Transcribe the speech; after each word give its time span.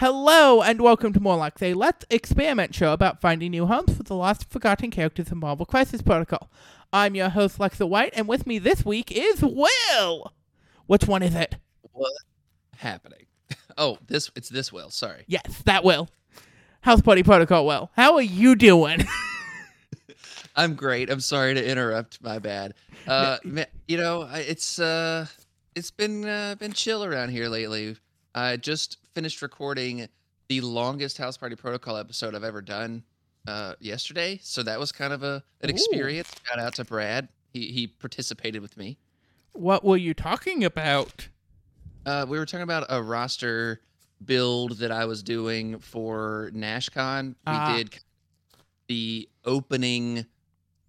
Hello 0.00 0.62
and 0.62 0.80
welcome 0.80 1.12
to 1.12 1.20
Morlock's, 1.20 1.60
a 1.60 1.74
Let's 1.74 2.06
Experiment 2.08 2.74
show 2.74 2.94
about 2.94 3.20
finding 3.20 3.50
new 3.50 3.66
homes 3.66 3.94
for 3.94 4.02
the 4.02 4.14
lost 4.14 4.44
and 4.44 4.50
forgotten 4.50 4.90
characters 4.90 5.30
in 5.30 5.36
Marvel 5.36 5.66
Crisis 5.66 6.00
Protocol. 6.00 6.50
I'm 6.90 7.14
your 7.14 7.28
host, 7.28 7.58
Lexa 7.58 7.86
White, 7.86 8.14
and 8.16 8.26
with 8.26 8.46
me 8.46 8.58
this 8.58 8.82
week 8.82 9.12
is 9.12 9.42
Will! 9.42 10.32
Which 10.86 11.06
one 11.06 11.22
is 11.22 11.34
it? 11.34 11.56
What 11.92 12.14
happening? 12.78 13.26
Oh, 13.76 13.98
this 14.06 14.30
it's 14.34 14.48
this 14.48 14.72
Will. 14.72 14.88
Sorry. 14.88 15.24
Yes, 15.26 15.62
that 15.66 15.84
Will. 15.84 16.08
House 16.80 17.02
Party 17.02 17.22
Protocol 17.22 17.66
Will. 17.66 17.90
How 17.94 18.14
are 18.14 18.22
you 18.22 18.56
doing? 18.56 19.04
I'm 20.56 20.76
great. 20.76 21.10
I'm 21.10 21.20
sorry 21.20 21.52
to 21.52 21.70
interrupt. 21.70 22.22
My 22.22 22.38
bad. 22.38 22.72
Uh, 23.06 23.36
you 23.86 23.98
know, 23.98 24.26
it's 24.32 24.78
uh, 24.78 25.26
it's 25.74 25.90
been 25.90 26.24
uh, 26.24 26.54
been 26.58 26.72
chill 26.72 27.04
around 27.04 27.32
here 27.32 27.48
lately. 27.50 27.98
I 28.34 28.56
just 28.56 28.98
finished 29.14 29.42
recording 29.42 30.08
the 30.48 30.60
longest 30.60 31.18
House 31.18 31.36
Party 31.36 31.56
Protocol 31.56 31.96
episode 31.96 32.34
I've 32.34 32.44
ever 32.44 32.62
done 32.62 33.02
uh, 33.46 33.74
yesterday, 33.80 34.38
so 34.42 34.62
that 34.62 34.78
was 34.78 34.92
kind 34.92 35.12
of 35.12 35.22
a 35.22 35.42
an 35.60 35.70
Ooh. 35.70 35.72
experience. 35.72 36.30
Shout 36.46 36.58
out 36.58 36.74
to 36.74 36.84
Brad. 36.84 37.28
He 37.52 37.66
he 37.72 37.86
participated 37.86 38.62
with 38.62 38.76
me. 38.76 38.98
what 39.52 39.84
were 39.84 39.96
you 39.96 40.14
talking 40.14 40.62
about? 40.64 41.28
Uh, 42.06 42.24
we 42.28 42.38
were 42.38 42.46
talking 42.46 42.62
about 42.62 42.86
a 42.88 43.02
roster 43.02 43.80
build 44.24 44.78
that 44.78 44.90
I 44.92 45.04
was 45.06 45.22
doing 45.22 45.78
for 45.80 46.50
NashCon. 46.54 47.28
We 47.28 47.34
Ah. 47.46 47.76
did 47.76 47.98
the 48.88 49.28
opening 49.44 50.26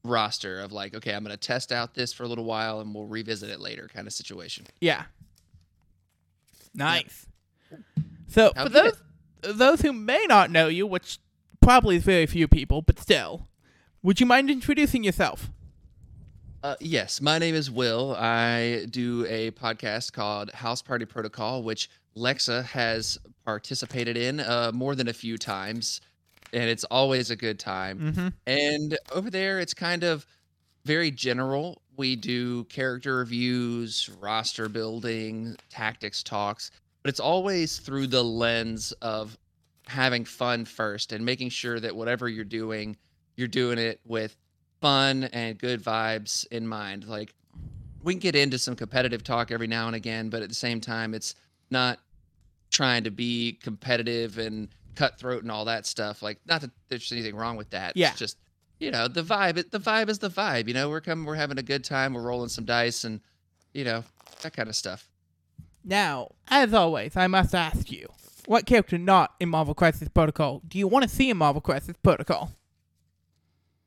roster 0.03 0.59
of 0.59 0.72
like, 0.72 0.94
okay, 0.95 1.14
I'm 1.14 1.23
going 1.23 1.31
to 1.31 1.38
test 1.38 1.72
out 1.72 1.94
this 1.94 2.12
for 2.14 2.23
a 2.23 2.28
little 2.28 2.44
while 2.45 2.80
and 2.81 2.94
we'll 2.95 3.05
revisit 3.05 3.50
it 3.50 3.59
later 3.59 3.88
kind 3.94 4.08
of 4.08 4.14
situation. 4.14 4.66
Yeah. 4.80 5.03
Nice. 6.73 7.25
So, 8.27 8.52
How 8.55 8.66
for 8.66 8.69
good. 8.69 8.94
those 9.41 9.58
those 9.58 9.81
who 9.81 9.91
may 9.94 10.25
not 10.27 10.52
know 10.52 10.67
you, 10.67 10.86
which 10.88 11.19
probably 11.61 11.97
is 11.97 12.03
very 12.03 12.25
few 12.25 12.47
people, 12.47 12.81
but 12.81 13.00
still, 13.00 13.47
would 14.03 14.19
you 14.19 14.25
mind 14.25 14.50
introducing 14.50 15.03
yourself? 15.03 15.50
Uh, 16.63 16.75
yes, 16.80 17.22
my 17.22 17.39
name 17.39 17.55
is 17.55 17.72
Will. 17.72 18.16
I 18.17 18.86
do 18.89 19.25
a 19.28 19.52
podcast 19.52 20.13
called 20.13 20.52
House 20.52 20.81
Party 20.81 21.05
Protocol, 21.05 21.63
which 21.63 21.89
Lexa 22.16 22.63
has 22.66 23.17
participated 23.45 24.16
in 24.16 24.39
uh, 24.39 24.72
more 24.73 24.94
than 24.94 25.08
a 25.08 25.13
few 25.13 25.38
times, 25.39 26.02
and 26.53 26.69
it's 26.69 26.83
always 26.85 27.31
a 27.31 27.35
good 27.35 27.58
time. 27.58 28.00
Mm-hmm. 28.00 28.28
And 28.45 28.97
over 29.11 29.31
there, 29.31 29.59
it's 29.59 29.73
kind 29.73 30.03
of 30.03 30.25
very 30.85 31.09
general. 31.09 31.81
We 31.97 32.16
do 32.16 32.66
character 32.66 33.17
reviews, 33.17 34.09
roster 34.19 34.69
building, 34.69 35.56
tactics 35.69 36.22
talks, 36.22 36.69
but 37.02 37.09
it's 37.09 37.19
always 37.19 37.77
through 37.80 38.07
the 38.07 38.23
lens 38.23 38.91
of 39.02 39.38
having 39.88 40.25
fun 40.25 40.66
first 40.66 41.11
and 41.11 41.25
making 41.25 41.49
sure 41.49 41.80
that 41.80 41.95
whatever 41.95 42.30
you're 42.30 42.45
doing, 42.45 42.95
you're 43.35 43.47
doing 43.47 43.77
it 43.77 43.99
with 44.05 44.35
fun 44.80 45.25
and 45.25 45.57
good 45.57 45.83
vibes 45.83 46.45
in 46.47 46.67
mind. 46.67 47.07
Like, 47.07 47.33
we 48.03 48.13
can 48.13 48.19
get 48.19 48.35
into 48.35 48.57
some 48.57 48.75
competitive 48.75 49.23
talk 49.23 49.52
every 49.52 49.67
now 49.67 49.88
and 49.88 49.95
again, 49.95 50.29
but 50.29 50.41
at 50.41 50.49
the 50.49 50.55
same 50.55 50.81
time, 50.81 51.13
it's 51.13 51.35
not 51.69 51.99
trying 52.72 53.03
to 53.03 53.11
be 53.11 53.59
competitive 53.61 54.38
and 54.38 54.69
cutthroat 54.95 55.44
and 55.44 55.52
all 55.52 55.66
that 55.66 55.85
stuff. 55.85 56.22
Like, 56.22 56.39
not 56.47 56.61
that 56.61 56.72
there's 56.89 57.11
anything 57.11 57.35
wrong 57.35 57.57
with 57.57 57.69
that. 57.72 57.95
Yeah. 57.95 58.09
It's 58.09 58.19
just 58.19 58.38
you 58.81 58.89
know 58.89 59.07
the 59.07 59.22
vibe. 59.23 59.69
The 59.69 59.79
vibe 59.79 60.09
is 60.09 60.19
the 60.19 60.29
vibe. 60.29 60.67
You 60.67 60.73
know, 60.73 60.89
we're 60.89 61.02
coming, 61.02 61.25
we're 61.25 61.35
having 61.35 61.59
a 61.59 61.63
good 61.63 61.83
time, 61.83 62.13
we're 62.13 62.23
rolling 62.23 62.49
some 62.49 62.66
dice, 62.66 63.03
and 63.03 63.22
you 63.73 63.85
know 63.85 64.03
that 64.41 64.53
kind 64.53 64.67
of 64.67 64.75
stuff. 64.75 65.07
Now, 65.84 66.32
as 66.48 66.74
always, 66.74 67.16
I 67.16 67.28
must 67.28 67.56
ask 67.56 67.92
you, 67.92 68.08
what 68.46 68.66
character 68.66 68.97
not 68.97 69.34
in 69.40 69.50
Marvel 69.50 69.74
Crisis 69.74 70.09
Protocol 70.09 70.62
do 70.68 70.78
you 70.78 70.88
want 70.88 71.03
to 71.03 71.09
see 71.09 71.30
in 71.30 71.38
Marvel 71.38 71.62
Crisis 71.62 71.96
Protocol? 72.03 72.52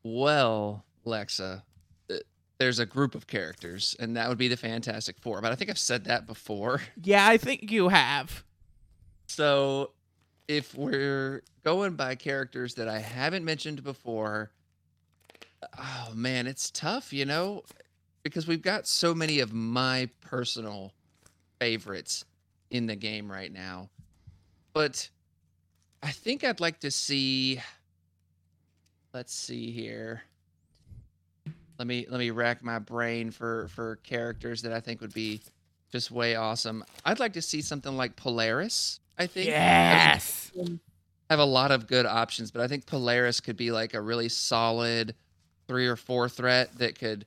Well, 0.02 0.84
Lexa, 1.06 1.62
uh, 2.10 2.14
there's 2.58 2.78
a 2.78 2.86
group 2.86 3.14
of 3.14 3.26
characters, 3.26 3.96
and 3.98 4.16
that 4.16 4.28
would 4.28 4.38
be 4.38 4.48
the 4.48 4.56
Fantastic 4.56 5.18
Four. 5.20 5.40
But 5.40 5.52
I 5.52 5.54
think 5.54 5.70
I've 5.70 5.78
said 5.78 6.04
that 6.04 6.26
before. 6.26 6.80
Yeah, 7.02 7.26
I 7.26 7.36
think 7.36 7.70
you 7.70 7.88
have. 7.88 8.44
So, 9.26 9.92
if 10.48 10.74
we're 10.74 11.42
going 11.64 11.94
by 11.94 12.14
characters 12.14 12.74
that 12.74 12.88
I 12.88 12.98
haven't 12.98 13.44
mentioned 13.44 13.82
before, 13.82 14.50
oh 15.78 16.12
man, 16.14 16.46
it's 16.46 16.70
tough, 16.70 17.12
you 17.12 17.24
know, 17.24 17.62
because 18.22 18.46
we've 18.46 18.62
got 18.62 18.86
so 18.86 19.14
many 19.14 19.40
of 19.40 19.52
my 19.52 20.08
personal 20.20 20.92
favorites 21.58 22.24
in 22.70 22.86
the 22.86 22.96
game 22.96 23.30
right 23.30 23.52
now. 23.52 23.88
But 24.72 25.08
I 26.02 26.10
think 26.10 26.44
I'd 26.44 26.60
like 26.60 26.80
to 26.80 26.90
see 26.90 27.60
let's 29.14 29.32
see 29.32 29.70
here. 29.70 30.22
Let 31.78 31.86
me 31.86 32.06
let 32.10 32.18
me 32.18 32.30
rack 32.30 32.62
my 32.62 32.78
brain 32.78 33.30
for 33.30 33.68
for 33.68 33.96
characters 33.96 34.62
that 34.62 34.72
I 34.72 34.80
think 34.80 35.00
would 35.00 35.14
be 35.14 35.40
just 35.90 36.10
way 36.10 36.34
awesome. 36.34 36.84
I'd 37.04 37.20
like 37.20 37.32
to 37.34 37.42
see 37.42 37.62
something 37.62 37.96
like 37.96 38.16
Polaris, 38.16 39.00
I 39.16 39.26
think. 39.26 39.46
Yes. 39.46 40.50
I 40.58 41.32
have 41.32 41.40
a 41.40 41.44
lot 41.44 41.70
of 41.70 41.86
good 41.86 42.04
options, 42.04 42.50
but 42.50 42.60
I 42.60 42.68
think 42.68 42.84
Polaris 42.84 43.40
could 43.40 43.56
be 43.56 43.70
like 43.70 43.94
a 43.94 44.00
really 44.00 44.28
solid 44.28 45.14
three 45.68 45.86
or 45.86 45.96
four 45.96 46.28
threat 46.28 46.76
that 46.78 46.98
could 46.98 47.24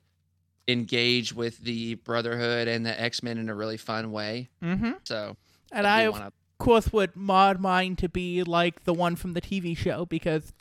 engage 0.68 1.32
with 1.34 1.58
the 1.58 1.94
Brotherhood 1.96 2.68
and 2.68 2.84
the 2.86 3.00
X 3.00 3.22
Men 3.22 3.38
in 3.38 3.48
a 3.48 3.54
really 3.54 3.76
fun 3.78 4.12
way. 4.12 4.48
Mm-hmm. 4.62 4.92
So, 5.04 5.36
And 5.72 5.86
I 5.86 6.00
I, 6.00 6.02
do 6.04 6.08
of 6.10 6.12
wanna- 6.14 6.32
course, 6.58 6.92
would 6.92 7.16
mod 7.16 7.58
mine 7.60 7.96
to 7.96 8.08
be 8.08 8.42
like 8.44 8.84
the 8.84 8.92
one 8.94 9.16
from 9.16 9.32
the 9.32 9.40
TV 9.40 9.76
show 9.76 10.04
because, 10.06 10.52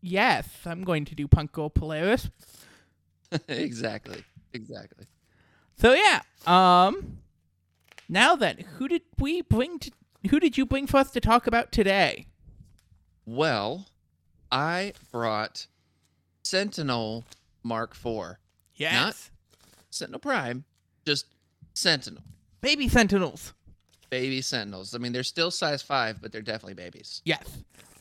yes, 0.00 0.48
I'm 0.64 0.82
going 0.82 1.04
to 1.06 1.14
do 1.14 1.28
Punk 1.28 1.52
Girl 1.52 1.68
Polaris. 1.70 2.30
exactly, 3.48 4.24
exactly. 4.52 5.06
So 5.76 5.92
yeah. 5.92 6.20
Um. 6.46 7.18
Now 8.08 8.36
then, 8.36 8.58
who 8.78 8.86
did 8.88 9.02
we 9.18 9.42
bring? 9.42 9.78
To, 9.80 9.90
who 10.30 10.38
did 10.40 10.56
you 10.56 10.64
bring 10.66 10.86
for 10.86 10.98
us 10.98 11.10
to 11.12 11.20
talk 11.20 11.46
about 11.46 11.72
today? 11.72 12.26
Well, 13.26 13.86
I 14.52 14.92
brought 15.10 15.66
Sentinel 16.42 17.24
Mark 17.62 17.96
IV, 17.96 18.36
Yes. 18.76 19.30
Sentinel 19.94 20.20
Prime, 20.20 20.64
just 21.06 21.26
Sentinel, 21.74 22.22
Baby 22.60 22.88
Sentinels. 22.88 23.52
baby 24.10 24.40
Sentinels. 24.42 24.94
I 24.94 24.98
mean, 24.98 25.12
they're 25.12 25.22
still 25.22 25.50
size 25.50 25.82
five, 25.82 26.20
but 26.20 26.32
they're 26.32 26.42
definitely 26.42 26.74
babies. 26.74 27.22
Yes. 27.24 27.46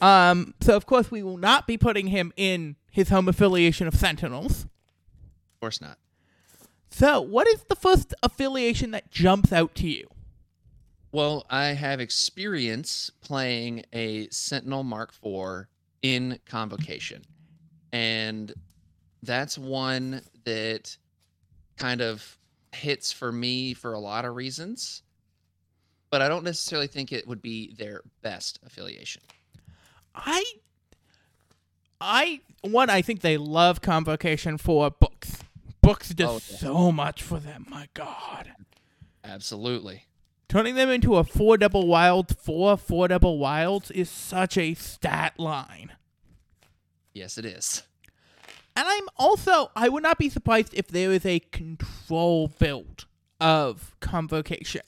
Um. 0.01 0.53
So 0.61 0.75
of 0.75 0.85
course 0.85 1.09
we 1.11 1.23
will 1.23 1.37
not 1.37 1.65
be 1.67 1.77
putting 1.77 2.07
him 2.07 2.33
in 2.35 2.75
his 2.91 3.09
home 3.09 3.27
affiliation 3.27 3.87
of 3.87 3.95
Sentinels. 3.95 4.63
Of 4.63 5.59
course 5.61 5.79
not. 5.81 5.97
So 6.89 7.21
what 7.21 7.47
is 7.47 7.63
the 7.69 7.75
first 7.75 8.13
affiliation 8.21 8.91
that 8.91 9.09
jumps 9.11 9.51
out 9.53 9.73
to 9.75 9.87
you? 9.87 10.07
Well, 11.11 11.45
I 11.49 11.67
have 11.67 11.99
experience 11.99 13.11
playing 13.21 13.83
a 13.93 14.27
Sentinel 14.29 14.83
Mark 14.83 15.13
IV 15.23 15.67
in 16.01 16.39
Convocation. 16.45 17.23
And 17.91 18.51
that's 19.21 19.57
one 19.57 20.21
that 20.45 20.97
kind 21.77 22.01
of 22.01 22.37
hits 22.71 23.11
for 23.11 23.31
me 23.31 23.73
for 23.73 23.93
a 23.93 23.99
lot 23.99 24.25
of 24.25 24.35
reasons. 24.35 25.01
But 26.09 26.21
I 26.21 26.27
don't 26.29 26.43
necessarily 26.43 26.87
think 26.87 27.11
it 27.11 27.27
would 27.27 27.41
be 27.41 27.73
their 27.73 28.01
best 28.21 28.59
affiliation. 28.65 29.21
I. 30.13 30.43
I 31.99 32.41
one. 32.61 32.89
I 32.89 33.01
think 33.01 33.21
they 33.21 33.37
love 33.37 33.81
Convocation 33.81 34.57
for 34.57 34.91
books. 34.91 35.37
Books 35.81 36.09
does 36.09 36.29
Oh, 36.29 36.33
yeah. 36.51 36.57
so 36.59 36.91
much 36.91 37.23
for 37.23 37.39
them. 37.39 37.65
My 37.69 37.87
God. 37.93 38.51
Absolutely. 39.23 40.05
Turning 40.49 40.75
them 40.75 40.89
into 40.89 41.15
a 41.15 41.23
four 41.23 41.57
double 41.57 41.87
wild 41.87 42.37
four 42.37 42.77
four 42.77 43.07
double 43.07 43.39
wilds 43.39 43.89
is 43.89 44.09
such 44.09 44.57
a 44.57 44.73
stat 44.75 45.39
line. 45.39 45.93
Yes, 47.13 47.37
it 47.37 47.45
is. 47.45 47.83
And 48.75 48.87
I'm 48.87 49.07
also 49.17 49.71
I 49.75 49.89
would 49.89 50.03
not 50.03 50.17
be 50.17 50.29
surprised 50.29 50.73
if 50.73 50.87
there 50.87 51.11
is 51.11 51.25
a 51.25 51.39
control 51.39 52.47
build 52.59 53.05
of 53.39 53.93
convocation 53.99 54.81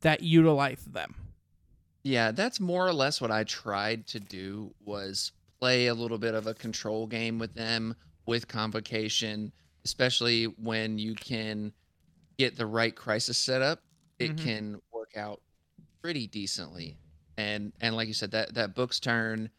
that 0.00 0.22
utilizes 0.22 0.86
them. 0.86 1.14
Yeah, 2.04 2.30
that's 2.30 2.60
more 2.60 2.86
or 2.86 2.92
less 2.92 3.20
what 3.20 3.30
I 3.30 3.44
tried 3.44 4.06
to 4.08 4.20
do 4.20 4.72
was 4.84 5.32
play 5.60 5.88
a 5.88 5.94
little 5.94 6.18
bit 6.18 6.34
of 6.34 6.46
a 6.46 6.54
control 6.54 7.06
game 7.06 7.38
with 7.38 7.54
them 7.54 7.94
with 8.26 8.46
convocation, 8.48 9.52
especially 9.84 10.44
when 10.44 10.98
you 10.98 11.14
can 11.14 11.72
get 12.38 12.56
the 12.56 12.66
right 12.66 12.94
crisis 12.94 13.36
set 13.36 13.60
up, 13.60 13.82
it 14.18 14.36
Mhm. 14.36 14.38
can 14.42 14.82
work 14.92 15.16
out 15.16 15.42
pretty 16.00 16.26
decently. 16.26 16.96
And 17.36 17.72
and 17.80 17.96
like 17.96 18.08
you 18.08 18.14
said, 18.14 18.30
that 18.30 18.54
that 18.54 18.74
book's 18.74 19.00
turn 19.00 19.50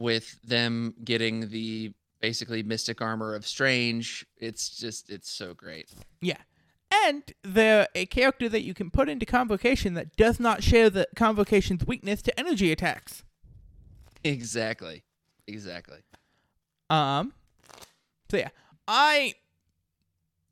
with 0.00 0.40
them 0.42 0.94
getting 1.04 1.48
the 1.50 1.92
basically 2.20 2.62
mystic 2.62 3.00
armor 3.00 3.34
of 3.34 3.46
strange, 3.46 4.26
it's 4.36 4.76
just 4.76 5.10
it's 5.10 5.30
so 5.30 5.54
great. 5.54 5.90
Yeah. 6.20 6.38
And 7.06 7.22
they're 7.44 7.86
a 7.94 8.06
character 8.06 8.48
that 8.48 8.62
you 8.62 8.74
can 8.74 8.90
put 8.90 9.08
into 9.08 9.24
Convocation 9.24 9.94
that 9.94 10.16
does 10.16 10.40
not 10.40 10.62
share 10.62 10.90
the 10.90 11.06
Convocation's 11.14 11.86
weakness 11.86 12.20
to 12.22 12.38
energy 12.38 12.72
attacks. 12.72 13.22
Exactly. 14.24 15.04
Exactly. 15.46 15.98
Um. 16.88 17.32
So 18.30 18.36
yeah, 18.36 18.48
I. 18.86 19.34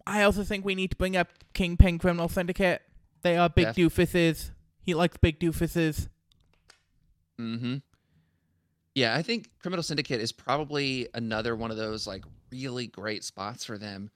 I 0.07 0.23
also 0.23 0.43
think 0.43 0.65
we 0.65 0.75
need 0.75 0.91
to 0.93 0.97
bring 0.97 1.17
up 1.17 1.29
Kingpin 1.53 1.99
Criminal 1.99 2.29
Syndicate. 2.29 2.83
They 3.23 3.37
are 3.37 3.51
big 3.51 3.75
Def- 3.75 3.77
doofuses. 3.77 4.53
He 4.81 4.95
likes 4.95 5.19
big 5.19 5.39
doofuses. 5.39 6.09
Mm-hmm. 7.39 7.77
Yeah, 8.99 9.15
I 9.15 9.23
think 9.23 9.49
Criminal 9.61 9.85
Syndicate 9.85 10.21
is 10.21 10.33
probably 10.33 11.07
another 11.15 11.55
one 11.55 11.71
of 11.71 11.77
those 11.77 12.05
like 12.05 12.25
really 12.51 12.89
great 12.89 13.23
spots 13.23 13.65
for 13.65 13.79
them. 13.79 14.11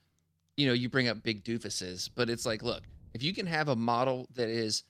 You 0.56 0.67
know, 0.67 0.73
you 0.73 0.88
bring 0.88 1.06
up 1.06 1.23
big 1.23 1.44
doofuses, 1.44 2.11
but 2.12 2.29
it's 2.29 2.44
like, 2.44 2.64
look, 2.64 2.82
if 3.14 3.23
you 3.23 3.32
can 3.32 3.46
have 3.46 3.69
a 3.69 3.76
model 3.76 4.26
that 4.34 4.49
is 4.49 4.82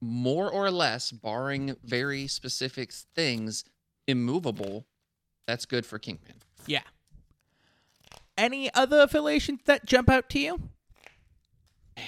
more 0.00 0.48
or 0.48 0.70
less, 0.70 1.10
barring 1.10 1.74
very 1.82 2.28
specific 2.28 2.92
things, 2.92 3.64
immovable, 4.06 4.86
that's 5.48 5.66
good 5.66 5.84
for 5.84 5.98
Kingpin. 5.98 6.36
Yeah. 6.68 6.82
Any 8.38 8.72
other 8.74 9.00
affiliations 9.00 9.62
that 9.64 9.86
jump 9.86 10.08
out 10.08 10.30
to 10.30 10.38
you? 10.38 10.60
Man, 11.96 12.06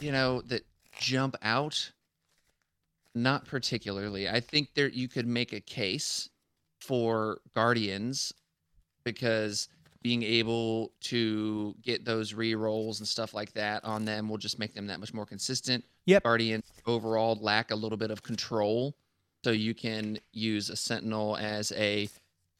You 0.00 0.10
know, 0.10 0.40
that 0.48 0.66
jump 0.98 1.36
out. 1.40 1.92
Not 3.14 3.46
particularly. 3.46 4.28
I 4.28 4.40
think 4.40 4.74
there 4.74 4.88
you 4.88 5.06
could 5.06 5.26
make 5.28 5.52
a 5.52 5.60
case 5.60 6.28
for 6.80 7.40
Guardians 7.54 8.32
because 9.04 9.68
being 10.02 10.22
able 10.22 10.92
to 11.00 11.74
get 11.82 12.04
those 12.04 12.32
re-rolls 12.32 13.00
and 13.00 13.08
stuff 13.08 13.34
like 13.34 13.52
that 13.54 13.84
on 13.84 14.04
them 14.04 14.28
will 14.28 14.38
just 14.38 14.58
make 14.58 14.72
them 14.74 14.86
that 14.86 15.00
much 15.00 15.12
more 15.12 15.26
consistent. 15.26 15.84
Yep. 16.06 16.22
Guardians 16.22 16.64
overall 16.86 17.36
lack 17.40 17.70
a 17.70 17.74
little 17.74 17.98
bit 17.98 18.10
of 18.10 18.22
control, 18.22 18.94
so 19.44 19.50
you 19.50 19.74
can 19.74 20.18
use 20.32 20.70
a 20.70 20.76
Sentinel 20.76 21.36
as 21.36 21.72
a, 21.72 22.08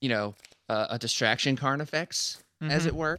you 0.01 0.09
know, 0.09 0.35
uh, 0.69 0.89
a 0.91 0.99
distraction 0.99 1.55
Carnifex, 1.57 2.43
as 2.61 2.85
Mhm. 2.85 2.87
it 2.89 2.95
were, 2.97 3.19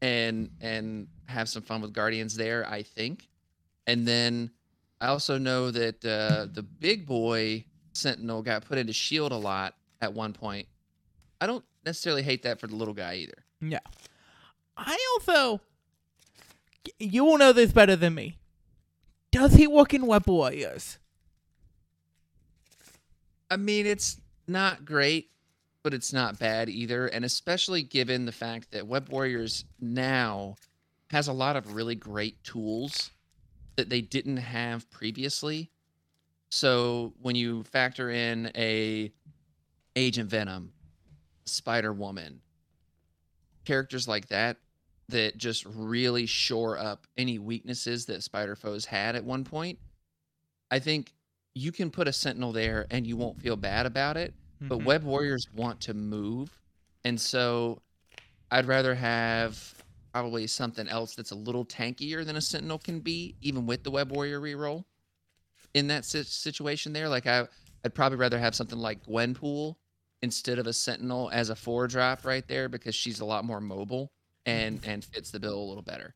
and 0.00 0.50
and 0.60 1.06
have 1.26 1.48
some 1.48 1.62
fun 1.62 1.80
with 1.82 1.92
Guardians 1.92 2.34
there. 2.34 2.66
I 2.68 2.82
think, 2.82 3.28
and 3.86 4.08
then 4.08 4.50
I 5.00 5.08
also 5.08 5.38
know 5.38 5.70
that 5.70 6.04
uh, 6.04 6.46
the 6.52 6.62
big 6.62 7.06
boy 7.06 7.64
Sentinel 7.92 8.42
got 8.42 8.64
put 8.64 8.78
into 8.78 8.92
Shield 8.92 9.32
a 9.32 9.36
lot 9.36 9.76
at 10.00 10.14
one 10.14 10.32
point. 10.32 10.66
I 11.40 11.46
don't 11.46 11.64
necessarily 11.84 12.22
hate 12.22 12.42
that 12.42 12.60
for 12.60 12.66
the 12.66 12.76
little 12.76 12.94
guy 12.94 13.16
either. 13.16 13.44
Yeah. 13.60 13.80
I 14.76 14.96
also. 15.14 15.60
You 16.98 17.24
will 17.24 17.38
know 17.38 17.52
this 17.52 17.72
better 17.72 17.96
than 17.96 18.14
me. 18.14 18.38
Does 19.30 19.54
he 19.54 19.66
work 19.66 19.92
in 19.92 20.06
Web 20.06 20.26
Warriors? 20.26 20.98
I 23.50 23.56
mean, 23.56 23.86
it's 23.86 24.20
not 24.46 24.84
great, 24.84 25.30
but 25.82 25.92
it's 25.92 26.12
not 26.12 26.38
bad 26.38 26.68
either. 26.68 27.06
And 27.06 27.24
especially 27.24 27.82
given 27.82 28.24
the 28.24 28.32
fact 28.32 28.70
that 28.72 28.86
Web 28.86 29.10
Warriors 29.10 29.64
now 29.80 30.56
has 31.10 31.28
a 31.28 31.32
lot 31.32 31.56
of 31.56 31.74
really 31.74 31.94
great 31.94 32.42
tools 32.42 33.10
that 33.76 33.88
they 33.88 34.00
didn't 34.00 34.38
have 34.38 34.90
previously. 34.90 35.70
So 36.50 37.12
when 37.20 37.36
you 37.36 37.64
factor 37.64 38.10
in 38.10 38.50
a 38.54 39.12
Agent 39.96 40.30
Venom, 40.30 40.72
Spider 41.46 41.92
Woman, 41.92 42.40
characters 43.64 44.08
like 44.08 44.28
that 44.28 44.56
that 45.08 45.38
just 45.38 45.64
really 45.66 46.26
shore 46.26 46.78
up 46.78 47.06
any 47.16 47.38
weaknesses 47.38 48.06
that 48.06 48.22
Spider 48.22 48.54
Foes 48.54 48.84
had 48.84 49.16
at 49.16 49.24
one 49.24 49.44
point, 49.44 49.78
I 50.70 50.78
think 50.78 51.12
you 51.54 51.72
can 51.72 51.90
put 51.90 52.06
a 52.06 52.12
Sentinel 52.12 52.52
there 52.52 52.86
and 52.90 53.06
you 53.06 53.16
won't 53.16 53.40
feel 53.40 53.56
bad 53.56 53.86
about 53.86 54.16
it. 54.16 54.34
But 54.60 54.80
Mhm. 54.80 54.84
Web 54.84 55.04
Warriors 55.04 55.46
want 55.54 55.80
to 55.82 55.94
move, 55.94 56.60
and 57.04 57.20
so 57.20 57.80
I'd 58.50 58.66
rather 58.66 58.94
have 58.94 59.82
probably 60.12 60.46
something 60.46 60.88
else 60.88 61.14
that's 61.14 61.30
a 61.30 61.36
little 61.36 61.64
tankier 61.64 62.24
than 62.24 62.36
a 62.36 62.40
Sentinel 62.40 62.78
can 62.78 63.00
be, 63.00 63.36
even 63.40 63.66
with 63.66 63.84
the 63.84 63.90
Web 63.90 64.10
Warrior 64.10 64.40
reroll. 64.40 64.84
In 65.74 65.86
that 65.88 66.04
situation, 66.04 66.92
there, 66.92 67.08
like 67.08 67.26
I, 67.26 67.46
I'd 67.88 67.94
probably 67.94 68.18
rather 68.18 68.38
have 68.38 68.54
something 68.54 68.78
like 68.78 69.06
Gwenpool 69.06 69.76
instead 70.20 70.58
of 70.58 70.66
a 70.66 70.74
Sentinel 70.74 71.30
as 71.32 71.48
a 71.48 71.56
four 71.56 71.86
drop 71.86 72.26
right 72.26 72.46
there 72.46 72.68
because 72.68 72.94
she's 72.94 73.20
a 73.20 73.24
lot 73.24 73.46
more 73.46 73.62
mobile 73.62 74.12
and 74.44 74.82
mm-hmm. 74.82 74.90
and 74.90 75.02
fits 75.02 75.30
the 75.30 75.40
bill 75.40 75.58
a 75.58 75.64
little 75.64 75.82
better. 75.82 76.14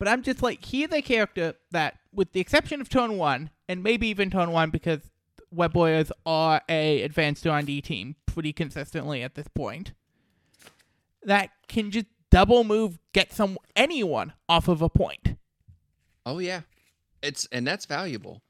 But 0.00 0.08
I'm 0.08 0.24
just 0.24 0.42
like, 0.42 0.64
he's 0.64 0.90
a 0.90 1.00
character 1.00 1.54
that, 1.70 1.98
with 2.12 2.32
the 2.32 2.40
exception 2.40 2.80
of 2.80 2.88
Turn 2.88 3.16
1, 3.16 3.50
and 3.68 3.80
maybe 3.80 4.08
even 4.08 4.28
Turn 4.28 4.50
1 4.50 4.70
because 4.70 5.02
Web 5.52 5.76
Warriors 5.76 6.10
are 6.26 6.62
a 6.68 7.02
advanced 7.02 7.46
R&D 7.46 7.80
team 7.82 8.16
pretty 8.26 8.52
consistently 8.52 9.22
at 9.22 9.36
this 9.36 9.46
point, 9.46 9.92
that 11.22 11.50
can 11.68 11.92
just 11.92 12.06
double 12.28 12.64
move, 12.64 12.98
get 13.12 13.32
some 13.32 13.56
anyone 13.76 14.32
off 14.48 14.66
of 14.66 14.82
a 14.82 14.88
point. 14.88 15.36
Oh 16.26 16.40
yeah, 16.40 16.62
it's 17.22 17.46
and 17.52 17.64
that's 17.64 17.86
valuable. 17.86 18.42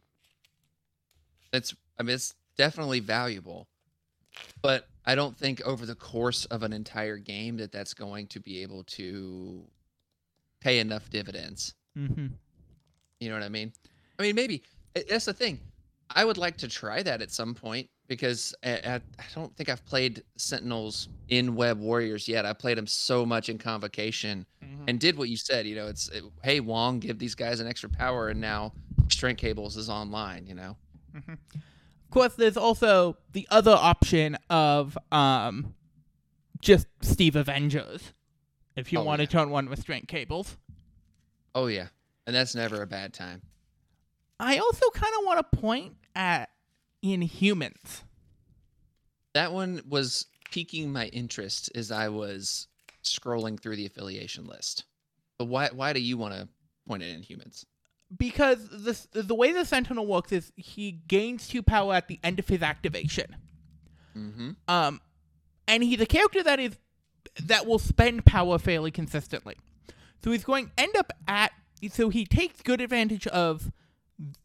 It's 1.52 1.74
I 1.98 2.02
mean 2.02 2.14
it's 2.14 2.34
definitely 2.58 3.00
valuable, 3.00 3.68
but 4.60 4.88
I 5.06 5.14
don't 5.14 5.36
think 5.36 5.62
over 5.62 5.86
the 5.86 5.94
course 5.94 6.44
of 6.46 6.62
an 6.62 6.72
entire 6.74 7.16
game 7.16 7.56
that 7.56 7.72
that's 7.72 7.94
going 7.94 8.26
to 8.26 8.40
be 8.40 8.62
able 8.62 8.84
to 8.84 9.64
pay 10.60 10.80
enough 10.80 11.08
dividends. 11.08 11.74
Mm-hmm. 11.96 12.26
You 13.20 13.28
know 13.28 13.34
what 13.34 13.42
I 13.42 13.48
mean? 13.48 13.72
I 14.18 14.22
mean 14.22 14.34
maybe 14.34 14.62
that's 15.08 15.24
the 15.24 15.32
thing. 15.32 15.60
I 16.10 16.24
would 16.24 16.38
like 16.38 16.56
to 16.58 16.68
try 16.68 17.02
that 17.02 17.22
at 17.22 17.30
some 17.30 17.54
point 17.54 17.88
because 18.06 18.54
I, 18.64 19.00
don't 19.34 19.54
think 19.56 19.68
I've 19.68 19.84
played 19.84 20.22
Sentinels 20.36 21.08
in 21.28 21.54
Web 21.54 21.78
Warriors 21.78 22.26
yet. 22.26 22.46
I 22.46 22.54
played 22.54 22.78
them 22.78 22.86
so 22.86 23.26
much 23.26 23.50
in 23.50 23.58
Convocation 23.58 24.46
and 24.86 24.98
did 24.98 25.18
what 25.18 25.28
you 25.28 25.36
said. 25.36 25.66
You 25.66 25.76
know, 25.76 25.86
it's 25.86 26.08
it, 26.08 26.24
hey 26.42 26.60
Wong, 26.60 26.98
give 26.98 27.18
these 27.18 27.34
guys 27.34 27.60
an 27.60 27.66
extra 27.66 27.90
power, 27.90 28.28
and 28.28 28.40
now 28.40 28.72
Restraint 29.04 29.38
Cables 29.38 29.76
is 29.76 29.90
online. 29.90 30.46
You 30.46 30.54
know, 30.54 30.76
Of 32.08 32.12
course, 32.12 32.34
there's 32.34 32.56
also 32.56 33.18
the 33.32 33.46
other 33.50 33.76
option 33.78 34.38
of 34.48 34.96
um, 35.12 35.74
just 36.60 36.86
Steve 37.02 37.36
Avengers, 37.36 38.14
if 38.76 38.92
you 38.92 38.98
Oh, 39.00 39.04
want 39.04 39.20
yeah. 39.20 39.26
to 39.26 39.32
turn 39.32 39.50
one 39.50 39.68
with 39.68 39.78
restraint 39.78 40.08
cables. 40.08 40.56
oh 41.54 41.66
yeah, 41.66 41.88
and 42.26 42.34
that's 42.34 42.54
never 42.54 42.80
a 42.82 42.86
bad 42.86 43.12
time. 43.12 43.42
I 44.40 44.56
also 44.58 44.88
kind 44.90 45.12
of 45.18 45.24
want 45.26 45.52
to 45.52 45.58
point 45.58 45.96
at 46.14 46.48
Inhumans. 47.04 48.04
That 49.34 49.52
one 49.52 49.82
was 49.86 50.26
piquing 50.50 50.90
my 50.92 51.06
interest 51.06 51.70
as 51.74 51.90
I 51.92 52.08
was 52.08 52.68
scrolling 53.04 53.60
through 53.60 53.76
the 53.76 53.86
affiliation 53.86 54.46
list. 54.46 54.84
But 55.38 55.46
why 55.46 55.68
why 55.72 55.92
do 55.92 56.00
you 56.00 56.16
want 56.16 56.34
to 56.34 56.48
point 56.86 57.02
at 57.02 57.08
Inhumans? 57.10 57.64
Because 58.16 58.68
this 58.70 59.06
the 59.12 59.34
way 59.34 59.52
the 59.52 59.64
Sentinel 59.64 60.06
works 60.06 60.32
is 60.32 60.52
he 60.56 60.92
gains 60.92 61.48
two 61.48 61.62
power 61.62 61.94
at 61.94 62.08
the 62.08 62.18
end 62.22 62.38
of 62.38 62.48
his 62.48 62.62
activation. 62.62 63.36
Mm-hmm. 64.16 64.50
Um, 64.66 65.00
and 65.66 65.82
he's 65.82 66.00
a 66.00 66.06
character 66.06 66.42
that 66.42 66.58
is 66.58 66.76
that 67.44 67.66
will 67.66 67.78
spend 67.78 68.24
power 68.24 68.58
fairly 68.58 68.90
consistently. 68.90 69.56
So 70.24 70.32
he's 70.32 70.44
going 70.44 70.66
to 70.66 70.72
end 70.78 70.96
up 70.96 71.12
at 71.26 71.52
so 71.90 72.08
he 72.08 72.24
takes 72.24 72.62
good 72.62 72.80
advantage 72.80 73.26
of 73.28 73.70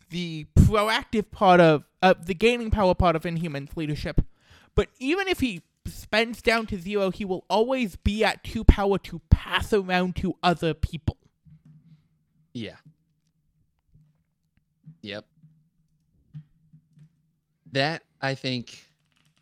the 0.09 0.45
proactive 0.55 1.31
part 1.31 1.59
of 1.59 1.83
uh, 2.01 2.13
the 2.23 2.35
gaining 2.35 2.69
power 2.69 2.93
part 2.93 3.15
of 3.15 3.25
Inhuman's 3.25 3.75
leadership. 3.75 4.21
But 4.75 4.89
even 4.99 5.27
if 5.27 5.39
he 5.39 5.63
spends 5.85 6.41
down 6.41 6.67
to 6.67 6.79
zero, 6.79 7.09
he 7.09 7.25
will 7.25 7.45
always 7.49 7.95
be 7.95 8.23
at 8.23 8.43
two 8.43 8.63
power 8.63 8.97
to 8.99 9.21
pass 9.29 9.73
around 9.73 10.15
to 10.17 10.35
other 10.43 10.73
people. 10.73 11.17
Yeah. 12.53 12.75
Yep. 15.03 15.25
That 17.73 18.03
I 18.21 18.33
think 18.35 18.87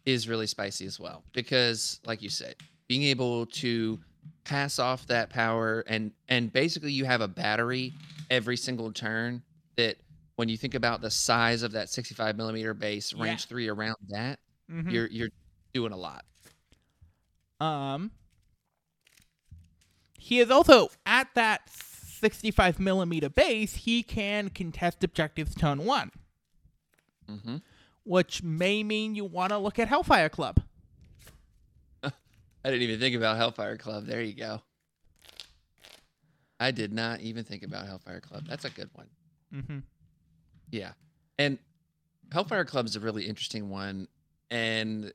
is 0.06 0.27
really 0.27 0.48
spicy 0.48 0.86
as 0.86 1.00
well 1.00 1.24
because 1.32 2.00
like 2.06 2.22
you 2.22 2.30
said, 2.30 2.56
being 2.88 3.03
able 3.03 3.46
to 3.46 4.00
pass 4.44 4.80
off 4.80 5.06
that 5.08 5.30
power 5.30 5.82
and 5.88 6.12
and 6.27 6.51
basically 6.51 6.91
you 6.91 7.06
have 7.06 7.22
a 7.22 7.27
battery 7.27 7.94
every 8.32 8.58
single 8.58 8.91
turn 8.91 9.41
that 9.77 9.98
when 10.38 10.50
you 10.50 10.58
think 10.58 10.74
about 10.74 11.01
the 11.01 11.12
size 11.12 11.62
of 11.62 11.74
that 11.74 11.89
65 11.89 12.36
millimeter 12.36 12.74
base 12.74 13.13
Yeah. 13.13 13.24
range 13.24 13.46
3 13.48 13.68
around 13.68 13.96
that 14.10 14.39
Mhm. 14.70 14.91
you're 14.91 15.08
you're 15.08 15.30
doing 15.74 15.91
a 15.94 15.98
lot 15.98 16.25
Um, 17.60 18.10
he 20.18 20.39
is 20.39 20.50
also 20.50 20.89
at 21.06 21.27
that 21.36 21.70
65 22.22 22.80
millimeter 22.80 23.30
base. 23.30 23.75
He 23.75 24.04
can 24.04 24.50
contest 24.50 25.04
objectives 25.04 25.56
turn 25.56 25.84
one, 25.86 26.12
hmm 27.28 27.58
which 28.04 28.42
may 28.42 28.84
mean 28.84 29.13
you 29.13 29.24
want 29.25 29.51
to 29.51 29.58
look 29.60 29.78
at 29.78 29.88
Hellfire 29.88 30.30
Club. 30.30 30.60
I 32.04 32.12
didn't 32.63 32.82
even 32.82 33.00
think 33.00 33.16
about 33.16 33.38
Hellfire 33.38 33.78
Club. 33.78 34.08
There 34.08 34.22
you 34.22 34.34
go. 34.34 34.62
I 36.60 36.72
did 36.72 36.92
not 36.94 37.20
even 37.22 37.44
think 37.44 37.62
about 37.63 37.86
Hellfire 37.86 38.20
Club. 38.20 38.46
That's 38.48 38.66
a 38.66 38.72
good 38.72 38.90
one. 38.94 39.08
Mm-hmm. 39.54 39.80
Yeah. 40.72 40.94
And 41.38 41.60
Hellfire 42.32 42.66
Club 42.66 42.88
is 42.88 42.96
a 42.96 43.00
really 43.00 43.25
interesting 43.25 43.70
one. 43.70 44.08
And 44.50 45.13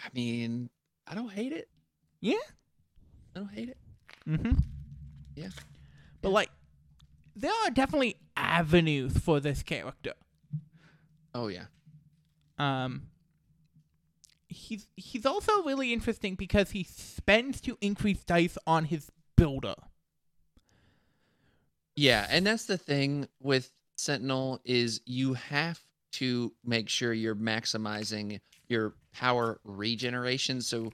I 0.00 0.08
mean, 0.14 0.70
I 1.06 1.14
don't 1.14 1.30
hate 1.30 1.52
it. 1.52 1.68
Yeah. 2.20 2.34
I 3.36 3.38
don't 3.38 3.50
hate 3.50 3.68
it. 3.68 3.78
Mm-hmm. 4.28 4.52
Yeah. 5.34 5.48
But 6.20 6.28
Yeah. 6.28 6.34
like, 6.34 6.50
there 7.34 7.52
are 7.64 7.70
definitely 7.70 8.16
avenues 8.36 9.16
for 9.18 9.40
this 9.40 9.62
character. 9.62 10.12
Oh 11.34 11.48
yeah. 11.48 11.64
Um, 12.58 13.08
he's 14.48 14.86
he's 14.96 15.24
also 15.24 15.62
really 15.64 15.92
interesting 15.92 16.34
because 16.34 16.70
he 16.72 16.84
spends 16.84 17.60
to 17.62 17.78
increase 17.80 18.22
dice 18.24 18.58
on 18.66 18.84
his 18.84 19.10
builder. 19.36 19.74
Yeah, 21.96 22.26
and 22.30 22.46
that's 22.46 22.66
the 22.66 22.78
thing 22.78 23.28
with 23.40 23.70
Sentinel 23.96 24.60
is 24.64 25.00
you 25.04 25.34
have 25.34 25.80
to 26.12 26.52
make 26.64 26.88
sure 26.88 27.12
you're 27.12 27.34
maximizing 27.34 28.40
your 28.68 28.94
power 29.12 29.60
regeneration. 29.64 30.60
So 30.60 30.92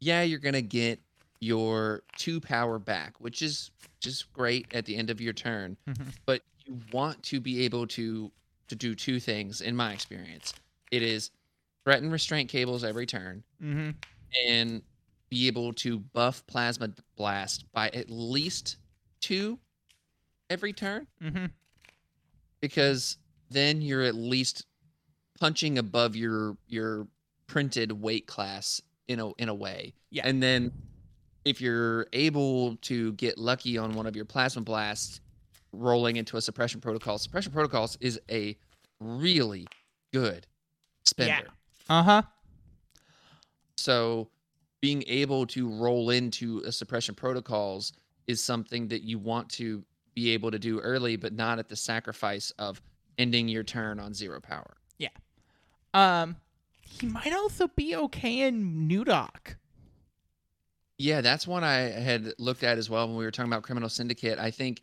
yeah, 0.00 0.22
you're 0.22 0.38
gonna 0.38 0.62
get 0.62 1.00
your 1.40 2.02
two 2.16 2.40
power 2.40 2.78
back, 2.78 3.20
which 3.20 3.42
is 3.42 3.70
just 4.00 4.32
great 4.32 4.66
at 4.74 4.84
the 4.86 4.96
end 4.96 5.10
of 5.10 5.20
your 5.20 5.32
turn. 5.32 5.76
Mhm. 5.86 6.14
But 6.26 6.42
you 6.64 6.80
want 6.92 7.22
to 7.24 7.40
be 7.40 7.62
able 7.64 7.86
to 7.88 8.30
to 8.68 8.76
do 8.76 8.94
two 8.94 9.18
things 9.18 9.60
in 9.62 9.74
my 9.74 9.92
experience. 9.94 10.52
It 10.90 11.02
is 11.02 11.30
threaten 11.84 12.10
restraint 12.10 12.50
cables 12.50 12.84
every 12.84 13.06
turn 13.06 13.42
Mm-hmm. 13.62 13.90
and 14.46 14.82
be 15.30 15.46
able 15.46 15.72
to 15.74 15.98
buff 16.00 16.46
plasma 16.46 16.90
blast 17.16 17.64
by 17.72 17.88
at 17.90 18.10
least 18.10 18.76
two 19.20 19.58
every 20.50 20.72
turn 20.74 21.06
Mm-hmm. 21.22 21.46
because 22.60 23.16
then 23.50 23.80
you're 23.80 24.02
at 24.02 24.14
least 24.14 24.66
punching 25.40 25.78
above 25.78 26.16
your 26.16 26.56
your 26.66 27.06
printed 27.46 27.92
weight 27.92 28.26
class 28.26 28.82
in 29.06 29.20
a 29.20 29.32
in 29.34 29.48
a 29.48 29.54
way. 29.54 29.94
Yeah. 30.10 30.26
And 30.26 30.42
then 30.42 30.72
if 31.48 31.60
you're 31.60 32.06
able 32.12 32.76
to 32.76 33.12
get 33.14 33.38
lucky 33.38 33.78
on 33.78 33.94
one 33.94 34.06
of 34.06 34.14
your 34.14 34.24
plasma 34.24 34.62
blasts 34.62 35.20
rolling 35.72 36.16
into 36.16 36.36
a 36.36 36.40
suppression 36.40 36.80
protocol, 36.80 37.18
suppression 37.18 37.52
protocols 37.52 37.96
is 38.00 38.20
a 38.30 38.56
really 39.00 39.66
good 40.12 40.46
spender. 41.04 41.48
Uh 41.88 42.02
huh. 42.02 42.22
So 43.76 44.28
being 44.80 45.02
able 45.06 45.46
to 45.46 45.68
roll 45.68 46.10
into 46.10 46.62
a 46.66 46.72
suppression 46.72 47.14
protocols 47.14 47.92
is 48.26 48.42
something 48.42 48.88
that 48.88 49.02
you 49.02 49.18
want 49.18 49.48
to 49.50 49.82
be 50.14 50.30
able 50.30 50.50
to 50.50 50.58
do 50.58 50.80
early, 50.80 51.16
but 51.16 51.32
not 51.32 51.58
at 51.58 51.68
the 51.68 51.76
sacrifice 51.76 52.52
of 52.58 52.80
ending 53.16 53.48
your 53.48 53.62
turn 53.62 53.98
on 53.98 54.12
zero 54.12 54.40
power. 54.40 54.76
Yeah. 54.98 55.08
Um, 55.94 56.36
he 56.80 57.06
might 57.06 57.32
also 57.32 57.68
be 57.68 57.96
okay 57.96 58.40
in 58.40 58.86
New 58.86 59.04
Doc. 59.04 59.56
Yeah, 60.98 61.20
that's 61.20 61.46
one 61.46 61.64
I 61.64 61.76
had 61.76 62.32
looked 62.38 62.64
at 62.64 62.76
as 62.76 62.90
well 62.90 63.06
when 63.06 63.16
we 63.16 63.24
were 63.24 63.30
talking 63.30 63.50
about 63.52 63.62
Criminal 63.62 63.88
Syndicate. 63.88 64.38
I 64.38 64.50
think 64.50 64.82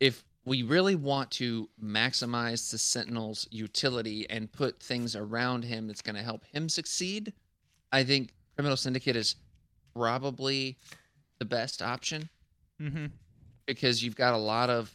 if 0.00 0.22
we 0.44 0.62
really 0.62 0.94
want 0.94 1.30
to 1.32 1.68
maximize 1.82 2.70
the 2.70 2.78
Sentinel's 2.78 3.48
utility 3.50 4.28
and 4.28 4.52
put 4.52 4.80
things 4.80 5.16
around 5.16 5.64
him 5.64 5.86
that's 5.86 6.02
going 6.02 6.16
to 6.16 6.22
help 6.22 6.44
him 6.44 6.68
succeed, 6.68 7.32
I 7.90 8.04
think 8.04 8.34
Criminal 8.54 8.76
Syndicate 8.76 9.16
is 9.16 9.36
probably 9.94 10.76
the 11.38 11.44
best 11.46 11.82
option. 11.82 12.28
Mm-hmm. 12.80 13.06
because 13.64 14.04
you've 14.04 14.16
got 14.16 14.34
a 14.34 14.36
lot 14.36 14.68
of 14.68 14.94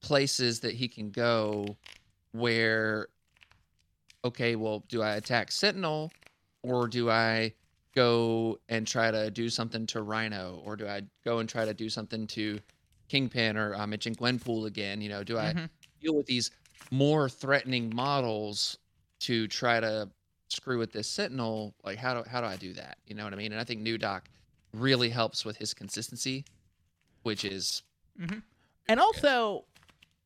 places 0.00 0.60
that 0.60 0.72
he 0.72 0.86
can 0.86 1.10
go 1.10 1.76
where 2.30 3.08
okay 4.24 4.54
well 4.54 4.84
do 4.88 5.02
i 5.02 5.16
attack 5.16 5.50
sentinel 5.50 6.12
or 6.62 6.86
do 6.86 7.10
i 7.10 7.52
go 7.98 8.58
and 8.68 8.86
try 8.86 9.10
to 9.10 9.30
do 9.30 9.48
something 9.48 9.86
to 9.86 10.02
rhino 10.02 10.60
or 10.64 10.76
do 10.76 10.86
i 10.86 11.00
go 11.24 11.38
and 11.40 11.48
try 11.48 11.64
to 11.64 11.74
do 11.74 11.88
something 11.88 12.26
to 12.26 12.58
kingpin 13.08 13.56
or 13.56 13.74
i 13.74 13.84
mentioned 13.86 14.16
gwenpool 14.18 14.66
again 14.66 15.00
you 15.00 15.08
know 15.08 15.22
do 15.24 15.36
i 15.38 15.52
Mhm. 15.52 15.68
deal 16.00 16.14
with 16.14 16.26
these 16.26 16.50
more 16.90 17.28
threatening 17.28 17.84
models 17.94 18.78
to 19.20 19.48
try 19.48 19.80
to 19.80 20.08
screw 20.48 20.78
with 20.78 20.92
this 20.92 21.08
sentinel 21.08 21.74
like 21.84 21.98
how 21.98 22.12
do 22.14 22.28
how 22.28 22.40
do 22.40 22.46
i 22.46 22.56
do 22.56 22.72
that 22.74 22.98
you 23.06 23.14
know 23.14 23.24
what 23.24 23.32
i 23.32 23.36
mean 23.36 23.52
and 23.52 23.60
i 23.60 23.64
think 23.64 23.80
new 23.80 23.98
doc 23.98 24.28
really 24.72 25.10
helps 25.10 25.44
with 25.44 25.56
his 25.56 25.74
consistency 25.74 26.44
which 27.22 27.44
is 27.44 27.82
And 28.90 28.98
also, 29.00 29.64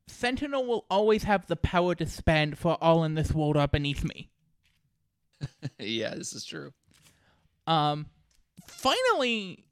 Sentinel 0.07 0.65
will 0.67 0.85
always 0.89 1.25
have 1.25 1.47
the 1.47 1.57
power 1.57 1.95
to 1.97 2.07
spend 2.07 2.59
for 2.59 2.77
all 2.81 3.03
in 3.05 3.15
this 3.15 3.33
world 3.33 3.57
are 3.57 3.69
beneath 3.69 4.05
me. 4.05 4.31
yeah, 5.79 6.15
this 6.15 6.33
is 6.33 6.45
true. 6.45 6.73
Um, 7.67 8.07
finally, 8.67 9.65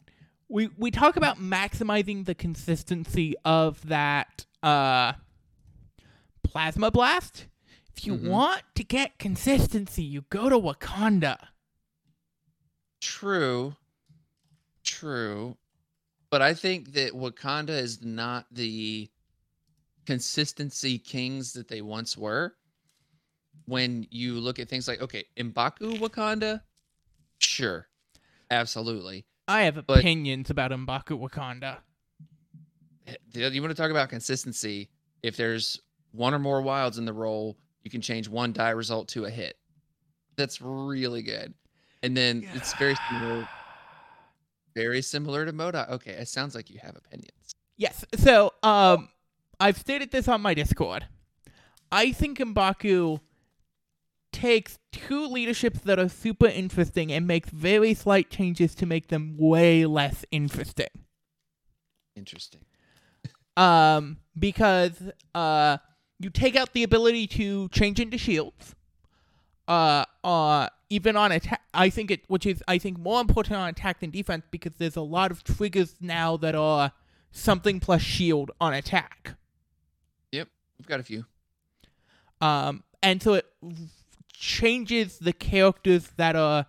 we 0.49 0.69
we 0.79 0.91
talk 0.91 1.17
about 1.17 1.39
maximizing 1.39 2.25
the 2.25 2.35
consistency 2.35 3.35
of 3.45 3.87
that 3.89 4.47
uh 4.63 5.13
plasma 6.43 6.91
blast. 6.91 7.47
If 7.97 8.07
you 8.07 8.15
Mhm. 8.17 8.29
want 8.29 8.63
to 8.77 8.85
get 8.85 9.19
consistency, 9.19 10.03
you 10.03 10.23
go 10.31 10.49
to 10.49 10.59
Wakanda. 10.59 11.49
True. 13.01 13.77
True. 14.85 15.57
But 16.31 16.43
I 16.43 16.55
think 16.55 16.93
that 16.93 17.13
Wakanda 17.13 17.71
is 17.71 18.03
not 18.03 18.47
the 18.53 19.11
consistency 20.07 20.99
kings 20.99 21.53
that 21.53 21.69
they 21.69 21.83
once 21.83 22.17
were. 22.17 22.55
When 23.67 24.07
you 24.11 24.41
look 24.41 24.59
at 24.59 24.69
things 24.69 24.89
like, 24.89 25.01
okay, 25.01 25.25
Mbaku 25.37 25.99
Wakanda, 25.99 26.63
sure. 27.43 27.89
Absolutely. 28.51 29.27
I 29.49 29.63
have 29.63 29.87
But- 29.87 29.99
opinions 29.99 30.51
about 30.51 30.71
Mbaku 30.71 31.19
Wakanda. 31.21 31.79
You 33.33 33.61
want 33.63 33.71
to 33.75 33.81
talk 33.81 33.91
about 33.91 34.09
consistency? 34.09 34.89
If 35.23 35.37
there's 35.37 35.81
one 36.13 36.33
or 36.35 36.39
more 36.39 36.63
wilds 36.63 36.99
in 36.99 37.05
the 37.05 37.13
roll, 37.13 37.57
you 37.83 37.91
can 37.91 38.01
change 38.01 38.29
one 38.29 38.53
die 38.53 38.71
result 38.71 39.09
to 39.09 39.25
a 39.25 39.31
hit. 39.31 39.57
That's 40.37 40.61
really 40.61 41.23
good. 41.23 41.55
And 42.03 42.17
then 42.17 42.49
it's 42.55 42.73
very 42.75 42.95
similar, 43.11 43.49
very 44.75 45.03
similar 45.03 45.45
to 45.45 45.53
Moda. 45.53 45.89
Okay, 45.91 46.13
it 46.13 46.29
sounds 46.29 46.55
like 46.55 46.71
you 46.71 46.79
have 46.81 46.97
opinions. 46.97 47.55
Yes. 47.77 48.05
So, 48.17 48.53
um, 48.63 49.09
I've 49.59 49.77
stated 49.79 50.11
this 50.11 50.29
on 50.29 50.41
my 50.41 50.55
Discord. 50.55 51.07
I 51.93 52.13
think 52.13 52.39
Mbaku 52.39 53.21
takes 54.41 54.79
two 54.91 55.27
leaderships 55.27 55.81
that 55.81 55.99
are 55.99 56.09
super 56.09 56.47
interesting 56.47 57.13
and 57.13 57.27
makes 57.27 57.51
very 57.51 57.93
slight 57.93 58.31
changes 58.31 58.75
to 58.75 58.87
make 58.87 59.09
them 59.09 59.37
way 59.39 59.85
less 59.85 60.25
interesting. 60.31 60.89
Interesting. 62.17 62.63
Um, 63.57 64.17
because 64.39 65.03
uh, 65.35 65.77
you 66.19 66.31
take 66.31 66.57
out 66.57 66.73
the 66.73 66.83
ability 66.83 67.27
to 67.27 67.69
change 67.69 68.01
into 68.01 68.17
shields. 68.17 68.75
Uh, 69.69 70.05
uh, 70.25 70.69
even 70.89 71.17
on 71.17 71.33
attack, 71.33 71.61
I 71.75 71.91
think 71.91 72.11
it, 72.11 72.25
which 72.29 72.47
is 72.47 72.65
I 72.67 72.79
think 72.79 72.99
more 72.99 73.21
important 73.21 73.57
on 73.57 73.69
attack 73.69 74.01
than 74.01 74.11
defense 74.11 74.45
because 74.51 74.73
there's 74.79 74.97
a 74.97 75.03
lot 75.03 75.31
of 75.31 75.45
triggers 75.45 75.95
now 76.01 76.39
that 76.39 76.55
are 76.55 76.93
something 77.31 77.79
plus 77.79 78.01
shield 78.01 78.51
on 78.59 78.73
attack. 78.73 79.35
Yep, 80.33 80.49
we've 80.79 80.89
got 80.89 80.99
a 80.99 81.05
few. 81.05 81.27
Um, 82.41 82.83
and 83.03 83.23
so 83.23 83.35
it 83.35 83.47
changes 84.41 85.19
the 85.19 85.35
characters 85.35 86.09
that 86.17 86.35
are. 86.35 86.67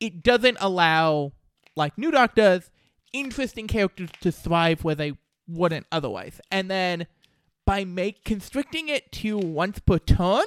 It 0.00 0.22
doesn't 0.22 0.58
allow, 0.60 1.32
like 1.76 1.96
New 1.96 2.10
Doc 2.10 2.34
does, 2.34 2.70
interesting 3.12 3.68
characters 3.68 4.10
to 4.20 4.32
thrive 4.32 4.82
where 4.82 4.96
they 4.96 5.12
wouldn't 5.46 5.86
otherwise. 5.92 6.40
And 6.50 6.70
then 6.70 7.06
by 7.66 7.84
make 7.84 8.24
constricting 8.24 8.88
it 8.88 9.12
to 9.12 9.38
once 9.38 9.78
per 9.78 9.98
turn, 9.98 10.46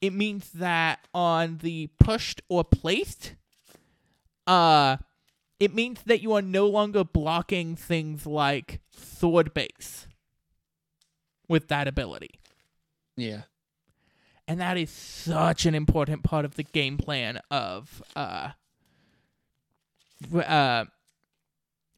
it 0.00 0.12
means 0.12 0.50
that 0.52 1.00
on 1.12 1.58
the 1.58 1.88
pushed 1.98 2.42
or 2.48 2.62
placed, 2.62 3.34
uh, 4.46 4.98
it 5.58 5.74
means 5.74 6.02
that 6.04 6.22
you 6.22 6.32
are 6.32 6.42
no 6.42 6.66
longer 6.68 7.02
blocking 7.02 7.74
things 7.74 8.24
like 8.24 8.80
sword 8.90 9.52
base 9.52 10.06
with 11.48 11.68
that 11.68 11.88
ability. 11.88 12.38
Yeah. 13.16 13.42
And 14.50 14.60
that 14.60 14.76
is 14.76 14.90
such 14.90 15.64
an 15.64 15.76
important 15.76 16.24
part 16.24 16.44
of 16.44 16.56
the 16.56 16.64
game 16.64 16.98
plan 16.98 17.38
of 17.52 18.02
uh 18.16 18.50
uh 20.34 20.86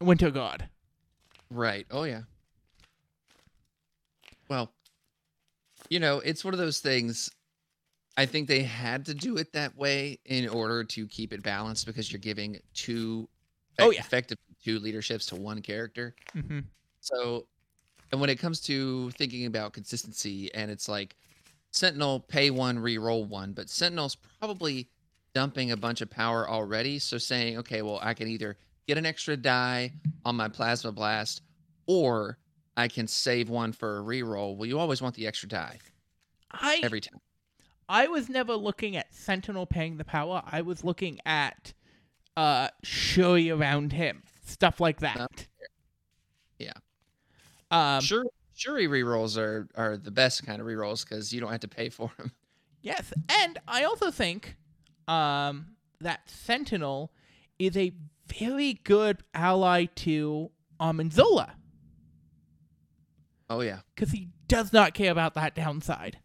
Winter 0.03 0.31
Guard. 0.31 0.69
Right. 1.51 1.87
Oh 1.91 2.03
yeah. 2.05 2.25
Well, 4.51 4.71
you 5.89 5.99
know, 5.99 6.19
it's 6.19 6.45
one 6.45 6.53
of 6.53 6.59
those 6.59 6.81
things. 6.81 7.31
I 8.19 8.27
think 8.27 8.49
they 8.49 8.65
had 8.65 9.07
to 9.07 9.15
do 9.15 9.39
it 9.39 9.55
that 9.55 9.75
way 9.75 10.19
in 10.27 10.47
order 10.47 10.85
to 10.85 11.07
keep 11.09 11.33
it 11.33 11.43
balanced 11.43 11.87
because 11.87 12.13
you're 12.13 12.21
giving 12.21 12.61
two 12.75 13.31
Oh, 13.79 13.91
yeah. 13.93 14.01
effective 14.01 14.37
two 14.63 14.79
leaderships 14.79 15.25
to 15.29 15.37
one 15.37 15.63
character. 15.63 16.15
Mm-hmm. 16.37 16.61
So, 17.01 17.47
and 18.13 18.21
when 18.21 18.29
it 18.29 18.39
comes 18.39 18.61
to 18.65 19.11
thinking 19.13 19.47
about 19.47 19.73
consistency, 19.73 20.53
and 20.53 20.71
it's 20.71 20.87
like 20.87 21.17
Sentinel 21.73 22.21
pay 22.21 22.51
one, 22.51 22.79
re-roll 22.79 23.25
one, 23.25 23.53
but 23.53 23.69
Sentinel's 23.69 24.15
probably 24.15 24.89
dumping 25.35 25.73
a 25.73 25.77
bunch 25.77 26.01
of 26.01 26.11
power 26.11 26.49
already. 26.49 26.99
So 26.99 27.19
saying, 27.19 27.59
okay, 27.59 27.83
well, 27.83 27.99
I 28.03 28.15
can 28.15 28.29
either 28.29 28.57
get 28.87 28.99
an 28.99 29.07
extra 29.07 29.37
die 29.37 29.93
on 30.25 30.37
my 30.37 30.49
plasma 30.49 30.93
blast, 30.93 31.43
or 31.87 32.39
I 32.77 32.89
can 32.89 33.07
save 33.09 33.49
one 33.49 33.73
for 33.73 33.99
a 33.99 34.01
re-roll. 34.03 34.57
Well, 34.57 34.67
you 34.67 34.79
always 34.79 35.03
want 35.03 35.15
the 35.15 35.27
extra 35.27 35.49
die 35.49 35.79
I 36.51 36.81
every 36.83 37.01
time. 37.01 37.21
I 37.89 38.07
was 38.07 38.29
never 38.29 38.55
looking 38.55 38.97
at 38.97 39.15
Sentinel 39.15 39.67
paying 39.67 39.97
the 39.97 40.05
power. 40.05 40.43
I 40.47 40.63
was 40.63 40.85
looking 40.85 41.19
at 41.27 41.73
uh 42.37 42.69
Shuri 42.83 43.51
around 43.51 43.93
him, 43.93 44.23
stuff 44.47 44.81
like 44.81 45.01
that. 45.01 45.49
Yeah. 46.59 46.73
Um, 47.71 48.01
sure, 48.01 48.25
Shuri 48.63 48.87
re-rolls 48.87 49.37
are 49.37 49.69
are 49.75 49.97
the 49.97 50.11
best 50.13 50.47
kind 50.47 50.61
of 50.61 50.67
re-rolls 50.67 51.05
because 51.05 51.33
you 51.33 51.41
don't 51.41 51.51
have 51.51 51.61
to 51.61 51.69
pay 51.69 51.89
for 51.89 52.11
them. 52.17 52.31
Yes, 52.81 53.13
and 53.29 53.59
I 53.69 53.85
also 53.85 54.11
think 54.11 54.57
um, 55.09 55.77
that 56.01 56.29
Sentinel 56.31 57.13
is 57.59 57.77
a 57.77 57.93
very 58.27 58.75
good 58.85 59.19
ally 59.35 59.87
to 59.97 60.51
Arnim 60.81 61.11
Zola 61.11 61.55
Oh 63.51 63.61
yeah. 63.61 63.81
because 63.95 64.11
he 64.11 64.29
does 64.49 64.73
not 64.73 64.95
care 64.95 65.13
about 65.13 65.35
that 65.35 65.55
downside. 65.55 66.19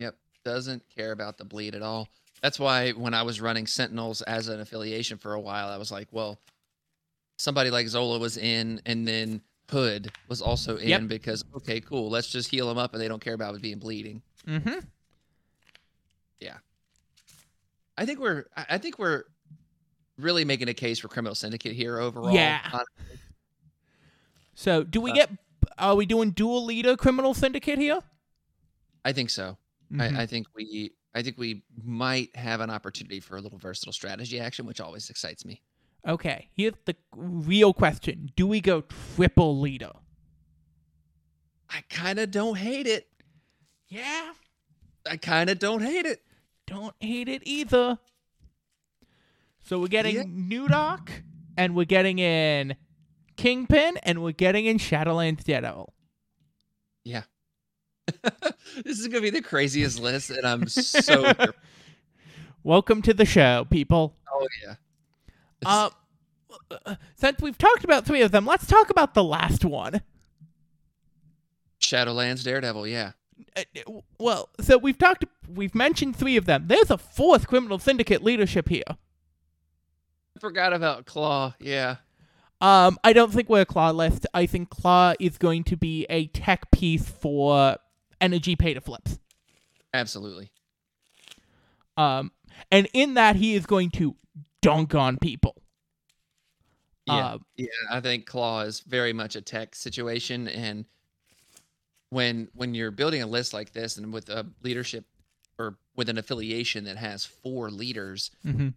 Yep. 0.00 0.16
Doesn't 0.44 0.82
care 0.94 1.12
about 1.12 1.38
the 1.38 1.44
bleed 1.44 1.74
at 1.74 1.82
all. 1.82 2.08
That's 2.42 2.58
why 2.58 2.90
when 2.90 3.14
I 3.14 3.22
was 3.22 3.40
running 3.40 3.66
Sentinels 3.66 4.20
as 4.22 4.48
an 4.48 4.60
affiliation 4.60 5.16
for 5.16 5.34
a 5.34 5.40
while, 5.40 5.68
I 5.68 5.76
was 5.76 5.92
like, 5.92 6.08
well, 6.10 6.40
somebody 7.38 7.70
like 7.70 7.86
Zola 7.86 8.18
was 8.18 8.36
in, 8.36 8.82
and 8.84 9.06
then 9.06 9.42
Hood 9.70 10.12
was 10.28 10.42
also 10.42 10.76
in 10.76 10.88
Yep. 10.88 11.08
because 11.08 11.44
okay, 11.56 11.80
cool, 11.80 12.10
let's 12.10 12.28
just 12.28 12.50
heal 12.50 12.68
them 12.68 12.78
up, 12.78 12.92
and 12.92 13.02
they 13.02 13.08
don't 13.08 13.22
care 13.22 13.34
about 13.34 13.60
being 13.62 13.78
bleeding. 13.78 14.22
Mm-hmm. 14.46 14.80
Yeah. 16.40 16.56
I 17.96 18.04
think 18.04 18.18
we're, 18.20 18.44
I 18.56 18.78
think 18.78 18.98
we're 18.98 19.24
really 20.18 20.44
making 20.44 20.68
a 20.68 20.74
case 20.74 20.98
for 20.98 21.08
Criminal 21.08 21.34
Syndicate 21.34 21.72
here 21.74 21.98
overall. 21.98 22.32
Yeah. 22.34 22.60
Hon- 22.64 22.84
So, 24.54 24.82
do 24.84 25.00
we 25.00 25.10
Uh, 25.12 25.14
get? 25.14 25.30
Are 25.78 25.94
we 25.94 26.04
doing 26.06 26.32
dual 26.32 26.64
leader 26.64 26.96
criminal 26.96 27.32
syndicate 27.34 27.78
here? 27.78 28.00
I 29.04 29.12
think 29.12 29.30
so. 29.30 29.56
Mhm. 29.92 30.16
I, 30.18 30.22
I 30.22 30.26
think 30.26 30.48
we, 30.54 30.92
I 31.14 31.22
think 31.22 31.38
we 31.38 31.62
might 31.82 32.34
have 32.36 32.60
an 32.60 32.68
opportunity 32.70 33.20
for 33.20 33.36
a 33.36 33.40
little 33.40 33.58
versatile 33.58 33.92
strategy 33.92 34.38
action, 34.38 34.66
which 34.66 34.80
always 34.80 35.08
excites 35.08 35.44
me. 35.44 35.62
Okay, 36.06 36.48
here's 36.54 36.74
the 36.84 36.96
real 37.16 37.72
question: 37.72 38.30
Do 38.36 38.46
we 38.46 38.60
go 38.60 38.82
triple 39.16 39.58
leader? 39.60 39.92
I 41.70 41.82
kind 41.88 42.18
of 42.18 42.30
don't 42.30 42.58
hate 42.58 42.86
it. 42.86 43.08
Yeah, 43.88 44.32
I 45.10 45.16
kind 45.16 45.48
of 45.50 45.58
don't 45.58 45.82
hate 45.82 46.06
it. 46.06 46.22
don't 46.66 46.94
hate 47.00 47.28
it 47.28 47.42
either. 47.44 47.98
So 49.62 49.78
we're 49.80 49.86
getting 49.88 50.14
Yeah. 50.16 50.24
New 50.26 50.68
Doc, 50.68 51.10
and 51.56 51.74
we're 51.74 51.84
getting 51.84 52.18
in 52.18 52.76
Kingpin, 53.36 53.96
and 54.02 54.22
we're 54.22 54.32
getting 54.32 54.66
in 54.66 54.78
Shadowlands 54.78 55.44
Daredevil. 55.44 55.92
Yeah. 57.04 57.22
this 58.84 58.98
is 58.98 59.06
gonna 59.08 59.20
be 59.20 59.30
the 59.30 59.40
craziest 59.42 59.98
list, 60.00 60.30
and 60.30 60.44
I'm 60.46 60.66
so. 60.68 61.32
Welcome 62.64 63.02
to 63.02 63.14
the 63.14 63.24
show, 63.24 63.66
people. 63.70 64.16
oh 64.32 64.46
yeah. 64.64 64.74
Uh, 65.64 65.90
since 67.14 67.40
we've 67.40 67.58
talked 67.58 67.84
about 67.84 68.04
three 68.04 68.22
of 68.22 68.30
them, 68.30 68.46
let's 68.46 68.66
talk 68.66 68.90
about 68.90 69.14
the 69.14 69.24
last 69.24 69.64
one. 69.64 70.02
Shadowlands 71.80 72.44
Daredevil. 72.44 72.86
Yeah. 72.86 73.12
Uh, 73.56 73.62
uh, 73.76 74.00
well, 74.18 74.48
so 74.60 74.78
we've 74.78 74.98
talked, 74.98 75.24
we've 75.48 75.74
mentioned 75.74 76.16
three 76.16 76.36
of 76.36 76.46
them. 76.46 76.66
There's 76.68 76.90
a 76.90 76.98
fourth 76.98 77.46
criminal 77.46 77.78
syndicate 77.78 78.22
leadership 78.22 78.68
here. 78.68 78.84
I 78.88 80.40
forgot 80.40 80.72
about 80.72 81.06
Claw. 81.06 81.54
Yeah. 81.58 81.96
Um, 82.60 82.98
I 83.02 83.12
don't 83.12 83.32
think 83.32 83.48
we're 83.48 83.62
a 83.62 83.66
Claw 83.66 83.90
list. 83.90 84.26
I 84.32 84.46
think 84.46 84.70
Claw 84.70 85.14
is 85.18 85.36
going 85.36 85.64
to 85.64 85.76
be 85.76 86.06
a 86.08 86.28
tech 86.28 86.70
piece 86.70 87.08
for 87.08 87.76
energy 88.20 88.54
pay 88.54 88.74
to 88.74 88.80
flips. 88.80 89.18
Absolutely. 89.92 90.50
Um, 91.96 92.30
and 92.70 92.88
in 92.92 93.14
that, 93.14 93.36
he 93.36 93.54
is 93.54 93.66
going 93.66 93.90
to 93.92 94.16
dunk 94.62 94.94
on 94.94 95.18
people. 95.18 95.56
Yeah. 97.06 97.32
Um, 97.32 97.44
yeah. 97.56 97.66
I 97.90 98.00
think 98.00 98.26
Claw 98.26 98.62
is 98.62 98.80
very 98.80 99.12
much 99.12 99.36
a 99.36 99.40
tech 99.40 99.74
situation, 99.74 100.48
and 100.48 100.84
when 102.10 102.48
when 102.54 102.74
you're 102.74 102.90
building 102.90 103.22
a 103.22 103.26
list 103.26 103.52
like 103.52 103.72
this, 103.72 103.96
and 103.96 104.12
with 104.12 104.28
a 104.28 104.46
leadership 104.62 105.04
or 105.58 105.76
with 105.96 106.08
an 106.08 106.18
affiliation 106.18 106.84
that 106.84 106.96
has 106.96 107.24
four 107.24 107.70
leaders, 107.70 108.30
mhm. 108.46 108.74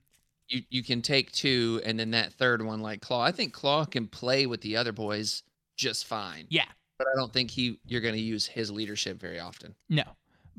you 0.50 0.63
you 0.69 0.84
can 0.84 1.02
take 1.02 1.32
two, 1.32 1.82
and 1.86 2.00
then 2.00 2.12
that 2.12 2.34
third 2.34 2.63
one, 2.63 2.82
like 2.82 3.02
Claw. 3.02 3.21
I 3.21 3.32
think 3.32 3.54
Claw 3.54 3.86
can 3.86 4.08
play 4.08 4.45
with 4.48 4.62
the 4.62 4.76
other 4.76 4.91
boys 4.91 5.43
just 5.76 6.06
fine. 6.06 6.48
Yeah. 6.50 6.65
But 6.98 7.08
I 7.13 7.15
don't 7.17 7.32
think 7.32 7.52
he 7.52 7.80
you're 7.86 8.02
going 8.02 8.15
to 8.15 8.21
use 8.21 8.48
his 8.48 8.71
leadership 8.71 9.19
very 9.19 9.39
often. 9.39 9.76
No, 9.89 10.04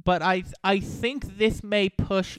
but 0.04 0.22
I 0.22 0.44
I 0.62 0.80
think 0.80 1.38
this 1.38 1.62
may 1.62 1.88
push. 1.88 2.38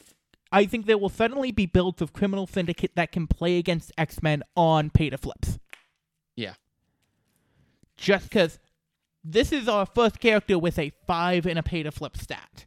I 0.52 0.66
think 0.66 0.86
there 0.86 0.98
will 0.98 1.10
suddenly 1.10 1.52
be 1.52 1.66
builds 1.66 2.02
of 2.02 2.14
Criminal 2.14 2.48
Syndicate 2.48 2.92
that 2.96 3.12
can 3.12 3.28
play 3.28 3.58
against 3.58 3.92
X 3.98 4.22
Men 4.24 4.44
on 4.56 4.90
pay 4.90 5.10
to 5.10 5.18
flips. 5.18 5.60
Yeah. 6.36 6.54
Just 7.98 8.30
because 8.30 8.60
this 9.24 9.52
is 9.52 9.68
our 9.68 9.86
first 9.86 10.20
character 10.20 10.58
with 10.58 10.80
a 10.80 10.92
five 11.06 11.46
in 11.46 11.58
a 11.58 11.64
pay 11.64 11.84
to 11.84 11.92
flip 11.92 12.16
stat, 12.16 12.66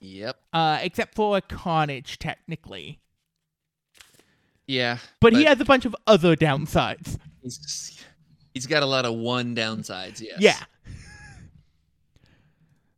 Yep. 0.00 0.36
uh, 0.52 0.78
except 0.80 1.14
for 1.14 1.40
Carnage 1.42 2.18
technically, 2.18 3.00
Yeah. 4.66 4.98
but, 5.20 5.32
he 5.34 5.44
has 5.44 5.60
a 5.60 5.64
bunch 5.64 5.84
of 5.84 5.94
other 6.06 6.34
downsides. 6.36 7.18
he's 7.42 8.02
he's 8.54 8.66
got 8.66 8.82
a 8.82 8.86
lot 8.86 9.04
of 9.04 9.14
one 9.14 9.54
downsides. 9.54 10.20
Yes. 10.22 10.38
Yeah. 10.40 10.58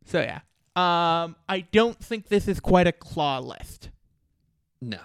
So 0.05 0.19
yeah, 0.21 0.41
um, 0.75 1.35
I 1.47 1.65
don't 1.71 1.99
think 1.99 2.27
this 2.27 2.47
is 2.47 2.59
quite 2.59 2.87
a 2.87 2.91
claw 2.91 3.39
list. 3.39 3.89
No. 4.81 4.99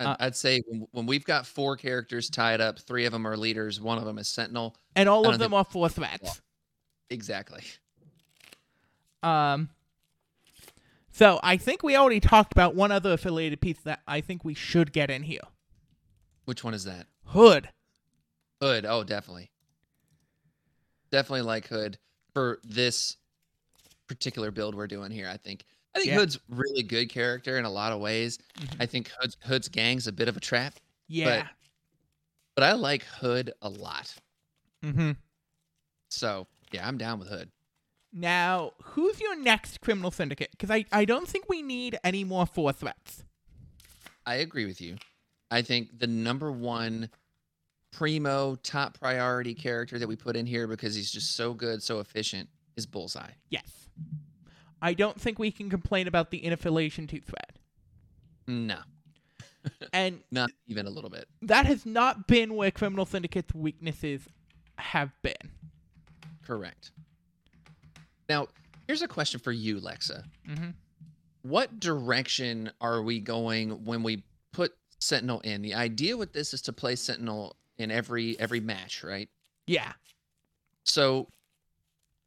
I'd, 0.00 0.06
Uh, 0.06 0.16
I'd 0.20 0.36
say 0.36 0.62
when, 0.66 0.86
when 0.92 1.06
we've 1.06 1.24
got 1.24 1.46
four 1.46 1.76
characters 1.76 2.30
tied 2.30 2.60
up, 2.60 2.78
three 2.78 3.06
of 3.06 3.12
them 3.12 3.26
are 3.26 3.36
leaders, 3.36 3.80
one 3.80 3.98
of 3.98 4.04
them 4.04 4.18
is 4.18 4.28
Sentinel. 4.28 4.76
And 4.96 5.08
all 5.08 5.28
of 5.28 5.38
them 5.38 5.54
are 5.54 5.64
four 5.64 5.88
threats. 5.88 6.40
Exactly. 7.10 7.62
Um, 9.22 9.68
so 11.10 11.38
I 11.42 11.56
think 11.56 11.82
we 11.82 11.94
already 11.94 12.20
talked 12.20 12.52
about 12.52 12.74
one 12.74 12.90
other 12.90 13.12
affiliated 13.12 13.60
piece 13.60 13.80
that 13.84 14.00
I 14.06 14.20
think 14.20 14.44
we 14.44 14.54
should 14.54 14.92
get 14.92 15.10
in 15.10 15.22
here. 15.24 15.42
Which 16.44 16.64
one 16.64 16.74
is 16.74 16.84
that? 16.84 17.06
Hood. 17.26 17.68
Hood. 18.60 18.84
Oh, 18.86 19.04
definitely. 19.04 19.50
Definitely 21.10 21.42
like 21.42 21.68
Hood 21.68 21.98
for 22.32 22.58
this 22.64 23.16
particular 24.14 24.50
build 24.50 24.74
we're 24.74 24.86
doing 24.86 25.10
here. 25.10 25.28
I 25.28 25.36
think. 25.36 25.64
I 25.94 25.98
think 25.98 26.08
Yeah. 26.10 26.16
Hood's 26.16 26.38
really 26.48 26.82
good 26.82 27.10
character 27.10 27.58
in 27.58 27.64
a 27.66 27.70
lot 27.70 27.92
of 27.92 28.00
ways. 28.00 28.38
Mhm. 28.58 28.76
I 28.80 28.86
think 28.86 29.10
Hood's, 29.20 29.36
Hood's 29.42 29.68
gang's 29.68 30.06
a 30.06 30.12
bit 30.12 30.26
of 30.28 30.36
a 30.38 30.40
trap, 30.40 30.74
Yeah. 31.06 31.48
but 32.54 32.64
I 32.64 32.72
like 32.72 33.02
Hood 33.02 33.52
a 33.60 33.68
lot. 33.68 34.14
mm-hmm. 34.82 35.12
So 36.08 36.46
yeah, 36.72 36.88
I'm 36.88 36.96
down 36.96 37.18
with 37.18 37.28
Hood. 37.28 37.50
Now, 38.12 38.72
who's 38.82 39.20
your 39.20 39.36
next 39.36 39.80
criminal 39.82 40.10
syndicate? 40.10 40.50
Because 40.52 40.70
I, 40.70 40.84
I 40.92 41.04
don't 41.04 41.28
think 41.28 41.48
we 41.48 41.60
need 41.62 41.98
any 42.04 42.24
more 42.24 42.46
four 42.46 42.72
threats. 42.72 43.24
I 44.26 44.36
agree 44.36 44.64
with 44.66 44.80
you. 44.80 44.96
I 45.50 45.60
think 45.62 45.98
the 45.98 46.06
number 46.06 46.50
one 46.52 47.10
primo 47.90 48.54
top 48.56 48.98
priority 48.98 49.54
character 49.54 49.98
that 49.98 50.08
we 50.08 50.16
put 50.16 50.36
in 50.36 50.46
here 50.46 50.66
because 50.66 50.94
he's 50.94 51.10
just 51.10 51.36
so 51.36 51.52
good, 51.52 51.82
so 51.82 52.00
efficient 52.00 52.48
is 52.76 52.86
Bullseye. 52.86 53.32
Yes. 53.50 53.81
I 54.80 54.94
don't 54.94 55.20
think 55.20 55.38
we 55.38 55.50
can 55.50 55.70
complain 55.70 56.08
about 56.08 56.30
the 56.30 56.40
inaffiliation 56.40 57.08
to 57.10 57.20
threat. 57.20 57.56
No, 58.48 58.78
And 59.92 60.20
not 60.32 60.50
even 60.66 60.86
a 60.86 60.90
little 60.90 61.10
bit. 61.10 61.28
that 61.42 61.66
has 61.66 61.86
not 61.86 62.26
been 62.26 62.54
where 62.54 62.70
criminal 62.72 63.06
syndicate's 63.06 63.54
weaknesses 63.54 64.22
have 64.76 65.10
been. 65.22 65.50
Correct. 66.44 66.90
Now, 68.28 68.48
here's 68.88 69.02
a 69.02 69.08
question 69.08 69.38
for 69.38 69.52
you, 69.52 69.80
Lexa. 69.80 70.24
Mm-hmm. 70.48 70.70
What 71.42 71.78
direction 71.78 72.72
are 72.80 73.02
we 73.02 73.20
going 73.20 73.84
when 73.84 74.02
we 74.02 74.24
put 74.52 74.72
Sentinel 74.98 75.40
in? 75.40 75.62
The 75.62 75.74
idea 75.74 76.16
with 76.16 76.32
this 76.32 76.52
is 76.54 76.62
to 76.62 76.72
play 76.72 76.96
Sentinel 76.96 77.54
in 77.78 77.90
every 77.90 78.38
every 78.40 78.60
match, 78.60 79.04
right? 79.04 79.28
Yeah. 79.66 79.92
So 80.84 81.28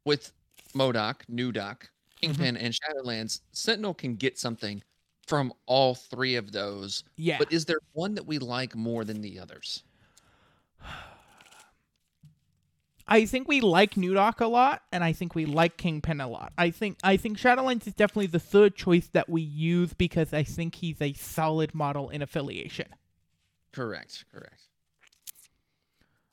with 0.04 0.32
Modoc, 0.74 1.24
New 1.28 1.52
Doc, 1.52 1.84
mm-hmm. 1.84 2.32
Kingpin, 2.32 2.56
and 2.56 2.74
Shadowlands, 2.74 3.40
Sentinel 3.52 3.94
can 3.94 4.16
get 4.16 4.38
something 4.38 4.82
from 5.26 5.52
all 5.66 5.94
three 5.94 6.36
of 6.36 6.52
those. 6.52 7.04
Yeah. 7.16 7.38
But 7.38 7.52
is 7.52 7.64
there 7.64 7.80
one 7.92 8.14
that 8.14 8.26
we 8.26 8.38
like 8.38 8.74
more 8.76 9.04
than 9.04 9.20
the 9.20 9.38
others? 9.38 9.82
I 13.08 13.24
think 13.24 13.46
we 13.46 13.60
like 13.60 13.94
Nudok 13.94 14.40
a 14.40 14.46
lot, 14.46 14.82
and 14.90 15.04
I 15.04 15.12
think 15.12 15.36
we 15.36 15.46
like 15.46 15.76
Kingpin 15.76 16.20
a 16.20 16.28
lot. 16.28 16.52
I 16.58 16.70
think 16.70 16.98
I 17.04 17.16
think 17.16 17.38
Shadowlands 17.38 17.86
is 17.86 17.94
definitely 17.94 18.26
the 18.26 18.40
third 18.40 18.74
choice 18.74 19.08
that 19.12 19.28
we 19.28 19.42
use 19.42 19.92
because 19.92 20.32
I 20.32 20.42
think 20.42 20.76
he's 20.76 21.00
a 21.00 21.12
solid 21.12 21.72
model 21.72 22.08
in 22.10 22.20
affiliation. 22.20 22.88
Correct. 23.72 24.24
Correct. 24.32 24.62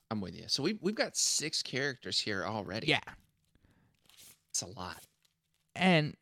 I'm 0.10 0.20
with 0.20 0.36
you. 0.36 0.46
So 0.48 0.64
we 0.64 0.80
we've 0.82 0.96
got 0.96 1.16
six 1.16 1.62
characters 1.62 2.20
here 2.20 2.44
already. 2.44 2.88
Yeah. 2.88 3.02
It's 4.54 4.62
a 4.62 4.68
lot. 4.68 5.02
And 5.76 6.16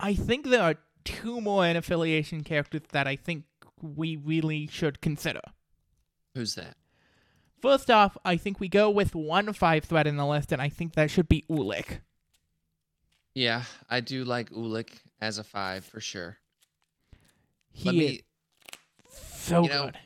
I 0.00 0.14
think 0.14 0.50
there 0.50 0.62
are 0.62 0.74
two 1.04 1.40
more 1.40 1.64
in 1.64 1.76
affiliation 1.76 2.42
characters 2.42 2.82
that 2.90 3.06
I 3.06 3.14
think 3.14 3.44
we 3.80 4.16
really 4.16 4.66
should 4.66 5.00
consider. 5.00 5.42
Who's 6.34 6.56
that? 6.56 6.76
First 7.62 7.88
off, 7.88 8.18
I 8.24 8.36
think 8.36 8.58
we 8.58 8.68
go 8.68 8.90
with 8.90 9.14
one 9.14 9.52
five 9.52 9.84
threat 9.84 10.08
in 10.08 10.16
the 10.16 10.26
list, 10.26 10.50
and 10.50 10.60
I 10.60 10.68
think 10.68 10.94
that 10.94 11.08
should 11.08 11.28
be 11.28 11.44
Ulik. 11.48 12.00
Yeah, 13.32 13.62
I 13.88 14.00
do 14.00 14.24
like 14.24 14.50
Ulik 14.50 14.88
as 15.20 15.38
a 15.38 15.44
five 15.44 15.84
for 15.84 16.00
sure. 16.00 16.38
He 17.70 17.86
Let 17.86 17.94
me 17.94 18.20
so 19.08 19.62
you 19.62 19.68
know, 19.68 19.84
good. 19.84 19.98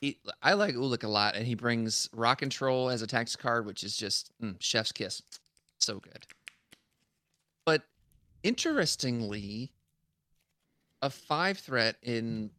he, 0.00 0.18
I 0.42 0.54
like 0.54 0.74
Ulik 0.74 1.04
a 1.04 1.08
lot, 1.08 1.36
and 1.36 1.46
he 1.46 1.54
brings 1.54 2.08
Rock 2.14 2.38
Control 2.38 2.88
as 2.88 3.02
a 3.02 3.06
tax 3.06 3.36
card, 3.36 3.66
which 3.66 3.84
is 3.84 3.96
just 3.96 4.32
mm, 4.42 4.56
chef's 4.60 4.92
kiss. 4.92 5.22
So 5.78 5.98
good. 5.98 6.26
But 7.68 7.82
interestingly, 8.42 9.74
a 11.02 11.10
five 11.10 11.58
threat 11.58 11.96
in 12.02 12.50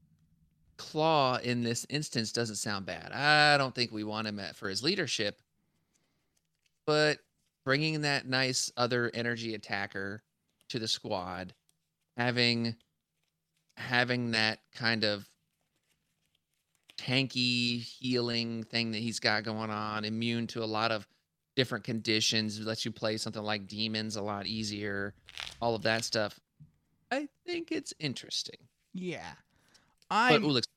Claw 0.78 1.38
in 1.38 1.64
this 1.64 1.84
instance 1.90 2.32
doesn't 2.32 2.58
sound 2.58 2.86
bad. 2.86 3.12
I 3.12 3.58
don't 3.58 3.74
think 3.74 3.92
we 3.92 4.04
want 4.04 4.28
him 4.28 4.38
at, 4.40 4.56
for 4.56 4.70
his 4.70 4.84
leadership, 4.84 5.42
but 6.86 7.18
bringing 7.66 8.02
that 8.02 8.28
nice 8.28 8.72
other 8.78 9.10
energy 9.16 9.56
attacker 9.56 10.22
to 10.68 10.78
the 10.78 10.88
squad, 10.88 11.56
having 12.16 12.76
having 13.78 14.30
that 14.34 14.60
kind 14.76 15.04
of 15.04 15.28
tanky 17.00 17.82
healing 17.82 18.62
thing 18.62 18.92
that 18.92 19.00
he's 19.00 19.20
got 19.20 19.44
going 19.44 19.72
on, 19.72 20.06
immune 20.06 20.46
to 20.46 20.64
a 20.64 20.66
lot 20.66 20.92
of 20.92 21.08
different 21.60 21.84
conditions, 21.84 22.58
lets 22.62 22.86
you 22.86 22.92
play 22.92 23.18
something 23.18 23.44
like 23.44 23.68
demons 23.68 24.16
a 24.16 24.22
lot 24.22 24.48
easier, 24.48 25.14
all 25.62 25.76
of 25.76 25.82
that 25.82 26.06
stuff. 26.06 26.40
I 27.12 27.28
think 27.46 27.70
it's 27.74 27.94
interesting. 28.00 28.56
Yeah. 28.94 29.34
Ulik's 30.10 30.68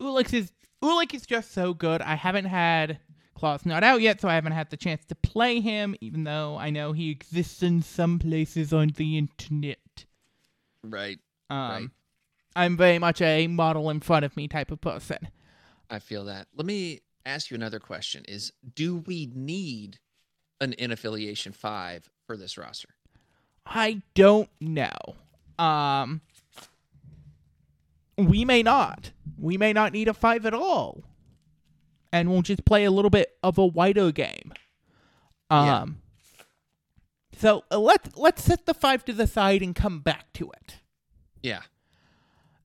Ulix 0.00 0.32
is 0.32 0.52
Ulik 0.84 1.14
is 1.14 1.26
just 1.26 1.50
so 1.52 1.74
good. 1.74 2.00
I 2.00 2.14
haven't 2.14 2.44
had 2.44 3.00
Claw's 3.34 3.66
not 3.66 3.82
out 3.82 4.00
yet, 4.00 4.20
so 4.20 4.28
I 4.28 4.36
haven't 4.36 4.52
had 4.52 4.70
the 4.70 4.76
chance 4.76 5.04
to 5.06 5.16
play 5.16 5.58
him, 5.58 5.96
even 6.00 6.22
though 6.22 6.56
I 6.56 6.70
know 6.70 6.92
he 6.92 7.10
exists 7.10 7.60
in 7.60 7.82
some 7.82 8.20
places 8.20 8.72
on 8.72 8.92
the 8.94 9.18
internet. 9.18 10.04
right. 10.84 11.18
Um, 11.50 11.58
Right. 11.58 11.88
I'm 12.54 12.76
very 12.76 13.00
much 13.00 13.20
a 13.20 13.48
model 13.48 13.90
in 13.90 13.98
front 13.98 14.24
of 14.24 14.36
me 14.36 14.46
type 14.46 14.70
of 14.70 14.80
person. 14.80 15.18
I 15.90 15.98
feel 15.98 16.26
that. 16.26 16.46
Let 16.54 16.66
me 16.66 17.00
ask 17.26 17.50
you 17.50 17.54
another 17.54 17.80
question: 17.80 18.24
Is 18.28 18.52
do 18.74 18.96
we 18.96 19.30
need 19.34 19.98
an 20.60 20.72
in 20.74 20.90
affiliation 20.90 21.52
five 21.52 22.08
for 22.26 22.36
this 22.36 22.56
roster? 22.56 22.88
I 23.66 24.02
don't 24.14 24.48
know. 24.60 25.16
Um, 25.58 26.20
we 28.16 28.44
may 28.44 28.62
not. 28.62 29.10
We 29.38 29.58
may 29.58 29.72
not 29.72 29.92
need 29.92 30.08
a 30.08 30.14
five 30.14 30.46
at 30.46 30.54
all, 30.54 31.04
and 32.12 32.30
we'll 32.30 32.42
just 32.42 32.64
play 32.64 32.84
a 32.84 32.90
little 32.90 33.10
bit 33.10 33.36
of 33.42 33.58
a 33.58 33.66
wider 33.66 34.12
game. 34.12 34.52
Yeah. 35.50 35.80
Um. 35.80 36.02
So 37.38 37.64
uh, 37.70 37.78
let's 37.78 38.16
let's 38.16 38.42
set 38.42 38.66
the 38.66 38.74
five 38.74 39.04
to 39.06 39.12
the 39.12 39.26
side 39.26 39.62
and 39.62 39.74
come 39.74 40.00
back 40.00 40.32
to 40.34 40.50
it. 40.50 40.76
Yeah. 41.42 41.62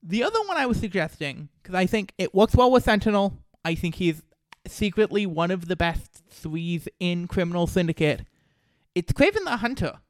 The 0.02 0.24
other 0.24 0.40
one 0.46 0.56
I 0.56 0.66
was 0.66 0.78
suggesting, 0.78 1.48
because 1.62 1.76
I 1.76 1.86
think 1.86 2.12
it 2.18 2.34
works 2.34 2.56
well 2.56 2.70
with 2.70 2.82
Sentinel. 2.82 3.38
I 3.64 3.76
think 3.76 3.94
he's 3.96 4.22
secretly 4.66 5.26
one 5.26 5.50
of 5.50 5.66
the 5.68 5.76
best 5.76 6.22
threes 6.28 6.88
in 7.00 7.26
Criminal 7.28 7.66
Syndicate. 7.66 8.22
It's 8.94 9.12
Kraven 9.12 9.44
the 9.44 9.56
Hunter. 9.58 10.00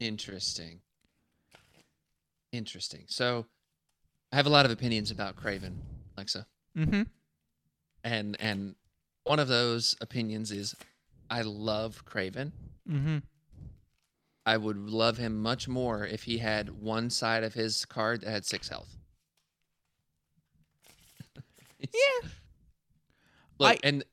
Interesting. 0.00 0.80
Interesting. 2.52 3.04
So, 3.08 3.46
I 4.32 4.36
have 4.36 4.46
a 4.46 4.50
lot 4.50 4.64
of 4.64 4.70
opinions 4.70 5.10
about 5.10 5.36
Kraven, 5.36 5.74
Alexa, 6.16 6.46
Mm-hmm. 6.76 7.02
and 8.04 8.36
and 8.40 8.74
one 9.24 9.38
of 9.40 9.48
those 9.48 9.96
opinions 10.00 10.52
is 10.52 10.76
I 11.28 11.42
love 11.42 12.04
Kraven. 12.04 12.52
Mm-hmm. 12.88 13.18
I 14.46 14.56
would 14.56 14.76
love 14.88 15.18
him 15.18 15.42
much 15.42 15.66
more 15.68 16.06
if 16.06 16.22
he 16.22 16.38
had 16.38 16.70
one 16.80 17.10
side 17.10 17.42
of 17.44 17.52
his 17.54 17.84
card 17.84 18.20
that 18.22 18.30
had 18.30 18.46
six 18.46 18.68
health. 18.68 18.96
Yeah. 21.80 22.28
Look, 23.58 23.70
I- 23.72 23.78
and 23.82 24.04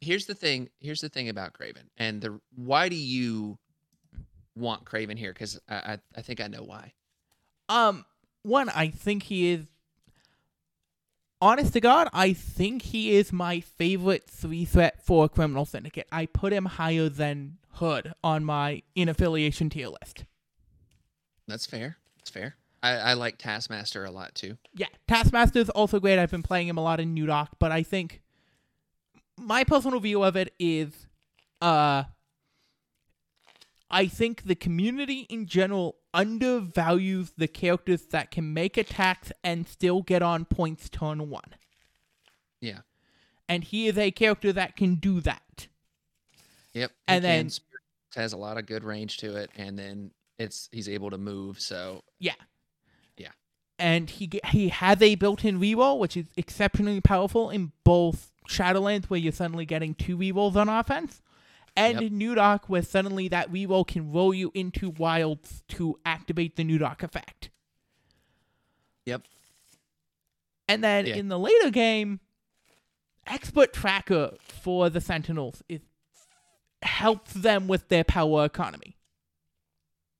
here's 0.00 0.26
the 0.26 0.34
thing. 0.34 0.68
Here's 0.80 1.00
the 1.00 1.08
thing 1.08 1.28
about 1.28 1.52
Kraven, 1.52 1.88
and 1.96 2.20
the 2.20 2.40
why 2.54 2.88
do 2.88 2.96
you 2.96 3.58
want 4.56 4.84
Kraven 4.84 5.18
here? 5.18 5.32
Because 5.32 5.58
I, 5.68 5.74
I 5.76 5.98
I 6.16 6.22
think 6.22 6.40
I 6.40 6.46
know 6.46 6.62
why. 6.62 6.92
Um, 7.68 8.04
one, 8.42 8.68
I 8.70 8.88
think 8.88 9.24
he 9.24 9.50
is. 9.52 9.66
Honest 11.40 11.72
to 11.74 11.80
God, 11.80 12.08
I 12.12 12.32
think 12.32 12.82
he 12.82 13.12
is 13.16 13.32
my 13.32 13.60
favorite 13.60 14.24
three 14.28 14.64
threat 14.64 15.04
for 15.06 15.28
Criminal 15.28 15.64
Syndicate. 15.64 16.08
I 16.10 16.26
put 16.26 16.52
him 16.52 16.64
higher 16.64 17.08
than 17.08 17.58
Hood 17.74 18.12
on 18.24 18.44
my 18.44 18.82
in 18.96 19.08
affiliation 19.08 19.70
tier 19.70 19.86
list. 19.86 20.24
That's 21.46 21.64
fair. 21.64 21.96
That's 22.18 22.30
fair. 22.30 22.56
I, 22.82 22.90
I 22.96 23.12
like 23.12 23.38
Taskmaster 23.38 24.04
a 24.04 24.10
lot 24.10 24.34
too. 24.34 24.58
Yeah, 24.74 24.88
Taskmaster 25.06 25.60
is 25.60 25.70
also 25.70 26.00
great. 26.00 26.18
I've 26.18 26.30
been 26.32 26.42
playing 26.42 26.66
him 26.66 26.76
a 26.76 26.82
lot 26.82 26.98
in 26.98 27.14
New 27.14 27.26
Dock, 27.26 27.50
but 27.60 27.70
I 27.70 27.84
think 27.84 28.20
my 29.38 29.64
personal 29.64 30.00
view 30.00 30.22
of 30.22 30.36
it 30.36 30.54
is, 30.58 31.06
uh, 31.60 32.04
I 33.90 34.06
think 34.06 34.44
the 34.44 34.54
community 34.54 35.20
in 35.30 35.46
general 35.46 35.96
undervalues 36.12 37.32
the 37.36 37.48
characters 37.48 38.02
that 38.06 38.30
can 38.30 38.52
make 38.52 38.76
attacks 38.76 39.32
and 39.42 39.66
still 39.66 40.02
get 40.02 40.22
on 40.22 40.44
points 40.44 40.88
turn 40.88 41.30
one. 41.30 41.54
Yeah. 42.60 42.80
And 43.48 43.64
he 43.64 43.86
is 43.86 43.96
a 43.96 44.10
character 44.10 44.52
that 44.52 44.76
can 44.76 44.96
do 44.96 45.20
that. 45.22 45.68
Yep. 46.74 46.92
And 47.06 47.22
can. 47.22 47.22
then- 47.22 47.50
Spirit 47.50 47.82
has 48.14 48.32
a 48.32 48.36
lot 48.36 48.58
of 48.58 48.66
good 48.66 48.84
range 48.84 49.18
to 49.18 49.36
it, 49.36 49.50
and 49.56 49.78
then 49.78 50.10
it's 50.38 50.68
he's 50.72 50.88
able 50.88 51.10
to 51.10 51.18
move. 51.18 51.60
So 51.60 52.02
Yeah. 52.18 52.34
Yeah. 53.16 53.30
And 53.78 54.10
he 54.10 54.28
he 54.46 54.68
has 54.68 55.00
a 55.00 55.14
built-in 55.14 55.58
reroll, 55.58 55.98
which 55.98 56.16
is 56.16 56.26
exceptionally 56.36 57.00
powerful 57.00 57.50
in 57.50 57.72
both 57.84 58.32
Shadowlands, 58.48 59.04
where 59.06 59.20
you're 59.20 59.32
suddenly 59.32 59.66
getting 59.66 59.94
two 59.94 60.16
rerolls 60.16 60.56
on 60.56 60.68
offense, 60.68 61.22
and 61.76 62.00
Yep. 62.00 62.12
New 62.12 62.34
Dock, 62.34 62.68
where 62.68 62.82
suddenly 62.82 63.28
that 63.28 63.50
reroll 63.52 63.86
can 63.86 64.10
roll 64.10 64.34
you 64.34 64.50
into 64.54 64.90
wilds 64.90 65.62
to 65.68 65.98
activate 66.04 66.56
the 66.56 66.64
New 66.64 66.78
Dock 66.78 67.02
effect. 67.02 67.50
Yep. 69.06 69.22
And 70.66 70.82
then 70.82 71.06
Yeah. 71.06 71.16
in 71.16 71.28
the 71.28 71.38
later 71.38 71.70
game, 71.70 72.20
Expert 73.26 73.72
Tracker 73.72 74.36
for 74.40 74.90
the 74.90 75.00
Sentinels 75.00 75.62
is 75.68 75.80
helps 76.82 77.32
them 77.32 77.66
with 77.68 77.88
their 77.88 78.04
power 78.04 78.44
economy. 78.44 78.96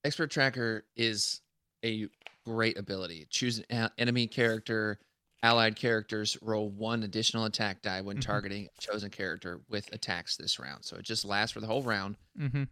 Expert 0.04 0.30
Tracker 0.30 0.84
is 0.96 1.40
a 1.84 2.08
great 2.44 2.76
ability. 2.78 3.26
Choose 3.30 3.60
an 3.70 3.90
enemy 3.96 4.26
character, 4.26 4.98
allied 5.42 5.76
characters 5.76 6.36
roll 6.42 6.68
one 6.70 7.02
additional 7.04 7.44
attack 7.44 7.80
die 7.82 8.00
when 8.00 8.16
Mhm. 8.18 8.22
targeting 8.22 8.66
a 8.66 8.80
chosen 8.80 9.10
character 9.10 9.60
with 9.68 9.92
attacks 9.92 10.36
this 10.36 10.58
round. 10.58 10.84
So 10.84 10.96
it 10.96 11.04
just 11.04 11.24
lasts 11.24 11.52
for 11.52 11.60
the 11.60 11.66
whole 11.66 11.82
round. 11.82 12.16
Mm-hmm. 12.38 12.64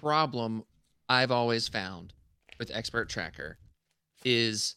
Problem 0.00 0.64
I've 1.08 1.30
always 1.30 1.68
found 1.68 2.12
with 2.58 2.70
Expert 2.70 3.08
Tracker 3.08 3.58
is 4.24 4.76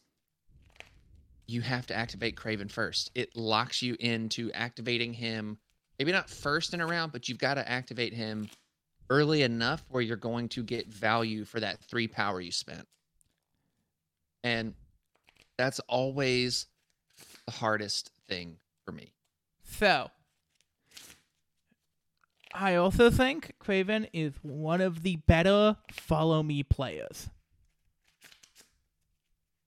you 1.46 1.60
have 1.62 1.86
to 1.86 1.94
activate 1.94 2.36
Kraven 2.36 2.70
first. 2.70 3.10
It 3.14 3.34
locks 3.36 3.82
you 3.82 3.96
into 4.00 4.52
activating 4.52 5.12
him, 5.14 5.58
maybe 5.98 6.12
not 6.12 6.28
first 6.28 6.74
in 6.74 6.80
a 6.80 6.86
round, 6.86 7.12
but 7.12 7.28
you've 7.28 7.38
got 7.38 7.54
to 7.54 7.68
activate 7.68 8.12
him 8.12 8.50
early 9.10 9.42
enough 9.42 9.84
where 9.88 10.02
you're 10.02 10.16
going 10.16 10.48
to 10.50 10.62
get 10.64 10.88
value 10.88 11.44
for 11.44 11.60
that 11.60 11.80
three 11.84 12.08
power 12.08 12.40
you 12.40 12.50
spent. 12.50 12.88
And 14.42 14.74
that's 15.56 15.78
always 15.80 16.66
the 17.46 17.52
hardest 17.52 18.10
thing 18.28 18.56
for 18.84 18.92
me. 18.92 19.12
So, 19.62 20.10
I 22.52 22.76
also 22.76 23.10
think 23.10 23.54
Kraven 23.62 24.08
is 24.12 24.34
one 24.42 24.80
of 24.80 25.02
the 25.02 25.16
better 25.16 25.76
follow 25.92 26.42
me 26.42 26.62
players. 26.62 27.28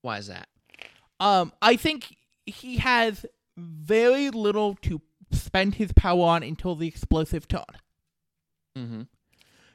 Why 0.02 0.18
is 0.18 0.28
that? 0.28 0.48
Um, 1.20 1.52
I 1.62 1.76
think 1.76 2.16
he 2.46 2.78
has 2.78 3.26
very 3.58 4.30
little 4.30 4.76
to 4.84 5.02
spend 5.32 5.76
his 5.76 5.92
power 5.92 6.24
on 6.24 6.44
until 6.44 6.76
the 6.76 6.88
explosive 6.88 7.48
turn. 7.48 7.64
Mm-hmm. 8.78 9.02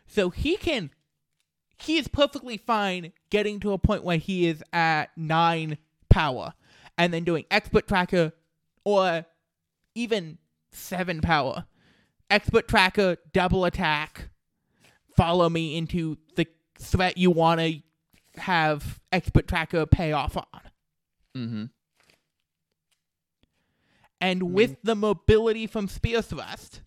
So 0.06 0.30
he 0.30 0.56
can 0.56 0.90
he 1.78 1.98
is 1.98 2.08
perfectly 2.08 2.56
fine 2.56 3.12
getting 3.30 3.60
to 3.60 3.72
a 3.72 3.78
point 3.78 4.04
where 4.04 4.16
he 4.16 4.46
is 4.46 4.62
at 4.72 5.10
nine 5.16 5.76
power 6.08 6.54
and 6.96 7.12
then 7.12 7.24
doing 7.24 7.44
expert 7.50 7.86
tracker 7.86 8.32
or 8.84 9.24
even 9.94 10.38
seven 10.72 11.20
power. 11.20 11.66
Expert 12.30 12.68
tracker, 12.68 13.16
double 13.32 13.64
attack, 13.64 14.28
follow 15.16 15.48
me 15.48 15.76
into 15.76 16.16
the 16.36 16.46
threat 16.78 17.16
you 17.16 17.30
want 17.30 17.60
to 17.60 17.80
have 18.40 19.00
expert 19.12 19.46
tracker 19.46 19.86
pay 19.86 20.12
off 20.12 20.36
on. 20.36 20.60
Mm-hmm. 21.36 21.64
And 24.20 24.54
with 24.54 24.76
the 24.82 24.94
mobility 24.94 25.66
from 25.66 25.86
Spear 25.86 26.22
Thrust, 26.22 26.80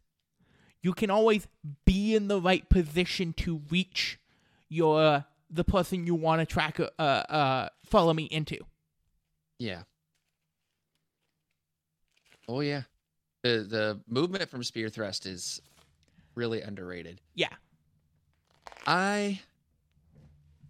you 0.82 0.94
can 0.94 1.10
always 1.10 1.48
be 1.86 2.16
in 2.16 2.28
the 2.28 2.42
right 2.42 2.68
position 2.68 3.34
to 3.34 3.62
reach 3.70 4.20
your 4.70 5.26
the 5.50 5.64
person 5.64 6.06
you 6.06 6.16
want 6.16 6.42
to 6.42 6.46
track 6.46 6.80
uh 6.80 7.02
uh 7.02 7.70
follow 7.86 8.14
me 8.14 8.24
into. 8.24 8.58
Yeah. 9.60 9.84
Oh 12.48 12.62
yeah. 12.62 12.84
The 13.44 13.66
the 13.70 14.00
movement 14.08 14.50
from 14.50 14.64
spear 14.64 14.90
thrust 14.90 15.26
is 15.26 15.62
really 16.36 16.62
underrated. 16.62 17.20
Yeah. 17.36 17.54
I 18.86 19.42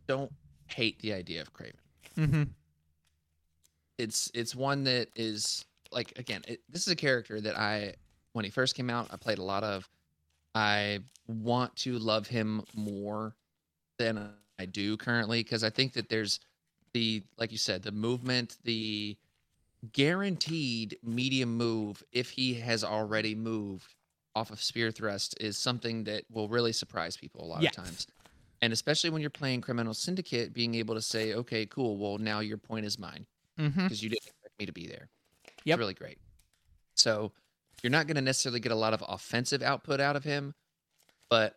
don't 0.07 0.31
hate 0.67 0.99
the 0.99 1.13
idea 1.13 1.41
of 1.41 1.53
Kraven. 1.53 1.73
Mm-hmm. 2.17 2.43
It's 3.97 4.31
it's 4.33 4.55
one 4.55 4.83
that 4.85 5.09
is 5.15 5.65
like 5.91 6.17
again, 6.17 6.43
it, 6.47 6.61
this 6.69 6.81
is 6.81 6.93
a 6.93 6.95
character 6.95 7.39
that 7.41 7.57
I 7.57 7.93
when 8.33 8.45
he 8.45 8.51
first 8.51 8.75
came 8.75 8.89
out, 8.89 9.07
I 9.11 9.17
played 9.17 9.39
a 9.39 9.43
lot 9.43 9.63
of. 9.63 9.87
I 10.55 10.99
want 11.27 11.75
to 11.77 11.99
love 11.99 12.27
him 12.27 12.63
more 12.73 13.35
than 13.99 14.29
I 14.59 14.65
do 14.65 14.97
currently 14.97 15.43
because 15.43 15.63
I 15.63 15.69
think 15.69 15.93
that 15.93 16.09
there's 16.09 16.39
the 16.93 17.23
like 17.37 17.51
you 17.51 17.57
said, 17.57 17.83
the 17.83 17.91
movement, 17.91 18.57
the 18.63 19.17
guaranteed 19.93 20.97
medium 21.03 21.55
move 21.57 22.03
if 22.11 22.29
he 22.31 22.55
has 22.55 22.83
already 22.83 23.35
moved 23.35 23.95
off 24.35 24.51
of 24.51 24.61
spear 24.61 24.91
thrust 24.91 25.35
is 25.39 25.57
something 25.57 26.03
that 26.05 26.23
will 26.31 26.47
really 26.47 26.71
surprise 26.71 27.17
people 27.17 27.43
a 27.43 27.47
lot 27.47 27.61
Yes. 27.61 27.77
of 27.77 27.83
times. 27.83 28.07
And 28.61 28.73
especially 28.73 29.09
when 29.11 29.21
you're 29.21 29.29
playing 29.29 29.61
Criminal 29.61 29.93
Syndicate, 29.93 30.53
being 30.53 30.75
able 30.75 30.95
to 30.95 31.01
say, 31.01 31.33
okay, 31.33 31.65
cool, 31.65 31.97
well, 31.97 32.17
now 32.17 32.39
your 32.39 32.57
point 32.57 32.85
is 32.85 32.97
mine 32.99 33.25
Mm-hmm. 33.59 33.83
because 33.83 34.03
you 34.03 34.09
didn't 34.09 34.27
expect 34.27 34.53
me 34.59 34.65
to 34.67 34.71
be 34.71 34.85
there. 34.87 35.09
Yep. 35.65 35.75
It's 35.75 35.79
really 35.79 35.93
great. 35.95 36.19
So 36.95 37.31
you're 37.81 37.89
not 37.91 38.05
going 38.05 38.15
to 38.15 38.21
necessarily 38.21 38.59
get 38.59 38.71
a 38.71 38.75
lot 38.75 38.93
of 38.93 39.03
offensive 39.07 39.63
output 39.63 39.99
out 39.99 40.15
of 40.15 40.23
him, 40.23 40.53
but 41.29 41.55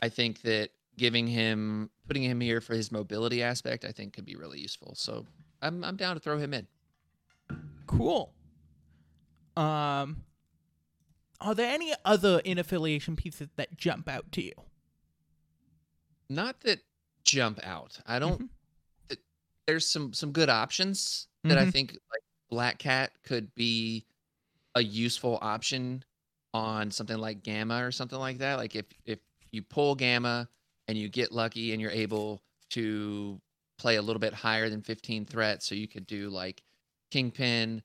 I 0.00 0.08
think 0.08 0.42
that 0.42 0.70
giving 0.96 1.26
him, 1.26 1.90
putting 2.06 2.22
him 2.22 2.40
here 2.40 2.60
for 2.60 2.74
his 2.74 2.92
mobility 2.92 3.42
aspect, 3.42 3.84
I 3.84 3.90
think 3.90 4.12
could 4.12 4.24
be 4.24 4.36
really 4.36 4.60
useful. 4.60 4.94
So 4.96 5.26
I'm, 5.60 5.82
I'm 5.82 5.96
down 5.96 6.14
to 6.14 6.20
throw 6.20 6.38
him 6.38 6.54
in. 6.54 6.68
Cool. 7.86 8.34
Um 9.56 10.24
are 11.40 11.54
there 11.54 11.70
any 11.70 11.92
other 12.04 12.40
in 12.44 12.58
affiliation 12.58 13.16
pieces 13.16 13.48
that 13.56 13.76
jump 13.76 14.08
out 14.08 14.32
to 14.32 14.42
you? 14.42 14.52
Not 16.30 16.60
that 16.60 16.80
jump 17.24 17.60
out. 17.62 18.00
I 18.06 18.18
don't. 18.18 18.40
Mhm. 18.42 18.48
th- 19.10 19.20
There's 19.66 19.86
some 19.88 20.12
some 20.12 20.32
good 20.32 20.48
options 20.50 21.28
that 21.46 21.58
I 21.58 21.66
Mhm. 21.66 21.72
think 21.72 21.92
like 21.92 22.22
Black 22.50 22.78
Cat 22.78 23.22
could 23.22 23.54
be 23.54 24.06
a 24.74 24.82
useful 24.82 25.38
option 25.42 26.04
on 26.54 26.90
something 26.90 27.18
like 27.18 27.42
Gamma 27.42 27.84
or 27.86 27.92
something 27.92 28.18
like 28.18 28.38
that. 28.38 28.56
Like 28.56 28.74
if 28.76 28.86
if 29.06 29.20
you 29.52 29.62
pull 29.62 29.94
Gamma 29.96 30.48
and 30.88 30.98
you 30.98 31.08
get 31.08 31.32
lucky 31.32 31.72
and 31.72 31.80
you're 31.82 31.90
able 31.90 32.42
to 32.70 33.40
play 33.78 33.96
a 33.96 34.02
little 34.02 34.20
bit 34.20 34.34
higher 34.34 34.68
than 34.70 34.82
15 34.82 35.26
threats, 35.26 35.66
so 35.66 35.74
you 35.74 35.88
could 35.88 36.06
do 36.06 36.30
like 36.30 36.62
Kingpin, 37.14 37.80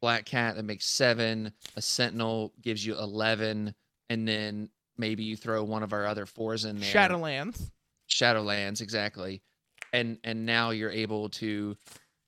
Black 0.00 0.24
Cat 0.24 0.56
that 0.56 0.64
makes 0.64 0.84
seven, 0.84 1.52
a 1.76 1.80
Sentinel 1.80 2.52
gives 2.60 2.84
you 2.84 2.98
11, 2.98 3.72
and 4.10 4.26
then 4.26 4.68
maybe 4.98 5.22
you 5.22 5.36
throw 5.36 5.62
one 5.62 5.84
of 5.84 5.92
our 5.92 6.06
other 6.06 6.26
fours 6.26 6.64
in 6.64 6.80
there. 6.80 6.92
Shadowlands. 6.92 7.70
Shadowlands 8.10 8.80
exactly, 8.80 9.42
and 9.92 10.18
and 10.24 10.44
now 10.44 10.70
you're 10.70 10.90
able 10.90 11.28
to 11.28 11.76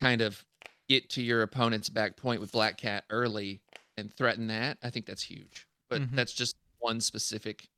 kind 0.00 0.20
of 0.22 0.44
get 0.88 1.10
to 1.10 1.20
your 1.22 1.42
opponent's 1.42 1.88
back 1.88 2.16
point 2.16 2.40
with 2.40 2.52
Black 2.52 2.76
Cat 2.78 3.02
early 3.10 3.60
and 3.96 4.14
threaten 4.14 4.46
that. 4.46 4.78
I 4.84 4.90
think 4.90 5.06
that's 5.06 5.22
huge, 5.24 5.66
but 5.90 6.00
Mhm. 6.00 6.14
that's 6.14 6.32
just 6.32 6.54
one 6.78 7.00
specific 7.00 7.68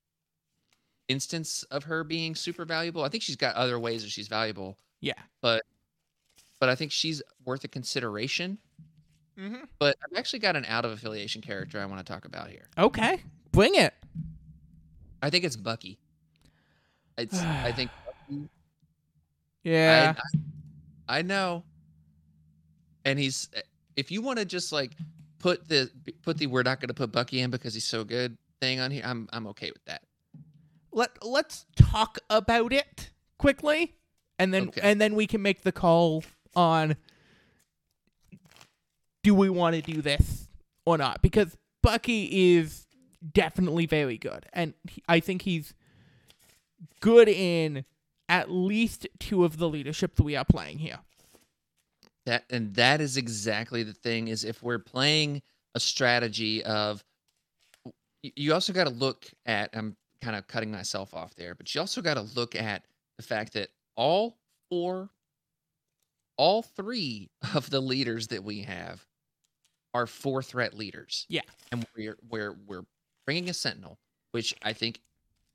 instance 1.08 1.62
of 1.70 1.84
her 1.84 2.04
being 2.04 2.34
super 2.34 2.66
valuable. 2.66 3.02
I 3.02 3.08
think 3.08 3.22
she's 3.22 3.36
got 3.36 3.54
other 3.56 3.78
ways 3.80 4.02
that 4.02 4.10
she's 4.10 4.28
valuable, 4.28 4.76
Yeah. 5.00 5.22
But 6.58 6.68
I 6.68 6.74
think 6.74 6.92
she's 6.92 7.22
worth 7.44 7.64
a 7.64 7.68
consideration. 7.68 8.58
Mm-hmm. 9.38 9.64
But 9.78 9.96
I've 10.02 10.18
actually 10.18 10.38
got 10.38 10.56
an 10.56 10.64
out 10.66 10.84
of 10.84 10.92
affiliation 10.92 11.42
character 11.42 11.78
I 11.78 11.84
want 11.86 12.04
to 12.04 12.10
talk 12.10 12.24
about 12.24 12.48
here. 12.48 12.68
Okay. 12.78 13.20
Bring 13.52 13.74
it. 13.74 13.92
I 15.22 15.30
think 15.30 15.44
it's 15.44 15.56
Bucky. 15.56 15.98
It's 17.18 17.38
I 17.40 17.72
think 17.72 17.90
Bucky 18.30 18.48
Yeah. 19.62 20.14
I, 21.08 21.18
I 21.18 21.22
know. 21.22 21.64
And 23.04 23.18
he's 23.18 23.48
if 23.96 24.10
you 24.10 24.22
want 24.22 24.38
to 24.38 24.44
just 24.44 24.72
like 24.72 24.92
put 25.38 25.68
the 25.68 25.90
put 26.22 26.38
the 26.38 26.46
we're 26.46 26.62
not 26.62 26.80
going 26.80 26.88
to 26.88 26.94
put 26.94 27.12
Bucky 27.12 27.40
in 27.40 27.50
because 27.50 27.74
he's 27.74 27.84
so 27.84 28.04
good 28.04 28.36
thing 28.60 28.80
on 28.80 28.90
here, 28.90 29.02
I'm 29.04 29.28
I'm 29.32 29.46
okay 29.48 29.70
with 29.70 29.84
that. 29.84 30.02
Let 30.92 31.24
let's 31.24 31.66
talk 31.76 32.18
about 32.30 32.72
it 32.72 33.10
quickly 33.38 33.96
and 34.38 34.52
then 34.52 34.68
Okay. 34.68 34.80
and 34.82 34.98
then 35.00 35.14
we 35.14 35.26
can 35.26 35.42
make 35.42 35.62
the 35.62 35.72
call 35.72 36.24
on 36.56 36.96
do 39.22 39.34
we 39.34 39.50
want 39.50 39.76
to 39.76 39.82
do 39.82 40.02
this 40.02 40.48
or 40.84 40.98
not 40.98 41.22
because 41.22 41.56
Bucky 41.82 42.56
is 42.56 42.86
definitely 43.32 43.86
very 43.86 44.18
good 44.18 44.46
and 44.52 44.74
he, 44.88 45.02
I 45.08 45.20
think 45.20 45.42
he's 45.42 45.74
good 47.00 47.28
in 47.28 47.84
at 48.28 48.50
least 48.50 49.06
two 49.18 49.44
of 49.44 49.58
the 49.58 49.68
leaderships 49.68 50.20
we 50.20 50.36
are 50.36 50.44
playing 50.44 50.78
here. 50.78 50.98
That 52.24 52.44
and 52.50 52.74
that 52.74 53.00
is 53.00 53.16
exactly 53.16 53.84
the 53.84 53.92
thing 53.92 54.28
is 54.28 54.44
if 54.44 54.62
we're 54.62 54.80
playing 54.80 55.42
a 55.74 55.80
strategy 55.80 56.64
of 56.64 57.04
you 58.22 58.52
also 58.52 58.72
got 58.72 58.84
to 58.84 58.90
look 58.90 59.26
at 59.44 59.70
I'm 59.74 59.96
kind 60.20 60.34
of 60.34 60.48
cutting 60.48 60.72
myself 60.72 61.14
off 61.14 61.34
there, 61.36 61.54
but 61.54 61.72
you 61.72 61.80
also 61.80 62.02
got 62.02 62.14
to 62.14 62.22
look 62.22 62.56
at 62.56 62.84
the 63.16 63.22
fact 63.22 63.52
that 63.52 63.68
all 63.96 64.38
four 64.68 65.10
all 66.36 66.62
three 66.62 67.28
of 67.54 67.70
the 67.70 67.80
leaders 67.80 68.28
that 68.28 68.44
we 68.44 68.62
have 68.62 69.04
are 69.94 70.06
four 70.06 70.42
threat 70.42 70.74
leaders. 70.74 71.26
Yeah. 71.28 71.42
And 71.72 71.86
we're 71.96 72.16
we're 72.28 72.54
we're 72.66 72.84
bringing 73.24 73.48
a 73.48 73.54
sentinel, 73.54 73.98
which 74.32 74.54
I 74.62 74.72
think 74.72 75.00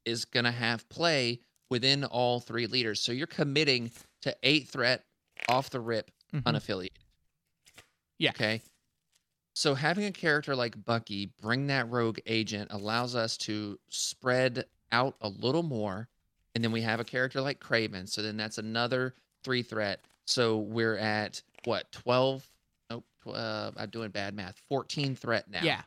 is 0.06 0.26
going 0.26 0.46
to 0.46 0.52
have 0.52 0.88
play 0.90 1.40
within 1.70 2.04
all 2.06 2.40
three 2.40 2.68
leaders. 2.68 3.00
So 3.00 3.12
you're 3.12 3.28
committing 3.28 3.92
to 4.24 4.36
eight 4.44 4.68
threat 4.68 5.04
off 5.48 5.70
the 5.70 5.80
rip 5.80 6.12
Mhm. 6.34 6.44
unaffiliated. 6.44 6.90
Yeah. 8.18 8.32
Okay. 8.32 8.62
So 9.54 9.76
having 9.76 10.06
a 10.06 10.12
character 10.12 10.56
like 10.56 10.84
Bucky 10.86 11.28
bring 11.42 11.68
that 11.68 11.90
rogue 11.90 12.20
agent 12.26 12.72
allows 12.72 13.16
us 13.16 13.38
to 13.40 13.78
spread 13.90 14.66
out 14.92 15.16
a 15.22 15.28
little 15.30 15.64
more. 15.64 16.08
And 16.56 16.64
then 16.64 16.72
we 16.72 16.82
have 16.82 17.00
a 17.00 17.04
character 17.06 17.42
like 17.42 17.60
Kraven. 17.60 18.08
So 18.10 18.22
then 18.22 18.38
that's 18.38 18.58
another 18.58 19.14
three 19.44 19.62
threat. 19.64 20.04
So 20.32 20.60
we're 20.60 20.96
at 20.96 21.44
what, 21.66 21.92
12? 21.92 22.50
Nope. 22.90 23.06
Uh, 23.26 23.72
I'm 23.76 23.90
doing 23.90 24.12
bad 24.12 24.34
math. 24.34 24.62
14 24.70 25.14
threat 25.14 25.50
now. 25.50 25.62
Yeah. 25.64 25.84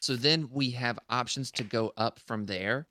So 0.00 0.16
then 0.16 0.50
we 0.50 0.70
have 0.72 0.98
options 1.08 1.50
to 1.52 1.64
go 1.64 1.92
up 1.96 2.18
from 2.20 2.46
there 2.46 2.88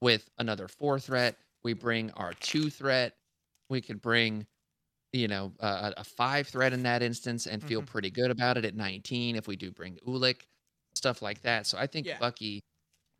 with 0.00 0.30
another 0.38 0.68
four 0.68 0.98
threat. 1.00 1.36
We 1.64 1.72
bring 1.74 2.10
our 2.12 2.32
two 2.34 2.70
threat. 2.70 3.16
We 3.68 3.80
could 3.80 4.00
bring, 4.00 4.46
you 5.12 5.28
know, 5.28 5.54
uh, 5.60 5.92
a 5.96 6.04
five 6.04 6.48
threat 6.48 6.72
in 6.72 6.84
that 6.84 7.02
instance 7.02 7.46
and 7.46 7.62
feel 7.64 7.82
Mhm. 7.82 7.86
pretty 7.86 8.10
good 8.10 8.30
about 8.30 8.58
it 8.58 8.64
at 8.64 8.76
19 8.76 9.36
if 9.36 9.48
we 9.48 9.56
do 9.56 9.72
bring 9.72 9.96
Ulik, 10.06 10.42
stuff 10.94 11.22
like 11.22 11.42
that. 11.42 11.66
So 11.66 11.78
I 11.78 11.86
think 11.86 12.06
Yeah. 12.06 12.18
Bucky, 12.18 12.62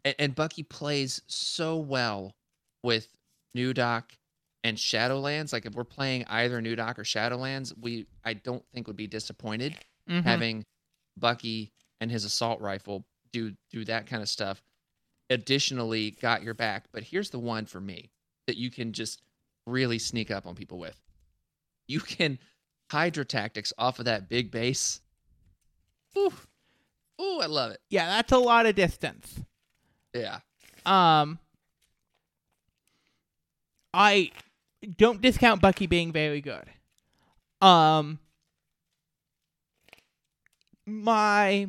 and, 0.05 0.17
and 0.19 0.35
Bucky 0.35 0.63
plays 0.65 1.23
so 1.29 1.79
well 1.79 2.37
with 2.83 3.17
New 3.55 3.75
Doc 3.75 4.15
and 4.65 4.77
Shadowlands. 4.77 5.53
Like 5.53 5.67
if 5.67 5.75
we're 5.75 5.85
playing 5.85 6.25
either 6.29 6.61
New 6.61 6.77
Doc 6.77 6.99
or 6.99 7.03
Shadowlands, 7.05 7.73
we 7.81 8.07
I 8.25 8.35
don't 8.35 8.65
think 8.73 8.87
would 8.87 8.97
be 8.97 9.07
disappointed 9.07 9.77
Mhm. 10.09 10.25
having 10.25 10.65
Bucky 11.17 11.73
and 12.01 12.11
his 12.11 12.25
assault 12.25 12.61
rifle 12.61 13.05
do 13.33 13.55
do 13.71 13.85
that 13.87 14.07
kind 14.07 14.23
of 14.23 14.29
stuff. 14.29 14.63
Additionally, 15.31 16.11
got 16.13 16.43
your 16.43 16.55
back. 16.55 16.87
But 16.93 17.05
here's 17.05 17.31
the 17.31 17.39
one 17.39 17.67
for 17.67 17.81
me 17.81 18.11
that 18.47 18.57
you 18.57 18.71
can 18.71 18.93
just 18.93 19.23
really 19.67 19.99
sneak 19.99 20.31
up 20.31 20.47
on 20.47 20.55
people 20.55 20.79
with. 20.79 21.01
you 21.89 22.01
can 22.01 22.39
Hydra 22.91 23.25
tactics 23.25 23.73
off 23.79 23.99
of 23.99 24.05
that 24.07 24.29
big 24.29 24.51
base. 24.51 25.01
Ooh, 26.17 26.33
ooh, 27.21 27.41
I 27.41 27.47
love 27.47 27.71
it. 27.73 27.81
Yeah, 27.91 28.07
that's 28.07 28.33
a 28.33 28.39
lot 28.39 28.67
of 28.67 28.75
distance. 28.75 29.41
Yeah, 30.15 30.41
Um, 30.85 31.39
I 33.95 34.31
don't 34.97 35.21
discount 35.21 35.61
Bucky 35.61 35.87
being 35.87 36.13
very 36.13 36.41
good. 36.41 36.65
Um, 37.61 38.19
my 40.87 41.69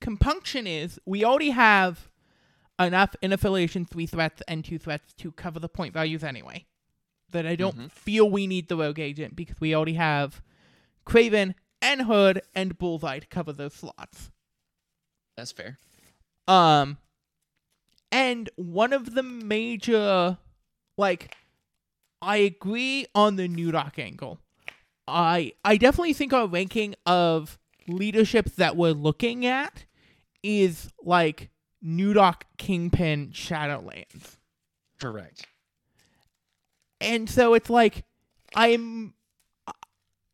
compunction 0.00 0.66
is 0.66 1.00
we 1.04 1.24
already 1.24 1.50
have 1.50 2.08
enough 2.78 3.16
in 3.20 3.32
affiliation 3.32 3.84
three 3.84 4.06
threats 4.06 4.42
and 4.46 4.64
two 4.64 4.78
threats 4.78 5.12
to 5.14 5.32
cover 5.32 5.58
the 5.58 5.68
point 5.68 5.92
values 5.92 6.22
anyway. 6.22 6.64
That 7.30 7.46
I 7.46 7.56
don't 7.56 7.76
Mhm. 7.76 7.90
feel 7.90 8.30
we 8.30 8.46
need 8.46 8.68
the 8.68 8.76
rogue 8.76 8.98
agent 9.00 9.36
because 9.36 9.60
we 9.60 9.74
already 9.74 9.94
have 9.94 10.40
Kraven 11.04 11.54
and 11.82 12.02
Hood 12.02 12.42
and 12.54 12.78
Bullseye 12.78 13.18
to 13.18 13.26
cover 13.26 13.52
those 13.52 13.74
slots. 13.74 14.30
that's 15.36 15.52
fair. 15.52 15.78
Um, 16.48 16.98
and 18.10 18.50
one 18.56 18.92
of 18.92 19.14
the 19.14 19.22
major, 19.22 20.36
like, 20.96 21.36
I 22.20 22.38
agree 22.38 23.06
on 23.14 23.36
the 23.36 23.48
New 23.48 23.70
Doc 23.70 23.98
angle. 23.98 24.40
I 25.06 25.52
I 25.64 25.76
definitely 25.76 26.12
think 26.12 26.32
our 26.32 26.46
ranking 26.46 26.94
of 27.06 27.58
leadership 27.86 28.50
that 28.56 28.76
we're 28.76 28.92
looking 28.92 29.46
at 29.46 29.84
is 30.42 30.90
like 31.02 31.50
New 31.80 32.12
Doc, 32.12 32.44
Kingpin, 32.58 33.30
Shadowlands, 33.30 34.36
Correct. 35.00 35.46
and 37.00 37.28
so 37.28 37.54
it's 37.54 37.70
like 37.70 38.04
I'm. 38.54 39.14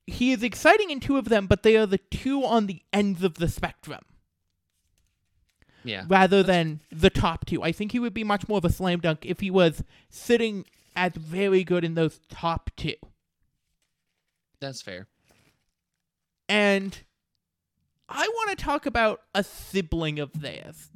He 0.06 0.32
is 0.32 0.42
exciting 0.42 0.90
in 0.90 1.00
two 1.00 1.16
of 1.16 1.30
them, 1.30 1.46
but 1.46 1.62
they 1.62 1.76
are 1.78 1.86
the 1.86 1.96
two 1.96 2.44
on 2.44 2.66
the 2.66 2.82
ends 2.92 3.22
of 3.22 3.34
the 3.36 3.48
spectrum. 3.48 4.02
Yeah, 5.82 6.04
rather 6.08 6.42
than 6.42 6.80
the 6.90 7.10
top 7.10 7.44
two. 7.46 7.62
I 7.62 7.72
think 7.72 7.92
he 7.92 7.98
would 7.98 8.14
be 8.14 8.24
much 8.24 8.48
more 8.48 8.58
of 8.58 8.64
a 8.64 8.72
slam 8.72 9.00
dunk 9.00 9.24
if 9.24 9.40
he 9.40 9.50
was 9.50 9.84
sitting 10.10 10.64
as 10.96 11.12
very 11.14 11.64
good 11.64 11.84
in 11.84 11.94
those 11.94 12.20
top 12.28 12.70
two. 12.76 12.94
that's 14.60 14.80
fair. 14.82 15.06
And 16.48 16.96
I 18.08 18.26
want 18.28 18.50
to 18.58 18.64
talk 18.64 18.86
about 18.86 19.22
a 19.34 19.42
sibling 19.42 20.18
of 20.18 20.40
theirs. 20.40 20.90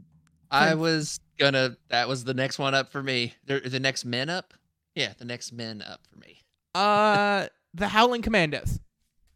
I 0.50 0.74
was 0.74 1.20
gonna. 1.38 1.76
That 1.88 2.08
was 2.08 2.24
the 2.24 2.34
next 2.34 2.58
one 2.58 2.74
up 2.74 2.90
for 2.90 3.02
me. 3.02 3.34
The, 3.46 3.60
the 3.60 3.80
next 3.80 4.04
men 4.04 4.30
up. 4.30 4.54
Yeah, 4.94 5.12
the 5.18 5.24
next 5.24 5.52
men 5.52 5.82
up 5.82 6.00
for 6.10 6.18
me. 6.18 6.40
Uh 6.74 7.46
the 7.74 7.88
Howling 7.88 8.22
Commandos. 8.22 8.78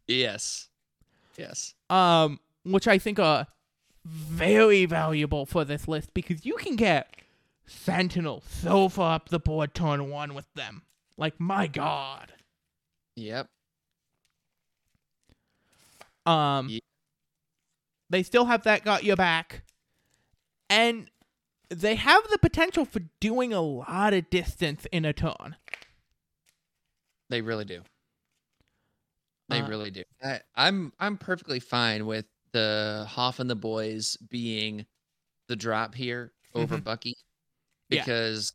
Yes. 0.07 0.68
Yes. 1.37 1.75
Um 1.90 2.40
which 2.64 2.87
I 2.88 2.98
think 2.98 3.18
are 3.18 3.46
very 4.05 4.85
valuable 4.87 5.44
for 5.46 5.64
this 5.64 5.87
list 5.87 6.12
because 6.14 6.44
you 6.46 6.57
can 6.57 6.77
get 6.77 7.14
Sentinel 7.66 8.42
so 8.46 8.88
far 8.88 9.14
up 9.14 9.29
the 9.29 9.38
board 9.38 9.75
turn 9.75 10.11
one 10.11 10.35
with 10.35 10.53
them. 10.55 10.83
Like 11.16 11.38
my 11.40 11.66
god. 11.66 12.33
Yep. 13.16 13.48
Um, 16.27 16.68
Ye- 16.68 16.81
they 18.11 18.22
still 18.22 18.46
have 18.46 18.62
that 18.64 18.85
got 18.85 19.05
your 19.05 19.16
back, 19.16 19.64
and 20.70 21.11
they 21.68 21.94
have 21.96 22.22
the 22.31 22.38
potential 22.38 22.85
for 22.85 23.01
doing 23.20 23.53
a 23.53 23.61
lot 23.61 24.14
of 24.14 24.31
distance 24.31 24.87
in 24.92 25.05
a 25.05 25.12
turn. 25.12 25.57
They 27.29 27.40
really 27.40 27.64
do. 27.64 27.83
They 29.48 29.61
Uh, 29.61 29.68
really 29.68 29.90
do. 29.90 30.05
I, 30.22 30.40
I'm 30.55 30.92
I'm 30.98 31.16
perfectly 31.18 31.61
fine 31.61 32.07
with 32.07 32.27
the 32.53 33.07
Hoff 33.09 33.40
and 33.40 33.48
the 33.51 33.57
boys 33.57 34.16
being 34.29 34.87
the 35.48 35.57
drop 35.57 35.94
here 35.94 36.33
over 36.55 36.79
Bucky 36.79 37.16
Yeah. 37.92 38.02
because, 38.02 38.52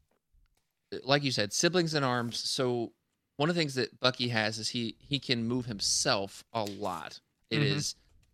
like 1.04 1.24
you 1.24 1.32
said, 1.32 1.54
siblings 1.54 1.94
in 1.94 2.04
arms. 2.04 2.38
So 2.40 2.94
one 3.38 3.50
of 3.50 3.56
the 3.56 3.62
things 3.62 3.76
that 3.76 4.00
Bucky 4.00 4.30
has 4.30 4.58
is 4.58 4.70
he 4.70 4.96
he 5.00 5.20
can 5.20 5.44
move 5.48 5.66
himself 5.66 6.44
a 6.54 6.64
lot. 6.64 7.20
It 7.50 7.62
is 7.62 7.94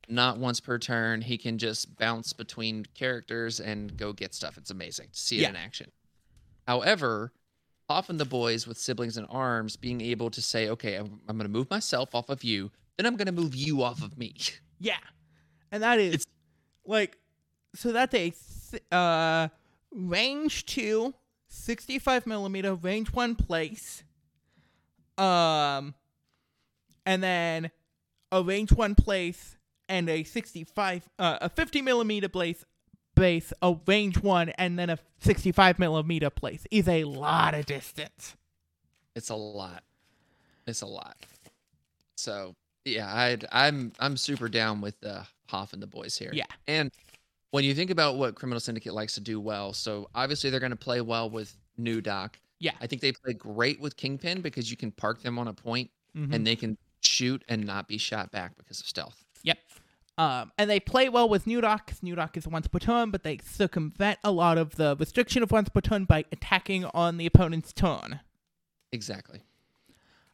Mhm. 0.10 0.13
not 0.16 0.38
once 0.38 0.60
per 0.60 0.78
turn. 0.80 1.22
He 1.22 1.38
can 1.38 1.58
just 1.58 1.96
bounce 1.98 2.34
between 2.34 2.86
characters 2.94 3.60
and 3.60 3.96
go 3.98 4.13
get 4.13 4.34
stuff. 4.34 4.58
It's 4.58 4.72
amazing 4.72 5.10
to 5.13 5.20
see 5.20 5.38
it 5.38 5.42
Yeah. 5.42 5.50
in 5.50 5.56
action. 5.56 5.92
However, 6.68 7.32
often 7.89 8.18
the 8.18 8.26
boys 8.26 8.66
with 8.66 8.78
siblings 8.78 9.18
in 9.18 9.26
arms 9.26 9.76
being 9.76 10.00
able 10.02 10.30
to 10.32 10.42
say, 10.42 10.70
okay, 10.70 10.96
I'm, 10.96 11.20
I'm 11.28 11.38
going 11.38 11.46
to 11.48 11.50
move 11.50 11.70
myself 11.70 12.16
off 12.16 12.30
of 12.30 12.44
you, 12.44 12.72
then 12.98 13.06
I'm 13.06 13.18
going 13.18 13.26
to 13.28 13.32
move 13.34 13.56
you 13.56 13.84
off 13.84 14.02
of 14.02 14.18
me. 14.18 14.36
Yeah, 14.80 14.98
and 15.72 15.82
that 15.84 16.00
is 16.00 16.13
It's- 16.16 16.26
like 16.86 17.18
so 17.76 17.92
that's 17.92 18.13
a 18.13 18.34
uh 18.96 19.48
range 19.95 20.65
two 20.65 21.13
65 21.47 22.25
millimeter 22.25 22.73
range 22.73 23.13
one 23.13 23.36
place 23.36 24.03
um 25.17 25.93
and 27.06 27.21
then 27.21 27.69
a 28.32 28.41
range 28.41 28.71
one 28.71 28.95
place 28.95 29.58
and 29.88 30.10
a 30.10 30.23
65 30.23 31.10
uh, 31.19 31.38
a 31.41 31.49
50 31.49 31.82
millimeter 31.82 32.29
place 32.29 32.65
base 33.15 33.53
a 33.62 33.75
range 33.86 34.19
one 34.21 34.49
and 34.49 34.79
then 34.79 34.89
a 34.89 34.97
65 35.19 35.77
millimeter 35.77 36.29
place 36.32 36.65
is 36.71 36.88
a 36.88 37.03
lot 37.03 37.53
of 37.53 37.65
distance 37.67 38.36
It's 39.15 39.29
a 39.29 39.36
lot. 39.36 39.84
It's 40.65 40.82
a 40.82 40.88
lot. 40.88 41.15
So 42.15 42.56
yeah, 42.86 43.13
I'd, 43.13 43.45
I'm 43.51 43.91
I'm 43.99 44.17
super 44.17 44.49
down 44.49 44.82
with 44.82 44.99
the 45.01 45.27
Hoff 45.49 45.73
and 45.73 45.82
the 45.84 45.88
boys 45.88 46.17
here. 46.17 46.32
Yeah. 46.34 46.45
And 46.67 46.91
when 47.54 47.63
you 47.63 47.76
think 47.76 47.92
about 47.92 48.16
what 48.18 48.34
Criminal 48.34 48.60
Syndicate 48.60 48.96
likes 48.96 49.13
to 49.13 49.22
do 49.22 49.39
well, 49.39 49.74
so 49.74 50.10
obviously 50.16 50.50
they're 50.50 50.60
going 50.60 50.72
to 50.72 50.76
play 50.76 51.02
well 51.02 51.30
with 51.30 51.56
New 51.78 52.02
Doc. 52.02 52.39
Yeah. 52.60 52.72
I 52.82 52.88
think 52.88 53.02
they 53.04 53.12
play 53.12 53.34
great 53.34 53.80
with 53.80 53.96
Kingpin 53.96 54.42
because 54.42 54.72
you 54.72 54.76
can 54.78 54.92
park 54.92 55.22
them 55.22 55.38
on 55.38 55.48
a 55.48 55.54
point 55.54 55.92
Mhm. 56.16 56.34
and 56.34 56.48
they 56.48 56.56
can 56.56 56.80
shoot 57.02 57.44
and 57.48 57.63
not 57.63 57.88
be 57.88 58.00
shot 58.00 58.32
back 58.32 58.58
because 58.58 58.80
of 58.80 58.88
stealth. 58.88 59.24
Yep. 59.44 59.60
Um, 60.18 60.52
and 60.58 60.68
they 60.68 60.80
play 60.80 61.10
well 61.10 61.30
with 61.30 61.46
New 61.46 61.62
Doc 61.62 61.86
because 61.86 62.02
New 62.02 62.16
Doc 62.16 62.36
is 62.38 62.48
once 62.48 62.68
per 62.68 62.80
turn, 62.80 63.12
but 63.12 63.22
they 63.24 63.38
circumvent 63.44 64.18
a 64.24 64.32
lot 64.32 64.58
of 64.58 64.76
the 64.76 64.96
restriction 65.00 65.44
of 65.44 65.52
once 65.52 65.70
per 65.70 65.82
turn 65.82 66.06
by 66.06 66.26
attacking 66.32 66.86
on 66.86 67.18
the 67.18 67.28
opponent's 67.28 67.72
turn. 67.72 68.20
Exactly. 68.92 69.42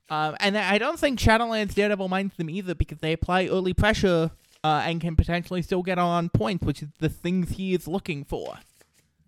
Um, 0.10 0.36
and 0.40 0.58
I 0.58 0.78
don't 0.78 0.98
think 1.00 1.20
Shadowlands 1.20 1.76
Daredevil 1.76 2.08
minds 2.08 2.36
them 2.38 2.50
either 2.50 2.74
because 2.76 3.00
they 3.00 3.14
apply 3.14 3.48
early 3.48 3.74
pressure 3.74 4.32
uh, 4.64 4.84
and 4.86 5.02
can 5.02 5.16
potentially 5.16 5.62
still 5.62 5.84
get 5.84 5.98
on 5.98 6.30
points, 6.30 6.66
which 6.66 6.82
is 6.82 6.90
the 7.00 7.10
things 7.10 7.52
he 7.52 7.74
is 7.74 7.88
looking 7.88 8.24
for. 8.24 8.60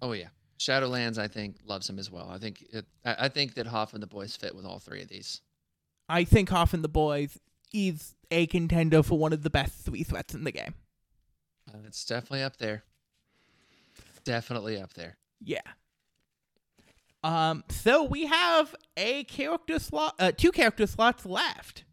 Oh 0.01 0.11
yeah. 0.13 0.27
Shadowlands, 0.59 1.17
I 1.17 1.27
think, 1.27 1.57
loves 1.65 1.89
him 1.89 1.97
as 1.97 2.11
well. 2.11 2.29
I 2.29 2.37
think 2.37 2.63
it, 2.71 2.85
I, 3.03 3.15
I 3.25 3.29
think 3.29 3.55
that 3.55 3.65
Hoff 3.65 3.93
and 3.93 4.03
the 4.03 4.07
boys 4.07 4.35
fit 4.35 4.55
with 4.55 4.65
all 4.65 4.77
three 4.77 5.01
of 5.01 5.07
these. 5.07 5.41
I 6.07 6.23
think 6.23 6.49
Hoff 6.49 6.73
and 6.73 6.83
the 6.83 6.89
Boys 6.89 7.39
is 7.73 8.15
a 8.29 8.45
contender 8.47 9.01
for 9.01 9.17
one 9.17 9.33
of 9.33 9.43
the 9.43 9.49
best 9.49 9.73
three 9.85 10.03
threats 10.03 10.33
in 10.33 10.43
the 10.43 10.51
game. 10.51 10.75
Uh, 11.67 11.77
it's 11.87 12.05
definitely 12.05 12.43
up 12.43 12.57
there. 12.57 12.83
Definitely 14.23 14.79
up 14.79 14.93
there. 14.93 15.17
Yeah. 15.39 15.61
Um. 17.23 17.63
So 17.69 18.03
we 18.03 18.25
have 18.25 18.75
a 18.97 19.23
character 19.23 19.79
slot, 19.79 20.15
uh, 20.19 20.31
two 20.31 20.51
character 20.51 20.85
slots 20.85 21.25
left. 21.25 21.85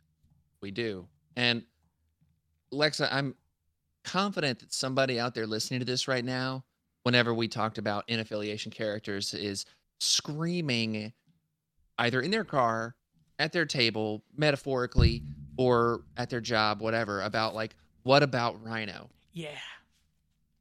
We 0.61 0.71
do. 0.73 1.07
And 1.37 1.63
Lexa, 2.73 3.09
I'm 3.11 3.35
confident 4.05 4.61
that 4.61 4.73
somebody 4.73 5.19
out 5.21 5.35
there 5.35 5.47
listening 5.47 5.81
to 5.81 5.87
this 5.87 6.09
right 6.09 6.25
now, 6.25 6.65
whenever 7.03 7.35
we 7.35 7.49
talked 7.49 7.79
about 7.79 8.05
in 8.09 8.21
affiliation 8.21 8.71
characters, 8.71 9.35
is 9.35 9.67
screaming 10.01 11.13
either 11.99 12.21
in 12.21 12.31
their 12.31 12.45
car, 12.45 12.95
at 13.39 13.53
their 13.53 13.67
table, 13.67 14.23
metaphorically, 14.37 15.23
or 15.57 16.03
at 16.17 16.31
their 16.31 16.41
job, 16.41 16.81
whatever, 16.81 17.23
about 17.23 17.55
like, 17.55 17.77
what 18.03 18.23
about 18.23 18.63
Rhino? 18.65 19.11
Yeah. 19.33 19.51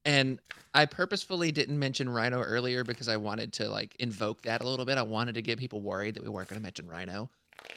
And 0.06 0.40
I 0.74 0.86
purposefully 0.86 1.52
didn't 1.52 1.78
mention 1.78 2.10
Rhino 2.10 2.42
earlier 2.42 2.84
because 2.84 3.08
I 3.08 3.18
wanted 3.18 3.54
to 3.54 3.68
like 3.68 3.96
invoke 4.00 4.42
that 4.44 4.62
a 4.62 4.68
little 4.68 4.86
bit. 4.86 4.98
I 4.98 5.02
wanted 5.02 5.36
to 5.36 5.42
get 5.42 5.60
people 5.60 5.82
worried 5.82 6.16
that 6.16 6.24
we 6.24 6.30
weren't 6.30 6.50
going 6.50 6.60
to 6.60 6.64
mention 6.64 6.88
Rhino. 6.88 7.30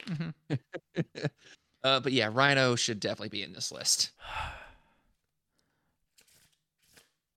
Mhm. 0.07 0.35
uh, 1.85 2.01
but 2.01 2.13
yeah, 2.13 2.31
Rhino 2.33 2.77
should 2.77 3.01
definitely 3.01 3.29
be 3.31 3.43
in 3.43 3.53
this 3.53 3.73
list. 3.73 4.11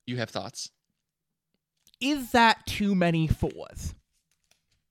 You 0.05 0.17
have 0.17 0.29
thoughts? 0.29 0.69
Is 2.01 2.31
that 2.31 2.65
too 2.65 2.93
many 2.93 3.25
fours? 3.25 3.95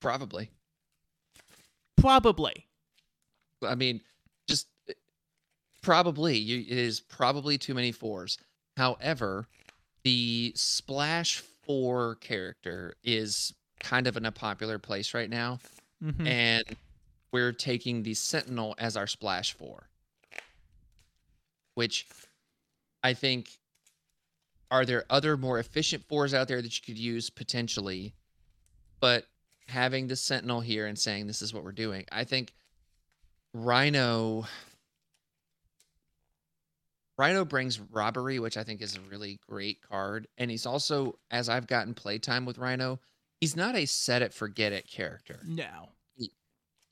Probably. 0.00 0.50
Probably. 1.98 2.66
I 3.62 3.74
mean, 3.74 4.00
just 4.48 4.68
uh, 4.88 4.94
probably. 5.82 6.38
You, 6.38 6.60
it 6.60 6.78
is 6.78 7.00
probably 7.00 7.58
too 7.58 7.74
many 7.74 7.92
fours. 7.92 8.38
However, 8.78 9.46
the 10.02 10.52
Splash 10.56 11.42
4 11.66 12.14
character 12.16 12.94
is 13.04 13.52
kind 13.80 14.06
of 14.06 14.16
in 14.16 14.24
a 14.24 14.32
popular 14.32 14.78
place 14.78 15.12
right 15.12 15.28
now. 15.28 15.58
Mhm. 16.02 16.26
and 16.26 16.64
we're 17.32 17.52
taking 17.52 18.02
the 18.02 18.14
Sentinel 18.14 18.74
as 18.78 18.96
our 18.96 19.06
splash 19.06 19.54
four, 19.54 19.88
which 21.74 22.06
I 23.02 23.14
think 23.14 23.58
are 24.70 24.84
there 24.84 25.04
other 25.10 25.36
more 25.36 25.58
efficient 25.58 26.04
fours 26.08 26.34
out 26.34 26.48
there 26.48 26.62
that 26.62 26.76
you 26.76 26.82
could 26.84 26.98
use 26.98 27.30
potentially, 27.30 28.14
but 29.00 29.26
having 29.66 30.06
the 30.06 30.16
Sentinel 30.16 30.60
here 30.60 30.86
and 30.86 30.98
saying 30.98 31.26
this 31.26 31.42
is 31.42 31.52
what 31.52 31.64
we're 31.64 31.72
doing, 31.72 32.04
I 32.12 32.24
think 32.24 32.52
Rhino. 33.54 34.46
Rhino 37.18 37.44
brings 37.44 37.78
robbery, 37.78 38.38
which 38.38 38.56
I 38.56 38.64
think 38.64 38.80
is 38.80 38.96
a 38.96 39.00
really 39.00 39.38
great 39.48 39.82
card. 39.82 40.26
And 40.38 40.50
he's 40.50 40.64
also, 40.64 41.18
as 41.30 41.48
I've 41.48 41.66
gotten 41.66 41.92
playtime 41.94 42.46
with 42.46 42.56
Rhino, 42.58 43.00
he's 43.40 43.54
not 43.54 43.76
a 43.76 43.84
set 43.84 44.22
it, 44.22 44.32
forget 44.32 44.72
it 44.72 44.88
character. 44.88 45.38
No. 45.46 45.90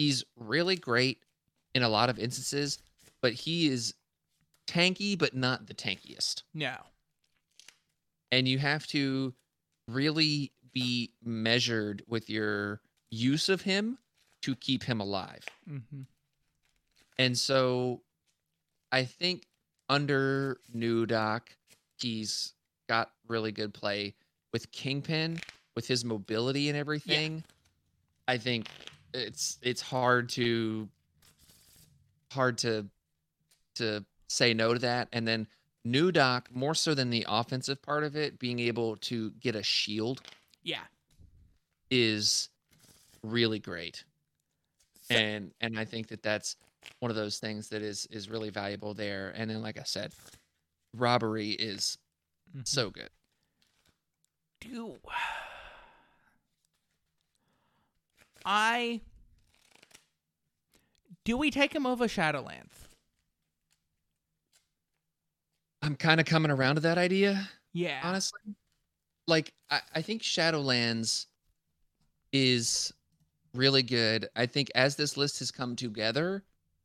He's 0.01 0.25
really 0.35 0.77
great 0.77 1.19
in 1.75 1.83
a 1.83 1.89
lot 1.91 2.09
of 2.09 2.19
instances, 2.19 2.79
but 3.21 3.35
he 3.35 3.69
is 3.69 3.93
tanky, 4.67 5.19
but 5.19 5.35
not 5.35 5.67
the 5.67 5.75
tankiest. 5.75 6.45
No. 6.55 6.75
And 8.33 8.49
you 8.49 8.57
have 8.57 8.87
to 8.87 9.35
really 9.87 10.53
be 10.73 11.13
measured 11.23 12.03
with 12.09 12.31
your 12.31 12.81
use 13.11 13.51
of 13.51 13.61
him 13.61 13.99
to 14.41 14.57
keep 14.57 14.85
him 14.85 15.01
alive. 15.01 15.45
Mm-hmm. 15.71 16.01
And 17.19 17.37
so 17.37 18.01
I 18.91 19.05
think 19.05 19.49
under 19.91 20.61
New 20.73 21.05
Doc, 21.05 21.51
he's 21.99 22.55
got 22.89 23.11
really 23.29 23.53
good 23.53 23.75
play 23.75 24.15
with 24.51 24.73
Kingpin, 24.73 25.41
with 25.77 25.87
his 25.87 26.07
mobility 26.07 26.71
and 26.71 26.79
everything. 26.79 27.45
I 28.27 28.39
think 28.39 28.67
it's 29.15 29.59
it's 29.63 29.81
hard 29.81 30.29
to 30.31 30.89
hard 32.33 32.59
to 32.59 32.87
to 33.77 34.05
say 34.29 34.55
no 34.55 34.75
to 34.75 34.81
that. 34.81 35.09
And 35.13 35.27
then 35.27 35.47
New 35.85 36.13
Doc, 36.13 36.49
more 36.53 36.75
so 36.75 36.95
than 36.95 37.11
the 37.11 37.25
offensive 37.29 37.81
part 37.83 38.05
of 38.05 38.15
it, 38.17 38.39
being 38.39 38.59
able 38.61 38.97
to 38.97 39.31
get 39.41 39.55
a 39.57 39.63
shield 39.63 40.21
Yeah. 40.63 40.85
is 41.91 42.49
really 43.23 43.59
great. 43.59 44.05
So- 45.09 45.15
And 45.17 45.53
and 45.61 45.79
I 45.79 45.85
think 45.85 46.09
that 46.09 46.23
that's 46.23 46.57
one 47.01 47.11
of 47.11 47.17
those 47.17 47.39
things 47.39 47.69
that 47.71 47.83
is 47.83 48.07
is 48.07 48.29
really 48.29 48.51
valuable 48.51 48.95
there. 48.95 49.31
And 49.31 49.51
then 49.51 49.63
like 49.63 49.79
I 49.79 49.83
said, 49.85 50.13
robbery 50.95 51.51
is 51.51 51.99
Mhm. 52.57 52.67
so 52.69 52.91
good. 52.91 53.11
do 54.61 54.99
I 58.45 59.01
do 61.25 61.37
we 61.37 61.51
take 61.51 61.75
him 61.75 61.87
over 61.87 62.07
Shadowlands? 62.07 62.73
I'm 65.83 65.97
kind 65.97 66.21
of 66.21 66.27
coming 66.27 66.51
around 66.51 66.75
to 66.77 66.81
that 66.83 66.99
idea, 66.99 67.49
Yeah. 67.73 68.01
honestly. 68.03 68.41
Like 69.27 69.53
I, 69.71 69.81
I 69.95 70.03
think 70.03 70.23
Shadowlands 70.23 71.27
is 72.33 72.93
really 73.55 73.83
good. 73.83 74.29
I 74.37 74.47
think 74.47 74.71
as 74.75 74.97
this 74.97 75.17
list 75.17 75.39
has 75.39 75.51
come 75.51 75.77
together, 75.77 76.45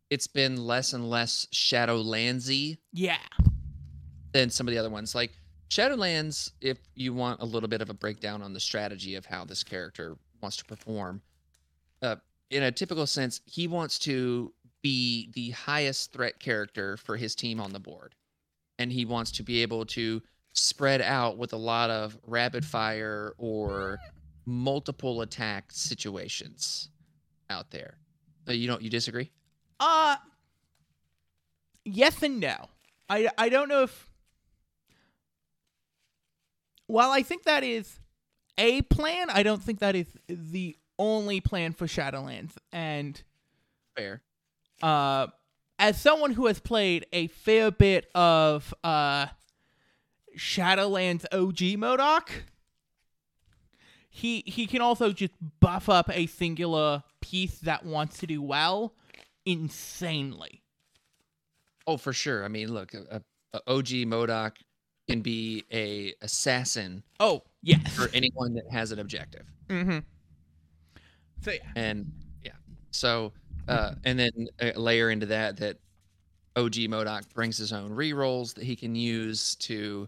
it's 0.09 0.27
been 0.27 0.55
less 0.57 0.93
and 0.93 1.09
less 1.09 1.45
Shadowlandsy 1.53 2.77
Yeah. 2.93 3.17
than 4.31 4.49
some 4.49 4.67
of 4.67 4.71
the 4.73 4.77
other 4.77 4.89
ones. 4.89 5.13
Like 5.15 5.31
Shadowlands, 5.69 6.51
if 6.61 6.77
you 6.93 7.13
want 7.13 7.41
a 7.41 7.45
little 7.45 7.69
bit 7.69 7.81
of 7.81 7.89
a 7.89 7.93
breakdown 7.93 8.41
on 8.41 8.53
the 8.53 8.59
strategy 8.59 9.15
of 9.15 9.25
how 9.25 9.43
this 9.45 9.63
character 9.63 10.15
wants 10.41 10.57
to 10.57 10.65
perform, 10.65 11.21
uh, 12.05 12.15
in 12.49 12.63
a 12.63 12.71
typical 12.71 13.07
sense, 13.07 13.41
he 13.45 13.67
wants 13.67 13.99
to 13.99 14.53
be 14.81 15.31
the 15.33 15.49
highest 15.49 16.13
threat 16.13 16.39
character 16.39 16.95
for 16.97 17.17
his 17.17 17.35
team 17.35 17.59
on 17.59 17.73
the 17.73 17.79
board. 17.79 18.15
And 18.77 18.91
he 18.91 19.05
wants 19.05 19.31
to 19.33 19.43
be 19.43 19.61
able 19.61 19.85
to 19.87 20.21
spread 20.53 21.01
out 21.01 21.37
with 21.37 21.53
a 21.53 21.57
lot 21.57 21.89
of 21.89 22.17
rapid 22.25 22.63
fire 22.65 23.33
or 23.37 23.97
multiple 24.45 25.21
attack 25.21 25.65
situations 25.71 26.89
out 27.49 27.71
there. 27.71 27.97
Uh, 28.47 28.53
you 28.53 28.67
don't 28.67 28.81
you 28.81 28.89
disagree? 28.89 29.31
Uh 29.79 30.15
yes 31.83 32.21
and 32.21 32.39
no. 32.39 32.69
I 33.09 33.27
I 33.37 33.49
don't 33.49 33.69
know 33.69 33.83
if 33.83 34.09
while 36.87 37.11
I 37.11 37.23
think 37.23 37.43
that 37.43 37.63
is 37.63 37.99
a 38.57 38.81
plan, 38.83 39.29
I 39.29 39.43
don't 39.43 39.61
think 39.61 39.79
that 39.79 39.95
is 39.95 40.07
the 40.27 40.77
only 40.99 41.41
plan 41.41 41.73
for 41.73 41.87
Shadowlands. 41.87 42.51
And 42.71 43.21
Fair. 43.95 44.21
uh 44.83 45.27
as 45.77 45.99
someone 45.99 46.31
who 46.31 46.45
has 46.47 46.59
played 46.59 47.05
a 47.11 47.27
fair 47.27 47.69
bit 47.71 48.09
of 48.15 48.73
uh 48.83 49.27
Shadowlands 50.37 51.25
OG 51.31 51.77
Modoc, 51.79 52.29
he 54.09 54.43
he 54.45 54.67
can 54.67 54.81
also 54.81 55.11
just 55.11 55.33
buff 55.59 55.89
up 55.89 56.09
a 56.13 56.25
singular 56.27 57.03
piece 57.21 57.59
that 57.59 57.85
wants 57.85 58.17
to 58.19 58.27
do 58.27 58.41
well 58.41 58.93
insanely. 59.45 60.61
Oh, 61.87 61.97
for 61.97 62.13
sure. 62.13 62.43
I 62.43 62.47
mean, 62.47 62.73
look, 62.73 62.93
a, 62.93 63.21
a 63.53 63.61
OG 63.67 64.07
Modoc 64.07 64.57
can 65.07 65.21
be 65.21 65.63
a 65.71 66.13
assassin 66.21 67.03
Oh, 67.19 67.43
yes. 67.61 67.93
for 67.95 68.09
anyone 68.13 68.55
that 68.55 68.63
has 68.71 68.91
an 68.91 68.97
objective. 68.99 69.45
mm-hmm. 69.69 69.99
So 71.45 71.51
yeah. 71.51 71.59
And 71.75 72.07
yeah, 72.43 72.53
so 72.91 73.33
uh, 73.67 73.93
and 74.03 74.19
then 74.19 74.31
uh, 74.61 74.71
layer 74.79 75.09
into 75.09 75.27
that 75.27 75.57
that 75.57 75.79
OG 76.55 76.87
Modoc 76.89 77.33
brings 77.33 77.57
his 77.57 77.73
own 77.73 77.91
rerolls 77.91 78.55
that 78.55 78.63
he 78.63 78.75
can 78.75 78.95
use 78.95 79.55
to 79.57 80.07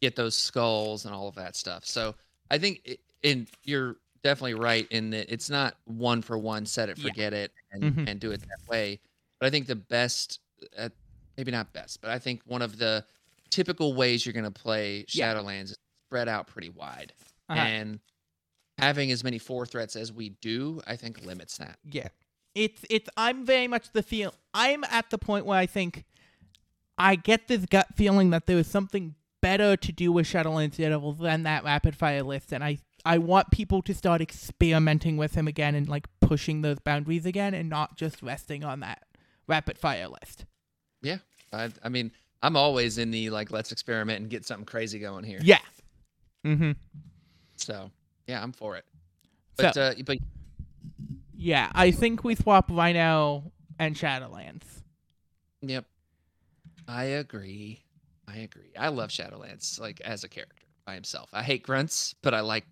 get 0.00 0.16
those 0.16 0.36
skulls 0.38 1.04
and 1.06 1.14
all 1.14 1.28
of 1.28 1.34
that 1.36 1.56
stuff. 1.56 1.84
So 1.84 2.14
I 2.50 2.58
think, 2.58 2.82
it, 2.84 3.00
and 3.24 3.48
you're 3.64 3.96
definitely 4.22 4.54
right 4.54 4.86
in 4.90 5.10
that 5.10 5.32
it's 5.32 5.50
not 5.50 5.76
one 5.86 6.22
for 6.22 6.38
one, 6.38 6.66
set 6.66 6.88
it, 6.88 6.96
Yeah. 6.96 7.12
forget 7.12 7.32
it, 7.34 7.52
and 7.72 7.90
Mhm. 7.90 8.06
and 8.06 8.20
do 8.20 8.32
it 8.32 8.40
that 8.40 8.72
way. 8.72 9.00
But 9.40 9.48
I 9.48 9.50
think 9.50 9.66
the 9.66 9.76
best, 9.76 10.40
uh, 10.76 10.90
maybe 11.36 11.50
not 11.52 11.72
best, 11.72 12.00
but 12.00 12.10
I 12.10 12.18
think 12.18 12.42
one 12.46 12.62
of 12.62 12.78
the 12.78 13.06
typical 13.50 13.94
ways 13.94 14.24
you're 14.26 14.32
going 14.34 14.44
to 14.44 14.50
play 14.50 15.04
Yeah. 15.12 15.24
Shadowlands 15.24 15.64
is 15.70 15.76
spread 16.08 16.28
out 16.28 16.46
pretty 16.48 16.70
wide, 16.70 17.14
Uh-huh. 17.48 17.68
and 17.76 18.00
having 18.78 19.10
as 19.10 19.24
many 19.24 19.38
four 19.38 19.66
threats 19.66 19.96
as 19.96 20.12
we 20.12 20.30
do, 20.30 20.80
I 20.86 20.96
think 20.96 21.24
limits 21.24 21.58
that. 21.58 21.78
Yeah. 21.84 22.08
It's 22.54 22.84
it's 22.90 23.08
I'm 23.16 23.44
very 23.44 23.68
much 23.68 23.92
the 23.92 24.02
feel 24.02 24.34
I'm 24.54 24.84
at 24.84 25.10
the 25.10 25.18
point 25.18 25.46
where 25.46 25.58
I 25.58 25.66
think 25.66 26.04
I 26.96 27.14
get 27.14 27.46
this 27.48 27.66
gut 27.66 27.88
feeling 27.94 28.30
that 28.30 28.46
there 28.46 28.58
is 28.58 28.66
something 28.66 29.14
better 29.40 29.76
to 29.76 29.92
do 29.92 30.10
with 30.10 30.26
Shadowlands 30.26 30.76
Daredevil 30.76 31.12
than 31.14 31.44
that 31.44 31.62
rapid 31.64 31.94
fire 31.94 32.22
list 32.22 32.52
and 32.52 32.64
I 32.64 32.78
I 33.04 33.18
want 33.18 33.50
people 33.50 33.82
to 33.82 33.94
start 33.94 34.20
experimenting 34.20 35.16
with 35.16 35.34
him 35.34 35.46
again 35.46 35.74
and 35.74 35.88
like 35.88 36.06
pushing 36.20 36.62
those 36.62 36.78
boundaries 36.78 37.26
again 37.26 37.54
and 37.54 37.68
not 37.68 37.96
just 37.96 38.22
resting 38.22 38.64
on 38.64 38.80
that 38.80 39.04
rapid 39.46 39.78
fire 39.78 40.08
list. 40.08 40.44
Yeah. 41.02 41.18
I, 41.52 41.70
I 41.82 41.88
mean, 41.88 42.12
I'm 42.42 42.56
always 42.56 42.98
in 42.98 43.10
the 43.10 43.30
like, 43.30 43.50
let's 43.50 43.72
experiment 43.72 44.20
and 44.20 44.30
get 44.30 44.44
something 44.44 44.66
crazy 44.66 44.98
going 44.98 45.24
here. 45.24 45.38
Yeah. 45.42 45.58
Mm-hmm. 46.44 46.72
So 47.56 47.90
yeah, 48.28 48.40
I'm 48.42 48.52
for 48.52 48.76
it. 48.76 48.84
But 49.56 49.74
So- 49.74 49.82
uh, 49.82 49.94
but 50.06 50.18
Yeah, 51.36 51.70
I 51.74 51.90
think 51.90 52.22
we 52.24 52.34
swap 52.34 52.70
Rhino 52.70 53.50
and 53.78 53.96
Shadowlands. 53.96 54.64
yep, 55.62 55.84
I 56.86 57.04
agree. 57.04 57.84
I 58.26 58.38
agree. 58.38 58.72
I 58.78 58.88
love 58.88 59.10
Shadowlands 59.10 59.80
like 59.80 60.00
as 60.02 60.22
a 60.24 60.28
character 60.28 60.66
by 60.84 60.94
himself. 60.94 61.30
I 61.32 61.42
hate 61.42 61.62
grunts, 61.62 62.14
but 62.22 62.34
I 62.34 62.40
like 62.40 62.66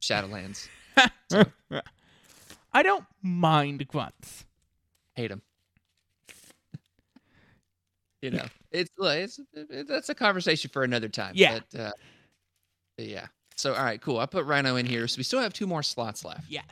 Shadowlands. 0.00 0.68
I 2.72 2.82
don't 2.82 3.04
mind 3.22 3.86
grunts. 3.88 4.44
hate 5.14 5.30
him. 5.30 5.42
you 8.22 8.30
know, 8.32 8.46
it's 8.70 8.90
like 8.98 9.20
it's 9.20 9.40
it, 9.54 9.88
that's 9.88 10.08
a 10.08 10.14
conversation 10.14 10.70
for 10.72 10.82
another 10.82 11.08
time. 11.08 11.32
Yeah. 11.34 11.60
But, 11.72 11.80
uh, 11.80 11.92
yeah. 12.98 13.26
So 13.58 13.74
all 13.74 13.82
right, 13.84 14.00
cool. 14.00 14.20
I 14.20 14.26
put 14.26 14.44
Rhino 14.46 14.76
in 14.76 14.86
here, 14.86 15.08
so 15.08 15.18
we 15.18 15.24
still 15.24 15.40
have 15.40 15.52
two 15.52 15.66
more 15.66 15.82
slots 15.82 16.24
left. 16.24 16.48
Yes. 16.48 16.64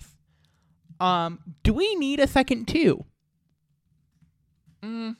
Um, 1.01 1.41
do 1.65 1.75
we 1.75 1.97
need 1.97 2.21
a 2.21 2.29
second 2.29 2.67
two? 2.69 3.05
Mm, 4.83 5.17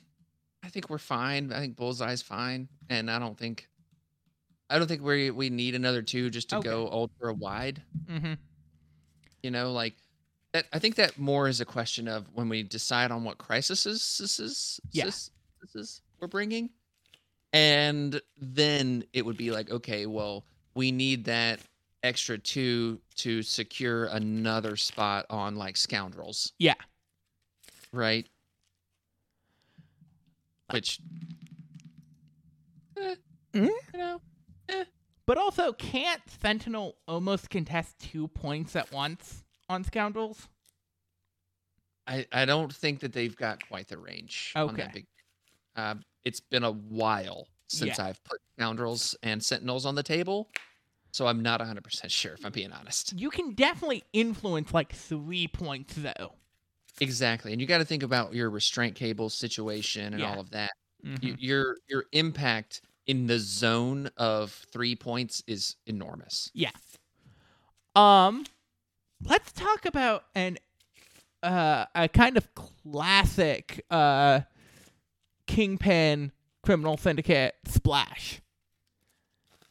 I 0.63 0.69
think 0.69 0.89
we're 0.89 0.97
fine. 0.97 1.51
I 1.51 1.59
think 1.59 1.75
Bullseye's 1.75 2.21
fine, 2.21 2.69
and 2.89 3.11
I 3.11 3.19
don't 3.19 3.37
think, 3.37 3.67
I 4.69 4.79
don't 4.79 4.87
think 4.87 5.03
we 5.03 5.29
we 5.29 5.49
need 5.49 5.75
another 5.75 6.01
two 6.01 6.29
just 6.29 6.49
to 6.51 6.57
Okay. 6.57 6.69
go 6.69 6.87
ultra 6.89 7.33
wide. 7.33 7.81
Mm-hmm. 8.09 8.33
You 9.43 9.51
know, 9.51 9.73
like 9.73 9.95
that. 10.53 10.67
I 10.71 10.79
think 10.79 10.95
that 10.95 11.19
more 11.19 11.49
is 11.49 11.59
a 11.59 11.65
question 11.65 12.07
of 12.07 12.25
when 12.33 12.47
we 12.47 12.63
decide 12.63 13.11
on 13.11 13.25
what 13.25 13.37
crises 13.37 13.83
this 13.83 14.39
is. 14.39 14.79
Yeah. 14.91 15.05
This 15.05 15.31
is 15.75 16.01
we're 16.21 16.27
bringing, 16.27 16.69
and 17.51 18.21
then 18.39 19.03
it 19.11 19.25
would 19.25 19.37
be 19.37 19.51
like, 19.51 19.69
okay, 19.69 20.05
well, 20.05 20.45
we 20.77 20.91
need 20.91 21.25
that 21.25 21.59
extra 22.03 22.37
two 22.37 23.01
to 23.15 23.41
secure 23.41 24.05
another 24.05 24.75
spot 24.75 25.25
on 25.31 25.55
like 25.55 25.75
scoundrels. 25.75 26.53
Yeah. 26.59 26.75
right? 27.91 28.27
Which, 30.69 30.99
eh, 33.01 33.15
Mm? 33.53 33.69
you 33.93 33.99
know, 33.99 34.21
But 35.25 35.37
also, 35.39 35.73
can't 35.73 36.21
Sentinel 36.29 36.95
almost 37.07 37.49
contest 37.49 37.97
two 37.99 38.27
points 38.27 38.75
at 38.75 38.91
once 38.91 39.43
on 39.67 39.83
Scoundrels? 39.83 40.47
I, 42.05 42.25
I 42.31 42.45
don't 42.45 42.73
think 42.73 42.99
that 42.99 43.13
they've 43.13 43.35
got 43.35 43.67
quite 43.67 43.87
the 43.87 43.97
range 43.97 44.53
on 44.55 44.69
Okay. 44.69 44.83
that 44.83 44.93
big. 44.93 45.05
Uh, 45.75 45.95
it's 46.23 46.39
been 46.39 46.63
a 46.63 46.71
while 46.71 47.47
since 47.67 47.99
I've 47.99 48.23
put 48.23 48.39
scoundrels 48.57 49.15
and 49.23 49.43
sentinels 49.43 49.85
on 49.85 49.95
the 49.95 50.03
table, 50.03 50.49
so 51.11 51.27
I'm 51.27 51.41
not 51.41 51.59
100% 51.61 52.11
sure 52.11 52.33
if 52.33 52.45
I'm 52.45 52.51
being 52.51 52.71
honest. 52.71 53.13
You 53.13 53.29
can 53.29 53.53
definitely 53.53 54.03
influence 54.13 54.73
like 54.73 54.93
three 54.93 55.47
points 55.47 55.95
though. 55.95 56.33
Exactly, 56.99 57.51
and 57.51 57.61
you 57.61 57.67
got 57.67 57.77
to 57.79 57.85
think 57.85 58.03
about 58.03 58.33
your 58.33 58.49
restraint 58.49 58.95
cable 58.95 59.29
situation 59.29 60.13
and 60.13 60.21
Yeah. 60.21 60.33
all 60.33 60.39
of 60.39 60.49
that. 60.51 60.71
Mhm. 61.05 61.23
You, 61.23 61.35
your 61.39 61.77
your 61.87 62.05
impact 62.11 62.81
in 63.05 63.27
the 63.27 63.39
zone 63.39 64.09
of 64.17 64.51
three 64.71 64.95
points 64.95 65.43
is 65.47 65.75
enormous. 65.85 66.49
Yeah. 66.53 66.71
Um, 67.95 68.45
let's 69.23 69.51
talk 69.51 69.85
about 69.85 70.25
an 70.35 70.57
uh 71.43 71.85
a 71.93 72.07
kind 72.09 72.35
of 72.35 72.53
classic 72.55 73.85
uh 73.91 74.41
kingpin 75.45 76.31
criminal 76.67 76.97
syndicate 76.97 77.55
splash. 77.65 78.41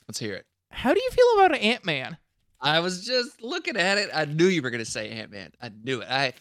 Let's 0.09 0.19
hear 0.19 0.33
it. 0.33 0.47
How 0.71 0.95
do 0.95 0.99
you 1.03 1.11
feel 1.11 1.45
about 1.45 1.55
Ant 1.61 1.85
Man? 1.85 2.17
I 2.59 2.81
was 2.81 3.05
just 3.05 3.43
looking 3.43 3.77
at 3.77 3.99
it. 3.99 4.09
I 4.15 4.25
knew 4.25 4.47
you 4.47 4.63
were 4.63 4.71
going 4.71 4.83
to 4.83 4.91
say 4.91 5.11
Ant 5.11 5.31
Man. 5.31 5.53
I 5.61 5.71
knew 5.85 6.01
it. 6.01 6.09
I 6.11 6.33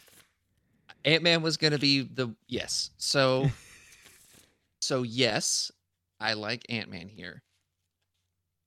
Ant 1.03 1.23
Man 1.23 1.41
was 1.41 1.57
going 1.57 1.73
to 1.73 1.77
be 1.77 2.03
the 2.03 2.33
yes. 2.47 2.91
So 2.95 3.51
so 4.81 5.03
yes, 5.03 5.73
I 6.21 6.35
like 6.35 6.65
Ant 6.69 6.89
Man 6.89 7.09
here. 7.09 7.43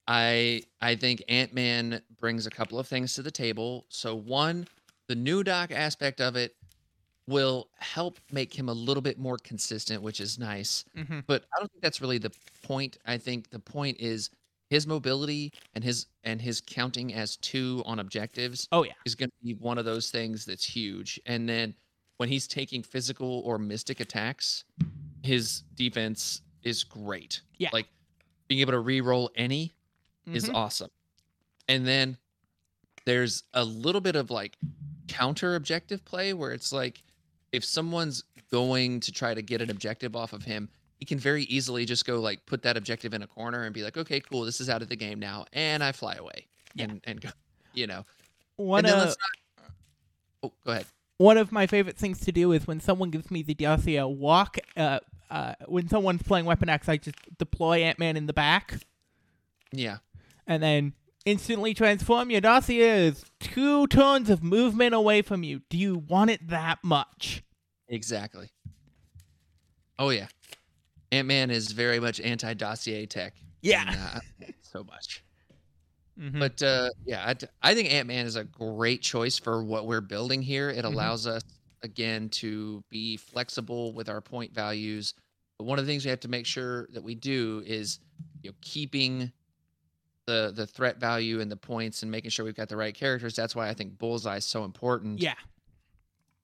I 0.07 0.64
I 0.82 0.95
think 0.95 1.22
Ant 1.26 1.55
Man 1.55 2.03
brings 2.20 2.47
a 2.47 2.51
couple 2.51 2.78
of 2.78 2.86
things 2.86 3.14
to 3.14 3.22
the 3.22 3.30
table. 3.30 3.86
So 3.89 4.14
one, 4.14 4.68
the 5.09 5.14
new 5.14 5.43
doc 5.43 5.72
aspect 5.72 6.20
of 6.20 6.36
it 6.36 6.55
will 7.29 7.68
help 7.79 8.18
make 8.33 8.59
him 8.59 8.70
a 8.70 8.72
little 8.72 9.03
bit 9.03 9.18
more 9.18 9.37
consistent, 9.37 10.03
which 10.03 10.18
is 10.18 10.39
nice. 10.39 10.85
Mm-hmm. 10.97 11.20
But 11.26 11.45
I 11.55 11.59
don't 11.61 11.70
think 11.70 11.83
that's 11.83 12.01
really 12.01 12.16
the 12.16 12.33
point. 12.62 12.97
I 13.07 13.18
think 13.18 13.51
the 13.51 13.59
point 13.59 13.99
is 14.01 14.31
his 14.70 14.87
mobility 14.87 15.53
and 15.74 15.85
his 15.85 16.07
and 16.24 16.41
his 16.41 16.61
counting 16.62 17.12
as 17.14 17.37
two 17.37 17.83
on 17.85 17.99
objectives 18.01 18.66
Oh 18.72 18.83
yeah. 18.85 18.93
is 19.05 19.14
going 19.14 19.29
to 19.31 19.45
be 19.45 19.53
one 19.55 19.76
of 19.79 19.85
those 19.85 20.11
things 20.11 20.45
that's 20.47 20.64
huge. 20.64 21.20
And 21.26 21.47
then 21.47 21.74
when 22.16 22.29
he's 22.31 22.49
taking 22.49 22.83
physical 22.83 23.41
or 23.45 23.59
mystic 23.59 24.01
attacks, 24.01 24.64
his 25.22 25.62
defense 25.74 26.41
is 26.62 26.83
great. 26.83 27.43
Yeah. 27.59 27.68
Like 27.74 27.89
being 28.49 28.61
able 28.62 28.72
to 28.72 28.81
re-roll 28.81 29.31
any 29.37 29.74
is 30.33 30.49
Mhm. 30.49 30.55
awesome. 30.55 30.91
And 31.68 31.87
then 31.87 32.16
there's 33.05 33.45
a 33.55 33.64
little 33.64 34.01
bit 34.01 34.16
of 34.16 34.31
like 34.31 34.57
counter 35.09 35.55
objective 35.57 36.05
play 36.07 36.33
where 36.35 36.53
it's 36.53 36.72
like 36.72 37.03
if 37.53 37.64
someone's 37.64 38.24
going 38.51 39.01
to 39.01 39.12
try 39.12 39.34
to 39.34 39.42
get 39.42 39.61
an 39.61 39.70
objective 39.70 40.16
off 40.16 40.32
of 40.32 40.44
him, 40.44 40.68
he 40.99 41.05
can 41.05 41.18
very 41.18 41.44
easily 41.44 41.84
just 41.84 42.07
go 42.07 42.20
like 42.20 42.44
put 42.46 42.62
that 42.62 42.76
objective 42.76 43.14
in 43.14 43.22
a 43.22 43.26
corner 43.26 43.64
and 43.64 43.74
be 43.74 43.82
like, 43.82 43.96
okay, 43.96 44.20
cool, 44.20 44.44
this 44.44 44.61
is 44.61 44.68
out 44.68 44.82
of 44.82 44.88
the 44.88 44.96
game 44.96 45.18
now, 45.20 45.44
and 45.53 45.82
I 45.84 45.92
fly 45.92 46.14
away 46.14 46.46
Yeah. 46.74 46.84
and 46.84 47.01
and 47.05 47.20
go, 47.20 47.28
you 47.74 47.86
know. 47.86 48.05
one 48.57 48.84
and 48.84 48.92
then 48.92 48.99
of 49.01 49.05
let's 49.07 49.16
not. 49.59 49.70
Oh, 50.42 50.53
go 50.64 50.72
ahead. 50.72 50.86
one 51.18 51.36
of 51.36 51.51
my 51.53 51.66
favorite 51.66 51.96
things 51.96 52.20
to 52.20 52.32
do 52.32 52.53
is 52.53 52.66
when 52.66 52.80
someone 52.80 53.11
gives 53.11 53.30
me 53.30 53.42
the 53.42 53.55
dossier 53.55 54.03
walk. 54.05 54.59
Uh, 54.76 55.01
uh, 55.30 55.55
when 55.66 55.88
someone's 55.88 56.22
playing 56.22 56.46
Weapon 56.46 56.68
X, 56.68 56.88
I 56.88 56.96
just 56.96 57.16
deploy 57.38 57.82
Ant 57.82 57.99
Man 57.99 58.16
in 58.16 58.26
the 58.26 58.32
back. 58.32 58.78
Yeah, 59.72 59.99
and 60.46 60.62
then 60.62 60.94
instantly 61.25 61.75
transform. 61.75 62.31
Your 62.31 62.41
dossier 62.41 63.07
is 63.07 63.25
two 63.41 63.87
tons 63.89 64.31
of 64.31 64.43
movement 64.43 64.95
away 64.95 65.23
from 65.23 65.43
you. 65.43 65.61
Do 65.71 65.77
you 65.79 65.99
want 65.99 66.31
it 66.31 66.49
that 66.49 66.79
much? 66.83 67.43
exactly. 67.89 68.49
Oh 69.99 70.11
yeah, 70.11 70.29
Ant 71.12 71.27
Man 71.29 71.51
is 71.51 71.73
very 71.73 71.99
much 72.01 72.21
anti 72.21 72.55
dossier 72.55 73.07
tech. 73.07 73.35
and, 73.64 73.97
uh, 73.97 74.21
I 74.43 74.53
so 74.62 74.85
much. 74.85 75.25
Mhm. 76.19 76.39
But 76.41 76.62
uh, 76.62 76.91
yeah, 77.07 77.33
I 77.62 77.75
think 77.75 77.93
Ant 77.93 78.09
Man 78.09 78.27
is 78.27 78.37
a 78.37 78.45
great 78.45 79.03
choice 79.03 79.39
for 79.39 79.62
what 79.64 79.87
we're 79.87 80.01
building 80.01 80.43
here. 80.43 80.71
It 80.71 80.85
Mhm. 80.85 80.93
allows 80.93 81.27
us 81.27 81.43
again 81.83 82.29
to 82.31 82.83
be 82.91 83.16
flexible 83.16 83.93
with 83.93 84.09
our 84.09 84.21
point 84.21 84.53
values. 84.53 85.14
But 85.59 85.64
one 85.66 85.79
of 85.79 85.87
the 85.87 85.93
things 85.93 86.05
we 86.05 86.11
have 86.11 86.21
to 86.21 86.29
make 86.29 86.47
sure 86.47 86.89
that 86.93 87.03
we 87.03 87.14
do 87.14 87.62
is 87.66 87.99
you 88.43 88.51
know 88.51 88.57
keeping 88.61 89.33
the 90.29 90.53
the 90.55 90.66
threat 90.66 90.99
value 90.99 91.41
and 91.41 91.51
the 91.51 91.57
points 91.57 92.03
and 92.03 92.11
making 92.12 92.31
sure 92.31 92.45
we've 92.45 92.55
got 92.55 92.68
the 92.68 92.76
right 92.76 92.95
characters. 92.95 93.35
That's 93.35 93.57
why 93.57 93.68
I 93.68 93.74
think 93.74 93.97
Bullseye 93.99 94.37
is 94.37 94.45
so 94.45 94.64
important. 94.64 95.20
yeah, 95.20 95.35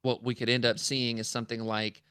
What 0.02 0.22
we 0.24 0.34
could 0.34 0.48
end 0.48 0.64
up 0.64 0.78
seeing 0.78 1.18
is 1.18 1.28
something 1.28 1.60
like 1.60 2.02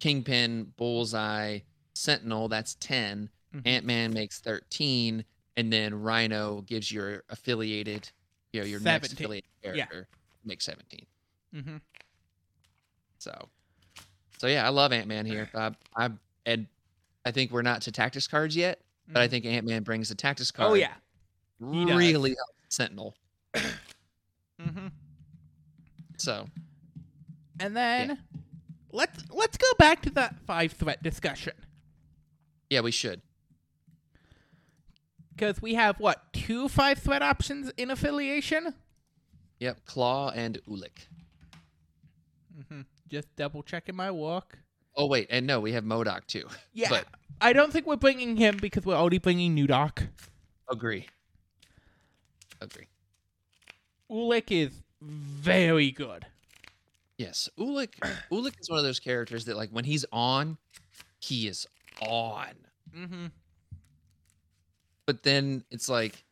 Kingpin, 0.00 0.72
Bullseye, 0.76 1.60
Sentinel. 1.94 2.48
That's 2.48 2.74
10 2.76 3.30
Mhm. 3.54 3.62
Ant 3.66 3.86
Man 3.86 4.12
makes 4.12 4.40
thirteen, 4.40 5.24
and 5.56 5.72
then 5.72 5.94
Rhino 5.94 6.60
gives 6.62 6.90
your 6.92 7.22
affiliated, 7.28 8.10
you 8.52 8.60
know, 8.60 8.66
your 8.66 8.80
next 8.80 9.10
17. 9.10 9.24
affiliated 9.24 9.50
Yeah. 9.62 9.72
character 9.86 10.08
makes 10.44 10.64
seventeen. 10.64 11.06
mm-hmm. 11.54 11.76
So, 13.18 13.48
so 14.38 14.46
yeah, 14.48 14.66
I 14.66 14.70
love 14.70 14.92
Ant 14.92 15.06
Man 15.08 15.24
here. 15.24 15.48
I, 15.54 15.70
I 15.96 16.10
and 16.44 16.66
I 17.24 17.30
think 17.30 17.52
we're 17.52 17.62
not 17.62 17.80
to 17.82 17.92
tactics 17.92 18.26
cards 18.26 18.54
yet, 18.56 18.80
but 19.08 19.22
I 19.22 19.28
think 19.28 19.44
Ant 19.44 19.66
Man 19.66 19.82
brings 19.82 20.08
the 20.08 20.14
tactics 20.14 20.50
card. 20.50 20.66
Mm-hmm. 20.66 20.72
Oh 20.72 21.68
yeah. 21.68 21.72
he 21.72 21.84
does. 21.86 21.96
really 21.96 22.30
helps 22.30 22.76
Sentinel. 22.76 23.14
hmm 24.60 24.86
So 26.16 26.46
And 27.60 27.76
then 27.76 28.18
let's 28.92 29.22
let's 29.30 29.56
go 29.56 29.66
back 29.78 30.02
to 30.02 30.10
that 30.10 30.36
five 30.46 30.72
threat 30.72 31.02
discussion 31.02 31.52
yeah, 32.70 32.80
we 32.80 32.90
should. 32.90 33.20
because 35.36 35.60
we 35.62 35.74
have 35.74 36.00
what 36.00 36.32
two 36.32 36.68
five 36.68 36.98
threat 36.98 37.22
options 37.22 37.70
in 37.76 37.90
affiliation. 37.90 38.74
Yep, 39.60 39.84
Klaw 39.86 40.30
and 40.30 40.58
Ulik. 40.68 41.06
hmm 42.68 42.80
Just 43.08 43.28
double 43.36 43.62
checking 43.62 43.94
my 43.94 44.10
work. 44.10 44.58
Oh 44.96 45.06
wait, 45.06 45.26
and 45.30 45.46
no, 45.46 45.60
we 45.60 45.72
have 45.72 45.84
Modoc 45.84 46.26
too. 46.26 46.46
Yeah, 46.72 46.88
But 46.88 47.06
I 47.40 47.52
don't 47.52 47.72
think 47.72 47.86
we're 47.86 47.96
bringing 47.96 48.36
him 48.36 48.56
because 48.60 48.84
we're 48.84 48.94
already 48.96 49.18
bringing 49.18 49.54
New 49.54 49.66
Doc. 49.66 50.02
agree. 50.70 51.06
Agree. 52.60 52.86
Ulik 54.10 54.50
is 54.50 54.70
very 55.00 55.90
good. 55.90 56.26
Yes, 57.18 57.48
Ulik. 57.58 57.94
Ulik 58.32 58.60
is 58.60 58.68
one 58.70 58.78
of 58.78 58.84
those 58.84 59.00
characters 59.00 59.44
that, 59.46 59.56
like, 59.56 59.70
when 59.70 59.84
he's 59.84 60.04
on, 60.12 60.58
he 61.20 61.46
is 61.46 61.66
on. 62.00 62.54
Mm-hmm. 62.96 63.26
But 65.06 65.22
then 65.22 65.64
it's 65.70 65.88
like, 65.88 66.24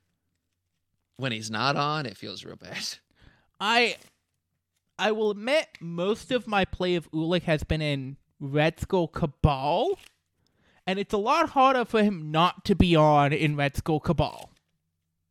when 1.17 1.33
he's 1.33 1.51
not 1.51 1.77
on, 1.77 2.07
it 2.07 2.17
feels 2.17 2.45
real 2.45 2.57
bad. 2.57 2.79
I 3.61 3.97
I 4.99 5.13
will 5.13 5.31
admit 5.31 5.69
most 5.81 6.31
of 6.33 6.47
my 6.47 6.65
play 6.65 6.95
of 6.95 7.11
Ulik 7.13 7.43
has 7.43 7.63
been 7.65 7.83
in 7.83 8.17
Red 8.43 8.81
Skull 8.81 9.07
Cabal, 9.07 9.99
and 10.85 10.99
it's 10.99 11.15
a 11.15 11.19
lot 11.19 11.51
harder 11.51 11.85
for 11.85 12.03
him 12.03 12.33
not 12.33 12.65
to 12.65 12.75
be 12.75 12.97
on 12.97 13.33
in 13.33 13.55
Red 13.57 13.77
Skull 13.77 14.01
Cabal. 14.01 14.51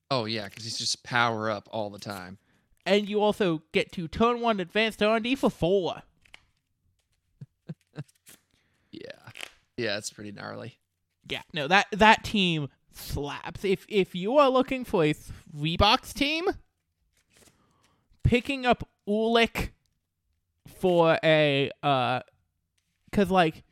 Oh 0.09 0.25
yeah, 0.25 0.45
because 0.45 0.63
he's 0.63 0.77
just 0.77 1.03
power 1.03 1.49
up 1.49 1.67
all 1.71 1.89
the 1.89 1.99
time. 1.99 2.37
And 2.85 3.07
you 3.07 3.21
also 3.21 3.61
get 3.73 3.91
to 3.91 4.07
turn 4.07 4.39
one 4.39 4.59
advanced 4.59 5.03
R&D 5.03 5.35
for 5.35 5.49
four. 5.49 6.01
Yeah, 8.91 9.01
yeah, 9.77 9.97
it's 9.97 10.09
pretty 10.09 10.33
gnarly. 10.33 10.77
Yeah, 11.29 11.43
no, 11.53 11.67
that 11.69 11.87
that 11.93 12.25
team 12.25 12.67
slaps. 12.91 13.63
If 13.63 13.85
if 13.87 14.13
you 14.13 14.37
are 14.37 14.49
looking 14.49 14.83
for 14.83 15.05
a 15.05 15.13
three 15.13 15.77
box 15.77 16.13
team, 16.13 16.43
picking 18.21 18.65
up 18.65 18.87
Ulik 19.07 19.69
for 20.67 21.17
a 21.23 21.71
uh, 21.81 22.19
cause 23.11 23.29
like 23.29 23.63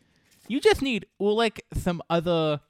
you 0.48 0.60
just 0.60 0.82
need 0.82 1.06
Ulik, 1.22 1.60
some 1.74 2.02
other 2.10 2.62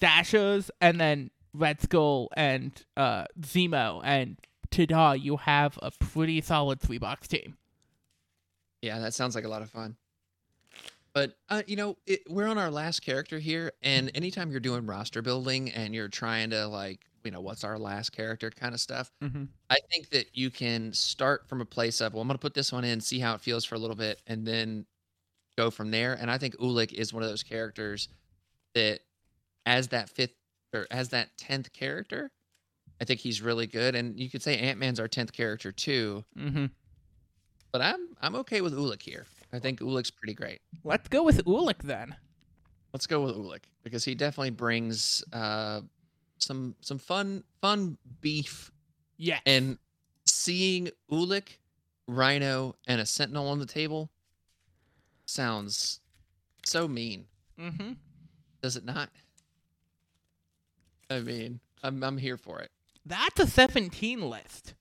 dashers, 0.00 0.70
and 0.80 1.00
then 1.00 1.30
Red 1.54 1.80
Skull 1.80 2.28
and 2.36 2.72
uh 2.96 3.24
Zemo, 3.40 4.00
and 4.04 4.36
ta-da, 4.70 5.12
you 5.12 5.36
have 5.38 5.78
a 5.82 5.90
pretty 5.90 6.40
solid 6.40 6.80
three 6.80 6.98
box 6.98 7.28
team. 7.28 7.56
Yeah, 8.82 8.98
that 8.98 9.14
sounds 9.14 9.34
like 9.34 9.44
a 9.44 9.48
lot 9.48 9.62
of 9.62 9.70
fun. 9.70 9.96
But 11.14 11.34
uh, 11.48 11.62
you 11.66 11.76
know, 11.76 11.96
it, 12.06 12.20
we're 12.28 12.46
on 12.46 12.58
our 12.58 12.70
last 12.70 13.00
character 13.00 13.38
here, 13.38 13.72
and 13.82 14.10
anytime 14.14 14.50
you're 14.50 14.60
doing 14.60 14.86
roster 14.86 15.22
building 15.22 15.70
and 15.70 15.94
you're 15.94 16.08
trying 16.08 16.50
to 16.50 16.68
like 16.68 17.00
you 17.26 17.32
know, 17.32 17.40
what's 17.40 17.64
our 17.64 17.76
last 17.76 18.10
character 18.10 18.50
kind 18.50 18.72
of 18.72 18.80
stuff. 18.80 19.10
Mm-hmm. 19.22 19.44
I 19.68 19.78
think 19.90 20.10
that 20.10 20.28
you 20.34 20.48
can 20.48 20.92
start 20.92 21.48
from 21.48 21.60
a 21.60 21.64
place 21.64 22.00
of, 22.00 22.14
well, 22.14 22.22
I'm 22.22 22.28
going 22.28 22.38
to 22.38 22.40
put 22.40 22.54
this 22.54 22.72
one 22.72 22.84
in, 22.84 23.00
see 23.00 23.18
how 23.18 23.34
it 23.34 23.40
feels 23.40 23.64
for 23.64 23.74
a 23.74 23.78
little 23.78 23.96
bit, 23.96 24.22
and 24.28 24.46
then 24.46 24.86
go 25.56 25.70
from 25.70 25.90
there. 25.90 26.14
And 26.14 26.30
I 26.30 26.38
think 26.38 26.56
Ulik 26.56 26.92
is 26.92 27.12
one 27.12 27.22
of 27.22 27.28
those 27.28 27.42
characters 27.42 28.08
that, 28.74 29.00
as 29.64 29.88
that 29.88 30.08
fifth 30.10 30.34
or 30.74 30.86
as 30.90 31.08
that 31.10 31.36
tenth 31.36 31.72
character, 31.72 32.30
I 33.00 33.04
think 33.04 33.20
he's 33.20 33.42
really 33.42 33.66
good. 33.66 33.94
And 33.94 34.18
you 34.18 34.30
could 34.30 34.42
say 34.42 34.58
Ant 34.58 34.78
Man's 34.78 35.00
our 35.00 35.08
tenth 35.08 35.32
character 35.32 35.72
too, 35.72 36.24
Mm-hmm. 36.38 36.66
but 37.72 37.80
I'm 37.80 38.08
I'm 38.20 38.34
okay 38.36 38.60
with 38.60 38.74
Ulik 38.74 39.02
here. 39.02 39.26
I 39.52 39.58
think 39.58 39.80
Ulik's 39.80 40.10
pretty 40.10 40.34
great. 40.34 40.60
Let's 40.84 41.08
go 41.08 41.22
with 41.22 41.44
Ulik 41.44 41.82
then. 41.82 42.16
Let's 42.92 43.06
go 43.06 43.20
with 43.22 43.34
Ulik 43.36 43.64
because 43.82 44.04
he 44.04 44.14
definitely 44.14 44.50
brings 44.50 45.22
uh, 45.32 45.82
some 46.38 46.74
some 46.80 46.98
fun 46.98 47.44
fun 47.60 47.98
beef 48.20 48.70
Yeah. 49.18 49.38
and 49.46 49.78
seeing 50.26 50.90
Ulik, 51.10 51.58
Rhino, 52.08 52.76
and 52.86 53.00
a 53.00 53.06
Sentinel 53.06 53.48
on 53.48 53.58
the 53.58 53.66
table 53.66 54.10
sounds 55.26 56.00
so 56.64 56.88
mean. 56.88 57.26
Mm-hmm. 57.60 57.92
Does 58.62 58.76
it 58.76 58.84
not? 58.84 59.10
I 61.10 61.20
mean, 61.20 61.60
I'm 61.82 62.02
I'm 62.02 62.18
here 62.18 62.36
for 62.36 62.60
it. 62.60 62.70
That's 63.04 63.38
a 63.38 63.46
17 63.46 64.28
list. 64.28 64.74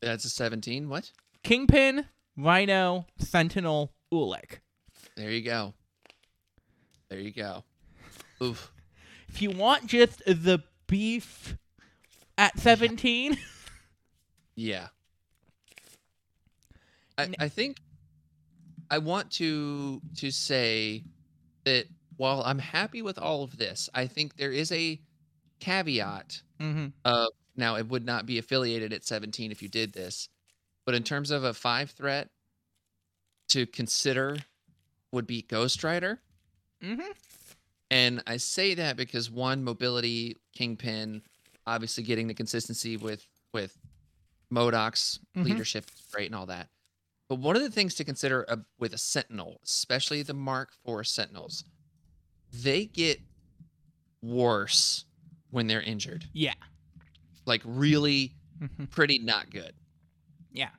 That's 0.00 0.24
a 0.24 0.30
17. 0.30 0.88
What? 0.88 1.10
Kingpin, 1.42 2.06
Rhino, 2.36 3.06
Sentinel, 3.18 3.92
Ulik. 4.12 4.60
There 5.16 5.30
you 5.30 5.42
go. 5.42 5.74
There 7.10 7.18
you 7.18 7.32
go. 7.32 7.64
Oof. 8.42 8.72
If 9.28 9.42
you 9.42 9.50
want 9.50 9.86
just 9.86 10.24
the 10.24 10.62
beef 10.86 11.56
at 12.38 12.58
17, 12.58 13.36
Yeah. 14.58 14.88
I 17.16 17.28
I 17.38 17.48
think 17.48 17.76
I 18.90 18.98
want 18.98 19.30
to 19.32 20.00
to 20.16 20.30
say 20.30 21.04
that 21.64 21.86
while 22.16 22.42
I'm 22.42 22.58
happy 22.58 23.02
with 23.02 23.18
all 23.18 23.42
of 23.44 23.56
this, 23.56 23.88
I 23.94 24.06
think 24.06 24.36
there 24.36 24.52
is 24.52 24.72
a 24.72 25.00
caveat 25.60 26.42
mm-hmm. 26.60 26.88
of 27.04 27.28
now 27.56 27.76
it 27.76 27.88
would 27.88 28.04
not 28.04 28.26
be 28.26 28.38
affiliated 28.38 28.92
at 28.92 29.04
17 29.04 29.50
if 29.52 29.62
you 29.62 29.68
did 29.68 29.92
this, 29.92 30.28
but 30.84 30.94
in 30.94 31.02
terms 31.02 31.30
of 31.30 31.44
a 31.44 31.54
five 31.54 31.90
threat 31.90 32.30
to 33.48 33.66
consider 33.66 34.36
would 35.12 35.26
be 35.26 35.42
Ghost 35.42 35.82
Rider. 35.84 36.20
Mm-hmm. 36.82 37.10
And 37.90 38.22
I 38.26 38.36
say 38.36 38.74
that 38.74 38.96
because 38.96 39.30
one, 39.30 39.64
mobility, 39.64 40.36
Kingpin, 40.54 41.22
obviously 41.66 42.04
getting 42.04 42.26
the 42.26 42.34
consistency 42.34 42.96
with 42.96 43.26
with 43.52 43.76
Modoc's 44.50 45.18
Mhm. 45.36 45.44
leadership 45.44 45.90
great 46.12 46.26
and 46.26 46.34
all 46.34 46.46
that. 46.46 46.68
But 47.28 47.36
one 47.40 47.56
of 47.56 47.62
the 47.62 47.70
things 47.70 47.94
to 47.96 48.04
consider 48.04 48.44
uh, 48.48 48.56
with 48.78 48.94
a 48.94 48.98
Sentinel, 48.98 49.60
especially 49.64 50.22
the 50.22 50.34
Mark 50.34 50.70
IV 50.86 51.06
Sentinels, 51.06 51.64
they 52.52 52.86
get 52.86 53.20
worse 54.22 55.04
when 55.50 55.66
they're 55.66 55.82
injured. 55.82 56.24
Yeah. 56.32 56.54
Like 57.46 57.62
really 57.64 58.34
Mm-hmm. 58.60 58.86
pretty 58.86 59.20
not 59.20 59.50
good. 59.50 59.72
Yeah. 60.52 60.70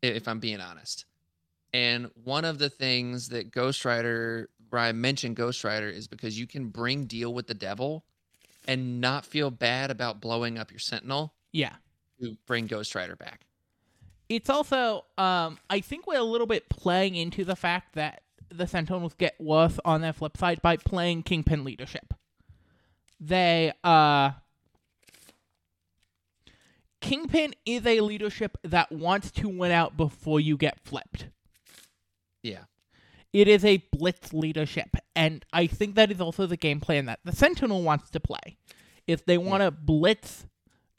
If 0.00 0.28
I'm 0.28 0.38
being 0.38 0.60
honest. 0.60 1.06
And 1.74 2.08
one 2.22 2.44
of 2.44 2.58
the 2.60 2.70
things 2.70 3.30
that 3.30 3.50
Ghost 3.50 3.84
Rider, 3.84 4.48
where 4.70 4.80
I 4.82 4.92
mentioned 4.92 5.34
Ghost 5.34 5.64
Rider, 5.64 5.88
is 5.88 6.06
because 6.06 6.38
you 6.38 6.46
can 6.46 6.68
bring 6.68 7.06
deal 7.06 7.34
with 7.34 7.48
the 7.48 7.54
devil 7.54 8.04
and 8.68 9.00
not 9.00 9.26
feel 9.26 9.50
bad 9.50 9.90
about 9.90 10.20
blowing 10.20 10.56
up 10.56 10.70
your 10.70 10.78
Sentinel 10.78 11.34
Yeah. 11.50 11.72
to 12.20 12.36
bring 12.46 12.66
Ghost 12.68 12.94
Rider 12.94 13.16
back. 13.16 13.45
It's 14.28 14.50
also, 14.50 15.04
um, 15.18 15.58
I 15.70 15.80
think 15.80 16.06
we're 16.06 16.18
a 16.18 16.24
little 16.24 16.46
bit 16.46 16.68
playing 16.68 17.14
into 17.14 17.44
the 17.44 17.56
fact 17.56 17.94
that 17.94 18.22
the 18.48 18.66
Sentinels 18.66 19.14
get 19.14 19.34
worse 19.40 19.78
on 19.84 20.00
their 20.00 20.12
flip 20.12 20.36
side 20.36 20.60
by 20.62 20.76
playing 20.76 21.22
Kingpin 21.22 21.64
leadership. 21.64 22.12
They, 23.20 23.72
uh, 23.84 24.32
Kingpin 27.00 27.54
is 27.64 27.86
a 27.86 28.00
leadership 28.00 28.58
that 28.64 28.90
wants 28.90 29.30
to 29.32 29.48
win 29.48 29.70
out 29.70 29.96
before 29.96 30.40
you 30.40 30.56
get 30.56 30.80
flipped. 30.80 31.28
Yeah. 32.42 32.64
It 33.32 33.48
is 33.48 33.64
a 33.64 33.84
blitz 33.92 34.32
leadership, 34.32 34.96
and 35.14 35.44
I 35.52 35.66
think 35.66 35.94
that 35.94 36.10
is 36.10 36.20
also 36.20 36.46
the 36.46 36.56
game 36.56 36.80
plan 36.80 37.06
that 37.06 37.20
the 37.24 37.36
Sentinel 37.36 37.82
wants 37.82 38.10
to 38.10 38.20
play. 38.20 38.56
If 39.06 39.24
they 39.24 39.36
want 39.36 39.62
to 39.62 39.70
blitz 39.70 40.46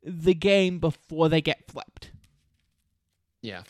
the 0.03 0.33
game 0.33 0.79
before 0.79 1.29
they 1.29 1.41
get 1.41 1.65
flipped. 1.67 2.11
Yeah. 3.47 3.61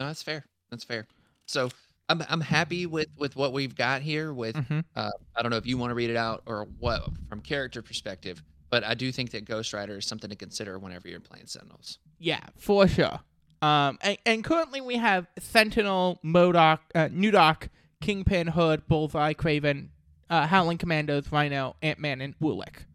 No, 0.00 0.06
that's 0.08 0.22
fair. 0.22 0.44
That's 0.70 0.82
fair. 0.82 1.06
So 1.46 1.68
I'm 2.08 2.24
I'm 2.28 2.40
happy 2.40 2.86
with 2.86 3.06
with 3.16 3.36
what 3.36 3.52
we've 3.52 3.76
got 3.76 4.02
here 4.02 4.32
with 4.34 4.56
Mm-hmm. 4.56 4.80
uh, 4.96 5.10
I 5.36 5.42
don't 5.42 5.50
know 5.52 5.58
if 5.58 5.66
you 5.66 5.78
want 5.78 5.92
to 5.92 5.94
read 5.94 6.10
it 6.10 6.16
out 6.16 6.42
or 6.46 6.66
what 6.80 7.02
from 7.28 7.40
character 7.40 7.82
perspective, 7.82 8.42
but 8.68 8.82
I 8.82 8.94
do 8.94 9.12
think 9.12 9.30
that 9.30 9.44
Ghost 9.44 9.72
Rider 9.72 9.98
is 9.98 10.06
something 10.06 10.28
to 10.28 10.34
consider 10.34 10.76
whenever 10.76 11.06
you're 11.06 11.20
playing 11.20 11.46
Sentinels. 11.46 11.98
Yeah, 12.18 12.40
for 12.56 12.88
sure. 12.88 13.20
Um, 13.62 13.98
and, 14.02 14.18
and 14.26 14.42
currently 14.44 14.80
we 14.80 14.96
have 14.96 15.28
Sentinel, 15.38 16.18
Modoc, 16.24 16.80
uh, 16.94 17.08
Nudok, 17.08 17.68
Kingpin, 18.00 18.48
Hood, 18.48 18.88
Bullseye, 18.88 19.34
Kraven, 19.34 19.90
uh, 20.28 20.48
Howling 20.48 20.78
Commandos, 20.78 21.30
Rhino, 21.30 21.76
Ant 21.80 22.00
Man, 22.00 22.20
and 22.20 22.36
Ulik. 22.40 22.86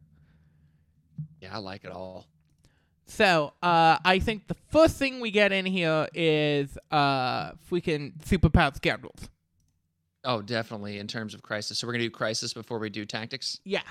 Yeah, 1.39 1.55
I 1.55 1.59
like 1.59 1.85
it 1.85 1.91
all. 1.91 2.25
So, 3.07 3.53
uh, 3.61 3.97
I 4.03 4.19
think 4.19 4.47
the 4.47 4.55
first 4.71 4.97
thing 4.97 5.19
we 5.19 5.31
get 5.31 5.51
in 5.51 5.65
here 5.65 6.07
is 6.13 6.77
uh, 6.91 7.51
freaking 7.71 8.17
superpowered 8.23 8.75
scoundrels. 8.75 9.29
Oh, 10.23 10.41
definitely 10.41 10.97
in 10.97 11.07
terms 11.07 11.35
of 11.35 11.43
crisis. 11.43 11.77
So 11.77 11.85
we're 11.87 11.93
gonna 11.93 12.05
do 12.05 12.09
crisis 12.09 12.53
before 12.53 12.79
we 12.79 12.89
do 12.89 13.05
tactics. 13.05 13.59
Yeah. 13.63 13.81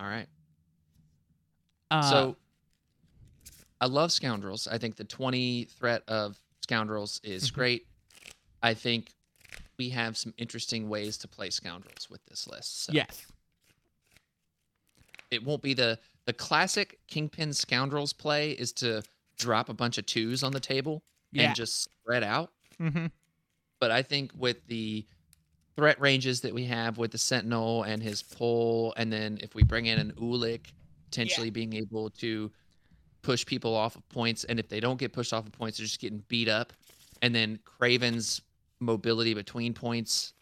All 0.00 0.06
right. 0.06 0.26
Uh, 1.90 2.10
so 2.10 2.36
I 3.80 3.86
love 3.86 4.10
scoundrels. 4.10 4.66
I 4.66 4.78
think 4.78 4.96
the 4.96 5.04
20 5.04 5.64
threat 5.64 6.02
of 6.08 6.40
scoundrels 6.62 7.20
is 7.22 7.50
Mhm. 7.50 7.54
great. 7.54 7.86
I 8.62 8.72
think 8.72 9.12
we 9.76 9.90
have 9.90 10.16
some 10.16 10.32
interesting 10.38 10.88
ways 10.88 11.18
to 11.18 11.28
play 11.28 11.50
scoundrels 11.50 12.08
with 12.08 12.24
this 12.24 12.46
list. 12.46 12.84
So 12.84 12.92
yes. 12.94 13.26
it 15.30 15.44
won't 15.44 15.62
be 15.62 15.74
the 15.74 15.98
the 16.26 16.32
classic 16.32 16.98
kingpin 17.06 17.52
scoundrels 17.52 18.12
play 18.12 18.52
is 18.52 18.72
to 18.72 19.02
drop 19.36 19.68
a 19.68 19.74
bunch 19.74 19.98
of 19.98 20.06
twos 20.06 20.42
on 20.42 20.52
the 20.52 20.60
table 20.60 21.02
Yeah. 21.32 21.44
and 21.48 21.54
just 21.54 21.82
spread 21.82 22.22
out. 22.22 22.52
Mm-hmm. 22.80 23.06
But 23.80 23.90
I 23.90 24.02
think 24.02 24.32
with 24.36 24.66
the 24.66 25.04
threat 25.76 26.00
ranges 26.00 26.40
that 26.42 26.54
we 26.54 26.64
have 26.64 26.98
with 26.98 27.10
the 27.10 27.18
Sentinel 27.18 27.82
and 27.82 28.02
his 28.02 28.22
pull, 28.22 28.94
and 28.96 29.12
then 29.12 29.38
if 29.42 29.54
we 29.54 29.62
bring 29.64 29.86
in 29.86 29.98
an 29.98 30.12
Ulik, 30.12 30.66
potentially 31.10 31.50
being 31.50 31.74
able 31.74 32.10
to 32.10 32.50
push 33.22 33.44
people 33.44 33.74
off 33.74 33.96
of 33.96 34.08
points, 34.08 34.44
and 34.44 34.58
if 34.58 34.68
they 34.68 34.80
don't 34.80 34.98
get 34.98 35.12
pushed 35.12 35.32
off 35.32 35.46
of 35.46 35.52
points, 35.52 35.78
they're 35.78 35.86
just 35.86 36.00
getting 36.00 36.22
beat 36.28 36.48
up. 36.48 36.72
And 37.22 37.34
then 37.34 37.58
Kraven's 37.64 38.40
mobility 38.80 39.34
between 39.34 39.74
points. 39.74 40.32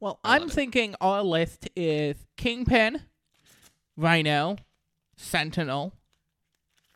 Well, 0.00 0.20
I'm 0.24 0.44
it. 0.44 0.50
thinking 0.50 0.94
our 1.00 1.22
list 1.22 1.68
is 1.74 2.16
Kingpin, 2.36 3.00
Rhino, 3.96 4.56
Sentinel. 5.16 5.94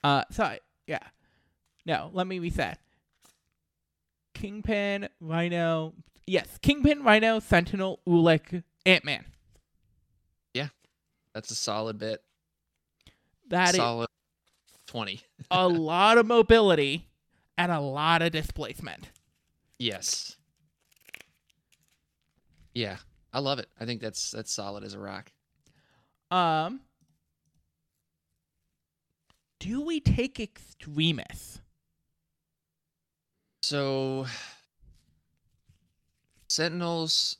Uh, 0.02 0.24
sorry, 0.30 0.60
yeah. 0.86 1.02
No, 1.86 2.10
let 2.12 2.26
me 2.26 2.38
reset. 2.38 2.78
Kingpin, 4.34 5.08
Rhino. 5.20 5.94
Yes, 6.26 6.46
Kingpin, 6.62 7.02
Rhino, 7.02 7.40
Sentinel, 7.40 8.00
Ulik, 8.06 8.62
Ant 8.86 9.04
Man. 9.04 9.24
Yeah, 10.54 10.68
that's 11.34 11.50
a 11.50 11.54
solid 11.54 11.98
bit. 11.98 12.22
That 13.48 13.70
is 13.70 13.76
solid 13.76 14.08
20. 14.86 15.20
a 15.50 15.68
lot 15.68 16.18
of 16.18 16.26
mobility 16.26 17.08
and 17.58 17.72
a 17.72 17.80
lot 17.80 18.22
of 18.22 18.32
displacement. 18.32 19.10
Yes. 19.78 20.36
Yeah, 22.74 22.96
I 23.32 23.40
love 23.40 23.58
it. 23.58 23.68
I 23.80 23.84
think 23.84 24.00
that's 24.00 24.30
that's 24.30 24.52
solid 24.52 24.84
as 24.84 24.94
a 24.94 25.00
rock. 25.00 25.32
Um, 26.30 26.80
do 29.60 29.80
we 29.82 30.00
take 30.00 30.40
extremists? 30.40 31.60
So 33.62 34.26
Sentinels 36.48 37.36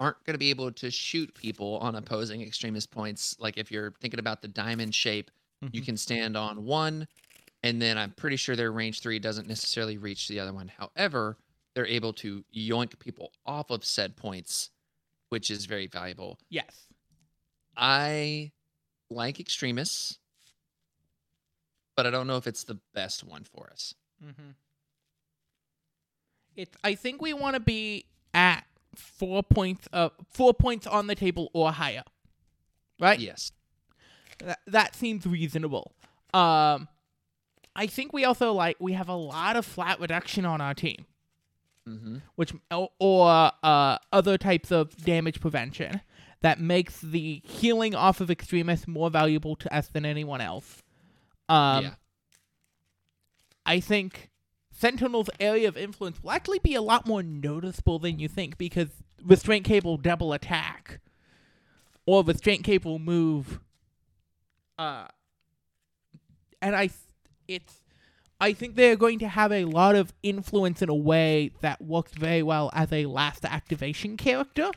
aren't 0.00 0.22
going 0.24 0.34
to 0.34 0.38
be 0.38 0.50
able 0.50 0.72
to 0.72 0.90
shoot 0.90 1.32
people 1.34 1.78
on 1.78 1.94
opposing 1.94 2.42
extremist 2.42 2.90
points. 2.90 3.36
Like 3.38 3.56
if 3.58 3.70
you're 3.70 3.92
thinking 4.00 4.18
about 4.20 4.42
the 4.42 4.48
diamond 4.48 4.94
shape, 4.94 5.30
you 5.72 5.82
Mhm. 5.82 5.84
can 5.84 5.96
stand 5.96 6.36
on 6.36 6.64
one, 6.64 7.06
and 7.64 7.82
then 7.82 7.98
I'm 7.98 8.12
pretty 8.12 8.36
sure 8.36 8.54
their 8.56 8.72
range 8.72 9.00
three 9.00 9.18
doesn't 9.18 9.48
necessarily 9.48 9.98
reach 9.98 10.28
the 10.28 10.38
other 10.40 10.52
one. 10.52 10.68
However, 10.68 11.36
they're 11.74 11.86
able 11.86 12.12
to 12.14 12.44
yoink 12.54 12.98
people 12.98 13.32
off 13.44 13.70
of 13.70 13.84
said 13.84 14.16
points, 14.16 14.70
which 15.30 15.50
is 15.50 15.66
very 15.66 15.86
valuable. 15.88 16.38
Yes. 16.48 16.86
I 17.76 18.52
like 19.10 19.40
Extremis, 19.40 20.18
but 21.98 22.06
I 22.06 22.10
don't 22.10 22.28
know 22.28 22.36
if 22.36 22.46
it's 22.46 22.62
the 22.62 22.78
best 22.94 23.24
one 23.24 23.42
for 23.42 23.68
us. 23.72 23.92
Mm-hmm. 24.24 24.50
It's. 26.54 26.76
I 26.84 26.94
think 26.94 27.20
we 27.20 27.32
want 27.32 27.54
to 27.54 27.60
be 27.60 28.04
at 28.32 28.60
four 28.94 29.42
points. 29.42 29.88
Uh, 29.92 30.10
four 30.30 30.54
points 30.54 30.86
on 30.86 31.08
the 31.08 31.16
table 31.16 31.50
or 31.52 31.72
higher. 31.72 32.04
Right. 33.00 33.18
Yes. 33.18 33.50
That 34.38 34.60
that 34.68 34.94
seems 34.94 35.26
reasonable. 35.26 35.92
Um, 36.32 36.86
I 37.74 37.88
think 37.88 38.12
we 38.12 38.24
also 38.24 38.52
like 38.52 38.76
we 38.78 38.92
have 38.92 39.08
a 39.08 39.14
lot 39.16 39.56
of 39.56 39.66
flat 39.66 39.98
reduction 39.98 40.44
on 40.44 40.60
our 40.60 40.74
team, 40.74 41.04
Mm-hmm. 41.88 42.18
which 42.36 42.52
or, 42.70 42.90
or 43.00 43.50
uh 43.64 43.98
other 44.12 44.38
types 44.38 44.70
of 44.70 44.96
damage 44.98 45.40
prevention 45.40 46.00
that 46.42 46.60
makes 46.60 47.00
the 47.00 47.42
healing 47.44 47.96
off 47.96 48.20
of 48.20 48.30
extremists 48.30 48.86
more 48.86 49.10
valuable 49.10 49.56
to 49.56 49.74
us 49.76 49.88
than 49.88 50.06
anyone 50.06 50.40
else. 50.40 50.84
Um, 51.48 51.84
yeah. 51.84 51.94
I 53.64 53.80
think 53.80 54.30
Sentinel's 54.70 55.30
area 55.40 55.68
of 55.68 55.76
influence 55.76 56.22
will 56.22 56.30
actually 56.30 56.60
be 56.60 56.74
a 56.74 56.82
lot 56.82 57.06
more 57.06 57.22
noticeable 57.22 57.98
than 57.98 58.18
you 58.18 58.28
think 58.28 58.58
because 58.58 58.88
Restraint 59.24 59.64
Cable 59.64 59.96
double 59.96 60.32
attack 60.32 61.00
or 62.06 62.22
Restraint 62.22 62.64
Cable 62.64 62.98
move. 62.98 63.60
Uh, 64.78 65.08
and 66.62 66.76
I, 66.76 66.90
it's, 67.48 67.82
I 68.40 68.52
think 68.52 68.76
they're 68.76 68.96
going 68.96 69.18
to 69.18 69.28
have 69.28 69.52
a 69.52 69.64
lot 69.64 69.96
of 69.96 70.14
influence 70.22 70.80
in 70.80 70.88
a 70.88 70.94
way 70.94 71.50
that 71.60 71.82
works 71.82 72.12
very 72.12 72.42
well 72.42 72.70
as 72.72 72.92
a 72.92 73.06
last 73.06 73.44
activation 73.44 74.16
character. 74.16 74.70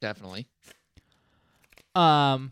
Definitely. 0.00 0.48
Um, 1.94 2.50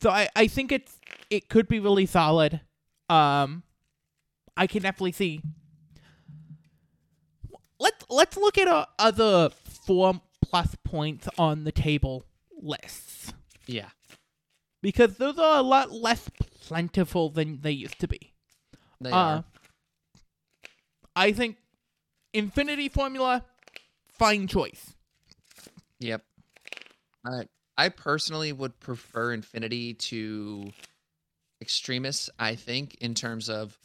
so 0.00 0.10
I, 0.10 0.28
I 0.36 0.46
think 0.46 0.70
it's 0.70 0.99
it 1.30 1.48
could 1.48 1.68
be 1.68 1.78
really 1.80 2.06
solid. 2.06 2.60
Um, 3.08 3.62
I 4.56 4.66
can 4.66 4.82
definitely 4.82 5.12
see. 5.12 5.42
Let's 7.78 8.04
let's 8.10 8.36
look 8.36 8.58
at 8.58 8.68
uh, 8.68 8.86
other 8.98 9.50
four 9.86 10.20
plus 10.42 10.74
points 10.84 11.28
on 11.38 11.64
the 11.64 11.72
table 11.72 12.24
lists 12.60 13.32
Yeah. 13.66 13.88
because 14.82 15.16
those 15.16 15.38
are 15.38 15.58
a 15.58 15.62
lot 15.62 15.90
less 15.90 16.28
plentiful 16.60 17.30
than 17.30 17.60
they 17.62 17.70
used 17.70 17.98
to 18.00 18.08
be. 18.08 18.34
They 19.00 19.10
Uh, 19.10 19.16
are. 19.16 19.44
I 21.16 21.32
think 21.32 21.56
Infinity 22.34 22.88
Formula, 22.90 23.44
fine 24.12 24.46
choice. 24.46 24.94
Yep. 26.00 26.22
I 27.24 27.48
I 27.78 27.88
personally 27.88 28.52
would 28.52 28.78
prefer 28.80 29.32
Infinity 29.32 29.94
to 29.94 30.70
Extremis, 31.60 32.30
I 32.38 32.54
think, 32.54 32.94
in 32.96 33.14
terms 33.14 33.48
of 33.50 33.78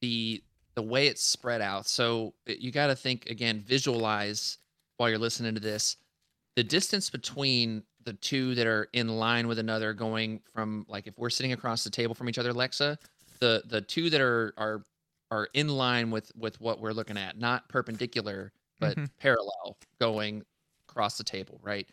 the 0.00 0.42
the 0.76 0.82
way 0.82 1.08
it's 1.08 1.22
spread 1.22 1.60
out. 1.60 1.86
So 1.86 2.34
you 2.46 2.70
got 2.70 2.86
to 2.88 2.96
think 2.96 3.26
again, 3.28 3.60
visualize 3.60 4.58
while 4.96 5.10
you're 5.10 5.18
listening 5.18 5.54
to 5.54 5.60
this, 5.60 5.96
the 6.56 6.64
distance 6.64 7.10
between 7.10 7.84
the 8.04 8.14
two 8.14 8.54
that 8.56 8.66
are 8.66 8.88
in 8.92 9.08
line 9.08 9.48
with 9.48 9.58
another, 9.58 9.94
going 9.94 10.42
from 10.52 10.86
like 10.88 11.06
if 11.06 11.18
we're 11.18 11.30
sitting 11.30 11.52
across 11.52 11.84
the 11.84 11.90
table 11.90 12.14
from 12.14 12.28
each 12.28 12.38
other, 12.38 12.52
Lexa, 12.52 12.98
the 13.40 13.62
the 13.66 13.82
two 13.82 14.10
that 14.10 14.20
are 14.20 14.54
are 14.58 14.84
are 15.30 15.48
in 15.54 15.68
line 15.68 16.10
with 16.10 16.32
with 16.36 16.60
what 16.60 16.80
we're 16.80 16.92
looking 16.92 17.18
at, 17.18 17.38
not 17.38 17.68
perpendicular 17.68 18.52
but 18.80 18.98
Mhm. 18.98 19.10
parallel, 19.18 19.78
going 20.00 20.42
across 20.88 21.18
the 21.18 21.24
table, 21.24 21.60
right? 21.62 21.88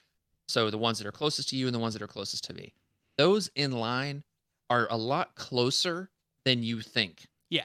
So 0.48 0.70
the 0.72 0.78
ones 0.78 1.00
that 1.00 1.08
are 1.08 1.12
closest 1.12 1.50
to 1.50 1.58
you 1.58 1.68
and 1.68 1.76
the 1.76 1.80
ones 1.80 1.94
that 1.96 2.02
are 2.04 2.08
closest 2.08 2.46
to 2.46 2.54
me, 2.54 2.74
those 3.18 3.50
in 3.56 3.72
line 3.74 4.24
are 4.70 4.88
a 4.90 4.98
lot 4.98 5.36
closer 5.36 6.10
than 6.44 6.64
you 6.64 6.82
think. 6.82 7.28
Yeah. 7.50 7.64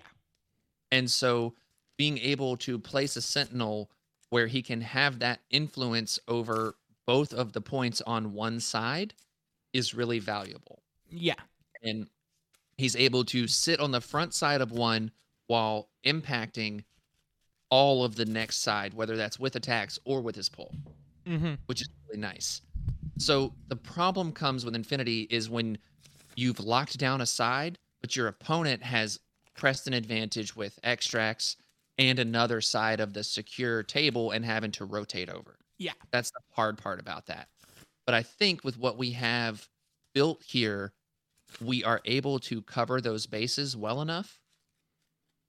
And 0.90 1.10
so 1.10 1.54
being 1.96 2.18
able 2.18 2.56
to 2.58 2.78
place 2.78 3.16
a 3.16 3.22
sentinel 3.22 3.90
where 4.30 4.46
he 4.46 4.62
can 4.62 4.80
have 4.80 5.18
that 5.18 5.40
influence 5.50 6.18
over 6.28 6.74
both 7.06 7.32
of 7.34 7.52
the 7.52 7.60
points 7.60 8.00
on 8.02 8.32
one 8.32 8.60
side 8.60 9.14
is 9.72 9.94
really 9.94 10.18
valuable. 10.18 10.82
Yeah. 11.10 11.34
And 11.82 12.08
he's 12.76 12.96
able 12.96 13.24
to 13.26 13.46
sit 13.48 13.80
on 13.80 13.90
the 13.90 14.00
front 14.00 14.34
side 14.34 14.60
of 14.60 14.70
one 14.70 15.10
while 15.46 15.88
impacting 16.04 16.84
all 17.70 18.04
of 18.04 18.16
the 18.16 18.24
next 18.24 18.58
side, 18.58 18.94
whether 18.94 19.16
that's 19.16 19.38
with 19.38 19.56
attacks 19.56 19.98
or 20.04 20.20
with 20.20 20.36
his 20.36 20.48
pull, 20.48 20.74
Mm-hmm. 21.26 21.54
which 21.66 21.80
is 21.80 21.88
really 22.08 22.20
nice. 22.20 22.62
So 23.18 23.52
the 23.68 23.76
problem 23.76 24.32
comes 24.32 24.64
with 24.64 24.74
Infinity 24.74 25.28
is 25.30 25.48
when 25.48 25.78
you've 26.34 26.60
locked 26.60 26.98
down 26.98 27.20
a 27.20 27.26
side, 27.26 27.78
but 28.00 28.16
your 28.16 28.28
opponent 28.28 28.82
has 28.82 29.20
pressed 29.54 29.86
an 29.86 29.94
advantage 29.94 30.56
with 30.56 30.78
extracts 30.82 31.56
and 31.98 32.18
another 32.18 32.60
side 32.60 33.00
of 33.00 33.12
the 33.12 33.22
secure 33.22 33.82
table 33.82 34.30
and 34.30 34.44
having 34.44 34.72
to 34.72 34.84
rotate 34.84 35.28
over. 35.28 35.58
Yeah. 35.78 35.92
That's 36.10 36.30
the 36.30 36.40
hard 36.52 36.78
part 36.78 37.00
about 37.00 37.26
that. 37.26 37.48
But 38.06 38.14
I 38.14 38.22
think 38.22 38.64
with 38.64 38.78
what 38.78 38.98
we 38.98 39.10
have 39.12 39.68
built 40.14 40.42
here, 40.42 40.92
we 41.60 41.84
are 41.84 42.00
able 42.04 42.38
to 42.40 42.62
cover 42.62 43.00
those 43.00 43.26
bases 43.26 43.76
well 43.76 44.00
enough 44.00 44.38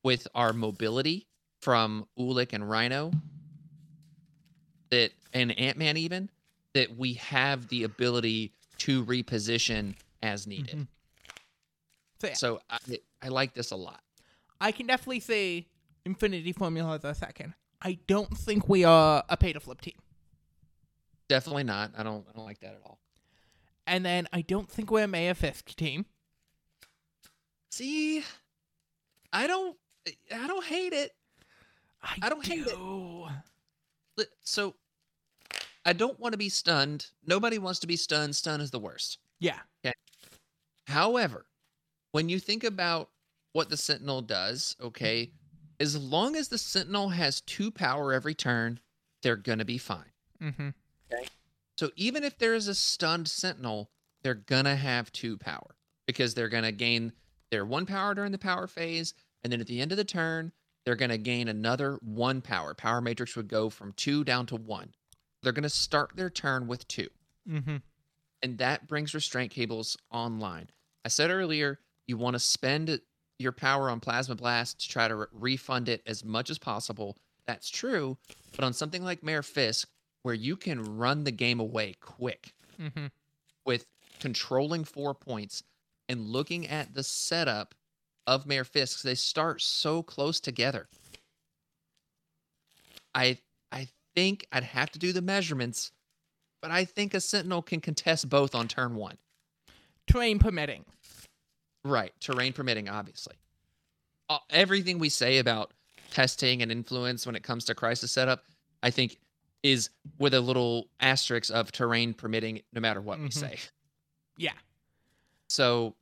with 0.04 0.28
our 0.36 0.54
mobility 0.54 1.28
from 1.62 2.06
Ulik 2.20 2.52
and 2.52 2.70
Rhino 2.70 3.12
that 4.92 5.12
and 5.34 5.58
Ant-Man 5.58 5.98
even 5.98 6.30
that 6.74 6.98
we 6.98 7.14
have 7.14 7.70
the 7.70 7.84
ability 7.84 8.52
to 8.80 9.06
reposition 9.06 9.96
as 10.24 10.48
needed. 10.48 10.76
Mhm. 10.76 10.88
So, 12.20 12.28
yeah. 12.28 12.34
So 12.34 12.62
I 12.70 12.80
I 13.22 13.28
like 13.28 13.54
this 13.54 13.72
a 13.72 13.76
lot. 13.76 14.02
I 14.60 14.72
can 14.72 14.88
definitely 14.88 15.20
say 15.20 15.68
Infinity 16.06 16.54
Formula 16.54 17.00
a 17.04 17.14
second. 17.14 17.54
I 17.82 18.00
don't 18.08 18.36
think 18.36 18.70
we 18.70 18.86
are 18.86 19.24
a 19.28 19.36
pay 19.38 19.54
to 19.54 19.60
flip 19.60 19.82
team. 19.82 20.00
Definitely 21.28 21.66
not. 21.66 21.92
I 21.98 22.04
don't 22.04 22.26
I 22.28 22.32
don't 22.36 22.46
like 22.46 22.60
that 22.62 22.76
at 22.76 22.82
all. 22.86 23.00
And 23.86 24.06
then 24.06 24.28
I 24.32 24.42
don't 24.42 24.70
think 24.70 24.90
we're 24.90 25.04
a 25.04 25.08
Mayor 25.08 25.34
Fisk 25.34 25.76
team. 25.76 26.06
See, 27.72 28.24
I 29.34 29.48
don't 29.48 29.78
I 30.34 30.48
don't 30.48 30.66
hate 30.66 30.94
it. 30.94 31.12
I, 32.02 32.18
I 32.24 32.30
don't 32.30 32.46
hate 32.46 32.68
it. 32.68 34.30
So 34.44 34.76
I 35.86 35.92
don't 35.94 36.20
want 36.20 36.34
to 36.34 36.38
be 36.38 36.50
stunned. 36.50 37.08
Nobody 37.26 37.58
wants 37.58 37.80
to 37.80 37.88
be 37.88 37.98
stunned. 37.98 38.36
Stun 38.36 38.62
is 38.62 38.72
the 38.72 38.80
worst. 38.80 39.18
Yeah. 39.40 39.60
However, 40.88 41.46
when 42.12 42.30
you 42.30 42.40
think 42.40 42.64
about 42.64 43.10
what 43.54 43.70
the 43.70 43.78
Sentinel 43.78 44.22
does, 44.22 44.76
okay, 44.82 45.32
as 45.80 45.98
long 45.98 46.36
as 46.36 46.48
the 46.48 46.58
Sentinel 46.58 47.10
has 47.10 47.42
two 47.42 47.72
power 47.72 48.14
every 48.14 48.34
turn, 48.34 48.80
they're 49.22 49.36
gonna 49.36 49.66
be 49.66 49.78
fine. 49.78 50.12
Mm-hmm. 50.42 50.70
So 51.78 51.90
even 51.96 52.24
if 52.24 52.38
there 52.38 52.54
is 52.54 52.68
a 52.68 52.76
stunned 52.76 53.28
Sentinel, 53.28 53.90
they're 54.22 54.34
gonna 54.34 54.76
have 54.76 55.12
two 55.12 55.38
power 55.38 55.76
because 56.06 56.34
they're 56.34 56.50
gonna 56.50 56.72
gain 56.72 57.14
their 57.52 57.66
one 57.66 57.86
power 57.86 58.14
during 58.14 58.32
the 58.32 58.38
power 58.38 58.68
phase, 58.68 59.14
and 59.44 59.52
then 59.52 59.62
at 59.62 59.68
the 59.68 59.82
end 59.82 59.92
of 59.92 59.98
the 59.98 60.04
turn, 60.04 60.52
they're 60.86 60.96
gonna 60.96 61.18
gain 61.18 61.48
another 61.48 61.98
one 62.02 62.42
power. 62.42 62.74
Power 62.74 63.02
matrix 63.02 63.36
would 63.36 63.48
go 63.48 63.70
from 63.70 63.94
two 63.94 64.24
down 64.24 64.46
to 64.48 64.56
one. 64.56 64.94
They're 65.42 65.52
gonna 65.52 65.70
start 65.70 66.12
their 66.16 66.30
turn 66.30 66.68
with 66.68 66.88
two 66.88 67.10
Mm-hmm. 67.50 67.78
And 68.44 68.58
that 68.60 68.88
brings 68.88 69.14
restraint 69.16 69.52
cables 69.52 69.98
online. 70.12 70.70
I 71.04 71.08
said 71.10 71.32
earlier, 71.32 71.80
you 72.08 72.18
want 72.18 72.36
to 72.36 72.40
spend 72.40 73.00
your 73.40 73.52
power 73.52 73.90
on 73.90 74.00
Plasma 74.00 74.36
Blast 74.36 74.80
to 74.82 74.90
try 74.90 75.08
to 75.08 75.16
re- 75.16 75.26
refund 75.32 75.90
it 75.90 76.04
as 76.06 76.24
much 76.24 76.50
as 76.52 76.60
possible. 76.60 77.18
That's 77.48 77.70
true, 77.70 78.18
but 78.56 78.64
on 78.64 78.74
something 78.74 79.04
like 79.04 79.24
Mayor 79.24 79.42
Fisk, 79.42 79.90
where 80.22 80.36
you 80.36 80.56
can 80.56 80.82
run 80.98 81.24
the 81.24 81.32
game 81.32 81.60
away 81.60 81.96
quick 82.00 82.54
Mm-hmm. 82.80 83.08
with 83.66 83.86
controlling 84.20 84.84
four 84.84 85.14
points 85.14 85.64
and 86.10 86.28
looking 86.28 86.68
at 86.68 86.94
the 86.94 87.04
setup 87.04 87.76
of 88.28 88.46
Mayor 88.46 88.64
Fisk, 88.64 89.02
they 89.04 89.16
start 89.16 89.62
so 89.62 90.02
close 90.04 90.40
together. 90.40 90.88
I 93.16 93.40
I 93.72 93.88
think 94.16 94.48
I'd 94.52 94.64
have 94.64 94.92
to 94.92 95.00
do 95.00 95.14
the 95.14 95.22
measurements, 95.22 95.92
but 96.64 96.72
I 96.72 96.86
think 96.86 97.14
a 97.14 97.20
Sentinel 97.20 97.62
can 97.62 97.82
contest 97.82 98.30
both 98.30 98.56
on 98.56 98.70
turn 98.70 98.96
one. 98.96 99.18
Terrain 100.08 100.40
permitting. 100.40 100.86
Right, 101.84 102.14
terrain 102.22 102.54
permitting, 102.54 102.88
obviously. 102.88 103.36
Uh, 104.30 104.38
everything 104.50 104.98
we 104.98 105.10
say 105.10 105.40
about 105.40 105.74
testing 106.12 106.62
and 106.62 106.72
influence 106.72 107.26
when 107.26 107.36
it 107.36 107.44
comes 107.44 107.66
to 107.66 107.76
crisis 107.76 108.14
setup, 108.14 108.46
I 108.82 108.92
think, 108.92 109.18
is 109.62 109.90
with 110.20 110.34
a 110.34 110.40
little 110.40 110.88
asterisk 111.02 111.54
of 111.54 111.74
terrain 111.74 112.14
permitting, 112.14 112.62
no 112.72 112.80
matter 112.80 113.02
what 113.02 113.20
we 113.20 113.28
Mhm. 113.28 113.34
say. 113.34 113.60
Yeah. 114.38 114.54
So, 115.50 115.98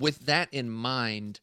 with 0.00 0.26
that 0.26 0.52
in 0.52 0.70
mind, 0.70 1.38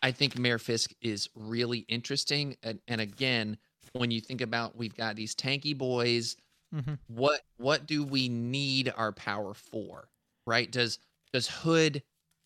I 0.00 0.12
think 0.12 0.38
Mayor 0.38 0.58
Fisk 0.60 0.92
is 1.00 1.28
really 1.34 1.80
interesting. 1.88 2.56
And, 2.62 2.80
and 2.86 3.00
again, 3.00 3.58
when 3.94 4.12
you 4.12 4.20
think 4.20 4.40
about 4.40 4.76
we've 4.76 4.94
got 4.94 5.16
these 5.16 5.34
tanky 5.34 5.76
boys 5.76 6.36
Mm-hmm. 6.74 6.94
what 7.06 7.42
what 7.56 7.86
do 7.86 8.04
we 8.04 8.28
need 8.28 8.92
our 8.96 9.12
power 9.12 9.54
for 9.54 10.08
right? 10.46 10.70
Does 10.70 10.98
does 11.32 11.48
hood 11.48 12.02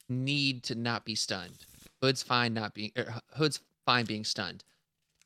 need 0.08 0.62
to 0.64 0.74
not 0.74 1.04
be 1.04 1.14
stunned? 1.14 1.66
Hood's 2.02 2.22
fine 2.22 2.54
not 2.54 2.74
being 2.74 2.92
er, 2.96 3.20
hood's 3.36 3.60
fine 3.84 4.04
being 4.04 4.24
stunned. 4.24 4.64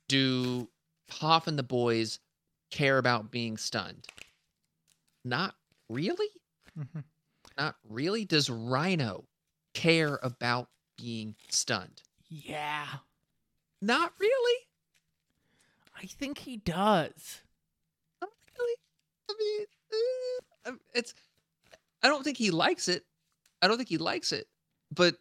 Do 0.08 0.68
hoff 1.10 1.46
and 1.46 1.58
the 1.58 1.62
boys 1.62 2.18
care 2.70 2.98
about 2.98 3.30
being 3.30 3.56
stunned? 3.56 4.06
Not 5.24 5.54
really. 5.88 6.28
Mm-hmm. 6.78 7.00
not 7.58 7.76
really. 7.88 8.24
Does 8.24 8.48
rhino 8.48 9.24
care 9.74 10.18
about 10.22 10.68
being 10.96 11.34
stunned? 11.50 12.02
Yeah, 12.28 12.86
not 13.80 14.12
really. 14.18 14.58
I 15.94 16.06
think 16.06 16.38
he 16.38 16.56
does. 16.56 17.42
I 19.32 19.34
mean 19.38 19.66
uh, 20.66 20.70
um, 20.70 20.80
it's 20.94 21.14
i 22.02 22.08
don't 22.08 22.22
think 22.24 22.36
he 22.36 22.50
likes 22.50 22.88
it 22.88 23.04
i 23.62 23.68
don't 23.68 23.76
think 23.76 23.88
he 23.88 23.98
likes 23.98 24.32
it 24.32 24.46
but 24.94 25.16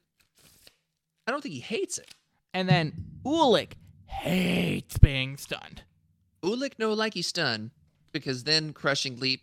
i 1.28 1.32
don't 1.32 1.42
think 1.42 1.54
he 1.56 1.62
hates 1.62 1.98
it 1.98 2.14
And 2.54 2.68
then 2.68 2.94
Ulik 3.26 3.74
hates 4.06 4.98
being 4.98 5.38
stunned. 5.38 5.84
ulik 6.44 6.74
no 6.80 6.94
like 6.94 7.14
he 7.14 7.22
stun 7.22 7.72
because 8.12 8.44
then 8.44 8.74
crushing 8.74 9.20
leap 9.20 9.42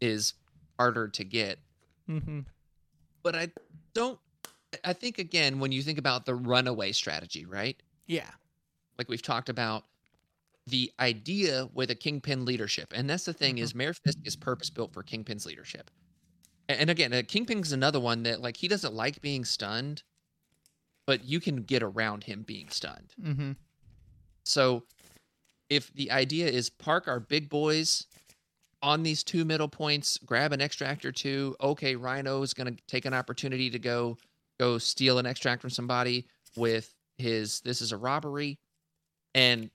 is 0.00 0.34
harder 0.78 1.08
to 1.08 1.24
get 1.24 1.58
Mm-hmm. 2.08 2.40
but 3.24 3.34
i 3.34 3.48
don't 3.94 4.20
i 4.84 4.92
think 4.92 5.18
again 5.18 5.58
when 5.58 5.72
you 5.72 5.82
think 5.82 5.98
about 5.98 6.24
the 6.24 6.34
runaway 6.36 6.92
strategy 6.92 7.44
right 7.44 7.82
Yeah. 8.06 8.30
like 8.98 9.08
we've 9.08 9.22
talked 9.22 9.48
about 9.48 9.84
the 10.66 10.92
idea 10.98 11.68
with 11.74 11.90
a 11.90 11.94
kingpin 11.94 12.44
leadership 12.44 12.92
and 12.94 13.08
that's 13.08 13.24
the 13.24 13.32
thing 13.32 13.58
is 13.58 13.74
mayor 13.74 13.94
fisk 13.94 14.18
is 14.24 14.34
purpose 14.34 14.70
built 14.70 14.92
for 14.92 15.02
kingpin's 15.02 15.46
leadership. 15.46 15.90
And 16.68 16.90
again 16.90 17.12
uh, 17.12 17.22
kingpin's 17.26 17.72
another 17.72 18.00
one 18.00 18.24
that 18.24 18.40
like 18.40 18.56
he 18.56 18.68
doesn't 18.68 18.94
like 18.94 19.20
being 19.20 19.44
stunned 19.44 20.02
but 21.06 21.24
you 21.24 21.38
can 21.38 21.62
get 21.62 21.84
around 21.84 22.24
him 22.24 22.42
being 22.42 22.68
stunned. 22.68 23.14
Mm-hmm. 23.22 23.52
so 24.44 24.82
if 25.68 25.92
the 25.94 26.10
idea 26.10 26.48
is 26.48 26.70
park 26.70 27.08
our 27.08 27.20
big 27.20 27.48
boys 27.48 28.06
on 28.82 29.02
these 29.02 29.22
two 29.22 29.44
middle 29.44 29.68
points 29.68 30.18
grab 30.18 30.52
an 30.52 30.60
extract 30.60 31.04
or 31.04 31.12
two 31.12 31.54
okay 31.60 31.94
rhino 31.96 32.42
is 32.42 32.54
going 32.54 32.74
to 32.74 32.82
take 32.88 33.04
an 33.04 33.14
opportunity 33.14 33.70
to 33.70 33.78
go 33.78 34.16
go 34.58 34.78
steal 34.78 35.18
an 35.18 35.26
extract 35.26 35.60
from 35.60 35.70
somebody 35.70 36.26
with 36.56 36.92
his 37.18 37.60
this 37.60 37.80
is 37.80 37.92
a 37.92 37.96
robbery 37.96 38.58
and 39.34 39.70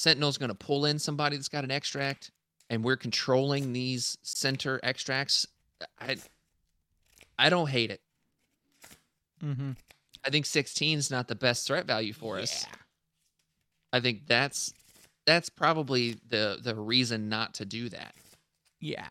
sentinel's 0.00 0.38
going 0.38 0.48
to 0.48 0.54
pull 0.54 0.84
in 0.86 0.98
somebody 0.98 1.36
that's 1.36 1.48
got 1.48 1.64
an 1.64 1.70
extract 1.70 2.30
and 2.70 2.82
we're 2.84 2.96
controlling 2.96 3.72
these 3.72 4.16
center 4.22 4.80
extracts 4.82 5.46
i 6.00 6.16
i 7.38 7.48
don't 7.50 7.68
hate 7.68 7.90
it 7.90 8.00
Mm-hmm. 9.44 9.70
i 10.24 10.30
think 10.30 10.44
16 10.46 10.98
is 10.98 11.10
not 11.10 11.28
the 11.28 11.34
best 11.34 11.66
threat 11.66 11.86
value 11.86 12.12
for 12.12 12.38
us 12.38 12.66
I 13.92 14.00
think 14.00 14.26
that's 14.26 14.72
that's 15.26 15.48
probably 15.48 16.16
the 16.28 16.58
the 16.62 16.74
reason 16.74 17.28
not 17.28 17.54
to 17.54 17.64
do 17.64 17.88
that. 17.88 18.14
Yeah. 18.80 19.08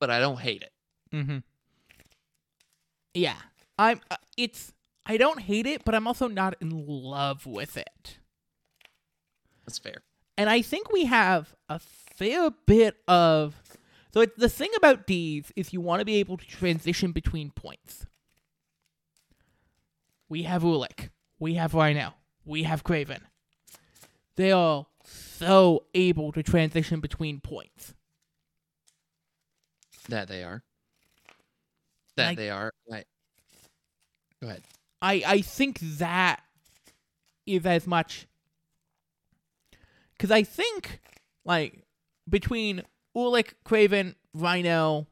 But 0.00 0.10
I 0.10 0.20
don't 0.20 0.40
hate 0.40 0.62
it. 0.62 0.72
Mm-hmm. 1.14 1.38
Yeah. 3.12 3.36
I'm. 3.78 4.00
Uh, 4.10 4.16
it's. 4.36 4.72
I 5.06 5.18
don't 5.18 5.40
hate 5.40 5.66
it, 5.66 5.84
but 5.84 5.94
I'm 5.94 6.06
also 6.06 6.28
not 6.28 6.56
in 6.60 6.70
love 6.86 7.44
with 7.44 7.76
it. 7.76 8.18
That's 9.66 9.78
fair. 9.78 10.02
And 10.36 10.50
I 10.50 10.62
think 10.62 10.90
we 10.92 11.04
have 11.06 11.54
a 11.68 11.78
fair 11.78 12.50
bit 12.66 12.96
of. 13.08 13.54
So 14.12 14.20
it's, 14.20 14.36
the 14.36 14.48
thing 14.48 14.70
about 14.76 15.06
D's 15.06 15.52
is 15.56 15.72
you 15.72 15.80
want 15.80 16.00
to 16.00 16.04
be 16.04 16.16
able 16.16 16.36
to 16.36 16.46
transition 16.46 17.12
between 17.12 17.50
points. 17.50 18.06
We 20.28 20.42
have 20.44 20.62
Ulik. 20.62 21.10
We 21.38 21.54
have 21.54 21.74
Rhino. 21.74 22.14
We 22.44 22.62
have 22.64 22.84
Kraven. 22.84 23.20
They 24.36 24.52
are 24.52 24.86
so 25.04 25.84
able 25.94 26.32
to 26.32 26.42
transition 26.42 27.00
between 27.00 27.40
points. 27.40 27.94
That 30.08 30.28
they 30.28 30.42
are. 30.44 30.62
That 32.16 32.28
Like- 32.28 32.38
they 32.38 32.50
are. 32.50 32.72
Right. 32.90 33.06
Go 34.40 34.48
ahead. 34.48 34.62
I 35.02 35.22
I 35.26 35.40
think 35.40 35.78
that 35.98 36.42
is 37.46 37.66
as 37.66 37.86
much 37.86 38.26
because 40.24 40.34
I 40.34 40.42
think 40.42 41.00
like 41.44 41.84
between 42.26 42.82
Ulik, 43.14 43.52
Kraven, 43.62 44.14
Rhino, 44.32 45.06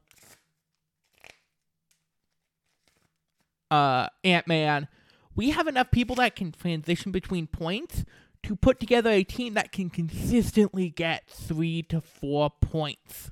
uh, 3.69 4.07
Ant 4.23 4.47
Man, 4.47 4.87
we 5.35 5.51
have 5.51 5.67
enough 5.67 5.91
people 5.91 6.15
that 6.15 6.35
can 6.35 6.51
transition 6.51 7.11
between 7.11 7.45
points 7.45 8.05
to 8.41 8.55
put 8.55 8.79
together 8.79 9.11
a 9.11 9.23
team 9.23 9.53
that 9.53 9.71
can 9.71 9.91
consistently 9.91 10.89
get 10.89 11.27
three 11.27 11.83
to 11.83 12.01
four 12.01 12.49
points, 12.59 13.29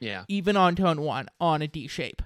Yeah. 0.00 0.24
even 0.26 0.56
on 0.56 0.74
turn 0.74 1.00
one 1.00 1.28
on 1.40 1.62
a 1.62 1.68
D 1.68 1.86
shape. 1.86 2.22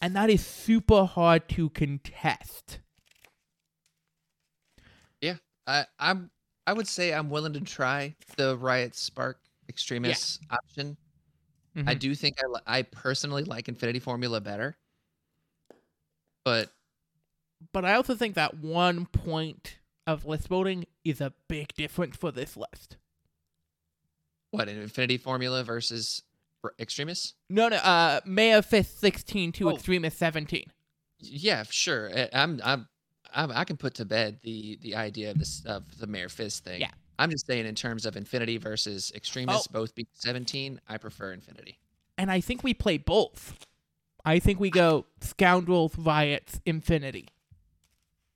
And 0.00 0.14
that 0.14 0.30
is 0.30 0.46
super 0.46 1.06
hard 1.06 1.48
to 1.48 1.70
contest. 1.70 2.78
Yeah. 5.20 5.38
I 5.66 5.86
I'm 5.98 6.30
I 6.66 6.72
would 6.72 6.88
say 6.88 7.12
I'm 7.12 7.28
willing 7.30 7.52
to 7.54 7.60
try 7.60 8.14
the 8.36 8.56
Riot 8.56 8.94
Spark 8.94 9.38
Extremists 9.68 10.38
option. 10.50 10.96
I 11.76 11.94
Mhm. 11.94 11.98
do 11.98 12.14
think 12.14 12.36
I 12.42 12.46
li- 12.46 12.60
I 12.66 12.82
personally 12.82 13.42
like 13.44 13.68
Infinity 13.68 13.98
Formula 13.98 14.40
better. 14.40 14.76
But 16.44 16.70
But 17.72 17.84
I 17.84 17.94
also 17.94 18.14
think 18.14 18.34
that 18.34 18.54
one 18.58 19.06
point 19.06 19.78
of 20.06 20.24
list 20.26 20.48
building 20.48 20.86
is 21.02 21.20
a 21.20 21.32
big 21.48 21.72
difference 21.74 22.16
for 22.16 22.30
this 22.30 22.56
list. 22.56 22.96
what 24.50 24.68
an 24.68 24.80
Infinity 24.80 25.16
Formula 25.18 25.64
versus 25.64 26.22
Extremists? 26.78 27.34
No, 27.50 27.68
no, 27.68 27.76
uh, 27.78 28.20
Mayor 28.24 28.62
Fisk 28.62 28.98
16 29.00 29.50
to 29.52 29.68
Oh. 29.68 29.74
Extremist 29.74 30.16
17. 30.16 30.72
Yeah, 31.18 31.64
sure. 31.68 32.08
I'm, 32.32 32.60
I'm, 32.62 32.88
I'm, 33.34 33.50
I 33.50 33.64
can 33.64 33.76
put 33.76 33.94
to 33.94 34.04
bed 34.04 34.38
the 34.42 34.78
the 34.82 34.94
idea 34.96 35.30
of 35.30 35.38
this 35.38 35.62
of 35.66 35.98
the 35.98 36.06
Mayor 36.06 36.28
Fisk 36.28 36.64
thing. 36.64 36.80
Yeah. 36.80 36.90
I'm 37.18 37.30
just 37.30 37.46
saying 37.46 37.66
in 37.66 37.74
terms 37.74 38.06
of 38.06 38.16
Infinity 38.16 38.56
versus 38.58 39.12
Extremists, 39.14 39.68
Oh. 39.70 39.72
both 39.72 39.94
being 39.94 40.08
17, 40.14 40.80
I 40.88 40.96
prefer 40.98 41.32
Infinity. 41.32 41.78
And 42.18 42.28
I 42.30 42.40
think 42.40 42.64
we 42.64 42.74
play 42.74 42.98
both. 42.98 43.56
I 44.24 44.38
think 44.40 44.58
we 44.58 44.68
go 44.70 45.06
Scoundrels, 45.20 45.96
Riots, 45.96 46.60
Infinity. 46.66 47.28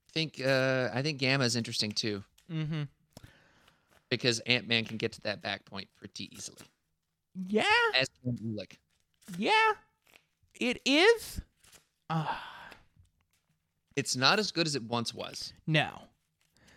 I 0.09 0.13
think, 0.13 0.41
uh, 0.45 0.91
I 0.95 1.03
think 1.03 1.19
Gamma 1.19 1.45
is 1.45 1.57
interesting 1.57 1.91
too 1.93 2.23
Mm-hmm. 2.53 2.83
because 4.11 4.39
Ant 4.41 4.67
Man 4.69 4.85
can 4.85 4.97
get 4.97 5.13
to 5.13 5.21
that 5.23 5.43
back 5.43 5.65
point 5.65 5.89
pretty 5.99 6.31
easily. 6.35 6.59
Yeah, 7.49 7.65
As 7.99 8.09
can 8.23 8.37
Ulik. 8.39 8.77
yeah, 9.37 9.73
it 10.61 10.81
is. 10.85 11.41
Ah, 12.11 12.43
It's 13.99 14.15
not 14.17 14.39
as 14.39 14.53
good 14.53 14.67
as 14.67 14.77
it 14.77 14.83
once 14.85 15.13
was. 15.13 15.53
no. 15.67 15.91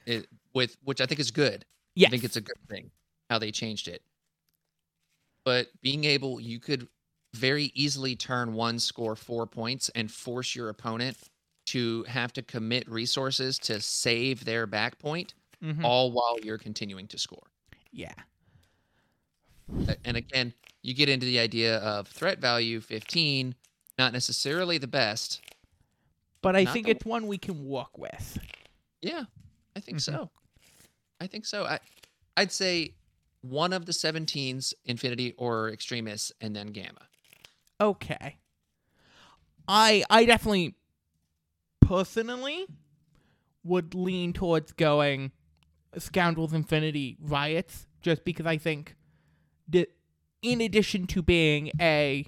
It, 0.07 0.27
with 0.55 0.75
which 0.83 0.99
I 0.99 1.05
think 1.05 1.19
is 1.19 1.29
good. 1.29 1.63
Yes. 1.95 2.07
I 2.07 2.11
think 2.11 2.23
it's 2.23 2.35
a 2.35 2.41
good 2.41 2.57
thing 2.67 2.89
how 3.29 3.37
they 3.37 3.51
changed 3.51 3.87
it. 3.87 4.01
But 5.45 5.67
being 5.81 6.03
able, 6.05 6.41
you 6.41 6.59
could 6.59 6.87
very 7.35 7.71
easily 7.75 8.15
turn 8.15 8.53
one, 8.53 8.79
score 8.79 9.15
four 9.15 9.45
points, 9.45 9.89
and 9.95 10.11
force 10.11 10.55
your 10.55 10.69
opponent 10.69 11.17
to 11.67 12.03
have 12.03 12.33
to 12.33 12.41
commit 12.41 12.89
resources 12.89 13.59
to 13.59 13.79
save 13.79 14.43
their 14.43 14.65
back 14.65 14.97
point, 14.97 15.35
Mhm. 15.63 15.83
all 15.85 16.11
while 16.11 16.37
you're 16.43 16.57
continuing 16.57 17.07
to 17.09 17.17
score. 17.19 17.47
Yeah. 17.91 18.13
And 20.03 20.17
again, 20.17 20.53
you 20.81 20.93
get 20.95 21.07
into 21.09 21.25
the 21.27 21.39
idea 21.39 21.77
of 21.77 22.07
threat 22.07 22.39
value 22.39 22.81
15, 22.81 23.55
not 23.97 24.11
necessarily 24.13 24.77
the 24.79 24.87
best. 24.87 25.41
But 26.41 26.55
I 26.55 26.63
Not 26.63 26.73
think 26.73 26.85
the- 26.87 26.91
it's 26.93 27.05
one 27.05 27.27
we 27.27 27.37
can 27.37 27.63
walk 27.65 27.97
with. 27.97 28.37
Yeah, 29.01 29.25
I 29.75 29.79
think 29.79 29.97
Mhm. 29.99 30.01
so. 30.01 30.31
I 31.19 31.27
think 31.27 31.45
so. 31.45 31.65
I, 31.65 31.79
I'd 32.35 32.51
say 32.51 32.95
one 33.41 33.73
of 33.73 33.85
the 33.85 33.91
17s, 33.93 34.73
Infinity 34.85 35.33
or 35.37 35.69
Extremis, 35.69 36.31
and 36.41 36.55
then 36.55 36.67
Gamma. 36.67 37.07
Okay. 37.79 38.37
I 39.67 40.03
I 40.09 40.25
definitely 40.25 40.75
personally 41.79 42.65
would 43.63 43.93
lean 43.93 44.33
towards 44.33 44.71
going 44.73 45.31
Scoundrels 45.97 46.53
Infinity 46.53 47.17
Riots 47.19 47.87
just 48.01 48.23
because 48.23 48.45
I 48.45 48.57
think 48.57 48.95
that 49.67 49.89
in 50.41 50.61
addition 50.61 51.05
to 51.07 51.21
being 51.21 51.71
a 51.79 52.25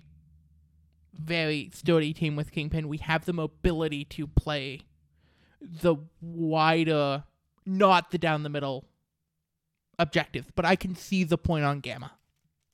very 1.13 1.69
sturdy 1.73 2.13
team 2.13 2.35
with 2.35 2.51
Kingpin, 2.51 2.87
we 2.87 2.97
have 2.97 3.25
the 3.25 3.33
mobility 3.33 4.03
to 4.05 4.27
play 4.27 4.81
the 5.61 5.95
wider 6.21 7.23
not 7.65 8.11
the 8.11 8.17
down 8.17 8.43
the 8.43 8.49
middle 8.49 8.85
objective. 9.99 10.51
but 10.55 10.65
I 10.65 10.75
can 10.75 10.95
see 10.95 11.23
the 11.23 11.37
point 11.37 11.63
on 11.65 11.79
Gamma. 11.79 12.11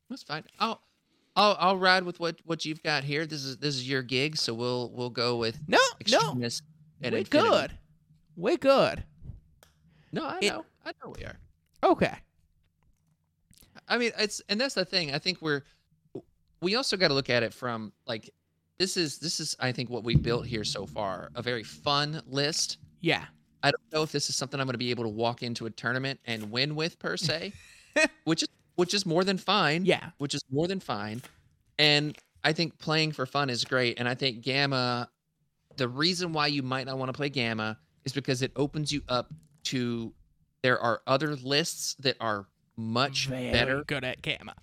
That's 0.09 0.23
fine. 0.23 0.43
I'll 0.59 0.81
I'll 1.35 1.55
I'll 1.59 1.77
ride 1.77 2.03
with 2.03 2.19
what 2.19 2.37
what 2.45 2.65
you've 2.65 2.81
got 2.81 3.03
here. 3.03 3.25
This 3.27 3.43
is 3.45 3.57
this 3.57 3.75
is 3.75 3.87
your 3.87 4.01
gig, 4.01 4.35
so 4.37 4.53
we'll 4.53 4.89
we'll 4.91 5.11
go 5.11 5.37
with 5.37 5.59
No, 5.67 5.77
no, 5.77 5.83
extremist 6.01 6.63
we're 7.01 7.07
infinity. 7.09 7.29
good. 7.29 7.77
We're 8.35 8.57
good. 8.57 9.03
No, 10.11 10.25
I 10.25 10.39
It- 10.41 10.49
know. 10.49 10.65
I 10.85 10.91
know 11.03 11.13
we 11.15 11.23
are. 11.25 11.37
Okay. 11.83 12.17
I 13.87 13.97
mean, 13.97 14.11
it's 14.17 14.41
and 14.49 14.59
that's 14.59 14.73
the 14.75 14.85
thing. 14.85 15.13
I 15.13 15.19
think 15.19 15.41
we're 15.41 15.63
we 16.61 16.75
also 16.75 16.97
got 16.97 17.09
to 17.09 17.13
look 17.13 17.29
at 17.29 17.43
it 17.43 17.53
from 17.53 17.91
like 18.07 18.29
this 18.77 18.97
is 18.97 19.19
this 19.19 19.39
is 19.39 19.55
I 19.59 19.71
think 19.71 19.89
what 19.89 20.03
we 20.03 20.15
built 20.15 20.45
here 20.45 20.63
so 20.63 20.85
far 20.85 21.29
a 21.35 21.41
very 21.41 21.63
fun 21.63 22.21
list. 22.27 22.77
Yeah. 23.01 23.25
I 23.61 23.71
don't 23.71 23.93
know 23.93 24.03
if 24.03 24.11
this 24.11 24.29
is 24.29 24.35
something 24.37 24.59
I'm 24.59 24.67
going 24.67 24.73
to 24.73 24.77
be 24.77 24.89
able 24.91 25.03
to 25.03 25.09
walk 25.09 25.43
into 25.43 25.65
a 25.65 25.69
tournament 25.69 26.19
and 26.25 26.49
win 26.49 26.75
with 26.75 26.97
per 26.97 27.17
se, 27.17 27.51
which 28.23 28.43
is 28.43 28.49
which 28.75 28.93
is 28.93 29.05
more 29.05 29.25
than 29.25 29.37
fine. 29.37 29.85
Yeah. 29.85 30.11
which 30.17 30.33
is 30.33 30.41
more 30.49 30.67
than 30.67 30.79
fine. 30.79 31.21
And 31.77 32.17
I 32.43 32.53
think 32.53 32.79
playing 32.79 33.11
for 33.11 33.25
fun 33.25 33.49
is 33.49 33.65
great. 33.65 33.99
And 33.99 34.07
I 34.07 34.15
think 34.15 34.41
Gamma, 34.41 35.09
the 35.75 35.89
reason 35.89 36.31
why 36.31 36.47
you 36.47 36.63
might 36.63 36.85
not 36.85 36.97
want 36.97 37.09
to 37.09 37.13
play 37.13 37.27
Gamma 37.27 37.77
is 38.05 38.13
because 38.13 38.41
it 38.41 38.53
opens 38.55 38.91
you 38.93 39.01
up 39.09 39.33
to 39.65 40.13
there 40.61 40.79
are 40.79 41.01
other 41.05 41.35
lists 41.35 41.95
that 41.99 42.15
are 42.21 42.45
much 42.77 43.27
Very 43.27 43.51
better 43.51 43.83
good 43.85 44.05
at 44.05 44.21
Gamma. 44.21 44.55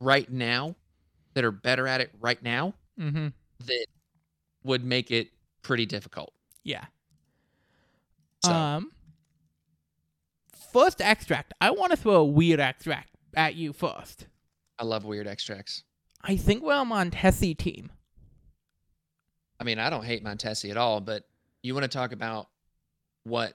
right 0.00 0.30
now, 0.30 0.74
that 1.34 1.44
are 1.44 1.50
better 1.52 1.86
at 1.86 2.00
it 2.00 2.10
right 2.20 2.42
now, 2.42 2.74
Mm-hmm. 2.98 3.28
that 3.66 3.86
would 4.62 4.84
make 4.84 5.10
it 5.10 5.28
pretty 5.62 5.84
difficult. 5.86 6.32
Yeah. 6.62 6.84
So 8.44 8.52
Um. 8.52 8.90
First 10.72 11.00
extract. 11.00 11.54
I 11.60 11.70
want 11.70 11.92
to 11.92 11.96
throw 11.96 12.16
a 12.16 12.24
weird 12.24 12.58
extract 12.60 13.10
at 13.36 13.54
you 13.54 13.72
first. 13.72 14.26
I 14.78 14.84
love 14.84 15.04
weird 15.04 15.26
extracts. 15.28 15.84
I 16.22 16.36
think 16.36 16.62
we're 16.62 16.72
a 16.80 16.84
Montesi 16.84 17.56
team. 17.56 17.92
I 19.60 19.64
mean, 19.64 19.78
I 19.78 19.88
don't 19.90 20.04
hate 20.04 20.24
Montesi 20.24 20.70
at 20.70 20.76
all, 20.76 21.00
but 21.00 21.24
you 21.62 21.74
want 21.74 21.84
to 21.84 21.88
talk 21.88 22.12
about 22.12 22.48
what 23.22 23.54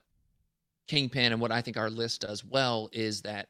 Kingpin 0.88 1.34
and 1.34 1.42
what 1.42 1.52
I 1.52 1.62
think 1.62 1.76
our 1.78 1.90
list 1.90 2.22
does 2.22 2.44
well 2.46 2.90
is 2.94 3.24
that, 3.24 3.50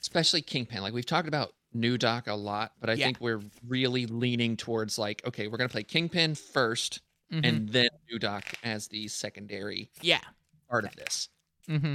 especially 0.00 0.42
Kingpin, 0.42 0.82
like 0.82 0.92
we've 0.92 1.06
talked 1.06 1.28
about 1.28 1.52
New 1.74 1.96
Doc 1.98 2.26
a 2.26 2.34
lot, 2.34 2.72
but 2.80 2.90
I 2.90 2.94
Yeah. 2.94 3.06
think 3.06 3.20
we're 3.20 3.42
really 3.66 4.06
leaning 4.06 4.56
towards 4.56 4.98
like, 4.98 5.24
okay, 5.26 5.48
we're 5.48 5.56
going 5.58 5.68
to 5.68 5.72
play 5.72 5.84
Kingpin 5.84 6.34
1st 6.34 7.00
Mhm. 7.32 7.46
and 7.46 7.68
then 7.70 7.88
New 8.10 8.18
Doc 8.18 8.44
as 8.62 8.88
the 8.88 9.08
secondary 9.08 9.90
yeah. 10.02 10.20
part 10.68 10.84
of 10.84 10.94
this. 10.96 11.28
Mm-hmm. 11.68 11.94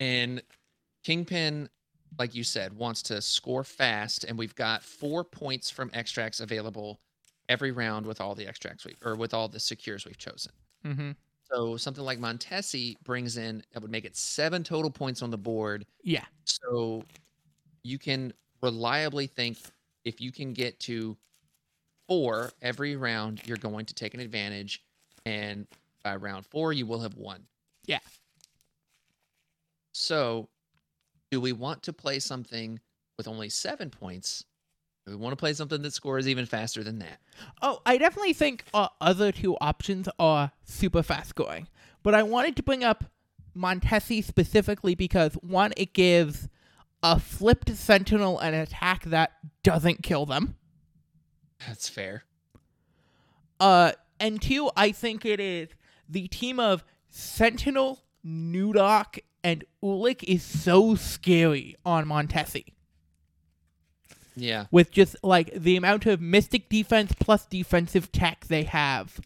And 0.00 0.42
Kingpin, 1.02 1.68
like 2.18 2.34
you 2.34 2.44
said, 2.44 2.74
wants 2.74 3.02
to 3.04 3.22
score 3.22 3.64
fast, 3.64 4.24
and 4.24 4.38
we've 4.38 4.54
got 4.54 4.82
four 4.82 5.24
points 5.24 5.70
from 5.70 5.90
extracts 5.94 6.40
available 6.40 7.00
every 7.48 7.72
round 7.72 8.06
with 8.06 8.20
all 8.20 8.34
the 8.34 8.46
extracts 8.46 8.84
we 8.84 8.94
or 9.02 9.16
with 9.16 9.34
all 9.34 9.48
the 9.48 9.60
secures 9.60 10.04
we've 10.04 10.18
chosen. 10.18 10.52
Mm-hmm. 10.84 11.12
So 11.52 11.76
something 11.76 12.04
like 12.04 12.18
Montesi 12.18 12.96
brings 13.04 13.36
in 13.36 13.62
that 13.72 13.82
would 13.82 13.90
make 13.90 14.04
it 14.04 14.16
seven 14.16 14.64
total 14.64 14.90
points 14.90 15.22
on 15.22 15.30
the 15.30 15.38
board. 15.38 15.86
Yeah. 16.02 16.24
So 16.44 17.04
you 17.82 17.98
can 17.98 18.32
reliably 18.64 19.26
think 19.26 19.58
if 20.04 20.20
you 20.20 20.32
can 20.32 20.54
get 20.54 20.80
to 20.80 21.16
four 22.08 22.50
every 22.62 22.96
round, 22.96 23.42
you're 23.46 23.56
going 23.56 23.86
to 23.86 23.94
take 23.94 24.14
an 24.14 24.20
advantage, 24.20 24.82
and 25.24 25.66
by 26.02 26.16
round 26.16 26.46
four, 26.46 26.72
you 26.72 26.86
will 26.86 27.00
have 27.00 27.14
won. 27.14 27.44
Yeah. 27.86 28.00
So, 29.92 30.48
do 31.30 31.40
we 31.40 31.52
want 31.52 31.82
to 31.84 31.92
play 31.92 32.18
something 32.18 32.80
with 33.16 33.28
only 33.28 33.48
seven 33.48 33.90
points? 33.90 34.44
Do 35.06 35.12
we 35.12 35.16
want 35.16 35.32
to 35.32 35.36
play 35.36 35.52
something 35.52 35.82
that 35.82 35.92
scores 35.92 36.26
even 36.26 36.46
faster 36.46 36.82
than 36.82 36.98
that? 37.00 37.20
Oh, 37.60 37.80
I 37.84 37.98
definitely 37.98 38.32
think 38.32 38.64
our 38.72 38.90
other 39.00 39.32
two 39.32 39.56
options 39.60 40.08
are 40.18 40.52
super 40.64 41.02
fast 41.02 41.34
going. 41.34 41.68
But 42.02 42.14
I 42.14 42.22
wanted 42.22 42.56
to 42.56 42.62
bring 42.62 42.82
up 42.82 43.04
Montesi 43.56 44.24
specifically 44.24 44.94
because 44.94 45.34
one, 45.34 45.72
it 45.76 45.92
gives 45.92 46.48
a 47.04 47.20
flipped 47.20 47.68
sentinel 47.76 48.38
an 48.40 48.54
attack 48.54 49.04
that 49.04 49.32
doesn't 49.62 50.02
kill 50.02 50.24
them. 50.24 50.56
That's 51.68 51.88
fair. 51.88 52.24
Uh, 53.60 53.92
and 54.18 54.40
two, 54.40 54.70
I 54.74 54.90
think 54.90 55.24
it 55.24 55.38
is 55.38 55.68
the 56.08 56.26
team 56.28 56.58
of 56.58 56.82
Sentinel, 57.10 58.02
New 58.24 58.72
Doc, 58.72 59.18
and 59.44 59.64
Ulik 59.82 60.24
is 60.24 60.42
so 60.42 60.94
scary 60.94 61.76
on 61.84 62.06
Montesi. 62.06 62.72
Yeah. 64.36 64.66
with 64.72 64.90
just 64.90 65.14
like 65.22 65.54
the 65.54 65.76
amount 65.76 66.06
of 66.06 66.20
mystic 66.20 66.68
defense 66.68 67.12
plus 67.20 67.46
defensive 67.46 68.10
tech 68.10 68.46
they 68.48 68.64
have 68.64 69.20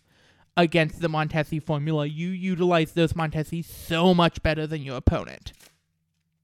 against 0.55 1.01
the 1.01 1.09
Montesi 1.09 1.63
formula, 1.63 2.05
you 2.05 2.29
utilize 2.29 2.93
those 2.93 3.15
Montesi 3.15 3.65
so 3.65 4.13
much 4.13 4.43
better 4.43 4.67
than 4.67 4.83
your 4.83 4.97
opponent. 4.97 5.55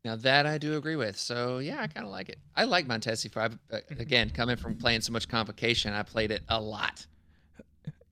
Now 0.05 0.17
that 0.17 0.47
I 0.47 0.59
do 0.59 0.77
agree 0.77 0.97
with. 0.97 1.19
So 1.19 1.59
yeah, 1.59 1.81
I 1.81 1.87
kind 1.87 2.05
of 2.05 2.13
like 2.13 2.29
it. 2.29 2.39
I 2.55 2.65
like 2.65 2.87
Montesi 2.87 3.31
for 3.31 3.41
uh, 3.41 3.49
again 3.99 4.31
coming 4.31 4.57
from 4.57 4.77
playing 4.77 5.01
so 5.01 5.13
much 5.13 5.29
convocation. 5.29 5.93
I 5.93 6.03
played 6.03 6.31
it 6.31 6.43
a 6.49 6.61
lot. 6.61 7.07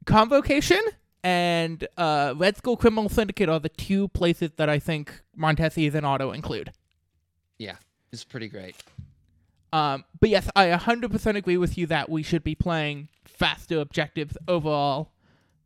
Convocation 0.07 0.81
and 1.23 1.87
uh, 1.97 2.35
Red 2.37 2.57
Skull 2.57 2.77
Criminal 2.77 3.09
Syndicate 3.09 3.49
are 3.49 3.61
the 3.61 3.69
two 3.69 4.09
places 4.09 4.53
that 4.57 4.69
I 4.69 4.79
think 4.79 5.23
Montesi 5.39 5.87
is 5.87 5.95
an 5.95 6.05
auto 6.05 6.33
include. 6.33 6.73
Yeah, 7.59 7.77
it's 8.13 8.25
pretty 8.25 8.49
great. 8.49 8.75
Um, 9.73 10.05
but 10.21 10.29
yes, 10.29 10.51
I 10.57 10.67
100% 10.69 11.37
agree 11.37 11.57
with 11.57 11.79
you 11.79 11.87
that 11.87 12.09
we 12.11 12.23
should 12.23 12.45
be 12.45 12.55
playing 12.55 13.09
faster 13.25 13.81
objectives 13.81 14.37
overall, 14.49 15.13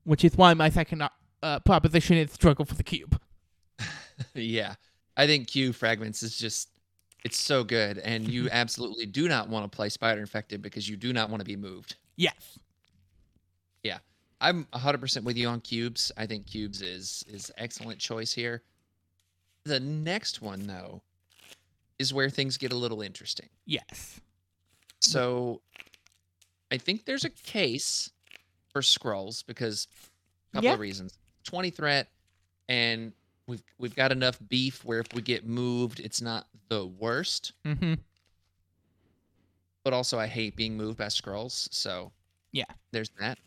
which 0.04 0.24
is 0.24 0.36
why 0.36 0.54
my 0.54 0.68
second 0.68 1.08
uh, 1.42 1.60
proposition 1.60 2.16
is 2.16 2.32
struggle 2.32 2.64
for 2.64 2.74
the 2.74 2.84
cube. 2.84 3.20
yeah, 4.34 4.74
I 5.16 5.26
think 5.26 5.48
Q 5.48 5.72
fragments 5.72 6.22
is 6.22 6.36
just 6.36 6.70
it's 7.24 7.38
so 7.38 7.64
good, 7.64 7.98
and 7.98 8.28
you 8.28 8.48
absolutely 8.52 9.06
do 9.06 9.28
not 9.28 9.48
want 9.48 9.70
to 9.70 9.74
play 9.74 9.88
Spider 9.88 10.20
Infected 10.20 10.62
because 10.62 10.88
you 10.88 10.96
do 10.96 11.12
not 11.12 11.30
want 11.30 11.40
to 11.40 11.44
be 11.46 11.56
moved. 11.56 11.96
Yes. 12.16 12.58
Yeah, 13.82 13.98
I'm 14.40 14.64
100% 14.72 15.22
with 15.24 15.36
you 15.36 15.48
on 15.48 15.60
cubes. 15.60 16.12
I 16.16 16.26
think 16.26 16.46
cubes 16.46 16.82
is 16.82 17.24
is 17.28 17.50
excellent 17.56 17.98
choice 17.98 18.32
here. 18.32 18.62
The 19.64 19.80
next 19.80 20.42
one 20.42 20.66
though 20.66 21.02
is 21.98 22.12
where 22.12 22.28
things 22.30 22.56
get 22.56 22.72
a 22.72 22.76
little 22.76 23.00
interesting. 23.00 23.48
Yes. 23.64 24.20
So 25.00 25.60
I 26.70 26.78
think 26.78 27.04
there's 27.04 27.24
a 27.24 27.30
case 27.30 28.10
for 28.72 28.82
scrolls 28.82 29.42
because 29.42 29.88
a 30.52 30.56
couple 30.56 30.68
Yeah. 30.68 30.74
of 30.74 30.80
reasons. 30.80 31.16
20 31.44 31.70
threat 31.70 32.08
and 32.68 33.12
we've 33.46 33.62
we've 33.78 33.94
got 33.96 34.12
enough 34.12 34.38
beef 34.48 34.84
where 34.84 35.00
if 35.00 35.06
we 35.14 35.22
get 35.22 35.46
moved 35.46 36.00
it's 36.00 36.20
not 36.20 36.46
the 36.68 36.86
worst, 36.86 37.52
Mm-hmm. 37.64 37.94
but 39.84 39.92
also 39.92 40.18
I 40.18 40.26
hate 40.26 40.56
being 40.56 40.76
moved 40.76 40.98
by 40.98 41.08
scrolls, 41.08 41.68
so 41.72 42.12
Yeah. 42.52 42.64
There's 42.92 43.10
that. 43.20 43.38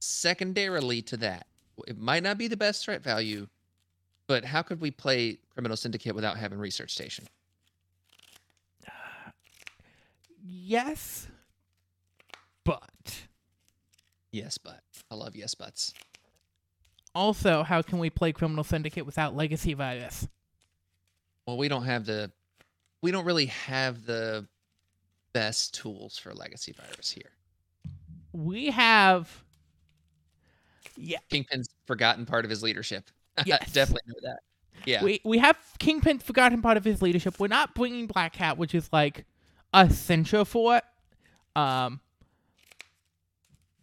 Secondarily 0.00 1.02
to 1.02 1.16
that, 1.18 1.46
it 1.86 1.98
might 1.98 2.22
not 2.22 2.38
be 2.38 2.46
the 2.48 2.56
best 2.56 2.84
threat 2.84 3.02
value, 3.02 3.46
but 4.26 4.44
how 4.44 4.62
could 4.62 4.80
we 4.80 4.90
play 4.90 5.38
Criminal 5.50 5.76
Syndicate 5.76 6.14
without 6.14 6.36
having 6.36 6.58
Research 6.58 6.92
Station? 6.92 7.26
Yes, 10.50 11.26
but 12.64 12.80
Yes, 14.30 14.56
but 14.58 14.80
I 15.10 15.14
love 15.14 15.34
yes 15.36 15.54
buts. 15.54 15.92
Also, 17.14 17.62
how 17.62 17.82
can 17.82 17.98
we 17.98 18.10
play 18.10 18.32
Criminal 18.32 18.64
Syndicate 18.64 19.06
without 19.06 19.34
Legacy 19.34 19.74
Virus? 19.74 20.28
Well, 21.46 21.56
we 21.56 21.68
don't 21.68 21.84
have 21.84 22.04
the 22.04 22.30
we 23.02 23.10
don't 23.10 23.24
really 23.24 23.46
have 23.46 24.04
the 24.04 24.46
best 25.32 25.74
tools 25.74 26.18
for 26.18 26.34
Legacy 26.34 26.72
Virus 26.72 27.10
here. 27.10 27.30
We 28.32 28.70
have. 28.70 29.44
Yeah, 30.96 31.18
Kingpin's 31.30 31.68
forgotten 31.86 32.26
part 32.26 32.44
of 32.44 32.50
his 32.50 32.62
leadership. 32.62 33.04
Yes. 33.46 33.70
Definitely 33.70 34.02
know 34.08 34.30
that. 34.30 34.40
Yeah. 34.84 35.04
we 35.04 35.20
we 35.24 35.38
have 35.38 35.56
Kingpin's 35.78 36.24
forgotten 36.24 36.60
part 36.60 36.76
of 36.76 36.84
his 36.84 37.00
leadership. 37.00 37.38
We're 37.38 37.46
not 37.46 37.72
bringing 37.72 38.08
Black 38.08 38.34
Hat, 38.34 38.58
which 38.58 38.74
is 38.74 38.88
like 38.92 39.24
essential 39.72 40.44
for 40.44 40.78
it. 40.78 40.84
Um, 41.54 42.00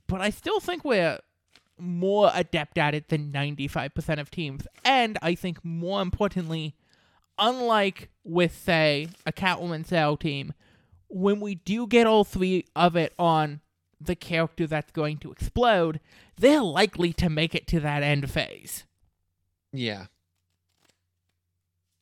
but 0.08 0.20
I 0.20 0.30
still 0.30 0.60
think 0.60 0.84
we're 0.84 1.20
more 1.78 2.32
adept 2.34 2.78
at 2.78 2.96
it 2.96 3.10
than 3.10 3.32
ninety 3.32 3.68
five 3.68 3.94
percent 3.94 4.20
of 4.20 4.32
teams, 4.32 4.68
and 4.84 5.18
I 5.22 5.36
think 5.36 5.64
more 5.64 6.02
importantly, 6.02 6.76
unlike 7.38 8.10
with 8.24 8.56
say 8.56 9.10
a 9.26 9.32
Catwoman 9.32 9.86
Cell 9.86 10.18
team, 10.18 10.54
when 11.08 11.40
we 11.40 11.56
do 11.56 11.88
get 11.88 12.08
all 12.08 12.24
three 12.24 12.66
of 12.76 12.96
it 12.96 13.14
on 13.20 13.62
the 14.00 14.16
character 14.16 14.68
that's 14.68 14.92
going 14.92 15.18
to 15.18 15.32
explode, 15.32 16.00
they're 16.38 16.62
likely 16.62 17.14
to 17.14 17.30
make 17.30 17.56
it 17.56 17.68
to 17.68 17.80
that 17.80 18.04
end 18.04 18.30
phase. 18.30 18.84
Yeah. 19.72 20.06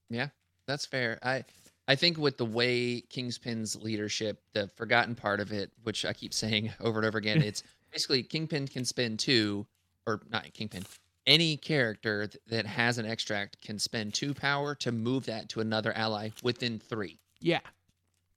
Yeah. 0.09 0.29
That's 0.67 0.85
fair. 0.85 1.19
I 1.23 1.43
I 1.87 1.95
think 1.95 2.17
with 2.17 2.37
the 2.37 2.45
way 2.45 3.01
Kingpin's 3.01 3.75
leadership, 3.75 4.41
the 4.53 4.69
forgotten 4.75 5.15
part 5.15 5.39
of 5.39 5.51
it, 5.51 5.71
which 5.83 6.05
I 6.05 6.13
keep 6.13 6.33
saying 6.33 6.71
over 6.79 6.99
and 6.99 7.05
over 7.05 7.17
again, 7.17 7.41
it's 7.43 7.63
basically 7.93 8.23
Kingpin 8.23 8.67
can 8.67 8.83
spend 8.85 9.19
two, 9.19 9.65
or 10.05 10.21
not 10.29 10.51
Kingpin. 10.53 10.83
Any 11.25 11.55
character 11.55 12.27
th- 12.27 12.43
that 12.47 12.65
has 12.65 12.97
an 12.97 13.05
extract 13.05 13.61
can 13.61 13.79
spend 13.79 14.13
two 14.13 14.33
power 14.33 14.75
to 14.75 14.91
move 14.91 15.25
that 15.27 15.47
to 15.49 15.61
another 15.61 15.93
ally 15.95 16.29
within 16.43 16.79
three. 16.79 17.19
Yeah. 17.39 17.61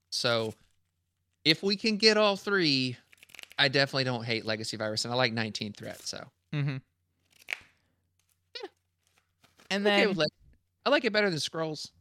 So 0.09 0.53
if 1.43 1.61
we 1.63 1.75
can 1.75 1.97
get 1.97 2.15
all 2.15 2.37
three, 2.37 2.95
I 3.59 3.67
definitely 3.67 4.05
don't 4.05 4.23
hate 4.23 4.45
Legacy 4.45 4.77
Virus, 4.77 5.03
and 5.03 5.13
I 5.13 5.17
like 5.17 5.33
19 5.33 5.73
Threat. 5.73 6.01
So 6.07 6.25
Mm-hmm. 6.53 6.77
And 9.69 9.85
okay 9.85 10.05
then 10.05 10.13
Leg- 10.15 10.29
I 10.85 10.89
like 10.89 11.03
it 11.03 11.11
better 11.11 11.29
than 11.29 11.39
Scrolls, 11.39 11.91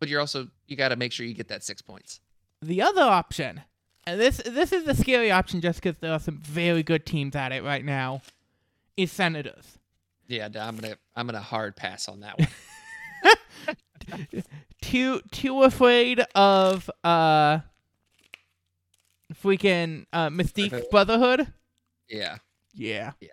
but 0.00 0.08
you're 0.08 0.20
also 0.20 0.48
you 0.66 0.76
got 0.76 0.88
to 0.88 0.96
make 0.96 1.12
sure 1.12 1.26
you 1.26 1.34
get 1.34 1.48
that 1.48 1.62
six 1.62 1.82
points. 1.82 2.20
the 2.62 2.80
other 2.80 3.02
option, 3.02 3.60
and 4.06 4.20
this 4.20 4.38
this 4.44 4.72
is 4.72 4.84
the 4.84 4.94
scary 4.94 5.30
option 5.30 5.60
just 5.60 5.82
because 5.82 5.98
there 5.98 6.12
are 6.12 6.20
some 6.20 6.38
very 6.38 6.82
good 6.82 7.06
teams 7.06 7.34
at 7.36 7.52
it 7.52 7.62
right 7.62 7.84
now, 7.84 8.22
is 8.96 9.12
Senators. 9.12 9.78
Yeah, 10.28 10.46
I'm 10.46 10.76
gonna 10.76 10.96
I'm 11.16 11.26
gonna 11.26 11.40
hard 11.40 11.76
pass 11.76 12.08
on 12.08 12.20
that 12.20 12.38
one. 12.38 12.48
Too 14.82 15.20
too 15.32 15.62
afraid 15.62 16.20
of 16.34 16.90
uh 17.02 17.60
freaking 19.42 20.06
uh 20.12 20.28
Mystique 20.28 20.90
Brotherhood. 20.90 20.90
Brotherhood. 20.90 21.52
yeah. 22.74 23.12
Yeah. 23.20 23.28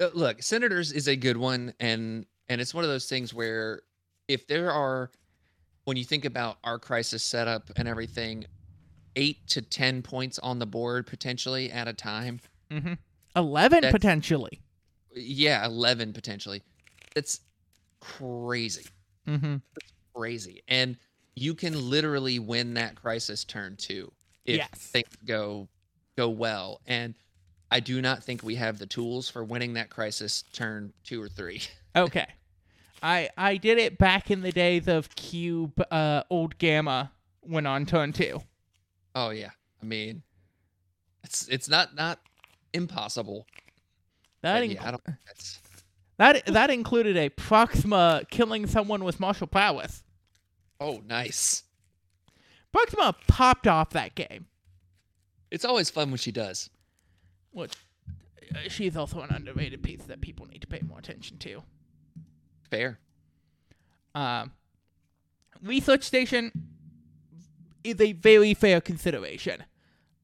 Uh, 0.00 0.10
look, 0.14 0.42
Senators 0.42 0.92
is 0.92 1.08
a 1.08 1.16
good 1.16 1.36
one, 1.36 1.72
and 1.80 2.26
and 2.48 2.60
it's 2.60 2.74
one 2.74 2.84
of 2.84 2.90
those 2.90 3.08
things 3.08 3.32
where 3.32 3.82
if 4.28 4.46
there 4.46 4.70
are, 4.70 5.10
when 5.84 5.96
you 5.96 6.04
think 6.04 6.24
about 6.24 6.58
our 6.64 6.78
crisis 6.78 7.22
setup 7.22 7.70
and 7.76 7.88
everything, 7.88 8.44
eight 9.16 9.46
to 9.48 9.62
ten 9.62 10.02
points 10.02 10.38
on 10.40 10.58
the 10.58 10.66
board 10.66 11.06
potentially 11.06 11.70
at 11.70 11.88
a 11.88 11.92
time. 11.92 12.40
Mm-hmm. 12.70 12.94
Eleven 13.36 13.80
That's- 13.82 13.92
potentially. 13.92 14.60
Yeah, 15.14 15.64
eleven 15.64 16.12
potentially. 16.12 16.62
That's 17.14 17.40
crazy, 18.00 18.86
Mm-hmm. 19.28 19.56
crazy, 20.14 20.62
and 20.68 20.96
you 21.36 21.54
can 21.54 21.88
literally 21.90 22.38
win 22.38 22.74
that 22.74 22.94
crisis 22.96 23.44
turn 23.44 23.76
too 23.76 24.12
if 24.44 24.56
Yes. 24.58 24.68
things 24.72 25.08
go 25.24 25.68
go 26.16 26.28
well. 26.28 26.80
And 26.86 27.14
I 27.70 27.80
do 27.80 28.00
not 28.02 28.22
think 28.22 28.42
we 28.42 28.54
have 28.56 28.78
the 28.78 28.86
tools 28.86 29.28
for 29.28 29.42
winning 29.42 29.74
that 29.74 29.90
crisis 29.90 30.44
turn 30.52 30.92
two 31.04 31.20
or 31.22 31.28
three. 31.28 31.62
Okay. 31.96 32.26
I 33.04 33.30
I 33.38 33.56
did 33.56 33.78
it 33.78 33.98
back 33.98 34.28
in 34.28 34.40
the 34.40 34.50
days 34.50 34.88
of 34.88 35.14
Cube 35.14 35.80
uh 35.92 36.24
old 36.28 36.58
Gamma 36.58 37.12
went 37.42 37.68
on 37.68 37.86
turn 37.86 38.12
two. 38.12 38.42
Oh 39.14 39.30
yeah. 39.30 39.50
I 39.82 39.86
mean, 39.86 40.22
it's 41.22 41.48
it's 41.48 41.68
not 41.68 41.94
not 41.94 42.20
impossible. 42.72 43.46
That 44.42 44.62
inc- 44.62 44.74
yeah, 44.74 44.88
I 44.88 44.90
don't. 44.90 45.02
That's 45.26 45.58
that 46.18 46.46
that 46.46 46.70
included 46.70 47.16
a 47.16 47.28
Proxima 47.28 48.24
killing 48.30 48.66
someone 48.66 49.04
with 49.04 49.20
martial 49.20 49.46
prowess. 49.46 50.02
oh 50.80 51.02
nice. 51.06 51.64
Proxima 52.72 53.14
popped 53.28 53.66
off 53.66 53.90
that 53.90 54.14
game. 54.14 54.46
It's 55.50 55.64
always 55.64 55.90
fun 55.90 56.10
when 56.10 56.18
she 56.18 56.32
does. 56.32 56.70
Which 57.52 57.74
uh, 58.54 58.68
she's 58.68 58.96
also 58.96 59.20
an 59.20 59.30
underrated 59.30 59.82
piece 59.82 60.02
that 60.04 60.20
people 60.20 60.46
need 60.46 60.60
to 60.62 60.66
pay 60.66 60.80
more 60.86 60.98
attention 60.98 61.38
to. 61.38 61.62
Fair. 62.70 62.98
Um, 64.14 64.52
research 65.62 66.02
station 66.02 66.73
is 67.84 68.00
a 68.00 68.12
very 68.12 68.54
fair 68.54 68.80
consideration. 68.80 69.64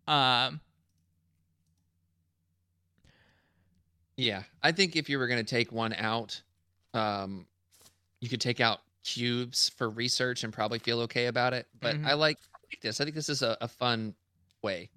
Um, 0.08 0.60
Yeah, 4.16 4.42
I 4.62 4.72
think 4.72 4.96
if 4.96 5.08
you 5.08 5.18
were 5.18 5.26
going 5.26 5.42
to 5.42 5.48
take 5.50 5.72
one 5.72 5.94
out, 5.94 6.42
um, 6.92 7.46
you 8.20 8.28
could 8.28 8.40
take 8.40 8.60
out 8.60 8.80
cubes 9.02 9.70
for 9.70 9.88
research 9.88 10.44
and 10.44 10.52
probably 10.52 10.78
feel 10.78 11.00
okay 11.00 11.26
about 11.26 11.54
it. 11.54 11.66
But 11.80 11.96
Mhm. 11.96 12.06
I 12.06 12.12
like, 12.14 12.36
I 12.54 12.58
like 12.70 12.80
this. 12.82 13.00
I 13.00 13.04
think 13.04 13.16
this 13.16 13.30
is 13.30 13.40
a, 13.40 13.56
a 13.62 13.68
fun 13.68 14.14
way. 14.62 14.90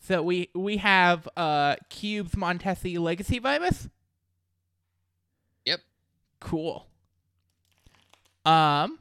so 0.00 0.22
we 0.22 0.48
we 0.54 0.78
have 0.78 1.28
uh 1.36 1.76
Cube's 1.90 2.32
Montesi 2.32 2.98
Legacy 2.98 3.38
Virus. 3.40 3.88
Yep. 5.66 5.80
Cool. 6.40 6.86
Um. 8.46 8.98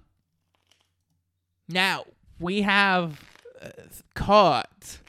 Now 1.69 2.03
we 2.39 2.61
have 2.61 3.19
uh, 3.61 3.69
cards, 4.13 4.99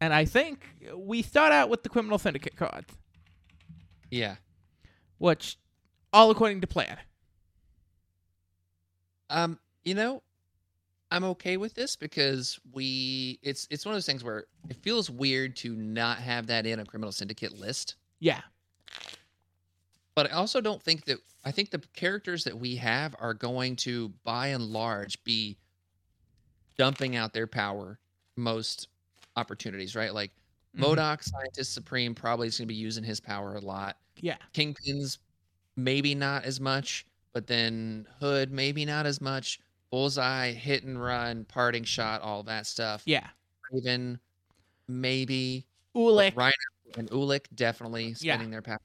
and 0.00 0.12
I 0.14 0.24
think 0.24 0.64
we 0.94 1.22
start 1.22 1.52
out 1.52 1.68
with 1.68 1.82
the 1.82 1.88
Criminal 1.88 2.18
Syndicate 2.18 2.56
cards, 2.56 2.92
Yeah. 4.10 4.36
which 5.18 5.56
all 6.12 6.30
according 6.30 6.60
to 6.62 6.66
plan. 6.66 6.96
Um, 9.30 9.58
you 9.84 9.94
know, 9.94 10.22
I'm 11.10 11.24
okay 11.24 11.56
with 11.56 11.74
this 11.74 11.96
because 11.96 12.58
we 12.72 13.38
it's 13.42 13.66
it's 13.70 13.84
one 13.84 13.92
of 13.94 13.96
those 13.96 14.06
things 14.06 14.24
where 14.24 14.44
it 14.68 14.76
feels 14.82 15.10
weird 15.10 15.56
to 15.56 15.74
not 15.74 16.18
have 16.18 16.46
that 16.48 16.66
in 16.66 16.80
a 16.80 16.84
criminal 16.84 17.12
syndicate 17.12 17.58
list. 17.58 17.96
Yeah. 18.20 18.40
But 20.14 20.30
I 20.32 20.34
also 20.34 20.60
don't 20.60 20.82
think 20.82 21.04
that 21.06 21.18
I 21.44 21.50
think 21.50 21.70
the 21.70 21.82
characters 21.94 22.44
that 22.44 22.58
we 22.58 22.76
have 22.76 23.14
are 23.20 23.34
going 23.34 23.76
to 23.76 24.08
by 24.24 24.48
and 24.48 24.64
large 24.64 25.22
be 25.24 25.56
dumping 26.78 27.16
out 27.16 27.32
their 27.34 27.46
power 27.46 27.98
most 28.36 28.88
opportunities, 29.36 29.96
right? 29.96 30.14
Like 30.14 30.32
Mhm. 30.76 30.82
MODOK, 30.82 31.22
Scientist 31.24 31.72
Supreme, 31.74 32.14
probably 32.14 32.48
is 32.48 32.58
going 32.58 32.66
to 32.68 32.72
be 32.72 32.76
using 32.78 33.04
his 33.04 33.20
power 33.20 33.56
a 33.56 33.60
lot. 33.60 33.98
Yeah. 34.20 34.38
Kingpins, 34.54 35.18
maybe 35.76 36.14
not 36.14 36.44
as 36.44 36.60
much, 36.60 37.06
but 37.32 37.46
then 37.46 38.06
Hood, 38.20 38.50
maybe 38.52 38.84
not 38.84 39.06
as 39.06 39.20
much. 39.20 39.60
Bullseye, 39.90 40.52
hit 40.52 40.84
and 40.84 41.00
run, 41.02 41.44
parting 41.46 41.84
shot, 41.84 42.20
all 42.22 42.42
that 42.44 42.66
stuff. 42.66 43.02
Yeah. 43.06 43.30
Kraven, 43.72 44.20
maybe. 44.88 45.66
Ulik. 45.96 46.36
Rhino 46.36 46.52
and 46.96 47.10
Ulik 47.10 47.46
definitely 47.54 48.14
Yeah. 48.20 48.34
spending 48.34 48.50
their 48.50 48.62
power. 48.62 48.78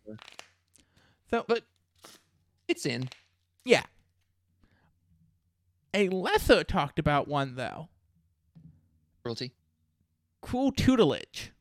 So 1.30 1.46
But 1.48 1.66
it's 2.68 2.86
in. 2.86 3.10
yeah. 3.66 3.84
A 5.94 6.10
lesser 6.10 6.64
talked 6.64 7.00
about 7.00 7.28
one 7.28 7.56
though. 7.56 7.90
Cruelty. 9.22 9.54
Cruel 10.42 10.72
tutelage. 10.72 11.52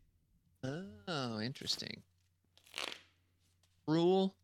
Oh, 0.65 1.41
interesting. 1.41 2.03
Cruel 3.87 4.35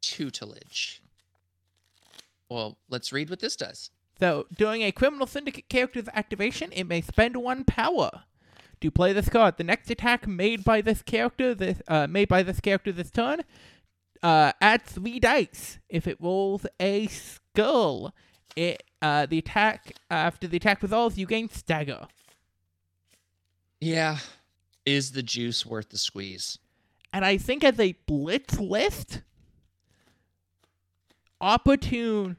tutelage. 0.00 1.02
Well, 2.48 2.78
let's 2.88 3.12
read 3.12 3.30
what 3.30 3.40
this 3.40 3.56
does. 3.56 3.90
So, 4.18 4.46
during 4.56 4.82
a 4.82 4.92
criminal 4.92 5.26
syndicate 5.26 5.68
character's 5.68 6.08
activation, 6.14 6.72
it 6.72 6.84
may 6.84 7.00
spend 7.00 7.36
one 7.36 7.64
power. 7.64 8.24
To 8.82 8.90
play 8.90 9.14
this 9.14 9.30
card, 9.30 9.56
the 9.56 9.64
next 9.64 9.90
attack 9.90 10.26
made 10.26 10.62
by 10.62 10.82
this 10.82 11.02
character, 11.02 11.54
this 11.54 11.80
uh, 11.88 12.06
made 12.06 12.28
by 12.28 12.42
this 12.42 12.60
character 12.60 12.92
this 12.92 13.10
turn, 13.10 13.40
uh, 14.22 14.52
add 14.60 14.82
three 14.82 15.18
dice. 15.18 15.78
If 15.88 16.06
it 16.06 16.20
rolls 16.20 16.66
a 16.78 17.06
skull, 17.06 18.14
it 18.56 18.82
uh, 19.02 19.26
the 19.26 19.38
attack 19.38 19.94
after 20.10 20.48
the 20.48 20.56
attack 20.56 20.82
with 20.82 20.90
resolves, 20.90 21.18
you 21.18 21.26
gain 21.26 21.48
stagger. 21.48 22.08
Yeah. 23.80 24.18
Is 24.84 25.12
the 25.12 25.22
juice 25.22 25.66
worth 25.66 25.90
the 25.90 25.98
squeeze? 25.98 26.58
And 27.12 27.24
I 27.24 27.36
think 27.36 27.64
as 27.64 27.78
a 27.78 27.96
blitz 28.06 28.58
list, 28.58 29.22
opportune. 31.40 32.36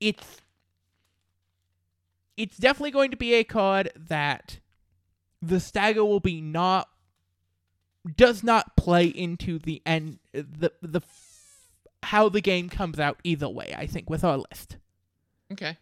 It's 0.00 0.40
it's 2.36 2.56
definitely 2.56 2.92
going 2.92 3.10
to 3.10 3.16
be 3.16 3.34
a 3.34 3.44
card 3.44 3.90
that 3.96 4.60
the 5.42 5.58
stagger 5.58 6.04
will 6.04 6.20
be 6.20 6.40
not 6.40 6.88
does 8.16 8.44
not 8.44 8.76
play 8.76 9.06
into 9.06 9.58
the 9.58 9.82
end 9.84 10.20
the 10.32 10.72
the 10.80 11.00
how 12.02 12.28
the 12.28 12.40
game 12.40 12.68
comes 12.68 12.98
out 12.98 13.18
either 13.24 13.48
way. 13.48 13.74
I 13.76 13.86
think 13.86 14.08
with 14.08 14.24
our 14.24 14.38
list 14.38 14.76
Okay. 15.52 15.76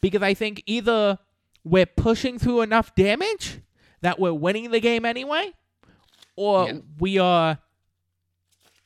because 0.00 0.22
I 0.22 0.34
think 0.34 0.62
either 0.66 1.18
we're 1.64 1.86
pushing 1.86 2.38
through 2.38 2.62
enough 2.62 2.94
damage 2.94 3.60
that 4.00 4.18
we're 4.18 4.32
winning 4.32 4.70
the 4.70 4.80
game 4.80 5.04
anyway, 5.04 5.52
or 6.36 6.66
Yeah. 6.66 6.78
we 6.98 7.18
are 7.18 7.58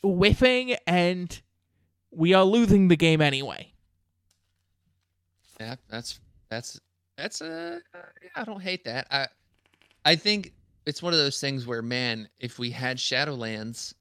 whiffing 0.03 0.75
and 0.87 1.41
we 2.11 2.35
are 2.35 2.45
losing 2.45 2.89
the 2.89 2.97
game 2.97 3.21
anyway. 3.21 3.73
Yeah, 5.61 5.77
that's 5.89 6.19
that's 6.49 6.81
that's 7.17 7.41
uh 7.41 7.79
yeah, 7.95 8.01
I 8.35 8.45
don't 8.45 8.61
hate 8.61 8.85
that. 8.85 9.07
I 9.11 9.29
I 10.05 10.17
think 10.17 10.53
it's 10.87 11.03
one 11.03 11.13
of 11.13 11.19
those 11.19 11.41
things 11.41 11.67
where 11.67 11.83
man, 11.83 12.29
if 12.41 12.59
we 12.59 12.71
had 12.71 12.97
Shadowlands, 12.97 13.95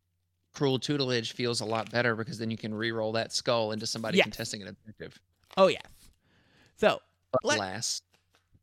cruel 0.53 0.79
tutelage 0.79 1.33
feels 1.33 1.61
a 1.61 1.65
lot 1.65 1.89
better 1.91 2.15
because 2.15 2.37
then 2.37 2.51
you 2.51 2.57
can 2.57 2.73
re-roll 2.73 3.11
that 3.13 3.31
skull 3.33 3.71
into 3.71 3.85
somebody 3.87 4.17
Yes. 4.17 4.25
contesting 4.25 4.61
an 4.61 4.67
objective. 4.67 5.17
Oh 5.57 5.67
yes. 5.67 5.81
So 6.77 7.01
But 7.31 7.45
Let- 7.45 7.59
last, 7.59 8.03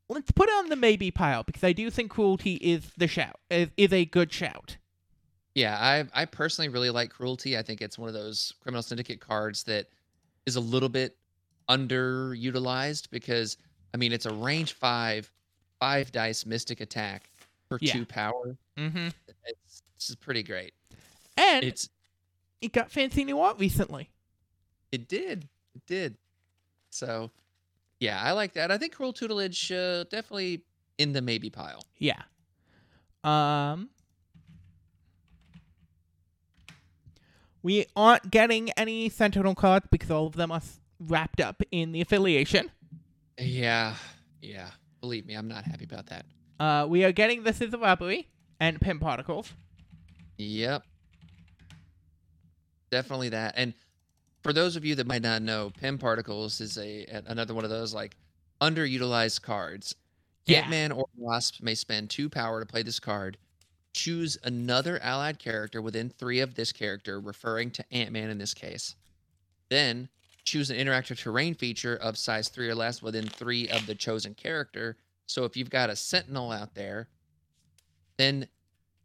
let's 0.09 0.31
put 0.32 0.48
it 0.48 0.52
on 0.52 0.69
the 0.69 0.77
maybe 0.77 1.10
pile 1.10 1.43
because 1.43 1.65
I 1.65 1.73
do 1.73 1.90
think 1.90 2.10
cruelty 2.10 2.55
is 2.55 2.90
the 2.97 3.09
shout 3.09 3.39
is, 3.51 3.69
is 3.77 3.93
a 3.93 4.05
good 4.05 4.32
shout. 4.32 4.77
yeah, 5.55 5.77
I 5.78 6.05
I 6.23 6.24
personally 6.27 6.69
really 6.69 6.90
like 6.90 7.10
cruelty. 7.10 7.56
I 7.59 7.62
think 7.62 7.81
it's 7.82 7.98
one 7.98 8.09
of 8.09 8.15
those 8.15 8.52
criminal 8.60 8.82
syndicate 8.82 9.20
cards 9.20 9.62
that 9.65 9.86
is 10.47 10.56
a 10.56 10.60
little 10.60 10.89
bit 10.89 11.16
underutilized 11.69 13.10
because 13.10 13.56
I 13.94 13.97
mean 13.97 14.12
it's 14.12 14.27
a 14.27 14.32
range 14.35 14.73
five, 14.74 15.31
five 15.81 16.12
dice 16.12 16.44
mystic 16.47 16.81
attack 16.81 17.31
for 17.69 17.78
Yeah. 17.81 17.93
two 17.94 18.06
power. 18.06 18.56
Mm-hmm. 18.77 19.09
It's, 19.47 19.82
it's 19.97 20.15
pretty 20.16 20.43
great. 20.43 20.73
And 21.39 21.65
It's 21.65 21.89
it 22.60 22.73
got 22.73 22.90
fancy 22.90 23.24
new 23.24 23.40
art 23.40 23.59
recently. 23.59 24.10
It 24.90 25.09
did. 25.09 25.48
It 25.74 25.86
did. 25.86 26.16
So, 26.90 27.31
yeah, 28.01 28.20
I 28.23 28.32
like 28.32 28.55
that. 28.55 28.70
I 28.70 28.78
think 28.78 28.94
cruel 28.94 29.12
tutelage 29.12 29.70
uh, 29.70 30.05
definitely 30.05 30.62
in 30.97 31.12
the 31.12 31.23
maybe 31.23 31.51
pile. 31.51 31.85
Yeah. 31.98 32.23
Um. 33.24 33.90
We 37.62 37.86
aren't 37.97 38.31
getting 38.31 38.70
any 38.70 39.09
Sentinel 39.09 39.55
cards 39.55 39.86
because 39.90 40.10
all 40.10 40.27
of 40.27 40.35
them 40.35 40.51
are 40.51 40.62
wrapped 41.01 41.40
up 41.40 41.60
in 41.70 41.93
the 41.93 42.01
affiliation. 42.01 42.70
Yeah, 43.36 43.94
yeah. 44.40 44.70
Believe 45.01 45.27
me, 45.27 45.35
I'm 45.35 45.48
not 45.48 45.65
happy 45.65 45.85
about 45.85 46.06
that. 46.06 46.24
Uh, 46.59 46.86
we 46.89 47.05
are 47.05 47.12
getting 47.12 47.43
This 47.43 47.60
is 47.60 47.74
a 47.74 47.78
Robbery 47.78 48.28
and 48.59 48.81
Pim 48.81 48.98
Particles. 49.01 49.52
Yep. 50.39 50.85
Definitely 52.90 53.31
that. 53.31 53.55
And 53.56 53.74
for 54.43 54.52
those 54.52 54.77
of 54.77 54.85
you 54.85 54.94
that 54.97 55.06
might 55.06 55.23
not 55.23 55.43
know, 55.43 55.70
Pim 55.78 55.98
Particles 55.98 56.60
is 56.60 56.78
a 56.78 57.06
another 57.27 57.55
one 57.55 57.65
of 57.65 57.70
those 57.70 57.93
like 57.93 58.16
underutilized 58.60 59.43
cards. 59.43 59.94
Yeah. 60.47 60.60
Ant-Man 60.60 60.93
or 60.93 61.06
Wasp 61.16 61.60
may 61.60 61.74
spend 61.74 62.09
two 62.09 62.31
power 62.31 62.60
to 62.60 62.66
play 62.66 62.82
this 62.82 63.01
card. 63.01 63.36
Choose 63.93 64.39
another 64.44 64.98
allied 65.02 65.39
character 65.39 65.82
within 65.82 66.09
three 66.09 66.40
of 66.40 66.55
this 66.55 66.73
character, 66.73 67.20
referring 67.20 67.70
to 67.73 67.85
Ant-Man 67.93 68.31
in 68.31 68.39
this 68.39 68.55
case. 68.55 68.94
Then 69.69 70.09
choose 70.44 70.70
an 70.70 70.78
interactive 70.78 71.19
terrain 71.19 71.55
feature 71.55 71.97
of 71.97 72.16
size 72.16 72.48
three 72.48 72.69
or 72.69 72.74
less 72.74 73.02
within 73.02 73.28
three 73.28 73.69
of 73.69 73.86
the 73.86 73.94
chosen 73.94 74.35
character. 74.35 74.97
So 75.27 75.44
if 75.44 75.56
you've 75.56 75.69
got 75.69 75.90
a 75.90 75.97
Sentinel 75.97 76.51
out 76.51 76.74
there, 76.74 77.09
then 78.16 78.48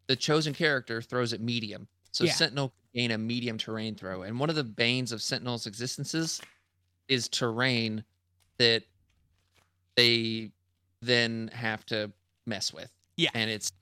the 0.06 0.16
chosen 0.16 0.54
character 0.54 1.02
throws 1.02 1.34
it 1.34 1.42
medium. 1.42 1.86
So 2.12 2.24
Yeah. 2.24 2.32
Sentinel 2.32 2.72
gain 2.94 3.10
a 3.10 3.18
medium 3.18 3.58
terrain 3.58 3.94
throw. 3.94 4.22
And 4.22 4.38
one 4.38 4.50
of 4.50 4.56
the 4.56 4.64
banes 4.64 5.12
of 5.12 5.20
Sentinel's 5.22 5.66
existences 5.66 6.40
is 7.08 7.28
terrain 7.28 8.04
that 8.58 8.84
they 9.96 10.52
then 11.02 11.50
have 11.52 11.84
to 11.86 12.12
mess 12.46 12.72
with. 12.72 12.90
Yeah. 13.16 13.30
And 13.34 13.50
it's 13.50 13.72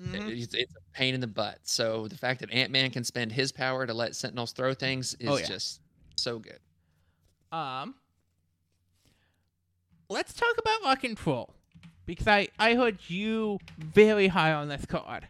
Mhm. 0.00 0.28
it's, 0.42 0.54
it's 0.54 0.72
a 0.74 0.80
pain 0.92 1.14
in 1.14 1.20
the 1.20 1.26
butt. 1.26 1.58
So 1.62 2.08
the 2.08 2.16
fact 2.16 2.40
that 2.40 2.50
Ant 2.50 2.70
Man 2.70 2.90
can 2.90 3.04
spend 3.04 3.32
his 3.32 3.52
power 3.52 3.86
to 3.86 3.92
let 3.94 4.16
Sentinels 4.16 4.52
throw 4.52 4.72
things 4.74 5.14
is 5.14 5.28
Oh, 5.28 5.36
yeah. 5.36 5.46
just 5.46 5.80
so 6.16 6.38
good. 6.38 6.58
Um, 7.52 7.94
let's 10.08 10.32
talk 10.32 10.56
about 10.58 10.82
Rock 10.84 11.04
and 11.04 11.16
Control 11.16 11.54
because 12.06 12.26
I 12.26 12.48
I 12.58 12.74
heard 12.74 12.98
you 13.08 13.58
very 13.78 14.28
high 14.28 14.52
on 14.52 14.68
this 14.68 14.86
card, 14.86 15.28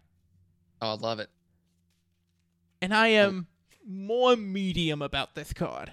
Oh, 0.82 0.90
I 0.92 0.94
love 0.94 1.18
it. 1.18 1.30
And 2.82 2.94
I 2.94 3.08
am 3.08 3.46
more 3.86 4.36
medium 4.36 5.02
about 5.02 5.34
this 5.34 5.52
card. 5.52 5.92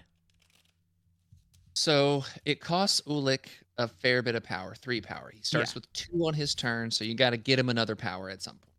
So 1.73 2.23
it 2.45 2.59
costs 2.59 3.01
Ulik 3.07 3.47
a 3.77 3.88
fair 3.88 4.23
bit 4.23 4.35
of 4.35 4.43
power, 4.43 4.73
three 4.76 4.99
power. 5.01 5.30
He 5.31 5.41
starts 5.43 5.72
Yeah. 5.72 5.76
with 5.76 5.93
two 5.93 6.26
on 6.26 6.34
his 6.34 6.55
turn, 6.55 6.89
so 6.89 7.03
you 7.03 7.14
got 7.14 7.30
to 7.31 7.38
get 7.38 7.59
him 7.59 7.69
another 7.69 7.95
power 7.95 8.30
at 8.30 8.41
some 8.41 8.57
point. 8.57 8.73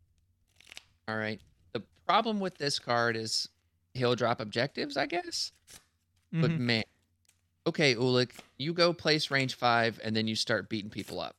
All 1.07 1.17
right. 1.17 1.41
The 1.73 1.81
problem 2.05 2.39
with 2.39 2.57
this 2.57 2.77
card 2.77 3.15
is 3.15 3.47
he'll 3.93 4.15
drop 4.15 4.41
objectives, 4.41 4.97
I 4.97 5.05
guess. 5.05 5.53
But 6.31 6.51
Mhm. 6.51 6.59
man, 6.59 6.83
okay, 7.65 7.95
Ulik, 7.95 8.39
you 8.57 8.73
go 8.73 8.93
place 8.93 9.31
range 9.31 9.55
five, 9.55 9.99
and 10.03 10.15
then 10.15 10.27
you 10.27 10.35
start 10.35 10.69
beating 10.69 10.91
people 10.91 11.19
up. 11.19 11.38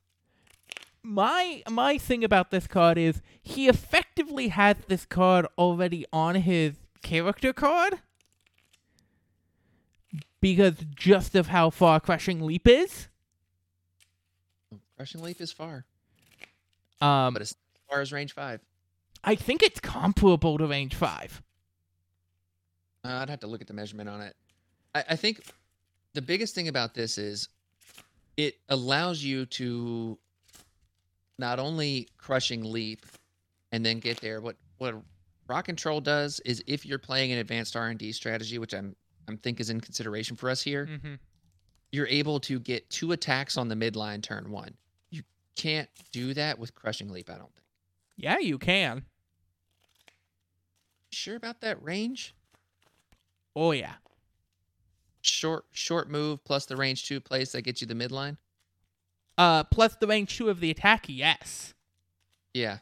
My 1.02 1.62
my 1.70 1.96
thing 1.98 2.22
about 2.24 2.50
this 2.50 2.66
card 2.66 2.98
is 2.98 3.20
he 3.42 3.68
effectively 3.68 4.48
has 4.48 4.76
this 4.88 5.04
card 5.06 5.46
already 5.56 6.04
on 6.12 6.34
his 6.36 6.74
character 7.02 7.52
card 7.52 7.94
because 10.40 10.74
just 10.94 11.34
of 11.34 11.48
how 11.48 11.70
far 11.70 12.00
Crushing 12.00 12.40
Leap 12.42 12.66
is. 12.66 13.08
Crushing 14.96 15.22
Leap 15.22 15.40
is 15.40 15.52
far, 15.52 15.84
Um, 17.00 17.32
but 17.32 17.42
as 17.42 17.56
far 17.88 18.00
as 18.00 18.12
range 18.12 18.32
five, 18.34 18.60
I 19.24 19.34
think 19.34 19.62
it's 19.62 19.80
comparable 19.80 20.58
to 20.58 20.66
Range 20.66 20.94
Five. 20.94 21.42
uh, 23.04 23.08
I'd 23.08 23.30
have 23.30 23.40
to 23.40 23.46
look 23.46 23.60
at 23.62 23.66
the 23.66 23.72
measurement 23.74 24.08
on 24.08 24.20
it. 24.20 24.36
I, 24.94 25.04
I 25.10 25.16
think 25.16 25.42
the 26.12 26.22
biggest 26.22 26.54
thing 26.54 26.68
about 26.68 26.94
this 26.94 27.16
is 27.18 27.48
it 28.36 28.56
allows 28.68 29.22
you 29.22 29.46
to 29.46 30.18
not 31.40 31.58
only 31.58 32.06
crushing 32.18 32.62
leap 32.62 33.04
and 33.72 33.84
then 33.84 33.98
get 33.98 34.20
there. 34.20 34.40
What 34.40 34.56
what 34.78 34.94
rock 35.48 35.64
control 35.64 36.00
does 36.00 36.40
is 36.44 36.62
if 36.68 36.86
you're 36.86 36.98
playing 36.98 37.32
an 37.32 37.38
advanced 37.38 37.74
R 37.74 37.88
and 37.88 37.98
D 37.98 38.12
strategy, 38.12 38.58
which 38.58 38.72
I'm 38.74 38.94
I'm 39.26 39.36
think 39.38 39.58
is 39.58 39.70
in 39.70 39.80
consideration 39.80 40.36
for 40.36 40.48
us 40.50 40.62
here, 40.62 40.86
Mm-hmm. 40.86 41.14
you're 41.92 42.06
able 42.06 42.38
to 42.40 42.60
get 42.60 42.88
two 42.90 43.12
attacks 43.12 43.56
on 43.56 43.68
the 43.68 43.74
midline 43.74 44.22
turn 44.22 44.50
one. 44.50 44.74
You 45.10 45.22
can't 45.56 45.88
do 46.12 46.34
that 46.34 46.58
with 46.58 46.74
crushing 46.74 47.08
leap. 47.10 47.28
I 47.30 47.34
don't 47.34 47.52
think. 47.54 47.66
Yeah, 48.16 48.38
you 48.38 48.58
can. 48.58 49.02
Sure 51.10 51.36
about 51.36 51.60
that 51.62 51.82
range? 51.82 52.34
Oh 53.56 53.72
yeah. 53.72 53.94
Short 55.22 55.64
short 55.72 56.08
move 56.10 56.42
plus 56.44 56.66
the 56.66 56.76
range 56.76 57.06
two 57.06 57.20
place 57.20 57.52
that 57.52 57.62
gets 57.62 57.80
you 57.80 57.86
the 57.86 57.94
midline. 57.94 58.36
Uh, 59.40 59.64
plus 59.64 59.96
the 59.96 60.06
range 60.06 60.36
two 60.36 60.50
of 60.50 60.60
the 60.60 60.70
attack. 60.70 61.06
Yes. 61.08 61.72
Yeah. 62.52 62.78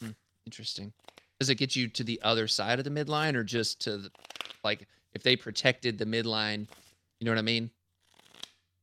Hmm, 0.00 0.10
Interesting. 0.46 0.92
Does 1.40 1.50
it 1.50 1.56
get 1.56 1.74
you 1.74 1.88
to 1.88 2.04
the 2.04 2.20
other 2.22 2.46
side 2.46 2.78
of 2.78 2.84
the 2.84 2.90
midline 2.90 3.34
or 3.34 3.42
just 3.42 3.80
to 3.80 3.98
the, 3.98 4.10
like 4.62 4.86
if 5.12 5.22
they 5.24 5.34
protected 5.34 5.98
the 5.98 6.04
midline, 6.06 6.68
you 7.18 7.24
know 7.24 7.32
what 7.32 7.38
I 7.38 7.42
mean? 7.42 7.70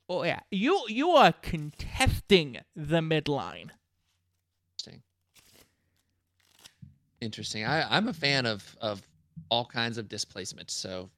Oh 0.10 0.24
yeah. 0.24 0.42
You 0.52 0.84
you 0.90 1.12
are 1.12 1.32
contesting 1.42 2.58
the 2.76 3.00
midline. 3.00 3.70
Interesting. 4.74 5.02
Interesting. 7.22 7.66
I, 7.66 7.96
I'm 7.96 8.08
a 8.10 8.14
fan 8.14 8.46
of 8.46 8.76
of 8.82 9.02
all 9.50 9.66
kinds 9.66 9.98
of 9.98 10.10
displacements, 10.10 10.74
so 10.74 11.10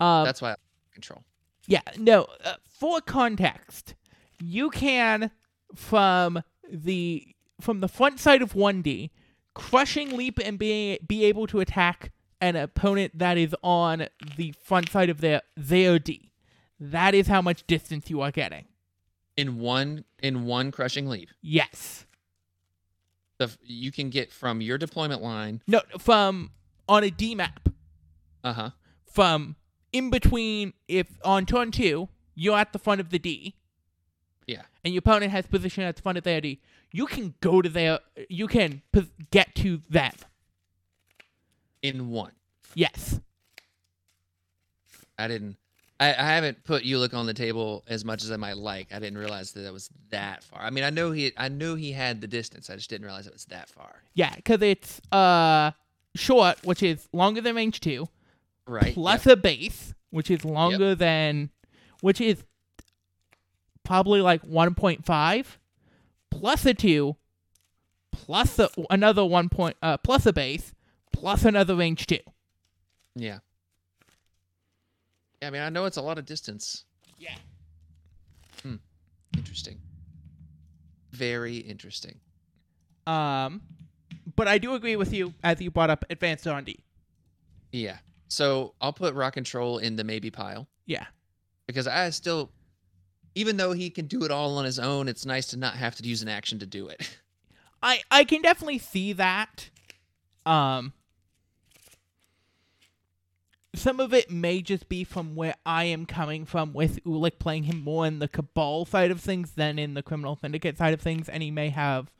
Um, 0.00 0.24
that's 0.24 0.40
why 0.40 0.52
I 0.52 0.56
control. 0.94 1.22
Yeah, 1.66 1.82
no. 1.98 2.26
Uh, 2.42 2.54
for 2.68 3.00
context, 3.02 3.94
you 4.40 4.70
can 4.70 5.30
from 5.74 6.42
the 6.70 7.34
from 7.60 7.80
the 7.80 7.88
front 7.88 8.18
side 8.18 8.42
of 8.42 8.54
1D, 8.54 9.10
crushing 9.54 10.16
leap 10.16 10.38
and 10.42 10.58
be 10.58 10.98
be 11.06 11.24
able 11.24 11.46
to 11.48 11.60
attack 11.60 12.10
an 12.40 12.56
opponent 12.56 13.18
that 13.18 13.36
is 13.36 13.54
on 13.62 14.06
the 14.36 14.52
front 14.62 14.90
side 14.90 15.10
of 15.10 15.20
their 15.20 15.42
their 15.56 15.98
D. 15.98 16.30
That 16.78 17.14
is 17.14 17.26
how 17.28 17.42
much 17.42 17.66
distance 17.66 18.08
you 18.08 18.20
are 18.22 18.30
getting. 18.30 18.64
In 19.36 19.58
one 19.58 20.04
in 20.22 20.44
one 20.46 20.70
crushing 20.70 21.06
leap, 21.08 21.28
Yes. 21.42 22.06
the 23.38 23.50
you 23.62 23.92
can 23.92 24.10
get 24.10 24.32
from 24.32 24.60
your 24.60 24.78
deployment 24.78 25.22
line. 25.22 25.62
No, 25.66 25.80
from 25.98 26.50
on 26.88 27.04
a 27.04 27.10
D 27.10 27.34
map, 27.34 27.68
Uh 28.42 28.52
huh. 28.54 28.70
from 29.04 29.56
in 29.92 30.08
between 30.10 30.72
if 30.88 31.06
on 31.24 31.44
turn 31.46 31.70
2, 31.70 32.08
you're 32.34 32.56
at 32.58 32.72
the 32.72 32.78
front 32.78 33.00
of 33.00 33.10
the 33.10 33.18
D. 33.18 33.54
Yeah. 34.50 34.62
and 34.84 34.92
your 34.92 34.98
opponent 35.00 35.30
has 35.32 35.46
position 35.46 35.84
at 35.84 35.96
the 35.96 36.02
front 36.02 36.18
of 36.18 36.24
their 36.24 36.40
D, 36.40 36.60
you 36.92 37.06
can 37.06 37.34
go 37.40 37.62
to 37.62 37.68
their, 37.68 38.00
you 38.28 38.46
can 38.48 38.82
get 39.30 39.54
to 39.56 39.80
them. 39.88 40.12
In 41.82 42.10
one. 42.10 42.32
Yes. 42.74 43.20
I 45.18 45.28
didn't. 45.28 45.56
I, 45.98 46.08
I 46.10 46.26
haven't 46.34 46.64
put 46.64 46.82
Ulik 46.84 47.12
on 47.14 47.26
the 47.26 47.34
table 47.34 47.84
as 47.86 48.04
much 48.04 48.24
as 48.24 48.30
I 48.32 48.36
might 48.36 48.56
like. 48.56 48.88
I 48.92 48.98
didn't 48.98 49.18
realize 49.18 49.52
that 49.52 49.66
it 49.66 49.72
was 49.72 49.90
that 50.10 50.42
far. 50.42 50.62
I 50.62 50.70
mean, 50.70 50.82
I 50.84 50.90
know 50.90 51.12
he. 51.12 51.32
I 51.36 51.48
knew 51.48 51.74
he 51.74 51.92
had 51.92 52.20
the 52.22 52.26
distance. 52.26 52.70
I 52.70 52.76
just 52.76 52.88
didn't 52.88 53.04
realize 53.04 53.26
it 53.26 53.32
was 53.32 53.44
that 53.46 53.68
far. 53.68 54.02
Yeah, 54.14 54.34
because 54.34 54.62
it's 54.62 55.00
uh 55.12 55.72
short, 56.16 56.64
which 56.64 56.82
is 56.82 57.06
longer 57.12 57.40
than 57.42 57.54
range 57.54 57.80
two, 57.80 58.08
Right. 58.66 58.94
plus 58.94 59.26
yep. 59.26 59.38
a 59.38 59.40
base, 59.40 59.94
which 60.10 60.30
is 60.30 60.44
longer 60.44 60.94
than, 60.94 61.50
which 62.00 62.20
is 62.20 62.42
probably 63.90 64.20
like 64.20 64.40
1.5, 64.46 65.46
plus 66.30 66.64
a 66.64 66.72
two, 66.72 67.16
plus 68.12 68.56
a, 68.60 68.70
another 68.88 69.24
one 69.24 69.48
point, 69.48 69.76
uh, 69.82 69.96
plus 69.96 70.26
a 70.26 70.32
base, 70.32 70.72
plus 71.12 71.44
another 71.44 71.74
range 71.74 72.06
two. 72.06 72.20
Yeah. 73.16 73.38
Yeah, 75.42 75.48
I 75.48 75.50
mean, 75.50 75.62
I 75.62 75.70
know 75.70 75.86
it's 75.86 75.96
a 75.96 76.02
lot 76.02 76.18
of 76.18 76.24
distance. 76.24 76.84
Yeah. 77.18 77.34
hmm 78.62 78.76
Interesting. 79.36 79.80
Very 81.10 81.56
interesting. 81.56 82.20
Um, 83.08 83.60
but 84.36 84.46
I 84.46 84.58
do 84.58 84.74
agree 84.74 84.94
with 84.94 85.12
you 85.12 85.34
as 85.42 85.60
you 85.60 85.72
brought 85.72 85.90
up 85.90 86.04
advanced 86.10 86.46
R 86.46 86.58
and 86.58 86.66
D. 86.66 86.78
Yeah. 87.72 87.96
So 88.28 88.74
I'll 88.80 88.92
put 88.92 89.14
rock 89.14 89.36
and 89.36 89.44
control 89.44 89.78
in 89.78 89.96
the 89.96 90.04
maybe 90.04 90.30
pile 90.30 90.68
Yeah. 90.86 91.06
because 91.66 91.88
I 91.88 92.10
still, 92.10 92.52
even 93.34 93.56
though 93.56 93.72
he 93.72 93.90
can 93.90 94.06
do 94.06 94.24
it 94.24 94.30
all 94.30 94.58
on 94.58 94.64
his 94.64 94.78
own, 94.78 95.08
it's 95.08 95.24
nice 95.26 95.46
to 95.48 95.56
not 95.56 95.74
have 95.74 95.94
to 95.96 96.04
use 96.04 96.22
an 96.22 96.28
action 96.28 96.58
to 96.58 96.66
do 96.66 96.88
it. 96.88 97.18
I 97.82 98.00
I 98.10 98.24
can 98.24 98.42
definitely 98.42 98.78
see 98.78 99.12
that. 99.14 99.70
Um 100.46 100.92
some 103.74 104.00
of 104.00 104.12
it 104.12 104.30
may 104.30 104.60
just 104.62 104.88
be 104.88 105.04
from 105.04 105.36
where 105.36 105.54
I 105.64 105.84
am 105.84 106.04
coming 106.04 106.44
from 106.44 106.72
with 106.72 107.02
Ulik 107.04 107.38
playing 107.38 107.62
him 107.64 107.78
more 107.80 108.04
in 108.04 108.18
the 108.18 108.26
Cabal 108.26 108.84
side 108.84 109.12
of 109.12 109.20
things 109.20 109.52
than 109.52 109.78
in 109.78 109.94
the 109.94 110.02
Criminal 110.02 110.36
Syndicate 110.36 110.76
side 110.76 110.92
of 110.92 111.00
things, 111.00 111.28
and 111.28 111.40
he 111.42 111.50
may 111.52 111.68
have 111.70 112.10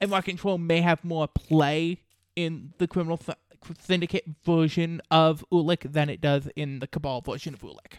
and 0.00 0.10
Rock 0.10 0.26
Control 0.26 0.58
may 0.58 0.80
have 0.82 1.02
more 1.04 1.26
play 1.26 2.02
in 2.36 2.72
the 2.78 2.86
Criminal 2.86 3.16
Sy- 3.16 3.34
Syndicate 3.80 4.24
version 4.44 5.00
of 5.10 5.44
Ulik 5.50 5.92
than 5.92 6.08
it 6.08 6.20
does 6.20 6.48
in 6.54 6.78
the 6.78 6.86
Cabal 6.86 7.20
version 7.22 7.54
of 7.54 7.60
Ulik. 7.60 7.94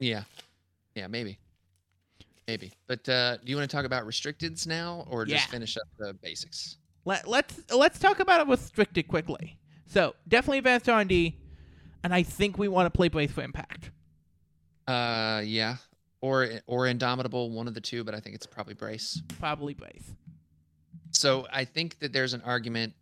yeah. 0.00 0.24
Yeah, 0.94 1.06
maybe. 1.06 1.38
Maybe. 2.48 2.72
But 2.86 3.06
uh, 3.08 3.36
do 3.36 3.42
you 3.50 3.56
want 3.56 3.70
to 3.70 3.76
talk 3.76 3.84
about 3.84 4.06
restricteds 4.06 4.66
now 4.66 5.06
or 5.08 5.24
just 5.26 5.46
Yeah. 5.46 5.50
finish 5.50 5.76
up 5.76 5.82
the 5.98 6.14
basics? 6.14 6.78
Let, 7.04 7.28
let's 7.28 7.60
let's 7.70 7.98
talk 7.98 8.20
about 8.20 8.40
it 8.40 8.50
restricted 8.50 9.06
quickly. 9.06 9.58
So 9.86 10.14
definitely 10.26 10.58
advanced 10.58 10.88
R 10.88 10.98
and 11.00 11.08
D, 11.08 11.38
and 12.02 12.12
I 12.12 12.22
think 12.22 12.58
we 12.58 12.66
want 12.68 12.86
to 12.86 12.90
play 12.90 13.08
Brace 13.08 13.30
for 13.30 13.42
Impact. 13.42 13.90
Uh, 14.86 15.42
yeah. 15.44 15.76
Or 16.22 16.48
or 16.66 16.86
Indomitable, 16.86 17.50
one 17.50 17.68
of 17.68 17.74
the 17.74 17.80
two, 17.80 18.02
but 18.02 18.14
I 18.14 18.20
think 18.20 18.34
it's 18.34 18.46
probably 18.46 18.74
Brace. 18.74 19.22
Probably 19.38 19.74
Brace. 19.74 20.10
So 21.10 21.46
I 21.52 21.64
think 21.64 21.98
that 22.00 22.12
there's 22.12 22.32
an 22.34 22.42
argument 22.42 22.94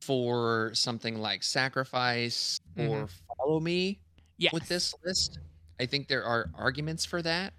for 0.00 0.70
something 0.74 1.18
like 1.18 1.42
Sacrifice 1.42 2.60
or 2.76 3.08
Follow 3.36 3.58
Me 3.60 4.00
Yes. 4.38 4.52
with 4.52 4.66
this 4.68 4.94
list. 5.04 5.38
I 5.80 5.86
think 5.86 6.06
there 6.08 6.24
are 6.24 6.50
arguments 6.54 7.04
for 7.04 7.20
that, 7.22 7.52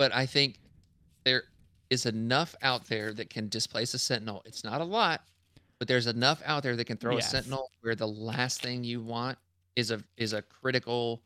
but 0.00 0.14
I 0.14 0.24
think 0.24 0.58
there 1.26 1.42
is 1.90 2.06
enough 2.06 2.54
out 2.62 2.86
there 2.86 3.12
that 3.12 3.28
can 3.28 3.50
displace 3.50 3.92
a 3.92 3.98
Sentinel. 3.98 4.40
It's 4.46 4.64
not 4.64 4.80
a 4.80 4.84
lot, 4.84 5.20
but 5.78 5.88
there's 5.88 6.06
enough 6.06 6.40
out 6.46 6.62
there 6.62 6.74
that 6.74 6.86
can 6.86 6.96
throw 6.96 7.16
Yes. 7.16 7.26
a 7.26 7.30
Sentinel 7.36 7.70
where 7.82 7.94
the 7.94 8.08
last 8.08 8.62
thing 8.62 8.82
you 8.82 9.02
want 9.02 9.36
is 9.76 9.90
a 9.90 10.02
is 10.16 10.32
a 10.32 10.40
critical 10.40 11.22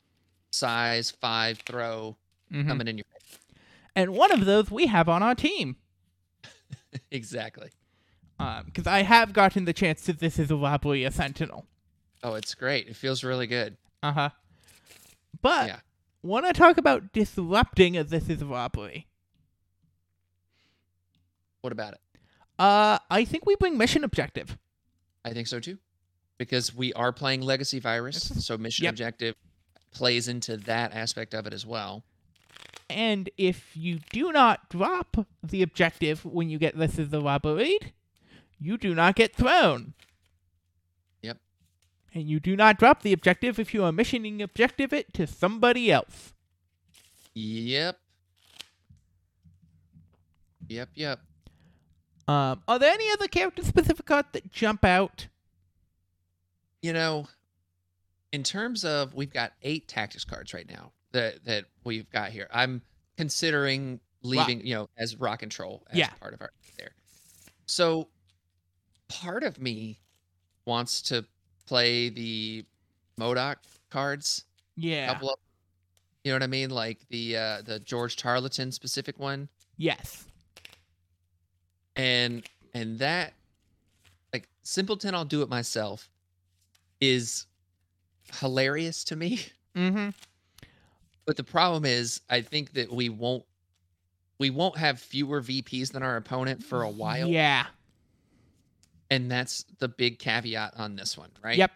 size 0.50 1.12
five 1.12 1.58
throw 1.60 2.16
Mhm. 2.52 2.66
coming 2.66 2.88
in 2.88 2.98
your 2.98 3.04
face. 3.12 3.38
And 3.94 4.12
one 4.12 4.32
of 4.32 4.44
those 4.44 4.72
we 4.72 4.86
have 4.88 5.08
on 5.08 5.22
our 5.22 5.36
team. 5.36 5.76
exactly. 7.12 7.70
Because 8.64 8.88
I 8.88 9.02
have 9.02 9.32
gotten 9.32 9.66
the 9.66 9.72
chance 9.72 10.02
to 10.06 10.12
this 10.12 10.36
is 10.40 10.50
a 10.50 10.56
robbery 10.56 11.04
a 11.04 11.12
sentinel. 11.12 11.64
Oh, 12.24 12.34
it's 12.34 12.56
great. 12.56 12.88
It 12.88 12.96
feels 12.96 13.22
really 13.22 13.46
good. 13.46 13.76
Uh 14.02 14.12
huh. 14.12 14.30
But 15.40 15.68
Yeah. 15.68 15.80
Want 16.24 16.46
to 16.46 16.52
talk 16.52 16.78
about 16.78 17.12
disrupting 17.12 17.96
a 17.96 18.04
this 18.04 18.28
is 18.28 18.42
a 18.42 18.46
robbery? 18.46 19.06
What 21.60 21.72
about 21.72 21.94
it? 21.94 22.00
Uh, 22.58 22.98
I 23.10 23.24
think 23.24 23.46
we 23.46 23.56
bring 23.56 23.76
mission 23.78 24.04
objective. 24.04 24.56
I 25.24 25.32
think 25.32 25.46
so 25.48 25.60
too, 25.60 25.78
because 26.38 26.74
we 26.74 26.92
are 26.92 27.12
playing 27.12 27.40
Legacy 27.40 27.80
Virus, 27.80 28.44
so 28.44 28.56
mission 28.58 28.84
Yep. 28.84 28.92
objective 28.92 29.34
plays 29.92 30.28
into 30.28 30.56
that 30.58 30.92
aspect 30.92 31.34
of 31.34 31.46
it 31.46 31.52
as 31.54 31.64
well. 31.64 32.04
And 32.90 33.30
if 33.38 33.76
you 33.76 34.00
do 34.12 34.30
not 34.30 34.68
drop 34.68 35.26
the 35.42 35.62
objective 35.62 36.24
when 36.24 36.50
you 36.50 36.58
get 36.58 36.76
this 36.76 36.98
is 36.98 37.08
the 37.08 37.20
robbery, 37.20 37.78
you 38.60 38.76
do 38.76 38.94
not 38.94 39.16
get 39.16 39.34
thrown. 39.34 39.94
And 42.14 42.28
you 42.28 42.38
do 42.38 42.54
not 42.54 42.78
drop 42.78 43.02
the 43.02 43.12
objective 43.12 43.58
if 43.58 43.74
you 43.74 43.82
are 43.82 43.90
missioning 43.90 44.40
objective 44.40 44.92
it 44.92 45.12
to 45.14 45.26
somebody 45.26 45.90
else. 45.90 46.32
Yep. 47.34 47.98
Yep. 50.68 50.88
Yep. 50.94 51.20
Um, 52.28 52.62
are 52.68 52.78
there 52.78 52.92
any 52.92 53.10
other 53.10 53.26
character 53.26 53.62
specific 53.64 54.06
cards 54.06 54.28
that 54.32 54.50
jump 54.52 54.84
out? 54.84 55.26
You 56.80 56.92
know, 56.92 57.26
in 58.32 58.42
terms 58.44 58.84
of 58.84 59.12
we've 59.14 59.32
got 59.32 59.52
eight 59.62 59.88
tactics 59.88 60.24
cards 60.24 60.54
right 60.54 60.68
now 60.68 60.92
that 61.12 61.44
that 61.44 61.64
we've 61.84 62.08
got 62.10 62.30
here. 62.30 62.48
I'm 62.52 62.82
considering 63.16 64.00
leaving, 64.22 64.64
you 64.66 64.74
know, 64.74 64.88
as 64.96 65.16
rock 65.16 65.40
control 65.40 65.84
as 65.90 65.98
Yeah. 65.98 66.10
part 66.20 66.32
of 66.32 66.40
our 66.40 66.50
there. 66.78 66.92
So 67.66 68.08
part 69.08 69.42
of 69.42 69.60
me 69.60 70.00
wants 70.64 71.02
to 71.02 71.26
play 71.66 72.08
the 72.08 72.64
MODOK 73.18 73.56
cards 73.90 74.44
Yeah. 74.76 75.12
couple 75.12 75.30
of 75.30 75.38
you 76.24 76.32
know 76.32 76.36
what 76.36 76.42
I 76.42 76.46
mean? 76.46 76.70
Like 76.70 77.00
the 77.10 77.36
uh 77.36 77.62
the 77.62 77.78
George 77.80 78.16
Tarleton 78.16 78.72
specific 78.72 79.18
one. 79.18 79.48
Yes. 79.76 80.24
And 81.96 82.44
and 82.72 82.98
that 82.98 83.34
like 84.32 84.48
simpleton 84.62 85.14
I'll 85.14 85.24
do 85.24 85.42
it 85.42 85.48
myself 85.48 86.08
is 87.00 87.46
hilarious 88.40 89.04
to 89.04 89.16
me. 89.16 89.40
Mm-hmm. 89.76 90.10
But 91.26 91.36
the 91.36 91.42
problem 91.42 91.84
is 91.84 92.20
I 92.30 92.42
think 92.42 92.74
that 92.74 92.92
we 92.92 93.08
won't 93.08 93.44
we 94.38 94.50
won't 94.50 94.76
have 94.76 95.00
fewer 95.00 95.42
VPs 95.42 95.90
than 95.90 96.04
our 96.04 96.14
opponent 96.16 96.62
for 96.62 96.82
a 96.82 96.88
while. 96.88 97.26
Yeah. 97.26 97.66
And 99.14 99.30
that's 99.30 99.64
the 99.78 99.88
big 99.88 100.18
caveat 100.18 100.74
on 100.76 100.96
this 100.96 101.16
one, 101.16 101.30
right? 101.42 101.56
Yep. 101.56 101.70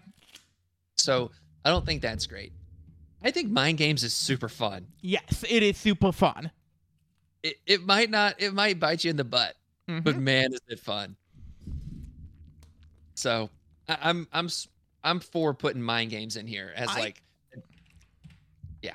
So 0.97 1.31
I 1.65 1.71
don't 1.71 1.87
think 1.87 2.03
that's 2.03 2.27
great. 2.27 2.53
I 3.23 3.31
think 3.31 3.51
mind 3.51 3.79
games 3.79 4.03
is 4.05 4.13
super 4.15 4.49
fun. 4.49 4.87
Yes, 5.01 5.45
it 5.49 5.63
is 5.63 5.77
super 5.77 6.13
fun. 6.13 6.51
It, 7.43 7.57
it 7.67 7.87
might 7.87 8.11
not 8.11 8.35
it 8.43 8.53
might 8.55 8.81
bite 8.81 9.05
you 9.05 9.11
in 9.11 9.17
the 9.17 9.25
butt, 9.25 9.55
but 9.87 10.05
Mhm. 10.17 10.21
man, 10.21 10.53
is 10.53 10.61
it 10.69 10.81
fun! 10.81 11.17
So 13.15 13.51
I, 13.89 13.99
I'm 14.03 14.27
I'm 14.33 14.49
I'm 15.05 15.21
for 15.21 15.55
putting 15.55 15.83
mind 15.83 16.11
games 16.11 16.37
in 16.37 16.47
here 16.47 16.73
as 16.75 16.89
I- 16.89 16.99
like 16.99 17.23
yeah. 18.83 18.95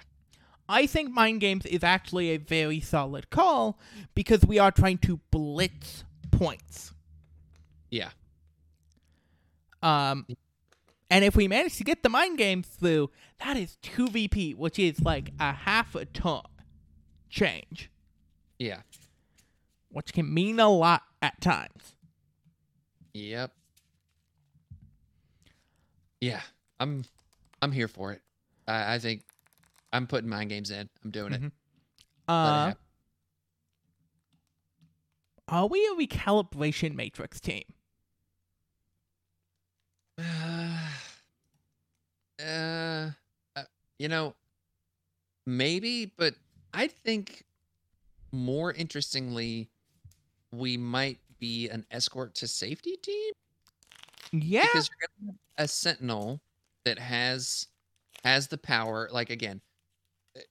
I 0.68 0.86
think 0.88 1.12
Mind 1.12 1.42
Games 1.42 1.66
is 1.66 1.84
actually 1.84 2.30
a 2.32 2.38
very 2.38 2.80
solid 2.80 3.30
call 3.30 3.78
because 4.16 4.46
we 4.46 4.60
are 4.60 4.72
trying 4.72 4.98
to 5.00 5.20
blitz 5.32 6.04
points. 6.32 6.94
yeah 7.90 8.10
Um, 9.84 10.26
and 11.10 11.24
if 11.26 11.36
we 11.36 11.48
manage 11.48 11.76
to 11.78 11.84
get 11.84 12.02
the 12.04 12.10
Mind 12.10 12.38
Games 12.38 12.68
through, 12.68 13.10
that 13.46 13.58
is 13.58 13.76
2 13.84 14.08
VP, 14.10 14.54
which 14.56 14.80
is 14.80 15.02
like 15.02 15.32
a 15.40 15.52
half 15.54 15.94
a 15.96 16.06
ton 16.06 16.42
change, 17.30 17.90
yeah 18.60 18.82
which 19.90 20.14
can 20.14 20.34
mean 20.34 20.60
a 20.60 20.70
lot 20.70 21.02
at 21.22 21.40
times. 21.42 21.96
yep 23.14 23.52
yeah 26.22 26.42
I'm 26.80 27.04
I'm 27.62 27.72
here 27.72 27.88
for 27.88 28.12
it. 28.12 28.22
I, 28.68 28.96
I 28.96 29.00
think 29.00 29.22
I'm 29.92 30.08
putting 30.08 30.30
mind 30.30 30.50
games 30.50 30.70
in. 30.72 30.90
I'm 31.04 31.12
doing 31.12 31.34
it. 31.34 31.42
Mhm. 31.42 31.46
It 31.48 31.52
Uh, 32.28 32.66
happen. 32.68 32.78
are 35.48 35.68
we 35.68 35.80
a 35.88 35.96
recalibration 35.96 36.96
matrix 36.96 37.40
team? 37.40 37.64
Uh, 42.44 43.12
uh, 43.56 43.64
you 44.00 44.08
know, 44.08 44.36
maybe, 45.46 46.06
but 46.18 46.36
I 46.74 46.88
think 46.88 47.44
more 48.32 48.74
interestingly, 48.74 49.70
we 50.52 50.78
might 50.78 51.20
be 51.40 51.70
an 51.70 51.86
escort 51.92 52.36
to 52.36 52.48
safety 52.48 52.98
team 52.98 53.34
Yeah. 54.32 54.62
because 54.62 54.90
you're 54.90 55.08
gonna 55.26 55.32
have 55.58 55.66
a 55.66 55.68
sentinel 55.68 56.42
that 56.86 57.00
has 57.00 57.68
has 58.24 58.48
the 58.48 58.58
power. 58.58 59.10
Like 59.12 59.30
again, 59.30 59.62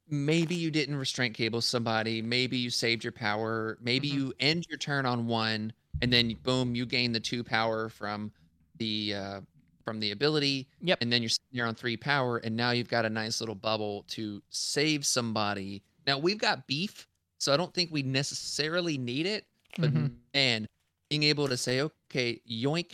maybe 0.08 0.54
you 0.54 0.70
didn't 0.70 0.96
restraint 0.96 1.34
cable 1.34 1.60
somebody. 1.60 2.22
Maybe 2.22 2.58
you 2.58 2.70
saved 2.70 3.04
your 3.04 3.12
power. 3.12 3.78
Maybe 3.80 4.08
Mhm. 4.08 4.12
you 4.14 4.34
end 4.40 4.66
your 4.68 4.78
turn 4.78 5.06
on 5.06 5.26
one, 5.26 5.72
and 6.00 6.12
then 6.12 6.34
boom, 6.42 6.74
you 6.74 6.86
gain 6.86 7.12
the 7.12 7.20
two 7.20 7.44
power 7.44 7.88
from 7.88 8.32
the 8.76 9.14
uh, 9.14 9.40
from 9.84 10.00
the 10.00 10.10
ability. 10.10 10.68
Yep. 10.80 10.98
And 11.00 11.12
then 11.12 11.22
you're 11.22 11.28
sitting 11.28 11.46
there 11.52 11.66
on 11.66 11.74
three 11.74 11.96
power, 11.96 12.38
and 12.38 12.56
now 12.56 12.70
you've 12.70 12.88
got 12.88 13.04
a 13.04 13.10
nice 13.10 13.40
little 13.40 13.54
bubble 13.54 14.04
to 14.08 14.42
save 14.50 15.04
somebody. 15.06 15.82
Now 16.06 16.18
we've 16.18 16.38
got 16.38 16.66
beef, 16.66 17.06
so 17.38 17.52
I 17.52 17.56
don't 17.56 17.72
think 17.74 17.90
we 17.92 18.02
necessarily 18.02 18.98
need 18.98 19.26
it. 19.26 19.46
But 19.78 19.92
Mhm. 19.92 20.16
man, 20.34 20.68
being 21.08 21.22
able 21.24 21.48
to 21.48 21.56
say, 21.56 21.80
okay, 21.80 22.40
yoink, 22.48 22.92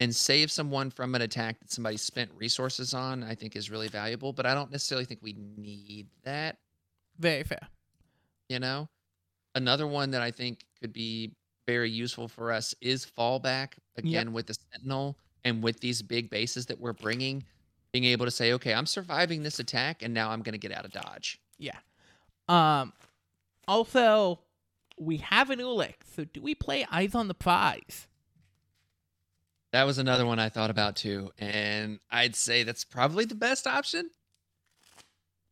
and 0.00 0.14
save 0.14 0.50
someone 0.50 0.90
from 0.90 1.14
an 1.14 1.22
attack 1.22 1.58
that 1.58 1.72
somebody 1.72 1.96
spent 1.96 2.30
resources 2.34 2.94
on, 2.94 3.24
I 3.24 3.34
think 3.34 3.56
is 3.56 3.70
really 3.70 3.88
valuable. 3.88 4.32
But 4.32 4.46
I 4.46 4.54
don't 4.54 4.70
necessarily 4.70 5.04
think 5.04 5.20
we 5.22 5.32
need 5.32 6.08
that. 6.22 6.58
Very 7.18 7.42
fair. 7.42 7.68
You 8.48 8.60
know, 8.60 8.88
another 9.54 9.86
one 9.86 10.12
that 10.12 10.22
I 10.22 10.30
think 10.30 10.64
could 10.80 10.92
be 10.92 11.32
very 11.66 11.90
useful 11.90 12.28
for 12.28 12.52
us 12.52 12.74
is 12.80 13.04
fallback 13.04 13.72
again 13.96 14.32
with 14.32 14.46
the 14.46 14.54
Sentinel 14.54 15.18
and 15.44 15.62
with 15.62 15.80
these 15.80 16.02
big 16.02 16.30
bases 16.30 16.66
that 16.66 16.80
we're 16.80 16.92
bringing. 16.92 17.44
Being 17.92 18.04
able 18.04 18.26
to 18.26 18.30
say, 18.30 18.52
okay, 18.52 18.74
I'm 18.74 18.84
surviving 18.84 19.42
this 19.42 19.58
attack, 19.58 20.02
and 20.02 20.12
now 20.12 20.30
I'm 20.30 20.42
going 20.42 20.52
to 20.52 20.58
get 20.58 20.72
out 20.72 20.84
of 20.84 20.92
dodge. 20.92 21.40
Yeah. 21.58 21.78
Um. 22.48 22.92
Also, 23.66 24.40
we 24.98 25.18
have 25.18 25.50
an 25.50 25.58
Ulik, 25.58 25.94
so 26.14 26.24
do 26.24 26.40
we 26.40 26.54
play 26.54 26.86
Eyes 26.90 27.14
on 27.14 27.28
the 27.28 27.34
Prize? 27.34 28.06
That 29.72 29.84
was 29.84 29.98
another 29.98 30.24
one 30.24 30.38
I 30.38 30.48
thought 30.48 30.70
about 30.70 30.96
too, 30.96 31.30
and 31.38 32.00
I'd 32.10 32.34
say 32.34 32.62
that's 32.62 32.84
probably 32.84 33.26
the 33.26 33.34
best 33.34 33.66
option. 33.66 34.10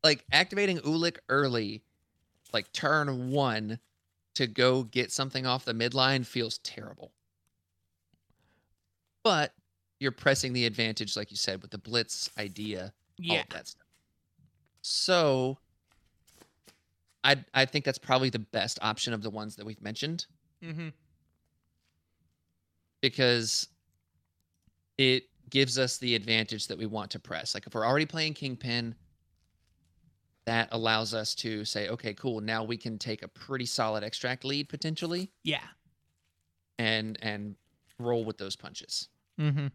Like 0.02 0.24
activating 0.32 0.78
Ulik 0.78 1.18
early, 1.28 1.82
like 2.52 2.72
turn 2.72 3.30
one, 3.30 3.78
to 4.34 4.46
go 4.46 4.82
get 4.82 5.12
something 5.12 5.46
off 5.46 5.64
the 5.64 5.72
midline 5.74 6.24
feels 6.24 6.58
terrible. 6.58 7.12
But 9.22 9.52
you're 10.00 10.12
pressing 10.12 10.52
the 10.52 10.66
advantage, 10.66 11.16
like 11.16 11.30
you 11.30 11.36
said, 11.36 11.62
with 11.62 11.70
the 11.70 11.78
blitz 11.78 12.30
idea, 12.38 12.92
all 13.28 13.34
Yeah. 13.34 13.40
of 13.42 13.48
that 13.50 13.66
stuff. 13.68 13.86
So, 14.82 15.58
I 17.24 17.44
I 17.54 17.64
think 17.64 17.84
that's 17.84 17.98
probably 17.98 18.30
the 18.30 18.38
best 18.38 18.78
option 18.82 19.12
of 19.12 19.22
the 19.22 19.30
ones 19.30 19.56
that 19.56 19.64
we've 19.66 19.80
mentioned 19.82 20.26
Mm-hmm. 20.62 20.88
because 23.02 23.68
it 24.98 25.24
gives 25.50 25.78
us 25.78 25.98
the 25.98 26.14
advantage 26.14 26.66
that 26.68 26.78
we 26.78 26.86
want 26.86 27.10
to 27.12 27.18
press. 27.18 27.54
Like 27.54 27.66
if 27.66 27.74
we're 27.74 27.86
already 27.86 28.06
playing 28.06 28.34
Kingpin, 28.34 28.94
that 30.46 30.68
allows 30.72 31.12
us 31.14 31.34
to 31.36 31.64
say, 31.64 31.88
okay, 31.88 32.14
cool, 32.14 32.40
now 32.40 32.64
we 32.64 32.76
can 32.76 32.98
take 32.98 33.22
a 33.22 33.28
pretty 33.28 33.66
solid 33.66 34.02
extract 34.04 34.44
lead 34.44 34.68
potentially 34.68 35.30
Yeah. 35.44 35.62
and 36.78 37.18
and 37.22 37.56
roll 37.98 38.24
with 38.24 38.38
those 38.38 38.56
punches. 38.56 39.08
Mm-hmm. 39.40 39.66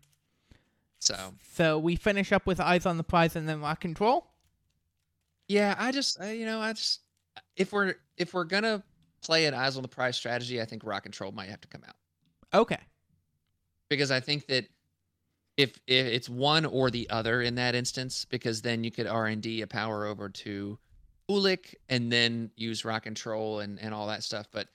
So 1.01 1.33
So 1.51 1.79
we 1.79 1.95
finish 1.95 2.31
up 2.31 2.45
with 2.45 2.59
Eyes 2.59 2.85
on 2.85 2.97
the 2.97 3.03
Prize 3.03 3.35
and 3.35 3.49
then 3.49 3.59
Rock 3.59 3.81
Control. 3.81 4.27
yeah, 5.47 5.75
I 5.77 5.91
just 5.91 6.21
I, 6.21 6.31
you 6.33 6.45
know 6.45 6.61
I 6.61 6.73
just 6.73 7.01
if 7.57 7.73
we're 7.73 7.95
if 8.17 8.33
we're 8.33 8.43
gonna 8.45 8.83
play 9.21 9.45
an 9.45 9.53
eyes 9.53 9.75
on 9.75 9.81
the 9.83 9.87
prize 9.89 10.15
strategy, 10.15 10.61
I 10.61 10.65
think 10.65 10.83
rock 10.83 11.03
control 11.03 11.31
might 11.31 11.49
have 11.49 11.61
to 11.61 11.67
come 11.67 11.81
out 11.87 11.95
Okay. 12.53 12.79
because 13.89 14.09
I 14.11 14.19
think 14.19 14.47
that 14.47 14.65
if, 15.57 15.77
if 15.85 16.07
it's 16.07 16.27
one 16.29 16.65
or 16.65 16.89
the 16.89 17.07
other 17.11 17.41
in 17.41 17.53
that 17.55 17.75
instance, 17.75 18.25
because 18.25 18.61
then 18.63 18.83
you 18.83 18.89
could 18.89 19.05
R 19.05 19.27
and 19.27 19.41
D 19.41 19.61
a 19.61 19.67
power 19.67 20.05
over 20.05 20.29
to 20.29 20.79
Ulik 21.29 21.75
and 21.89 22.11
then 22.11 22.49
use 22.55 22.83
rock 22.85 23.03
control 23.03 23.59
and 23.59 23.79
and 23.79 23.93
all 23.93 24.07
that 24.07 24.23
stuff. 24.23 24.47
But 24.51 24.67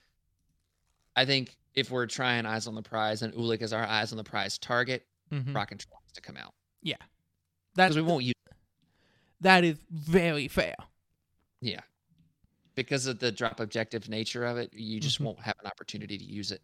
I 1.15 1.25
think 1.25 1.57
if 1.73 1.89
we're 1.91 2.05
trying 2.05 2.45
eyes 2.45 2.67
on 2.67 2.75
the 2.75 2.81
prize 2.83 3.21
and 3.21 3.33
Ulik 3.33 3.61
is 3.61 3.73
our 3.73 3.85
eyes 3.85 4.11
on 4.11 4.17
the 4.17 4.23
prize 4.23 4.57
target, 4.57 5.05
Mm-hmm. 5.29 5.53
rock 5.53 5.67
control 5.67 5.99
to 6.17 6.21
come 6.21 6.37
out 6.37 6.53
Yeah. 6.81 6.97
That's 7.75 7.95
we 7.95 8.01
won't 8.01 8.23
use 8.25 8.33
that 9.41 9.63
is 9.63 9.77
very 9.89 10.47
fair. 10.47 10.75
yeah 11.61 11.81
because 12.75 13.07
of 13.07 13.17
the 13.19 13.31
drop 13.31 13.59
objective 13.59 14.07
nature 14.07 14.45
of 14.45 14.57
it. 14.57 14.71
You 14.73 14.99
just 14.99 15.17
Mhm. 15.19 15.25
won't 15.25 15.39
have 15.41 15.55
an 15.59 15.65
opportunity 15.65 16.15
to 16.17 16.23
use 16.23 16.51
it. 16.51 16.61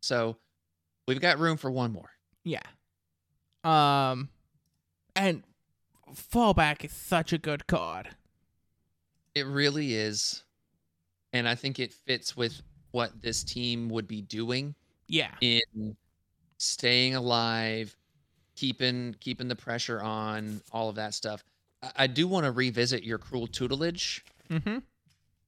So 0.00 0.36
we've 1.08 1.20
got 1.20 1.38
room 1.38 1.56
for 1.56 1.70
one 1.70 1.90
more. 1.92 2.10
Yeah. 2.44 2.62
Um, 3.64 4.28
and 5.14 5.42
Fallback 6.12 6.84
is 6.84 6.92
such 6.92 7.32
a 7.32 7.38
good 7.38 7.66
card. 7.66 8.14
It 9.34 9.46
really 9.46 9.94
is. 9.94 10.44
And 11.32 11.48
I 11.48 11.54
think 11.54 11.78
it 11.78 11.92
fits 11.92 12.36
with 12.36 12.62
what 12.92 13.20
this 13.22 13.42
team 13.42 13.88
would 13.88 14.06
be 14.06 14.20
doing 14.22 14.74
Yeah. 15.08 15.34
in 15.40 15.96
staying 16.58 17.14
alive, 17.14 17.96
keeping 18.54 19.14
keeping 19.20 19.48
the 19.48 19.56
pressure 19.56 20.00
on, 20.00 20.60
all 20.72 20.88
of 20.88 20.96
that 20.96 21.14
stuff. 21.14 21.44
I, 21.82 21.90
I 21.96 22.06
do 22.06 22.26
want 22.26 22.44
to 22.46 22.52
revisit 22.52 23.02
your 23.04 23.18
cruel 23.18 23.46
tutelage 23.46 24.24
Mm-hmm. 24.50 24.78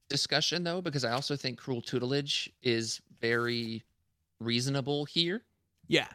discussion 0.09 0.63
though, 0.63 0.81
because 0.81 1.05
I 1.05 1.11
also 1.11 1.35
think 1.37 1.57
cruel 1.57 1.81
tutelage 1.81 2.49
is 2.61 2.99
very 3.21 3.83
reasonable 4.41 5.05
here. 5.05 5.41
Yeah. 5.87 6.07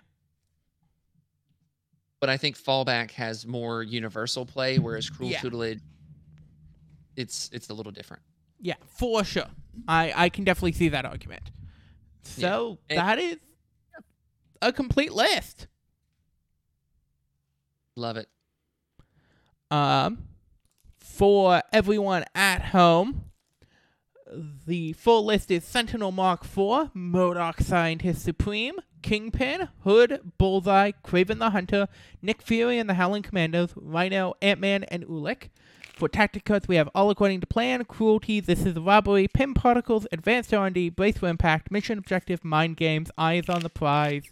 But 2.20 2.30
I 2.30 2.36
think 2.36 2.56
fallback 2.56 3.10
has 3.12 3.46
more 3.46 3.82
universal 3.82 4.46
play, 4.46 4.78
whereas 4.78 5.10
cruel 5.10 5.30
Yeah. 5.30 5.40
tutelage 5.40 5.80
it's 7.16 7.48
it's 7.52 7.68
a 7.70 7.74
little 7.74 7.92
different. 7.92 8.22
Yeah, 8.60 8.74
for 8.86 9.24
sure. 9.24 9.46
I 9.88 10.12
I 10.14 10.28
can 10.28 10.44
definitely 10.44 10.72
see 10.72 10.88
that 10.90 11.04
argument. 11.04 11.42
So 12.22 12.78
And- 12.88 12.98
that 12.98 13.18
is 13.18 13.36
a 14.62 14.72
complete 14.72 15.12
list. 15.12 15.66
Love 17.96 18.16
it. 18.16 18.28
Um, 19.70 20.24
for 21.00 21.62
everyone 21.72 22.24
at 22.34 22.66
home, 22.66 23.24
the 24.66 24.92
full 24.94 25.24
list 25.24 25.50
is 25.50 25.64
Sentinel 25.64 26.12
Mark 26.12 26.44
IV, 26.44 26.90
MODOK 26.94 27.62
Scientist 27.62 28.22
Supreme, 28.22 28.74
Kingpin, 29.02 29.68
Hood, 29.82 30.32
Bullseye, 30.38 30.92
Kraven 31.04 31.38
the 31.38 31.50
Hunter, 31.50 31.88
Nick 32.22 32.42
Fury 32.42 32.78
and 32.78 32.88
the 32.88 32.94
Howling 32.94 33.22
Commandos, 33.22 33.70
Rhino, 33.76 34.34
Ant 34.40 34.60
Man, 34.60 34.84
and 34.84 35.04
Ulik. 35.04 35.50
For 35.94 36.08
tacticals, 36.08 36.66
we 36.66 36.74
have 36.74 36.88
All 36.94 37.10
According 37.10 37.40
to 37.42 37.46
Plan, 37.46 37.84
Cruelty, 37.84 38.40
This 38.40 38.66
is 38.66 38.76
Robbery, 38.76 39.28
Pim 39.28 39.54
Particles, 39.54 40.08
Advanced 40.10 40.52
R&D, 40.52 40.88
Brace 40.88 41.18
for 41.18 41.28
Impact, 41.28 41.70
Mission 41.70 41.98
Objective, 41.98 42.44
Mind 42.44 42.76
Games, 42.76 43.12
Eyes 43.16 43.48
on 43.48 43.62
the 43.62 43.70
Prize. 43.70 44.24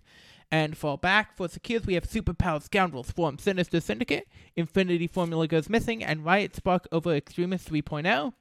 And 0.53 0.77
fall 0.77 0.99
back, 0.99 1.35
for 1.35 1.49
secures, 1.49 1.87
we 1.87 1.95
have 1.95 2.05
Superpowered 2.05 2.63
Scoundrels, 2.63 3.11
Form 3.11 3.39
Sinister 3.39 3.81
Syndicate, 3.81 4.29
Infinity 4.55 5.07
Formula 5.07 5.49
Goes 5.49 5.71
Missing, 5.71 6.05
and 6.05 6.27
Riot 6.27 6.55
Spark 6.55 6.87
over 6.93 7.15
Extremis 7.15 7.65
3.0. 7.65 8.35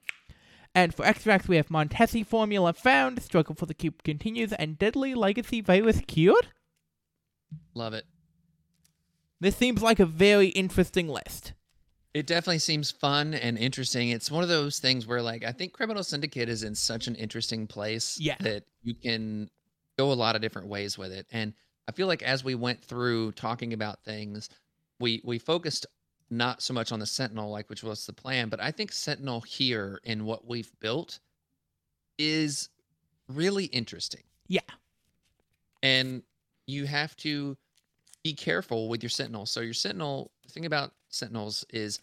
And 0.76 0.94
for 0.94 1.06
extracts, 1.06 1.48
we 1.48 1.56
have 1.56 1.70
Montesi 1.70 2.26
Formula 2.26 2.74
Found, 2.74 3.22
Struggle 3.24 3.56
for 3.56 3.66
the 3.66 3.74
Cube 3.74 4.04
Continues, 4.04 4.52
and 4.52 4.78
Deadly 4.78 5.14
Legacy 5.16 5.62
Virus 5.62 6.02
Cured. 6.06 6.48
Love 7.74 7.94
it. 7.94 8.06
This 9.40 9.56
seems 9.56 9.82
like 9.82 10.02
a 10.02 10.06
very 10.06 10.48
interesting 10.48 11.08
list. 11.08 11.54
It 12.14 12.28
definitely 12.28 12.60
seems 12.60 12.92
fun 12.92 13.34
and 13.34 13.58
interesting. 13.58 14.10
It's 14.10 14.30
one 14.30 14.44
of 14.44 14.50
those 14.50 14.80
things 14.80 15.08
where, 15.08 15.22
like, 15.22 15.46
I 15.46 15.54
think 15.54 15.72
Criminal 15.72 16.04
Syndicate 16.04 16.50
is 16.50 16.64
in 16.64 16.76
such 16.76 17.08
an 17.08 17.16
interesting 17.16 17.68
place 17.68 18.20
Yeah. 18.20 18.36
that 18.42 18.66
you 18.84 18.96
can 18.96 19.50
go 19.98 20.12
a 20.12 20.14
lot 20.14 20.36
of 20.36 20.42
different 20.42 20.68
ways 20.68 20.98
with 20.98 21.14
it. 21.14 21.26
And 21.32 21.54
I 21.88 21.92
feel 21.92 22.08
like 22.08 22.24
as 22.24 22.44
we 22.44 22.56
went 22.56 22.84
through 22.84 23.34
talking 23.34 23.74
about 23.74 24.04
things, 24.04 24.50
we 25.00 25.22
we 25.24 25.40
focused 25.40 25.86
not 26.30 26.62
so 26.62 26.74
much 26.74 26.92
on 26.92 27.00
the 27.00 27.06
Sentinel, 27.06 27.52
like 27.52 27.70
which 27.70 27.84
was 27.84 28.06
the 28.06 28.14
plan, 28.14 28.50
but 28.50 28.62
I 28.62 28.72
think 28.72 28.92
Sentinel 28.92 29.42
here 29.42 30.00
in 30.04 30.26
what 30.26 30.48
we've 30.48 30.72
built 30.80 31.20
is 32.18 32.70
really 33.28 33.66
interesting. 33.66 34.24
Yeah. 34.48 34.62
And 35.84 36.24
you 36.68 36.86
have 36.86 37.18
to 37.18 37.58
be 38.24 38.34
careful 38.34 38.88
with 38.88 39.04
your 39.04 39.10
Sentinel. 39.10 39.46
So 39.46 39.60
your 39.60 39.74
Sentinel, 39.74 40.32
the 40.46 40.52
thing 40.52 40.66
about 40.66 40.94
Sentinels 41.10 41.66
is 41.72 42.00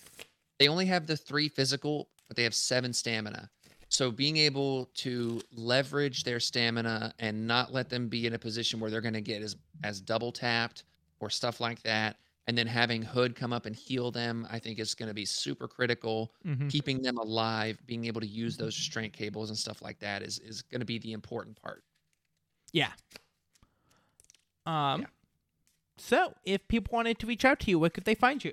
they 0.59 0.69
only 0.69 0.87
have 0.87 1.07
the 1.07 1.17
three 1.17 1.49
physical, 1.49 2.09
but 2.27 2.37
they 2.37 2.43
have 2.43 2.55
seven 2.55 2.93
stamina. 2.93 3.49
So 3.89 4.11
being 4.11 4.37
able 4.37 4.87
to 4.97 5.41
leverage 5.53 6.25
their 6.25 6.41
stamina 6.41 7.15
and 7.19 7.47
not 7.47 7.73
let 7.73 7.89
them 7.89 8.09
be 8.09 8.27
in 8.27 8.35
a 8.35 8.39
position 8.39 8.81
where 8.81 8.91
they're 8.91 9.01
going 9.01 9.15
to 9.15 9.21
get 9.21 9.43
as 9.43 9.57
as 9.83 10.01
double 10.01 10.31
tapped 10.31 10.85
or 11.21 11.31
stuff 11.31 11.61
like 11.61 11.83
that, 11.83 12.17
and 12.47 12.57
then 12.57 12.67
having 12.67 13.03
Hood 13.03 13.35
come 13.35 13.53
up 13.53 13.67
and 13.67 13.75
heal 13.75 14.11
them, 14.11 14.47
I 14.51 14.59
think 14.59 14.79
is 14.79 14.95
going 14.95 15.09
to 15.09 15.15
be 15.15 15.25
super 15.25 15.67
critical. 15.67 16.33
Mm-hmm. 16.47 16.69
Keeping 16.69 17.03
them 17.03 17.17
alive, 17.17 17.79
being 17.87 18.05
able 18.05 18.21
to 18.21 18.27
use 18.27 18.57
those 18.57 18.77
restraint 18.77 19.13
cables 19.13 19.49
and 19.49 19.59
stuff 19.59 19.83
like 19.83 19.99
that 20.01 20.23
is 20.23 20.39
is 20.39 20.63
going 20.63 20.81
to 20.81 20.87
be 20.87 20.99
the 20.99 21.13
important 21.13 21.61
part. 21.61 21.83
Yeah. 22.73 22.93
Um. 24.67 25.01
Yeah. 25.01 25.07
So, 26.01 26.33
if 26.45 26.69
people 26.69 26.95
wanted 26.95 27.19
to 27.19 27.27
reach 27.27 27.45
out 27.45 27.59
to 27.61 27.71
you, 27.71 27.79
where 27.79 27.91
could 27.91 28.05
they 28.05 28.15
find 28.15 28.45
you? 28.45 28.53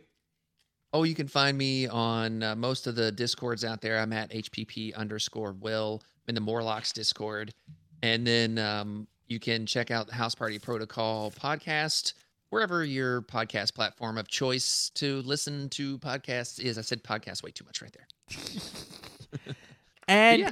Oh, 0.96 1.04
you 1.04 1.14
can 1.14 1.28
find 1.28 1.58
me 1.58 1.88
on 1.88 2.42
uh, 2.42 2.56
most 2.56 2.88
of 2.88 2.96
the 2.96 3.12
discords 3.12 3.66
out 3.66 3.82
there. 3.82 4.00
I'm 4.00 4.14
at 4.14 4.32
HPP 4.32 4.96
underscore 4.96 5.52
Will 5.52 6.02
in 6.30 6.36
the 6.36 6.40
Morlocks 6.40 6.94
Discord, 6.94 7.54
and 8.02 8.26
then 8.26 8.58
um, 8.58 9.06
you 9.28 9.38
can 9.38 9.66
check 9.66 9.92
out 9.92 10.08
the 10.08 10.14
House 10.14 10.36
Party 10.36 10.58
Protocol 10.58 11.32
podcast 11.32 12.14
wherever 12.50 12.86
your 12.86 13.24
podcast 13.24 13.74
platform 13.74 14.18
of 14.18 14.30
choice 14.30 14.90
to 14.96 15.22
listen 15.24 15.68
to 15.72 16.00
podcasts 16.00 16.62
is. 16.62 16.78
I 16.78 16.82
said 16.82 17.04
podcast 17.04 17.44
way 17.44 17.52
too 17.52 17.66
much 17.66 17.82
right 17.82 17.92
there. 17.92 18.08
And 20.08 20.42
yeah, 20.42 20.52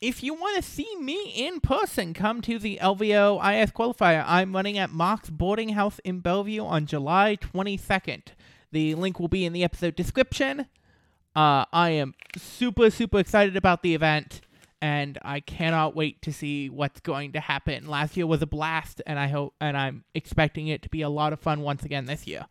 if 0.00 0.22
you 0.22 0.32
want 0.34 0.56
to 0.56 0.62
see 0.62 0.96
me 0.98 1.32
in 1.34 1.60
person, 1.60 2.14
come 2.14 2.40
to 2.42 2.58
the 2.58 2.78
LVO 2.80 3.36
IS 3.38 3.72
qualifier. 3.72 4.24
I'm 4.24 4.54
running 4.54 4.78
at 4.78 4.90
Mox 4.90 5.28
Boarding 5.28 5.70
House 5.70 5.98
in 6.04 6.20
Bellevue 6.20 6.64
on 6.64 6.86
July 6.86 7.36
22nd. 7.36 8.28
The 8.72 8.94
link 8.94 9.20
will 9.20 9.28
be 9.28 9.44
in 9.44 9.52
the 9.52 9.62
episode 9.64 9.94
description. 9.94 10.66
Uh, 11.36 11.64
I 11.72 11.90
am 11.90 12.14
super, 12.36 12.90
super 12.90 13.18
excited 13.18 13.56
about 13.56 13.82
the 13.82 13.94
event, 13.94 14.40
and 14.80 15.18
I 15.22 15.40
cannot 15.40 15.94
wait 15.94 16.20
to 16.22 16.32
see 16.32 16.68
what's 16.68 17.00
going 17.00 17.32
to 17.32 17.40
happen. 17.40 17.86
Last 17.86 18.16
year 18.16 18.26
was 18.26 18.42
a 18.42 18.46
blast, 18.46 19.00
and 19.06 19.18
I 19.18 19.28
hope, 19.28 19.54
and 19.60 19.76
I'm 19.76 20.04
expecting 20.14 20.68
it 20.68 20.82
to 20.82 20.88
be 20.88 21.02
a 21.02 21.08
lot 21.08 21.32
of 21.32 21.40
fun 21.40 21.60
once 21.60 21.84
again 21.84 22.06
this 22.06 22.26
year. 22.26 22.46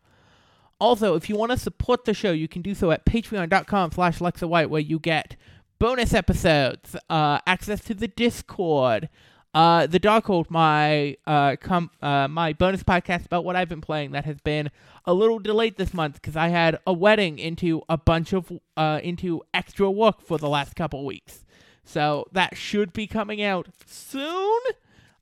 Also, 0.78 1.14
if 1.14 1.28
you 1.28 1.36
want 1.36 1.52
to 1.52 1.58
support 1.58 2.04
the 2.04 2.14
show, 2.14 2.32
you 2.32 2.48
can 2.48 2.62
do 2.62 2.74
so 2.74 2.90
at 2.90 3.04
patreon.com 3.04 3.92
slash 3.92 4.18
lexawhite, 4.18 4.68
where 4.68 4.80
you 4.80 4.98
get 4.98 5.36
bonus 5.78 6.14
episodes, 6.14 6.96
uh, 7.10 7.38
access 7.46 7.82
to 7.84 7.94
the 7.94 8.08
Discord, 8.08 9.08
uh, 9.54 9.86
the 9.86 10.00
Darkhold, 10.00 10.50
my 10.50 11.16
uh, 11.26 11.56
com- 11.60 11.90
uh, 12.00 12.26
my 12.28 12.52
bonus 12.54 12.82
podcast 12.82 13.26
about 13.26 13.44
what 13.44 13.54
I've 13.54 13.68
been 13.68 13.82
playing 13.82 14.12
that 14.12 14.24
has 14.24 14.40
been 14.40 14.70
a 15.04 15.12
little 15.12 15.38
delayed 15.38 15.76
this 15.76 15.92
month 15.92 16.14
because 16.14 16.36
I 16.36 16.48
had 16.48 16.78
a 16.86 16.92
wedding 16.92 17.38
into 17.38 17.82
a 17.88 17.98
bunch 17.98 18.32
of 18.32 18.50
uh, 18.76 19.00
into 19.02 19.42
extra 19.52 19.90
work 19.90 20.22
for 20.22 20.38
the 20.38 20.48
last 20.48 20.74
couple 20.74 21.04
weeks. 21.04 21.44
So 21.84 22.26
that 22.32 22.56
should 22.56 22.92
be 22.92 23.06
coming 23.06 23.42
out 23.42 23.68
soon. 23.84 24.60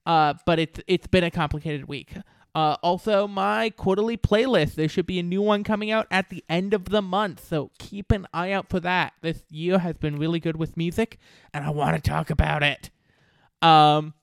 Uh, 0.06 0.34
but 0.46 0.58
it's 0.58 0.80
it's 0.86 1.06
been 1.08 1.24
a 1.24 1.30
complicated 1.30 1.88
week. 1.88 2.14
Uh, 2.54 2.76
also, 2.82 3.28
my 3.28 3.70
quarterly 3.70 4.16
playlist. 4.16 4.74
There 4.74 4.88
should 4.88 5.06
be 5.06 5.18
a 5.18 5.24
new 5.24 5.42
one 5.42 5.62
coming 5.64 5.90
out 5.90 6.06
at 6.10 6.30
the 6.30 6.44
end 6.48 6.74
of 6.74 6.86
the 6.86 7.02
month, 7.02 7.46
so 7.46 7.70
keep 7.78 8.10
an 8.10 8.26
eye 8.32 8.50
out 8.52 8.68
for 8.68 8.80
that. 8.80 9.12
This 9.22 9.44
year 9.50 9.78
has 9.78 9.96
been 9.96 10.16
really 10.16 10.40
good 10.40 10.56
with 10.56 10.76
music, 10.76 11.18
and 11.54 11.64
I 11.64 11.70
want 11.70 12.02
to 12.02 12.10
talk 12.10 12.30
about 12.30 12.62
it. 12.62 12.90
Um, 13.62 14.14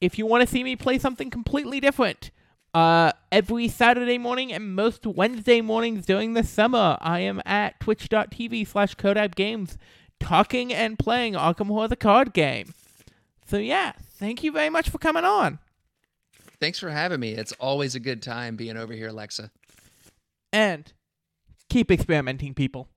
if 0.00 0.18
you 0.18 0.26
want 0.26 0.42
to 0.42 0.46
see 0.46 0.64
me 0.64 0.76
play 0.76 0.98
something 0.98 1.30
completely 1.30 1.80
different, 1.80 2.30
uh, 2.72 3.12
every 3.32 3.68
Saturday 3.68 4.18
morning 4.18 4.52
and 4.52 4.74
most 4.74 5.06
Wednesday 5.06 5.60
mornings 5.60 6.06
during 6.06 6.34
the 6.34 6.44
summer, 6.44 6.96
I 7.00 7.20
am 7.20 7.42
at 7.44 7.80
twitch.tv 7.80 8.66
slash 8.66 8.94
Games 9.34 9.76
talking 10.18 10.72
and 10.72 10.98
playing 10.98 11.34
Arkham 11.34 11.66
Horror 11.66 11.88
the 11.88 11.96
card 11.96 12.32
game. 12.32 12.74
So 13.46 13.56
yeah, 13.56 13.92
thank 13.98 14.42
you 14.42 14.52
very 14.52 14.70
much 14.70 14.88
for 14.88 14.98
coming 14.98 15.24
on. 15.24 15.58
Thanks 16.60 16.78
for 16.78 16.90
having 16.90 17.20
me. 17.20 17.32
It's 17.32 17.52
always 17.52 17.94
a 17.94 18.00
good 18.00 18.22
time 18.22 18.56
being 18.56 18.76
over 18.76 18.92
here, 18.92 19.10
Lexa. 19.10 19.50
And 20.52 20.92
keep 21.68 21.90
experimenting, 21.90 22.54
people. 22.54 22.88